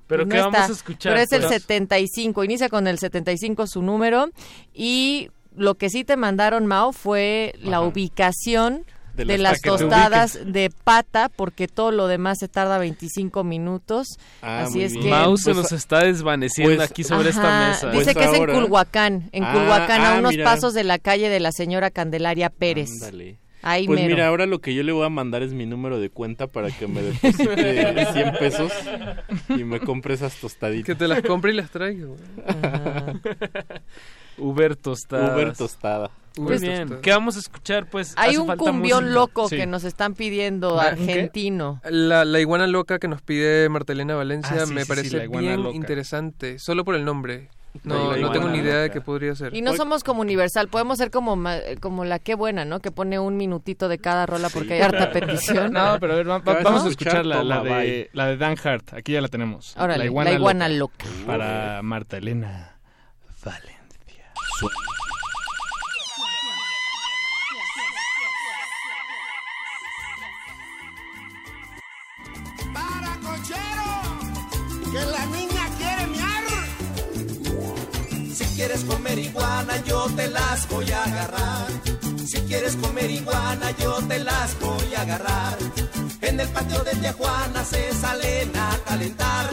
¿Pero 0.06 0.24
No 0.24 0.30
qué 0.30 0.38
vamos 0.38 0.54
está, 0.54 0.66
a 0.66 0.76
escuchar? 0.76 1.12
Pero 1.12 1.22
es 1.22 1.32
el 1.32 1.42
pues? 1.42 1.62
75. 1.62 2.44
Inicia 2.44 2.68
con 2.68 2.86
el 2.86 2.98
75 2.98 3.66
su 3.66 3.82
número. 3.82 4.30
Y 4.74 5.30
lo 5.56 5.74
que 5.74 5.90
sí 5.90 6.04
te 6.04 6.16
mandaron, 6.16 6.66
Mao, 6.66 6.92
fue 6.92 7.54
la 7.60 7.80
ubicación 7.80 8.84
De 9.16 9.24
de, 9.26 9.36
las 9.38 9.52
las 9.52 9.60
que 9.60 9.70
te 9.70 9.76
tostadas 9.76 10.38
de 10.52 10.70
pata, 10.84 11.28
porque 11.28 11.68
todo 11.68 11.90
lo 11.92 12.06
demás 12.06 12.38
se 12.40 12.48
tarda 12.48 12.78
25 12.78 13.44
minutos. 13.44 14.06
Ah, 14.40 14.62
Así 14.62 14.82
es 14.82 14.92
bien. 14.92 15.04
que. 15.04 15.10
Mouse 15.10 15.42
se 15.42 15.52
Pues, 15.52 15.62
nos 15.64 15.72
está 15.72 16.00
desvaneciendo 16.04 16.76
pues, 16.76 16.90
aquí 16.90 17.04
sobre 17.04 17.28
esta 17.30 17.42
Ajá, 17.42 17.68
mesa. 17.68 17.90
Dice 17.90 18.04
Pues 18.04 18.16
que 18.16 18.22
es 18.32 18.38
ahora- 18.38 18.54
en 18.54 18.60
Culhuacán, 18.62 19.28
en 19.32 19.44
Ah, 19.44 19.52
Culhuacán, 19.52 20.00
a 20.00 20.14
ah, 20.14 20.18
unos 20.18 20.30
mira. 20.32 20.44
pasos 20.44 20.72
de 20.74 20.84
la 20.84 20.98
calle 20.98 21.28
de 21.28 21.40
la 21.40 21.52
señora 21.52 21.90
Candelaria 21.90 22.48
Pérez. 22.50 22.88
Ándale. 23.02 23.38
Ahí 23.64 23.86
Pues 23.86 24.00
mero. 24.00 24.14
mira, 24.16 24.26
ahora 24.26 24.46
lo 24.46 24.60
que 24.60 24.74
yo 24.74 24.82
le 24.82 24.90
voy 24.90 25.06
a 25.06 25.08
mandar 25.08 25.42
es 25.44 25.52
mi 25.52 25.66
número 25.66 26.00
de 26.00 26.10
cuenta 26.10 26.48
para 26.48 26.70
que 26.72 26.88
me 26.88 27.00
deposite 27.00 28.06
100 28.12 28.32
pesos 28.40 28.72
y 29.50 29.62
me 29.62 29.78
compre 29.78 30.14
esas 30.14 30.34
Que 30.34 30.40
tostaditas. 30.40 30.98
te 30.98 31.06
las 31.06 31.22
compre 31.22 31.52
y 31.52 31.54
las 31.56 31.70
traiga. 31.70 32.06
Uber 34.38 34.74
tostadas. 34.76 35.34
Uber 35.36 35.56
tostada. 35.56 36.10
Muy 36.38 36.46
Pues- 36.46 36.60
bien. 36.62 36.98
¿Qué 37.02 37.10
vamos 37.10 37.36
a 37.36 37.40
escuchar? 37.40 37.86
Pues 37.90 38.14
Hay 38.16 38.36
un 38.38 38.46
falta 38.46 38.64
cumbión 38.64 39.04
música. 39.04 39.14
loco 39.20 39.48
Sí. 39.48 39.56
que 39.56 39.66
nos 39.66 39.84
están 39.84 40.14
pidiendo, 40.14 40.80
argentino. 40.80 41.80
La, 41.84 42.24
la 42.24 42.40
iguana 42.40 42.66
loca 42.66 42.98
que 42.98 43.08
nos 43.08 43.20
pide 43.22 43.68
Martelena 43.68 44.14
Valencia 44.14 44.56
Ah, 44.62 44.66
sí, 44.66 44.72
me 44.72 44.80
sí, 44.80 44.84
sí, 44.86 44.88
parece 44.88 45.16
la 45.18 45.24
iguana 45.24 45.48
bien 45.48 45.62
loca. 45.62 45.76
interesante, 45.76 46.58
solo 46.58 46.84
por 46.84 46.94
el 46.94 47.04
nombre. 47.04 47.48
No, 47.84 48.14
no 48.18 48.30
tengo 48.32 48.50
ni 48.50 48.58
idea 48.58 48.76
de 48.76 48.90
qué 48.90 49.00
podría 49.00 49.34
ser. 49.34 49.54
Y 49.56 49.62
no 49.62 49.74
somos 49.74 50.04
como 50.04 50.20
Universal, 50.20 50.68
podemos 50.68 50.98
ser 50.98 51.10
como 51.10 51.36
ma- 51.36 51.56
como 51.80 52.04
la 52.04 52.18
que 52.18 52.34
buena, 52.34 52.66
¿no? 52.66 52.80
Que 52.80 52.90
pone 52.90 53.18
un 53.18 53.38
minutito 53.38 53.88
de 53.88 53.96
cada 53.98 54.26
rola 54.26 54.50
porque 54.50 54.74
hay 54.74 54.82
harta 54.82 55.10
petición. 55.10 55.72
No, 55.72 55.96
pero 55.98 56.12
a 56.12 56.16
ver, 56.16 56.28
va- 56.28 56.38
va- 56.38 56.44
Pero 56.44 56.64
vamos 56.64 56.84
a 56.84 56.88
escuchar 56.90 57.24
la, 57.24 57.42
la 57.42 57.62
de, 57.62 58.10
la 58.12 58.36
Dan 58.36 58.56
Hart. 58.62 58.92
Aquí 58.92 59.12
ya 59.12 59.22
la 59.22 59.28
tenemos. 59.28 59.74
Órale, 59.78 60.10
la 60.10 60.32
iguana 60.32 60.68
loca. 60.68 61.06
Para 61.26 61.80
Marta 61.82 62.18
Elena 62.18 62.76
Valencia. 63.42 64.32
Que 74.92 75.04
la 75.06 75.24
niña 75.26 75.64
quiere 75.78 76.06
miar. 76.08 76.44
Si 78.36 78.44
quieres 78.56 78.84
comer 78.84 79.18
iguana, 79.18 79.74
yo 79.86 80.06
te 80.16 80.28
las 80.28 80.68
voy 80.68 80.90
a 80.90 81.02
agarrar. 81.04 81.66
Si 82.26 82.38
quieres 82.42 82.76
comer 82.76 83.10
iguana, 83.10 83.70
yo 83.82 83.94
te 84.06 84.18
las 84.18 84.58
voy 84.60 84.94
a 84.94 85.00
agarrar. 85.02 85.56
En 86.20 86.38
el 86.40 86.48
patio 86.48 86.84
de 86.84 86.94
Tijuana 87.02 87.64
se 87.64 87.92
salen 87.94 88.52
a 88.56 88.78
calentar. 88.88 89.46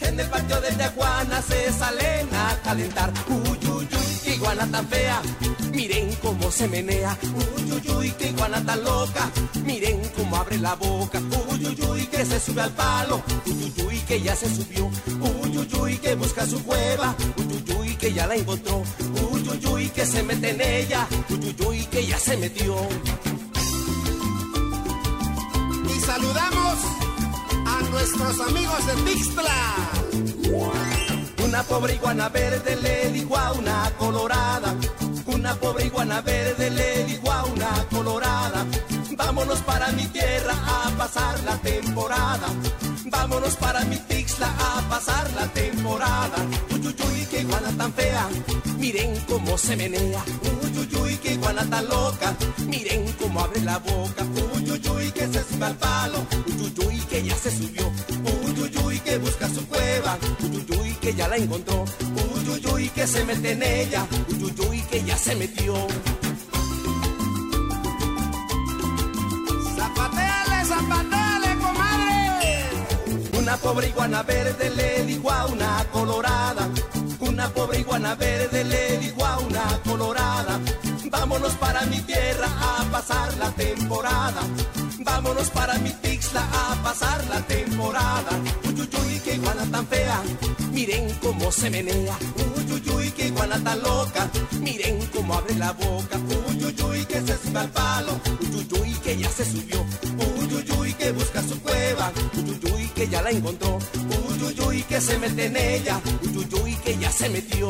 En 0.00 0.20
el 0.20 0.28
patio 0.28 0.60
de 0.60 0.70
Tijuana 0.72 1.42
se 1.42 1.72
salen 1.72 2.28
a 2.34 2.56
calentar. 2.62 3.12
Uy, 3.28 3.57
iguana 4.52 4.70
tan 4.70 4.88
fea. 4.88 5.22
Miren 5.72 6.14
cómo 6.22 6.50
se 6.50 6.68
menea. 6.68 7.18
Uy, 7.22 7.72
uy, 7.72 7.90
uy, 7.96 8.10
qué 8.12 8.28
iguana 8.28 8.64
tan 8.64 8.82
loca. 8.82 9.30
Miren 9.64 10.00
cómo 10.16 10.36
abre 10.36 10.58
la 10.58 10.74
boca. 10.74 11.20
Uy, 11.50 11.66
uy, 11.66 11.78
uy, 11.90 12.06
que 12.06 12.24
se 12.24 12.40
sube 12.40 12.62
al 12.62 12.70
palo. 12.70 13.22
Uy, 13.44 13.52
uy, 13.52 13.84
uy, 13.86 13.98
que 14.08 14.20
ya 14.22 14.34
se 14.34 14.48
subió. 14.48 14.86
Uy, 14.86 15.58
uy, 15.58 15.68
uy, 15.80 15.98
que 15.98 16.14
busca 16.14 16.46
su 16.46 16.62
cueva. 16.64 17.14
Uy, 17.36 17.62
uy, 17.68 17.76
uy, 17.78 17.96
que 17.96 18.12
ya 18.12 18.26
la 18.26 18.36
encontró. 18.36 18.82
Uy, 19.30 19.48
uy, 19.48 19.66
uy, 19.66 19.88
que 19.90 20.06
se 20.06 20.22
mete 20.22 20.50
en 20.50 20.60
ella. 20.62 21.06
Uy, 21.28 21.36
uy, 21.36 21.66
uy, 21.66 21.84
que 21.86 22.06
ya 22.06 22.18
se 22.18 22.36
metió. 22.38 22.74
Y 25.94 26.00
saludamos 26.00 26.78
a 27.66 27.82
nuestros 27.90 28.40
amigos 28.40 28.86
de 28.86 28.94
Tixla. 29.12 31.07
Una 31.48 31.62
pobre 31.62 31.94
iguana 31.94 32.28
verde 32.28 32.76
le 32.76 33.10
dijo 33.10 33.34
a 33.34 33.52
una 33.52 33.90
colorada. 33.98 34.74
Una 35.24 35.54
pobre 35.54 35.86
iguana 35.86 36.20
verde 36.20 36.68
le 36.68 37.04
dijo 37.04 37.32
a 37.32 37.46
una 37.46 37.86
colorada. 37.90 38.66
Vámonos 39.16 39.60
para 39.60 39.90
mi 39.92 40.04
tierra 40.08 40.52
a 40.52 40.90
pasar 40.90 41.42
la 41.44 41.56
temporada. 41.56 42.48
Vámonos 43.06 43.56
para 43.56 43.80
mi 43.86 43.96
Tixla 43.96 44.46
a 44.46 44.88
pasar 44.90 45.30
la 45.32 45.46
temporada. 45.48 46.36
Uy, 46.70 46.86
uy, 46.86 46.96
uy, 47.10 47.26
qué 47.30 47.40
iguana 47.40 47.72
tan 47.78 47.94
fea. 47.94 48.28
Miren 48.76 49.18
cómo 49.26 49.56
se 49.56 49.74
menea. 49.74 50.22
Uy, 50.62 50.78
uy, 50.78 50.96
uy, 51.00 51.16
qué 51.16 51.32
iguana 51.32 51.64
tan 51.70 51.88
loca. 51.88 52.36
Miren 52.66 53.10
cómo 53.12 53.40
abre 53.40 53.62
la 53.62 53.78
boca. 53.78 54.22
Uy, 54.54 54.70
uy, 54.70 54.82
uy, 54.90 55.12
que 55.12 55.26
se 55.26 55.42
sube 55.44 55.64
al 55.64 55.76
palo. 55.76 56.18
Uy, 56.46 56.62
uy, 56.62 56.86
uy, 56.86 57.00
que 57.08 57.24
ya 57.24 57.34
se 57.34 57.50
subió. 57.50 57.90
Uy, 58.62 58.72
uy, 58.84 59.00
que 59.00 59.18
busca 59.18 59.48
su 59.48 59.66
cueva. 59.66 60.18
Uy, 60.42 60.66
uy, 60.70 60.78
uy, 60.80 60.92
que 61.00 61.14
ya 61.14 61.28
la 61.28 61.36
encontró. 61.36 61.84
Uy, 62.34 62.48
uy, 62.48 62.66
uy, 62.72 62.88
que 62.90 63.06
se 63.06 63.24
mete 63.24 63.52
en 63.52 63.62
ella. 63.62 64.06
Uy, 64.28 64.44
uy, 64.44 64.66
uy, 64.68 64.80
que 64.90 65.04
ya 65.04 65.16
se 65.16 65.34
metió. 65.34 65.74
Zapateale, 69.76 70.64
zapateale, 70.64 71.58
comadre. 71.60 73.38
Una 73.38 73.56
pobre 73.56 73.88
iguana 73.88 74.22
verde 74.22 74.70
le 74.70 75.04
dijo 75.06 75.30
a 75.30 75.46
una 75.46 75.86
colorada. 75.92 76.68
Una 77.20 77.48
pobre 77.50 77.80
iguana 77.80 78.14
verde 78.14 78.64
le 78.64 78.98
dijo 78.98 79.24
a 79.24 79.38
una 79.38 79.80
colorada. 79.84 80.60
Vámonos 81.10 81.54
para 81.54 81.82
mi 81.86 82.00
tierra 82.00 82.48
a 82.60 82.84
pasar 82.90 83.36
la 83.38 83.50
temporada. 83.52 84.42
Vámonos 85.08 85.48
para 85.50 85.78
mi 85.78 85.90
Tixla 85.90 86.42
a 86.42 86.82
pasar 86.82 87.26
la 87.28 87.40
temporada. 87.46 88.32
Uy, 88.66 88.74
uy, 88.82 88.88
uy, 89.00 89.20
qué 89.24 89.34
iguana 89.34 89.64
tan 89.72 89.86
fea. 89.86 90.22
Miren 90.70 91.04
cómo 91.22 91.50
se 91.50 91.70
menea. 91.70 92.16
Uy, 92.56 92.72
uy, 92.74 92.82
uy, 92.94 93.10
qué 93.12 93.26
iguana 93.28 93.58
tan 93.64 93.80
loca. 93.82 94.30
Miren 94.60 94.98
cómo 95.14 95.34
abre 95.34 95.54
la 95.54 95.72
boca. 95.72 96.16
Uy, 96.48 96.64
uy, 96.64 96.76
uy, 96.88 97.04
que 97.06 97.20
se 97.22 97.34
sube 97.38 97.58
al 97.58 97.70
palo. 97.70 98.20
Uy, 98.40 98.56
uy, 98.58 98.80
uy, 98.80 98.92
que 99.02 99.16
ya 99.16 99.30
se 99.30 99.44
subió. 99.46 99.80
Uy, 100.38 100.54
uy, 100.54 100.78
uy, 100.78 100.92
que 100.94 101.10
busca 101.12 101.42
su 101.42 101.58
cueva. 101.62 102.12
Uy, 102.36 102.50
uy, 102.50 102.72
uy, 102.72 102.88
que 102.94 103.08
ya 103.08 103.22
la 103.22 103.30
encontró. 103.30 103.78
Uy, 104.28 104.42
uy, 104.42 104.60
uy, 104.66 104.82
que 104.82 105.00
se 105.00 105.18
mete 105.18 105.46
en 105.46 105.56
ella. 105.56 106.00
Uy, 106.22 106.36
uy, 106.36 106.60
uy, 106.62 106.74
que 106.84 106.98
ya 106.98 107.10
se 107.10 107.28
metió. 107.30 107.68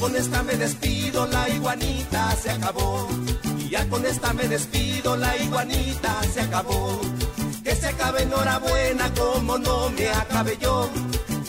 Con 0.00 0.14
esta 0.14 0.42
me 0.42 0.54
despido, 0.56 1.26
la 1.26 1.48
iguanita 1.48 2.36
se 2.36 2.50
acabó. 2.50 3.08
Y 3.58 3.70
ya 3.70 3.88
con 3.88 4.04
esta 4.04 4.32
me 4.34 4.46
despido, 4.46 5.16
la 5.16 5.36
iguanita 5.38 6.22
se 6.32 6.42
acabó. 6.42 7.00
Que 7.64 7.74
se 7.74 7.86
acabe 7.86 8.22
enhorabuena 8.22 9.12
como 9.14 9.58
no 9.58 9.90
me 9.90 10.08
acabe 10.08 10.58
yo. 10.60 10.88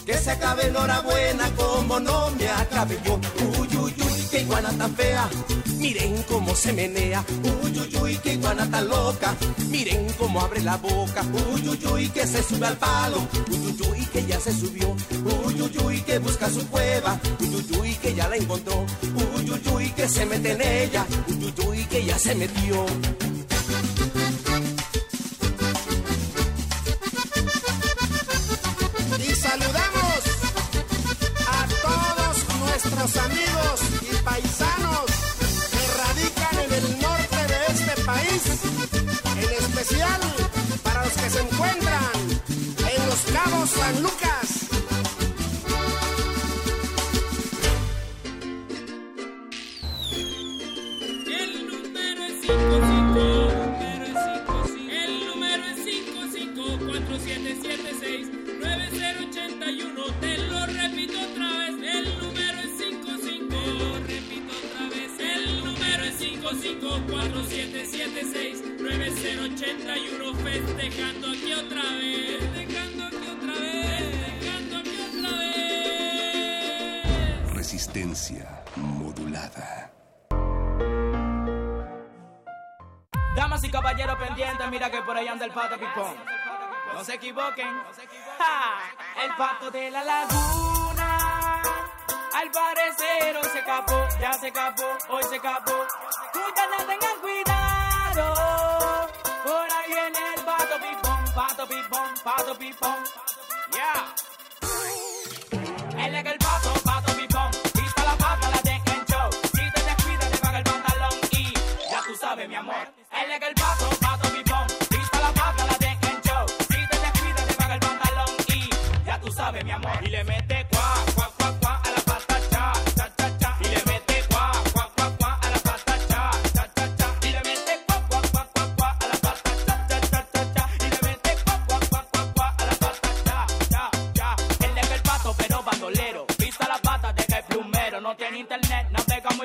Que 0.05 0.17
se 0.17 0.31
acabe 0.31 0.67
enhorabuena 0.67 1.49
como 1.55 1.99
no 1.99 2.31
me 2.31 2.49
acabe 2.49 2.97
yo. 3.05 3.19
Uy, 3.59 3.67
uy, 3.77 3.93
uy, 3.97 4.06
qué 4.37 4.43
iguana 4.43 4.71
tan 4.77 4.95
fea. 4.95 5.29
Miren 5.77 6.23
cómo 6.23 6.55
se 6.55 6.73
menea. 6.73 7.23
Uy, 7.63 7.79
uy, 7.79 7.97
uy, 8.01 8.17
qué 8.17 8.33
iguana 8.33 8.69
tan 8.69 8.87
loca. 8.87 9.35
Miren 9.69 10.07
cómo 10.19 10.41
abre 10.41 10.61
la 10.61 10.77
boca. 10.77 11.23
Uy, 11.53 11.67
uy, 11.67 11.79
uy, 11.91 12.09
que 12.09 12.27
se 12.27 12.43
sube 12.43 12.67
al 12.67 12.77
palo. 12.77 13.27
Uy, 13.49 13.57
uy, 13.57 13.77
uy, 13.89 14.05
que 14.05 14.25
ya 14.25 14.39
se 14.39 14.51
subió. 14.53 14.95
Uy, 15.45 15.61
uy, 15.61 15.77
uy, 15.83 16.01
que 16.01 16.19
busca 16.19 16.49
su 16.49 16.67
cueva. 16.67 17.19
Uy, 17.39 17.55
uy, 17.55 17.77
uy, 17.79 17.93
que 17.95 18.13
ya 18.13 18.27
la 18.27 18.35
encontró. 18.35 18.85
Uy, 19.35 19.49
uy, 19.49 19.61
uy, 19.73 19.89
que 19.91 20.07
se 20.07 20.25
mete 20.25 20.51
en 20.51 20.61
ella. 20.61 21.05
Uy, 21.27 21.43
uy, 21.45 21.67
uy, 21.67 21.85
que 21.85 22.05
ya 22.05 22.19
se 22.19 22.35
metió. 22.35 22.85
San 43.47 44.01
Lucas. 44.01 44.67
El 51.27 51.67
número 51.67 52.23
es 52.25 52.41
55, 52.41 53.51
el 54.91 55.27
número 55.27 55.63
es 55.65 55.77
55, 55.83 56.77
4776 56.87 58.27
9081. 58.59 60.03
Te 60.19 60.37
lo 60.39 60.65
repito 60.65 61.19
otra 61.21 61.47
vez. 61.57 61.75
El 61.95 62.19
número 62.19 62.59
es 62.59 62.71
55, 62.77 63.47
te 63.49 63.73
lo 63.73 63.99
repito 63.99 64.53
otra 64.65 64.83
vez. 64.89 65.11
El 65.19 65.63
número 65.63 66.03
es 66.03 66.15
55, 66.15 67.01
4776 67.09 68.63
9081. 68.81 70.35
Festejando 70.35 71.27
aquí 71.29 71.53
otra 71.53 71.83
vez. 71.95 72.66
Resistencia 77.97 78.63
modulada. 78.75 79.91
Damas 83.35 83.63
y 83.63 83.71
caballeros 83.71 84.19
pendientes, 84.19 84.69
mira 84.69 84.91
que 84.91 85.01
por 85.01 85.17
ahí 85.17 85.27
anda 85.27 85.45
el 85.45 85.51
pato 85.51 85.79
pipón. 85.79 86.15
No 86.93 87.03
se 87.03 87.15
equivoquen. 87.15 87.81
¡Ja! 88.37 89.23
El 89.23 89.35
pato 89.35 89.71
de 89.71 89.89
la 89.89 90.03
laguna. 90.03 91.61
Al 92.35 92.51
parecer 92.51 93.35
hoy 93.35 93.49
se 93.51 93.59
escapó, 93.59 94.07
ya 94.21 94.33
se 94.33 94.47
escapó, 94.49 94.95
hoy 95.09 95.23
se 95.23 95.37
escapó. 95.37 95.87
Ustedes 96.35 96.87
tengan 96.87 97.19
cuidado. 97.19 99.09
Por 99.43 99.71
ahí 99.71 99.87
viene 99.87 100.33
el 100.35 100.41
pato 100.45 100.75
pipón, 100.77 101.33
pato 101.33 101.67
pipón, 101.67 102.13
pato 102.23 102.57
pipón. 102.59 103.03
Ya. 103.71 104.13
Él 104.27 104.36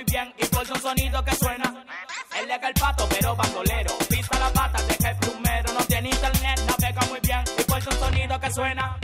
muy 0.03 0.13
bien 0.13 0.35
y 0.37 0.47
por 0.47 0.71
un 0.71 0.81
sonido 0.81 1.25
que 1.25 1.35
suena. 1.37 1.85
Él 2.41 2.51
es 2.51 2.63
el 2.63 2.75
pato, 2.75 3.07
pero 3.09 3.37
bandolero. 3.37 3.93
Pisa 4.09 4.39
la 4.39 4.53
pata, 4.53 4.83
deja 4.83 5.11
el 5.11 5.17
plumero. 5.19 5.73
No 5.73 5.85
tiene 5.85 6.09
internet, 6.09 6.61
navega 6.67 7.07
muy 7.09 7.21
bien 7.21 7.45
y 7.59 7.63
por 7.63 7.77
un 7.77 7.99
sonido 7.99 8.41
que 8.41 8.51
suena. 8.51 9.02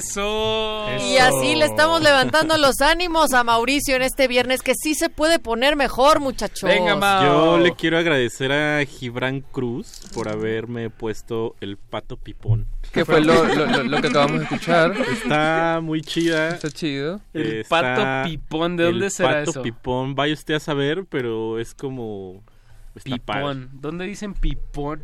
Eso. 0.00 0.86
Y 1.10 1.18
así 1.18 1.54
le 1.54 1.66
estamos 1.66 2.00
levantando 2.02 2.56
los 2.56 2.80
ánimos 2.80 3.32
a 3.34 3.44
Mauricio 3.44 3.96
en 3.96 4.02
este 4.02 4.28
viernes 4.28 4.62
que 4.62 4.72
sí 4.74 4.94
se 4.94 5.08
puede 5.10 5.38
poner 5.38 5.76
mejor, 5.76 6.20
muchachos. 6.20 6.70
Yo 7.22 7.58
le 7.58 7.74
quiero 7.74 7.98
agradecer 7.98 8.50
a 8.52 8.84
Gibran 8.84 9.40
Cruz 9.42 10.00
por 10.14 10.28
haberme 10.28 10.88
puesto 10.90 11.54
el 11.60 11.76
pato 11.76 12.16
pipón. 12.16 12.66
Que 12.92 13.04
fue 13.04 13.20
lo, 13.20 13.44
lo- 13.44 13.84
lo- 13.84 14.00
que 14.00 14.08
acabamos 14.08 14.38
de 14.38 14.44
escuchar. 14.44 14.92
Está 15.12 15.80
muy 15.82 16.00
chida. 16.00 16.48
Está 16.50 16.70
chido. 16.70 17.20
El 17.34 17.60
Está- 17.60 17.68
pato 17.68 18.28
pipón, 18.30 18.76
¿de 18.76 18.84
dónde 18.84 19.06
el 19.06 19.12
será 19.12 19.30
pato 19.40 19.50
eso? 19.50 19.62
pipón, 19.62 20.14
vaya 20.14 20.34
usted 20.34 20.54
a 20.54 20.60
saber, 20.60 21.04
pero 21.08 21.58
es 21.58 21.74
como... 21.74 22.42
está. 23.08 23.34
Pipón. 23.34 23.70
¿Dónde 23.72 24.04
dicen 24.06 24.34
pipón? 24.34 25.02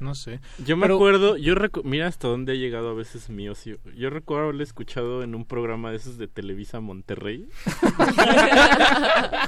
No 0.00 0.14
sé. 0.14 0.40
Yo 0.64 0.76
me 0.76 0.82
Pero- 0.82 0.96
acuerdo, 0.96 1.36
yo 1.36 1.54
recu- 1.54 1.82
mira 1.84 2.06
hasta 2.08 2.28
dónde 2.28 2.52
ha 2.52 2.56
llegado 2.56 2.90
a 2.90 2.94
veces 2.94 3.30
mi 3.30 3.48
ocio. 3.48 3.78
Yo 3.96 4.10
recuerdo 4.10 4.44
haberlo 4.44 4.62
escuchado 4.62 5.22
en 5.22 5.34
un 5.34 5.44
programa 5.44 5.90
de 5.90 5.96
esos 5.96 6.18
de 6.18 6.26
Televisa 6.28 6.80
Monterrey. 6.80 7.46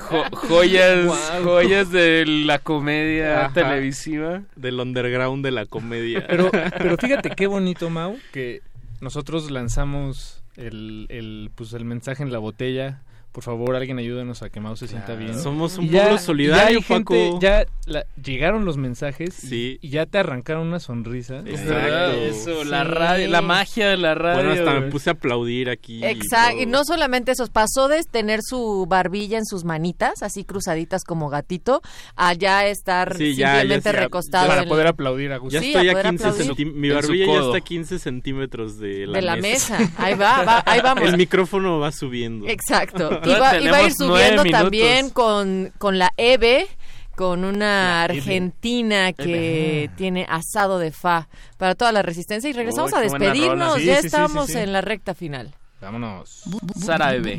Jo- 0.08 0.24
joyas, 0.32 1.40
joyas 1.42 1.90
de 1.90 2.24
la 2.26 2.58
comedia 2.58 3.46
Ajá. 3.46 3.54
televisiva. 3.54 4.42
Del 4.54 4.78
underground 4.80 5.44
de 5.44 5.50
la 5.50 5.66
comedia. 5.66 6.24
Pero, 6.28 6.50
pero 6.78 6.96
fíjate 6.96 7.30
qué 7.30 7.46
bonito, 7.46 7.90
Mau, 7.90 8.16
que 8.32 8.62
nosotros 9.00 9.50
lanzamos 9.50 10.42
el, 10.56 11.06
el, 11.08 11.50
pues, 11.54 11.72
el 11.72 11.84
mensaje 11.84 12.22
en 12.22 12.32
la 12.32 12.38
botella. 12.38 13.02
Por 13.36 13.44
favor, 13.44 13.76
alguien 13.76 13.98
ayúdenos 13.98 14.40
a 14.42 14.48
que 14.48 14.60
Mau 14.60 14.76
se 14.78 14.88
sienta 14.88 15.14
bien. 15.14 15.38
Somos 15.38 15.76
un 15.76 15.88
ya- 15.90 16.00
pueblo 16.04 16.16
ya 16.16 16.22
solidario, 16.22 16.80
gente- 16.80 17.28
Paco. 17.28 17.38
ya 17.38 17.66
la- 17.84 18.06
llegaron 18.24 18.64
los 18.64 18.78
mensajes 18.78 19.44
y- 19.44 19.46
Sí. 19.48 19.78
y, 19.82 19.90
ya 19.90 20.06
te 20.06 20.16
arrancaron 20.16 20.66
una 20.66 20.80
sonrisa. 20.80 21.42
Verdad, 21.42 22.14
eso, 22.14 22.64
la 22.64 22.82
radio, 22.84 23.28
la 23.28 23.42
magia 23.42 23.90
de 23.90 23.98
la 23.98 24.14
radio. 24.14 24.42
Bueno, 24.42 24.52
hasta 24.58 24.80
me 24.80 24.90
puse 24.90 25.10
a 25.10 25.12
aplaudir 25.12 25.68
aquí. 25.68 26.02
Exacto, 26.02 26.62
y 26.62 26.64
no 26.64 26.82
solamente 26.86 27.32
eso, 27.32 27.46
pasó 27.52 27.88
de 27.88 28.02
tener 28.04 28.40
su 28.42 28.86
barbilla 28.88 29.36
en 29.36 29.44
sus 29.44 29.64
manitas, 29.64 30.22
así 30.22 30.44
cruzaditas 30.44 31.04
como 31.04 31.28
gatito, 31.28 31.82
a 32.16 32.32
ya 32.32 32.66
estar 32.66 33.18
Sí, 33.18 33.34
ya, 33.34 33.48
ya, 33.48 33.58
simplemente 33.60 33.92
ya, 33.92 33.98
recostado 34.00 34.46
para 34.48 34.64
poder 34.64 34.86
aplaudir 34.86 35.32
a 35.32 35.36
gusto. 35.36 35.52
Ya 35.52 35.60
Sí, 35.60 35.72
estoy 35.74 35.88
a 35.88 35.90
a 35.90 35.92
poder 35.92 36.06
15 36.06 36.24
aplaudir. 36.24 36.46
centímetros. 36.46 36.80
Mi 36.80 36.88
barbilla 36.88 37.26
ya 37.26 37.40
está 37.44 37.56
a 37.58 37.60
15 37.60 37.98
centímetros 37.98 38.78
de 38.78 39.06
la 39.06 39.12
de 39.18 39.22
la 39.22 39.36
mesa. 39.36 39.78
mesa. 39.78 39.92
Ahí 39.98 40.14
va, 40.14 40.42
va, 40.42 40.62
ahí 40.64 40.80
vamos. 40.82 41.04
El 41.06 41.18
micrófono 41.18 41.78
va 41.78 41.92
subiendo. 41.92 42.48
Exacto. 42.48 43.20
Iba, 43.26 43.58
iba 43.60 43.76
a 43.76 43.82
ir 43.82 43.92
subiendo 43.92 44.44
también 44.44 45.10
con, 45.10 45.72
con 45.78 45.98
la 45.98 46.12
EVE, 46.16 46.68
con 47.14 47.44
una 47.44 48.04
argentina 48.04 49.12
que 49.12 49.90
tiene 49.96 50.26
asado 50.28 50.78
de 50.78 50.92
fa 50.92 51.28
para 51.56 51.74
toda 51.74 51.92
la 51.92 52.02
resistencia. 52.02 52.48
Y 52.48 52.52
regresamos 52.52 52.92
Uy, 52.92 52.98
a 52.98 53.00
despedirnos. 53.02 53.76
Sí, 53.76 53.86
ya 53.86 54.00
sí, 54.00 54.06
estamos 54.06 54.46
sí, 54.46 54.52
sí. 54.52 54.58
en 54.58 54.72
la 54.72 54.80
recta 54.80 55.14
final. 55.14 55.54
Vámonos. 55.80 56.42
Sara 56.78 57.12
Bebé. 57.12 57.38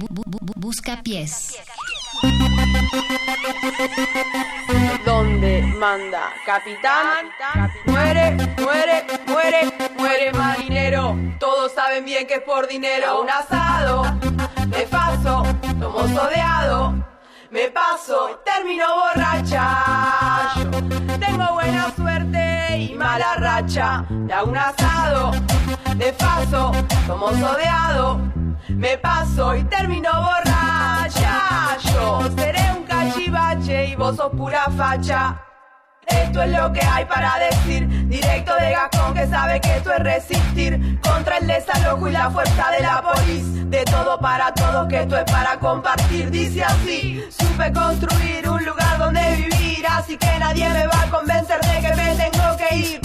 Busca 0.56 1.02
pies. 1.04 1.58
Donde 5.18 5.64
manda 5.80 6.32
capitán, 6.46 7.26
muere, 7.86 8.38
muere, 8.58 9.04
muere, 9.26 9.74
muere 9.98 10.32
marinero. 10.32 11.18
Todos 11.40 11.72
saben 11.72 12.06
bien 12.06 12.28
que 12.28 12.36
es 12.36 12.42
por 12.42 12.68
dinero. 12.68 13.22
Un 13.22 13.30
asado, 13.30 14.04
me 14.68 14.84
paso, 14.86 15.44
tomo 15.80 16.08
sodeado, 16.08 16.94
me 17.50 17.68
paso, 17.70 18.40
termino 18.46 18.86
borracha. 18.96 20.54
Yo 20.56 21.20
tengo 21.20 21.54
buena 21.54 21.92
suerte 21.96 22.78
y 22.78 22.94
mala 22.94 23.34
racha. 23.38 24.06
Hago 24.32 24.52
un 24.52 24.58
asado, 24.58 25.32
de 25.96 26.14
paso, 26.14 26.72
tomo 27.08 27.32
sodeado, 27.32 28.20
me 28.70 29.00
paso 29.00 29.56
y 29.56 29.64
termino 29.64 30.12
borracha. 30.14 31.78
Y 33.88 33.96
vos 33.96 34.16
sos 34.16 34.32
pura 34.32 34.66
facha. 34.76 35.42
Esto 36.08 36.42
es 36.42 36.50
lo 36.52 36.72
que 36.72 36.82
hay 36.82 37.06
para 37.06 37.38
decir, 37.38 37.88
directo 38.08 38.56
de 38.56 38.72
Gascón 38.72 39.14
que 39.14 39.28
sabe 39.28 39.60
que 39.60 39.76
esto 39.76 39.92
es 39.92 40.00
resistir 40.00 41.00
contra 41.02 41.38
el 41.38 41.48
desalojo 41.48 42.08
y 42.08 42.12
la 42.12 42.30
fuerza 42.30 42.72
de 42.72 42.80
la 42.82 43.02
polis. 43.02 43.70
De 43.70 43.84
todo 43.84 44.18
para 44.20 44.54
todos, 44.54 44.88
que 44.88 45.02
esto 45.02 45.18
es 45.18 45.26
para 45.26 45.60
compartir. 45.60 46.32
Dice 46.32 46.64
así, 46.64 47.22
supe 47.30 47.74
construir 47.74 48.48
un 48.50 48.64
lugar 48.64 48.98
donde 48.98 49.36
vivir, 49.36 49.86
así 49.90 50.18
que 50.18 50.40
nadie 50.40 50.70
me 50.70 50.88
va 50.88 51.02
a 51.04 51.10
convencer 51.10 51.60
de 51.60 51.82
que 51.82 51.96
me 51.96 52.16
tengo 52.16 52.57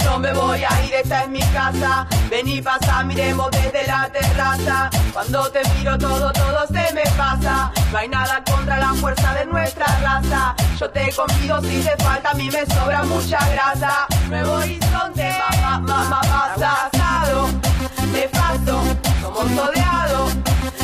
no 0.05 0.19
me 0.19 0.33
voy 0.33 0.63
a 0.63 0.85
ir, 0.85 0.93
esta 0.93 1.23
es 1.23 1.29
mi 1.29 1.39
casa. 1.39 2.07
Vení, 2.29 2.61
pasa, 2.61 3.03
miremos 3.03 3.49
desde 3.51 3.87
la 3.87 4.09
terraza. 4.09 4.89
Cuando 5.11 5.49
te 5.51 5.61
miro 5.75 5.97
todo, 5.97 6.31
todo 6.31 6.67
se 6.67 6.93
me 6.93 7.03
pasa. 7.17 7.71
No 7.91 7.97
hay 7.97 8.09
nada 8.09 8.43
contra 8.43 8.77
la 8.77 8.93
fuerza 8.93 9.33
de 9.33 9.45
nuestra 9.45 9.85
raza. 10.01 10.55
Yo 10.79 10.89
te 10.89 11.11
convido 11.13 11.61
si 11.61 11.81
te 11.81 12.03
falta, 12.03 12.31
a 12.31 12.33
mí 12.33 12.49
me 12.51 12.65
sobra 12.65 13.03
mucha 13.03 13.39
grasa. 13.49 14.07
Nuevo 14.29 14.53
horizonte, 14.53 15.35
mamá, 15.51 15.79
mamá, 15.79 16.21
pasa 16.21 16.89
asado. 16.91 17.47
Me 18.11 18.27
paso, 18.29 18.83
como 19.23 19.55
soleado. 19.55 20.27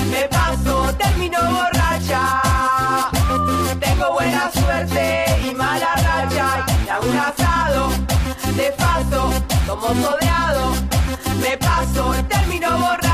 Me 0.09 0.23
paso, 0.29 0.93
termino 0.97 1.39
borracha. 1.41 2.41
Tengo 3.79 4.13
buena 4.13 4.51
suerte 4.51 5.25
y 5.45 5.53
mala 5.53 5.95
racha. 5.95 6.65
Y 6.85 6.89
de 8.59 8.71
paso, 8.73 9.31
como 9.65 9.87
soleado. 9.87 10.73
Me 11.41 11.57
paso, 11.57 12.13
termino 12.27 12.69
borracha. 12.77 13.08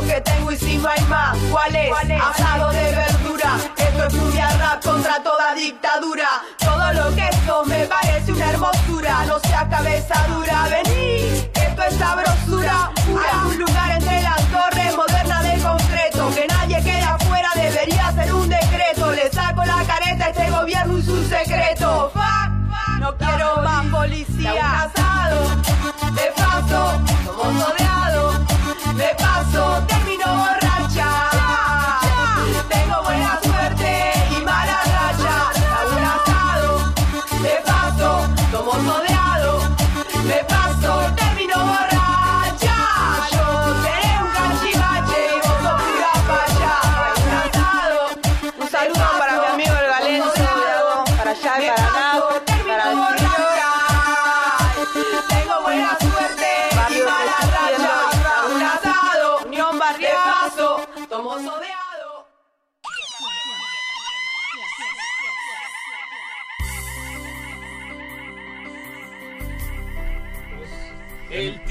Lo 0.00 0.06
que 0.06 0.20
tengo 0.20 0.52
y 0.52 0.56
si 0.56 0.78
no 0.78 0.88
hay 0.88 1.02
más, 1.04 1.36
¿cuál 1.50 1.74
es? 1.74 1.92
Asado 2.22 2.70
de 2.70 2.92
verdura. 2.94 3.56
Esto 3.76 4.04
es 4.04 4.14
cumbia 4.14 4.48
rap 4.58 4.82
contra 4.82 5.22
toda 5.22 5.54
dictadura. 5.54 6.28
Todo 6.58 6.92
lo 6.92 7.14
que 7.14 7.28
esto 7.28 7.64
me 7.66 7.86
parece 7.86 8.32
una 8.32 8.50
hermosura. 8.50 9.24
No 9.26 9.38
sea 9.40 9.68
cabeza 9.68 10.14
dura, 10.28 10.68
vení. 10.68 11.50
Esto 11.54 11.82
es 11.82 11.94
sabrosura. 11.96 12.90
Hay 13.08 13.50
un 13.50 13.58
lugar 13.58 13.90
entre 13.92 14.22
las 14.22 14.42
torres 14.48 14.96
moderna 14.96 15.42
de 15.42 15.62
concreto. 15.62 16.30
Que 16.34 16.46
nadie 16.46 16.82
quede 16.82 17.02
afuera, 17.02 17.50
debería 17.54 18.12
ser 18.12 18.32
un 18.32 18.48
decreto. 18.48 19.12
Le 19.12 19.30
saco 19.30 19.64
la 19.64 19.84
careta 19.84 20.26
a 20.26 20.28
este 20.30 20.50
gobierno 20.50 20.98
y 20.98 21.02
su 21.02 21.28
secreto. 21.28 22.10
Fuck, 22.14 23.00
no 23.00 23.16
quiero 23.16 23.62
más 23.62 23.86
policía. 23.86 24.90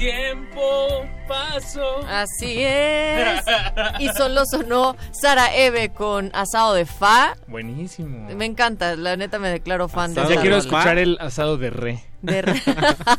Tiempo 0.00 1.04
pasó. 1.28 1.98
Así 2.08 2.62
es. 2.62 3.42
Y 3.98 4.08
solo 4.08 4.42
sonó 4.50 4.96
Sara 5.12 5.54
Eve 5.54 5.90
con 5.90 6.30
asado 6.34 6.72
de 6.74 6.86
fa. 6.86 7.34
Buenísimo. 7.46 8.28
Me 8.34 8.46
encanta, 8.46 8.96
la 8.96 9.16
neta 9.16 9.38
me 9.38 9.48
declaro 9.50 9.88
fan 9.88 10.14
de 10.14 10.22
Ya 10.26 10.40
quiero 10.40 10.56
escuchar 10.56 10.96
el 10.98 11.18
asado 11.20 11.58
de 11.58 11.68
re. 11.70 12.02
De 12.22 12.40
re- 12.42 12.62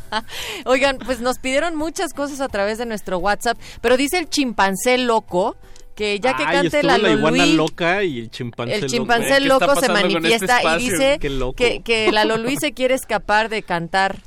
Oigan, 0.65 0.97
pues 0.97 1.21
nos 1.21 1.37
pidieron 1.37 1.75
muchas 1.75 2.13
cosas 2.13 2.41
a 2.41 2.47
través 2.49 2.77
de 2.79 2.85
nuestro 2.87 3.19
WhatsApp, 3.19 3.57
pero 3.81 3.95
dice 3.95 4.17
el 4.17 4.29
chimpancé 4.29 4.97
loco 4.97 5.55
que 5.95 6.19
ya 6.19 6.35
que 6.35 6.43
Ay, 6.45 6.55
cante 6.69 6.83
la 6.83 6.97
la 6.97 7.11
iguana 7.11 7.45
loca 7.45 8.03
y 8.03 8.19
el 8.19 8.31
chimpancé 8.31 8.75
el 8.75 8.81
loco. 8.81 8.91
chimpancé 8.91 9.27
¿Qué 9.33 9.39
loco 9.41 9.75
se 9.75 9.81
este 9.81 9.91
manifiesta 9.91 10.77
y 10.77 10.79
dice 10.89 11.19
que, 11.55 11.81
que 11.83 12.11
la 12.11 12.25
Lolui 12.25 12.57
se 12.57 12.71
quiere 12.73 12.95
escapar 12.95 13.49
de 13.49 13.61
cantar 13.61 14.17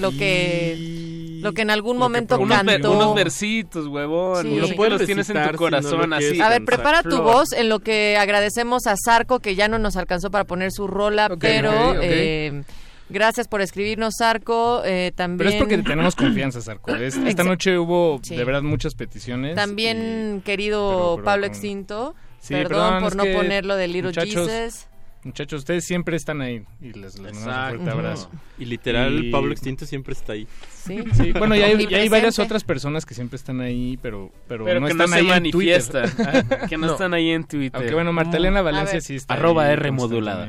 lo 0.00 0.10
que 0.12 1.38
lo 1.42 1.52
que 1.54 1.62
en 1.62 1.70
algún 1.70 1.98
momento 1.98 2.38
unos, 2.38 2.56
cantó. 2.62 2.92
unos 2.92 3.14
versitos, 3.16 3.88
huevón. 3.88 4.42
Sí. 4.44 4.50
Lo 4.50 4.68
Lo 4.68 4.76
puedes 4.76 4.92
puedes 4.92 5.06
tienes 5.06 5.28
en 5.30 5.36
tu 5.36 5.42
si 5.44 5.50
no 5.52 5.58
corazón 5.58 6.12
así. 6.12 6.40
A 6.40 6.48
ver, 6.48 6.64
prepara 6.64 7.02
tu 7.02 7.10
Flor. 7.10 7.22
voz 7.22 7.52
en 7.52 7.68
lo 7.68 7.80
que 7.80 8.16
agradecemos 8.16 8.86
a 8.86 8.94
Zarco 8.96 9.40
que 9.40 9.56
ya 9.56 9.66
no 9.66 9.78
nos 9.80 9.96
alcanzó 9.96 10.30
para 10.30 10.44
poner 10.44 10.70
su 10.70 10.86
rola, 10.86 11.28
pero 11.40 11.70
ok, 11.90 11.96
ok. 11.96 12.02
eh, 12.02 12.62
gracias 13.08 13.48
por 13.48 13.60
escribirnos 13.60 14.14
Zarco. 14.16 14.82
eh, 14.84 15.10
también 15.16 15.38
Pero 15.38 15.50
es 15.50 15.56
porque 15.56 15.78
tenemos 15.78 16.14
confianza, 16.14 16.60
Sarko. 16.60 16.94
Es- 16.94 17.16
Esta 17.16 17.42
noche 17.42 17.76
hubo 17.76 18.20
Sí. 18.22 18.36
de 18.36 18.44
verdad 18.44 18.62
muchas 18.62 18.94
peticiones. 18.94 19.56
También 19.56 20.42
querido 20.44 20.90
pero- 20.90 21.14
pero 21.16 21.24
Pablo 21.24 21.46
con- 21.46 21.50
Extinto, 21.52 22.14
Sí, 22.38 22.54
perdón, 22.54 22.68
perdón, 22.70 23.02
por 23.02 23.16
no 23.16 23.24
ponerlo 23.36 23.74
de 23.76 23.88
Little 23.88 24.10
muchachos, 24.10 24.48
Jesus. 24.48 24.86
Muchachos, 25.24 25.60
ustedes 25.60 25.84
siempre 25.84 26.16
están 26.16 26.40
ahí 26.40 26.64
y 26.80 26.92
les, 26.94 27.16
les 27.20 27.32
mandamos 27.34 27.46
un 27.46 27.68
fuerte 27.78 27.90
abrazo. 27.90 28.30
Y 28.58 28.64
literal, 28.64 29.24
Y- 29.26 29.30
Pablo 29.30 29.52
Extinto 29.52 29.86
siempre 29.86 30.14
está 30.14 30.32
ahí. 30.32 30.48
Sí, 30.74 30.98
Sí, 31.12 31.30
bueno, 31.32 31.54
y 31.54 31.62
hay, 31.62 31.86
y 31.88 31.94
hay 31.94 32.08
varias 32.08 32.40
otras 32.40 32.64
personas 32.64 33.06
que 33.06 33.14
siempre 33.14 33.36
están 33.36 33.60
ahí, 33.60 33.98
pero, 34.02 34.32
pero, 34.48 34.64
Pero 34.64 34.80
no 34.80 34.88
que 34.88 34.94
no 34.94 35.04
están 35.04 35.16
se 35.20 35.24
ahí 35.24 35.30
en 35.46 35.50
Twitter. 35.52 35.82
manifiestan. 36.10 36.68
que 36.68 36.76
no, 36.76 36.90
están 36.92 37.14
ahí 37.14 37.30
en 37.30 37.44
Twitter. 37.44 37.76
Aunque 37.80 37.94
bueno, 37.94 38.12
Martelena 38.12 38.58
A 38.58 38.62
Valencia 38.62 38.94
ver. 38.94 39.02
sí 39.02 39.14
está 39.14 39.34
Arroba 39.34 39.66
ahí 39.66 39.74
R 39.74 39.90
modulada. 39.92 40.44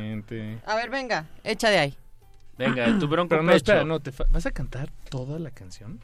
A 0.66 0.76
ver, 0.76 0.90
venga, 0.90 1.28
echa 1.44 1.70
de 1.70 1.78
ahí. 1.78 1.94
Venga, 2.58 2.98
tu 3.00 3.08
bronco 3.08 3.30
Pero 3.30 3.44
no, 3.44 3.50
pecho. 3.52 3.58
espera, 3.58 3.84
no, 3.84 4.00
te 4.00 4.12
¿vas 4.32 4.46
a 4.46 4.52
cantar 4.52 4.92
toda 5.10 5.38
la 5.40 5.52
canción? 5.52 6.00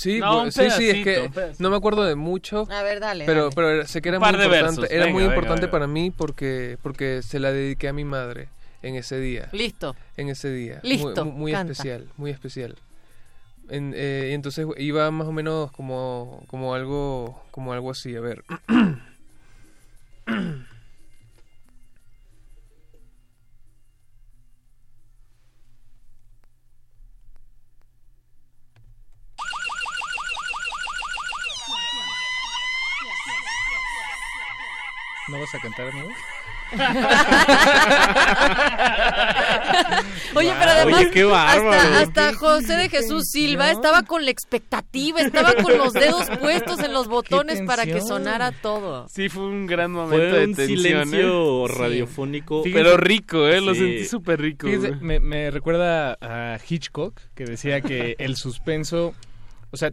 Sí, 0.00 0.18
No, 0.18 0.44
un 0.44 0.52
sí, 0.52 0.70
sí, 0.70 0.88
es 0.88 1.04
que 1.04 1.30
no 1.58 1.68
me 1.68 1.76
acuerdo 1.76 2.04
de 2.04 2.14
mucho. 2.14 2.66
A 2.70 2.82
ver, 2.82 3.00
dale. 3.00 3.26
Pero, 3.26 3.50
dale. 3.50 3.54
pero 3.54 3.86
sé 3.86 4.00
que 4.00 4.08
era 4.08 4.18
muy 4.18 4.28
importante. 4.28 4.62
versos. 4.62 4.90
Era 4.90 5.04
Venga, 5.04 5.12
muy 5.18 5.24
importante 5.24 5.60
venga. 5.66 5.70
para 5.72 5.86
mí 5.86 6.10
porque, 6.10 6.78
porque 6.82 7.20
se 7.22 7.38
la 7.38 7.52
dediqué 7.52 7.88
a 7.88 7.92
mi 7.92 8.04
madre 8.04 8.48
en 8.82 8.94
ese 8.94 9.20
día. 9.20 9.50
Listo. 9.52 9.94
En 10.16 10.30
ese 10.30 10.50
día. 10.50 10.80
Listo, 10.82 11.24
Muy, 11.26 11.34
muy 11.34 11.52
canta. 11.52 11.72
especial, 11.72 12.08
muy 12.16 12.30
especial. 12.30 12.76
En, 13.68 13.92
eh, 13.94 14.28
y 14.30 14.34
entonces 14.34 14.66
iba 14.78 15.10
más 15.10 15.28
o 15.28 15.32
menos 15.32 15.70
como, 15.72 16.42
como 16.46 16.74
algo, 16.74 17.42
como 17.50 17.74
algo 17.74 17.90
así. 17.90 18.16
A 18.16 18.20
ver. 18.20 18.42
¿No 35.30 35.38
vas 35.38 35.54
a 35.54 35.58
cantar, 35.60 35.88
amigo? 35.88 36.08
Oye, 40.36 40.54
pero 40.58 40.70
además, 40.70 41.00
Oye, 41.00 41.10
qué 41.10 41.24
bárbaro. 41.24 41.72
hasta, 41.72 42.00
hasta 42.00 42.34
José 42.34 42.76
de 42.76 42.88
Jesús 42.88 43.28
Silva 43.30 43.70
estaba 43.72 44.02
con 44.04 44.24
la 44.24 44.30
expectativa, 44.30 45.20
estaba 45.20 45.54
con 45.54 45.76
los 45.76 45.92
dedos 45.92 46.28
puestos 46.40 46.78
en 46.80 46.92
los 46.92 47.08
botones 47.08 47.62
para 47.62 47.86
que 47.86 48.00
sonara 48.00 48.52
todo. 48.52 49.08
Sí, 49.08 49.28
fue 49.28 49.44
un 49.46 49.66
gran 49.66 49.90
momento 49.90 50.16
Fue 50.16 50.26
de 50.26 50.44
un 50.46 50.54
tensión, 50.54 50.78
silencio 50.78 51.66
¿eh? 51.66 51.72
radiofónico. 51.76 52.62
Pero 52.62 52.96
rico, 52.96 53.48
¿eh? 53.48 53.60
Lo 53.60 53.74
sentí 53.74 54.04
súper 54.04 54.40
rico. 54.40 54.68
Me, 55.00 55.18
me 55.18 55.50
recuerda 55.50 56.16
a 56.20 56.58
Hitchcock, 56.68 57.20
que 57.34 57.44
decía 57.44 57.80
que 57.80 58.14
el 58.18 58.36
suspenso, 58.36 59.14
o 59.72 59.76
sea, 59.76 59.90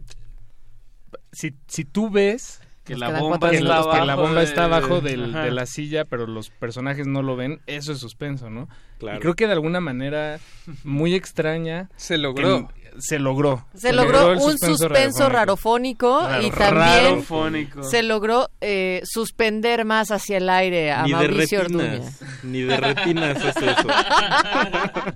si, 1.32 1.54
si 1.66 1.84
tú 1.84 2.08
ves 2.10 2.60
Que 2.88 2.96
la 2.96 3.20
bomba 3.20 3.50
que, 3.50 3.56
está 3.56 3.74
minutos. 3.74 3.94
que 3.94 4.04
la 4.06 4.12
abajo 4.14 4.22
bomba 4.28 4.42
está 4.42 4.64
abajo 4.64 5.00
del- 5.00 5.32
de 5.32 5.50
la 5.50 5.66
silla, 5.66 6.04
pero 6.04 6.26
los 6.26 6.50
personajes 6.50 7.06
no 7.06 7.22
lo 7.22 7.36
ven, 7.36 7.60
eso 7.66 7.92
es 7.92 7.98
suspenso, 7.98 8.50
¿no? 8.50 8.68
Claro. 8.98 9.18
Y 9.18 9.20
creo 9.20 9.34
que 9.34 9.46
de 9.46 9.52
alguna 9.52 9.80
manera 9.80 10.40
muy 10.84 11.14
extraña 11.14 11.88
Se 11.96 12.18
logró. 12.18 12.68
que- 12.68 12.78
se 13.00 13.20
logró. 13.20 13.64
Se 13.76 13.92
logró 13.92 14.32
un 14.32 14.58
suspenso 14.58 15.28
rarofónico, 15.28 16.20
Raro- 16.20 16.42
y 16.44 16.50
también 16.50 17.04
Rarofónico. 17.04 17.82
se 17.84 18.02
logró 18.02 18.48
eh, 18.60 19.02
suspender 19.04 19.84
más 19.84 20.10
hacia 20.10 20.38
el 20.38 20.48
aire 20.48 20.90
a 20.90 21.02
Ni 21.04 21.10
de 21.10 21.14
Mauricio 21.16 21.60
Orduña. 21.60 21.84
retinas. 21.84 22.20
Ni 22.42 22.62
de 22.62 22.76
retinas 22.76 23.44
hace 23.44 23.70
eso. 23.70 23.86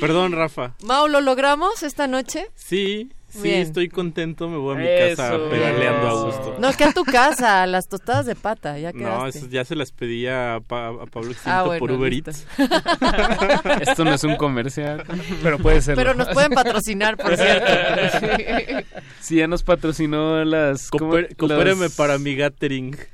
Perdón, 0.00 0.32
Rafa. 0.32 0.74
Mau, 0.82 1.08
¿lo 1.08 1.20
logramos 1.20 1.82
esta 1.82 2.06
noche? 2.06 2.46
Sí, 2.54 3.10
sí, 3.34 3.42
Bien. 3.42 3.60
estoy 3.62 3.88
contento. 3.88 4.48
Me 4.48 4.56
voy 4.56 4.74
a 4.76 4.78
mi 4.78 4.86
Eso, 4.86 5.16
casa 5.22 5.36
pedaleando 5.50 6.08
a 6.08 6.24
gusto. 6.24 6.56
No, 6.58 6.72
que 6.72 6.84
a 6.84 6.92
tu 6.92 7.04
casa, 7.04 7.66
las 7.66 7.88
tostadas 7.88 8.24
de 8.26 8.34
pata, 8.34 8.78
ya 8.78 8.92
No, 8.92 8.98
quedaste. 8.98 9.38
eso 9.40 9.48
ya 9.50 9.64
se 9.64 9.74
las 9.76 9.92
pedí 9.92 10.26
a, 10.26 10.60
Pa- 10.66 10.88
a 10.88 11.06
Pablo 11.06 11.30
Extinto 11.32 11.50
Ah, 11.58 11.62
bueno, 11.64 11.78
por 11.80 11.92
Uber 11.92 12.12
listo. 12.12 12.30
Eats. 12.30 12.46
Esto 13.88 14.04
no 14.04 14.14
es 14.14 14.24
un 14.24 14.36
comercial. 14.36 15.04
Pero 15.42 15.58
puede 15.58 15.80
ser. 15.82 15.94
Pero 15.96 16.14
nos 16.14 16.28
pueden 16.28 16.52
patrocinar, 16.52 17.16
por 17.16 17.36
cierto. 17.36 17.64
Sí, 19.20 19.36
ya 19.36 19.46
nos 19.46 19.62
patrocinó 19.62 20.44
las... 20.44 20.90
Cooper- 20.90 21.34
Coopéreme 21.36 21.84
Los- 21.84 21.94
para 21.96 22.18
mi 22.18 22.36
catering. 22.36 22.94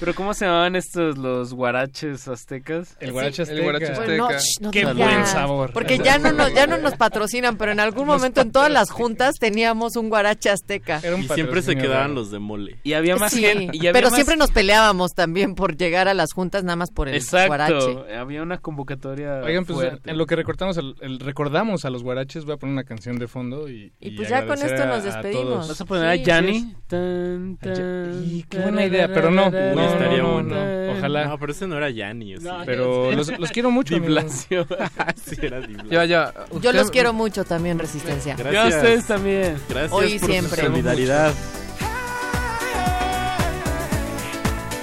Pero 0.00 0.14
¿cómo 0.14 0.32
se 0.34 0.44
llamaban 0.44 0.76
estos, 0.76 1.18
los 1.18 1.52
guaraches 1.54 2.28
aztecas? 2.28 2.96
El 3.00 3.12
guarache 3.12 3.42
El 3.42 3.62
guarache 3.62 3.86
azteca. 3.92 4.22
Bueno, 4.24 4.38
no 4.60 4.70
Qué 4.70 4.80
digas. 4.80 4.96
buen 4.96 5.26
sabor. 5.26 5.72
Porque 5.72 5.98
ya 5.98 6.18
no, 6.18 6.32
nos, 6.32 6.54
ya 6.54 6.66
no 6.66 6.78
nos 6.78 6.94
patrocinan, 6.94 7.56
pero 7.56 7.72
en 7.72 7.80
algún 7.80 8.06
momento 8.06 8.40
en 8.40 8.52
todas 8.52 8.70
las 8.70 8.90
juntas 8.90 9.34
teníamos 9.40 9.96
un 9.96 10.08
guarache 10.08 10.50
azteca. 10.50 11.00
Era 11.02 11.16
un 11.16 11.22
Y 11.22 11.28
siempre 11.28 11.62
se 11.62 11.76
quedaban 11.76 12.14
los 12.14 12.30
de 12.30 12.38
mole. 12.38 12.78
Y 12.84 12.92
había 12.92 13.16
más 13.16 13.32
Sí, 13.32 13.42
gente. 13.42 13.70
y 13.76 13.78
había 13.80 13.92
pero 13.92 14.06
más- 14.08 14.14
siempre 14.14 14.36
nos 14.36 14.50
peleábamos 14.50 15.12
también 15.14 15.54
por 15.54 15.76
llegar 15.76 16.08
a 16.08 16.14
las 16.14 16.32
juntas 16.32 16.62
nada 16.64 16.76
más 16.76 16.90
por 16.90 17.08
el 17.08 17.14
Exacto. 17.16 17.48
guarache. 17.48 18.14
Había 18.16 18.42
una 18.42 18.58
convocatoria 18.58 19.40
Oigan, 19.44 19.64
pues 19.64 19.78
fuerte. 19.78 20.10
en 20.10 20.16
lo 20.18 20.26
que 20.26 20.36
recortamos 20.36 20.76
el, 20.76 20.94
el- 21.00 21.18
recordamos 21.20 21.84
a 21.84 21.90
los 21.90 22.02
guaraches, 22.02 22.44
voy 22.44 22.54
a 22.54 22.56
poner 22.56 22.72
una 22.72 22.84
canción 22.84 23.18
de 23.18 23.26
fondo 23.28 23.68
y, 23.68 23.92
Y 24.00 24.10
pues 24.12 24.28
ya 24.28 24.46
con 24.46 24.58
esto 24.62 24.86
nos 24.86 25.02
despedimos. 25.02 25.68
¿Vas 25.68 25.80
a 25.80 25.84
poner 25.84 26.14
Sí, 26.16 26.20
a 26.22 26.24
Yanni? 26.24 26.60
sí. 26.60 26.76
Tan, 26.86 27.56
tan, 27.56 28.22
Y 28.24 28.44
qué 28.44 28.58
buena 28.58 28.84
idea, 28.84 29.08
pero 29.08 29.30
no, 29.30 29.50
no, 29.50 29.87
estaría 29.92 30.18
no, 30.22 30.32
bueno. 30.34 30.54
no, 30.54 30.92
ojalá. 30.98 31.24
No, 31.26 31.38
pero 31.38 31.52
ese 31.52 31.66
no 31.66 31.76
era 31.76 31.90
Yanni. 31.90 32.34
Pero 32.66 33.12
los, 33.12 33.38
los 33.38 33.50
quiero 33.50 33.70
mucho. 33.70 33.94
Di. 33.94 34.00
Blasio. 34.00 34.66
sí, 35.24 35.36
era 35.40 35.60
Di 35.60 35.74
Blasio. 35.74 35.90
Ya, 35.90 36.04
ya. 36.04 36.32
Yo 36.50 36.56
Usted- 36.56 36.74
los 36.74 36.90
quiero 36.90 37.12
mucho 37.12 37.44
también, 37.44 37.78
Resistencia. 37.78 38.36
Yo 38.36 38.46
a 38.46 38.50
Gracias. 38.50 38.76
ustedes 38.82 39.06
también. 39.06 39.56
Gracias 39.68 39.92
Hoy 39.92 40.18
por 40.18 40.30
siempre. 40.30 40.60
su 40.60 40.66
solidaridad. 40.66 41.32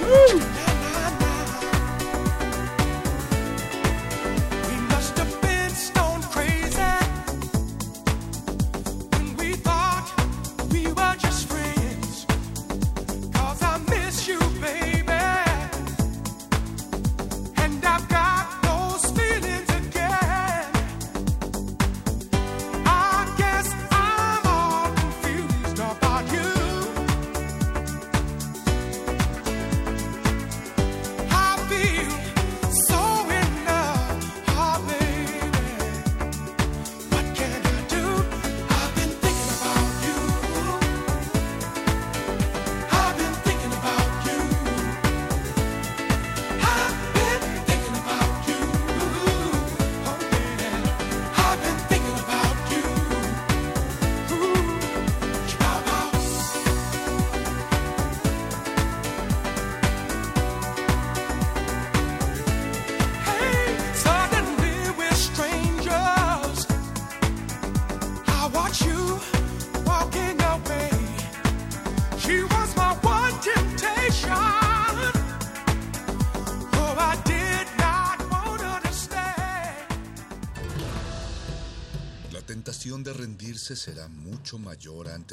We 0.08 0.40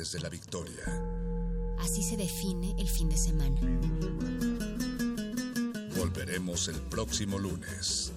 antes 0.03 0.13
de 0.15 0.21
la 0.21 0.29
victoria. 0.29 0.83
Así 1.79 2.03
se 2.03 2.17
define 2.17 2.75
el 2.77 2.89
fin 2.89 3.09
de 3.09 3.17
semana. 3.17 3.61
Volveremos 5.97 6.67
el 6.67 6.81
próximo 6.91 7.39
lunes. 7.39 8.13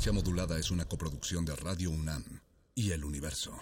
Resistencia 0.00 0.24
Modulada 0.24 0.58
es 0.58 0.70
una 0.70 0.86
coproducción 0.86 1.44
de 1.44 1.54
Radio 1.56 1.90
UNAM 1.90 2.24
y 2.74 2.92
El 2.92 3.04
Universo. 3.04 3.52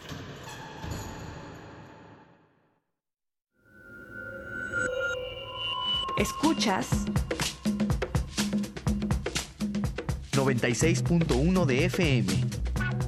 Escuchas 6.17 7.07
96.1 10.31 11.67
de 11.67 11.84
FM. 11.86 12.58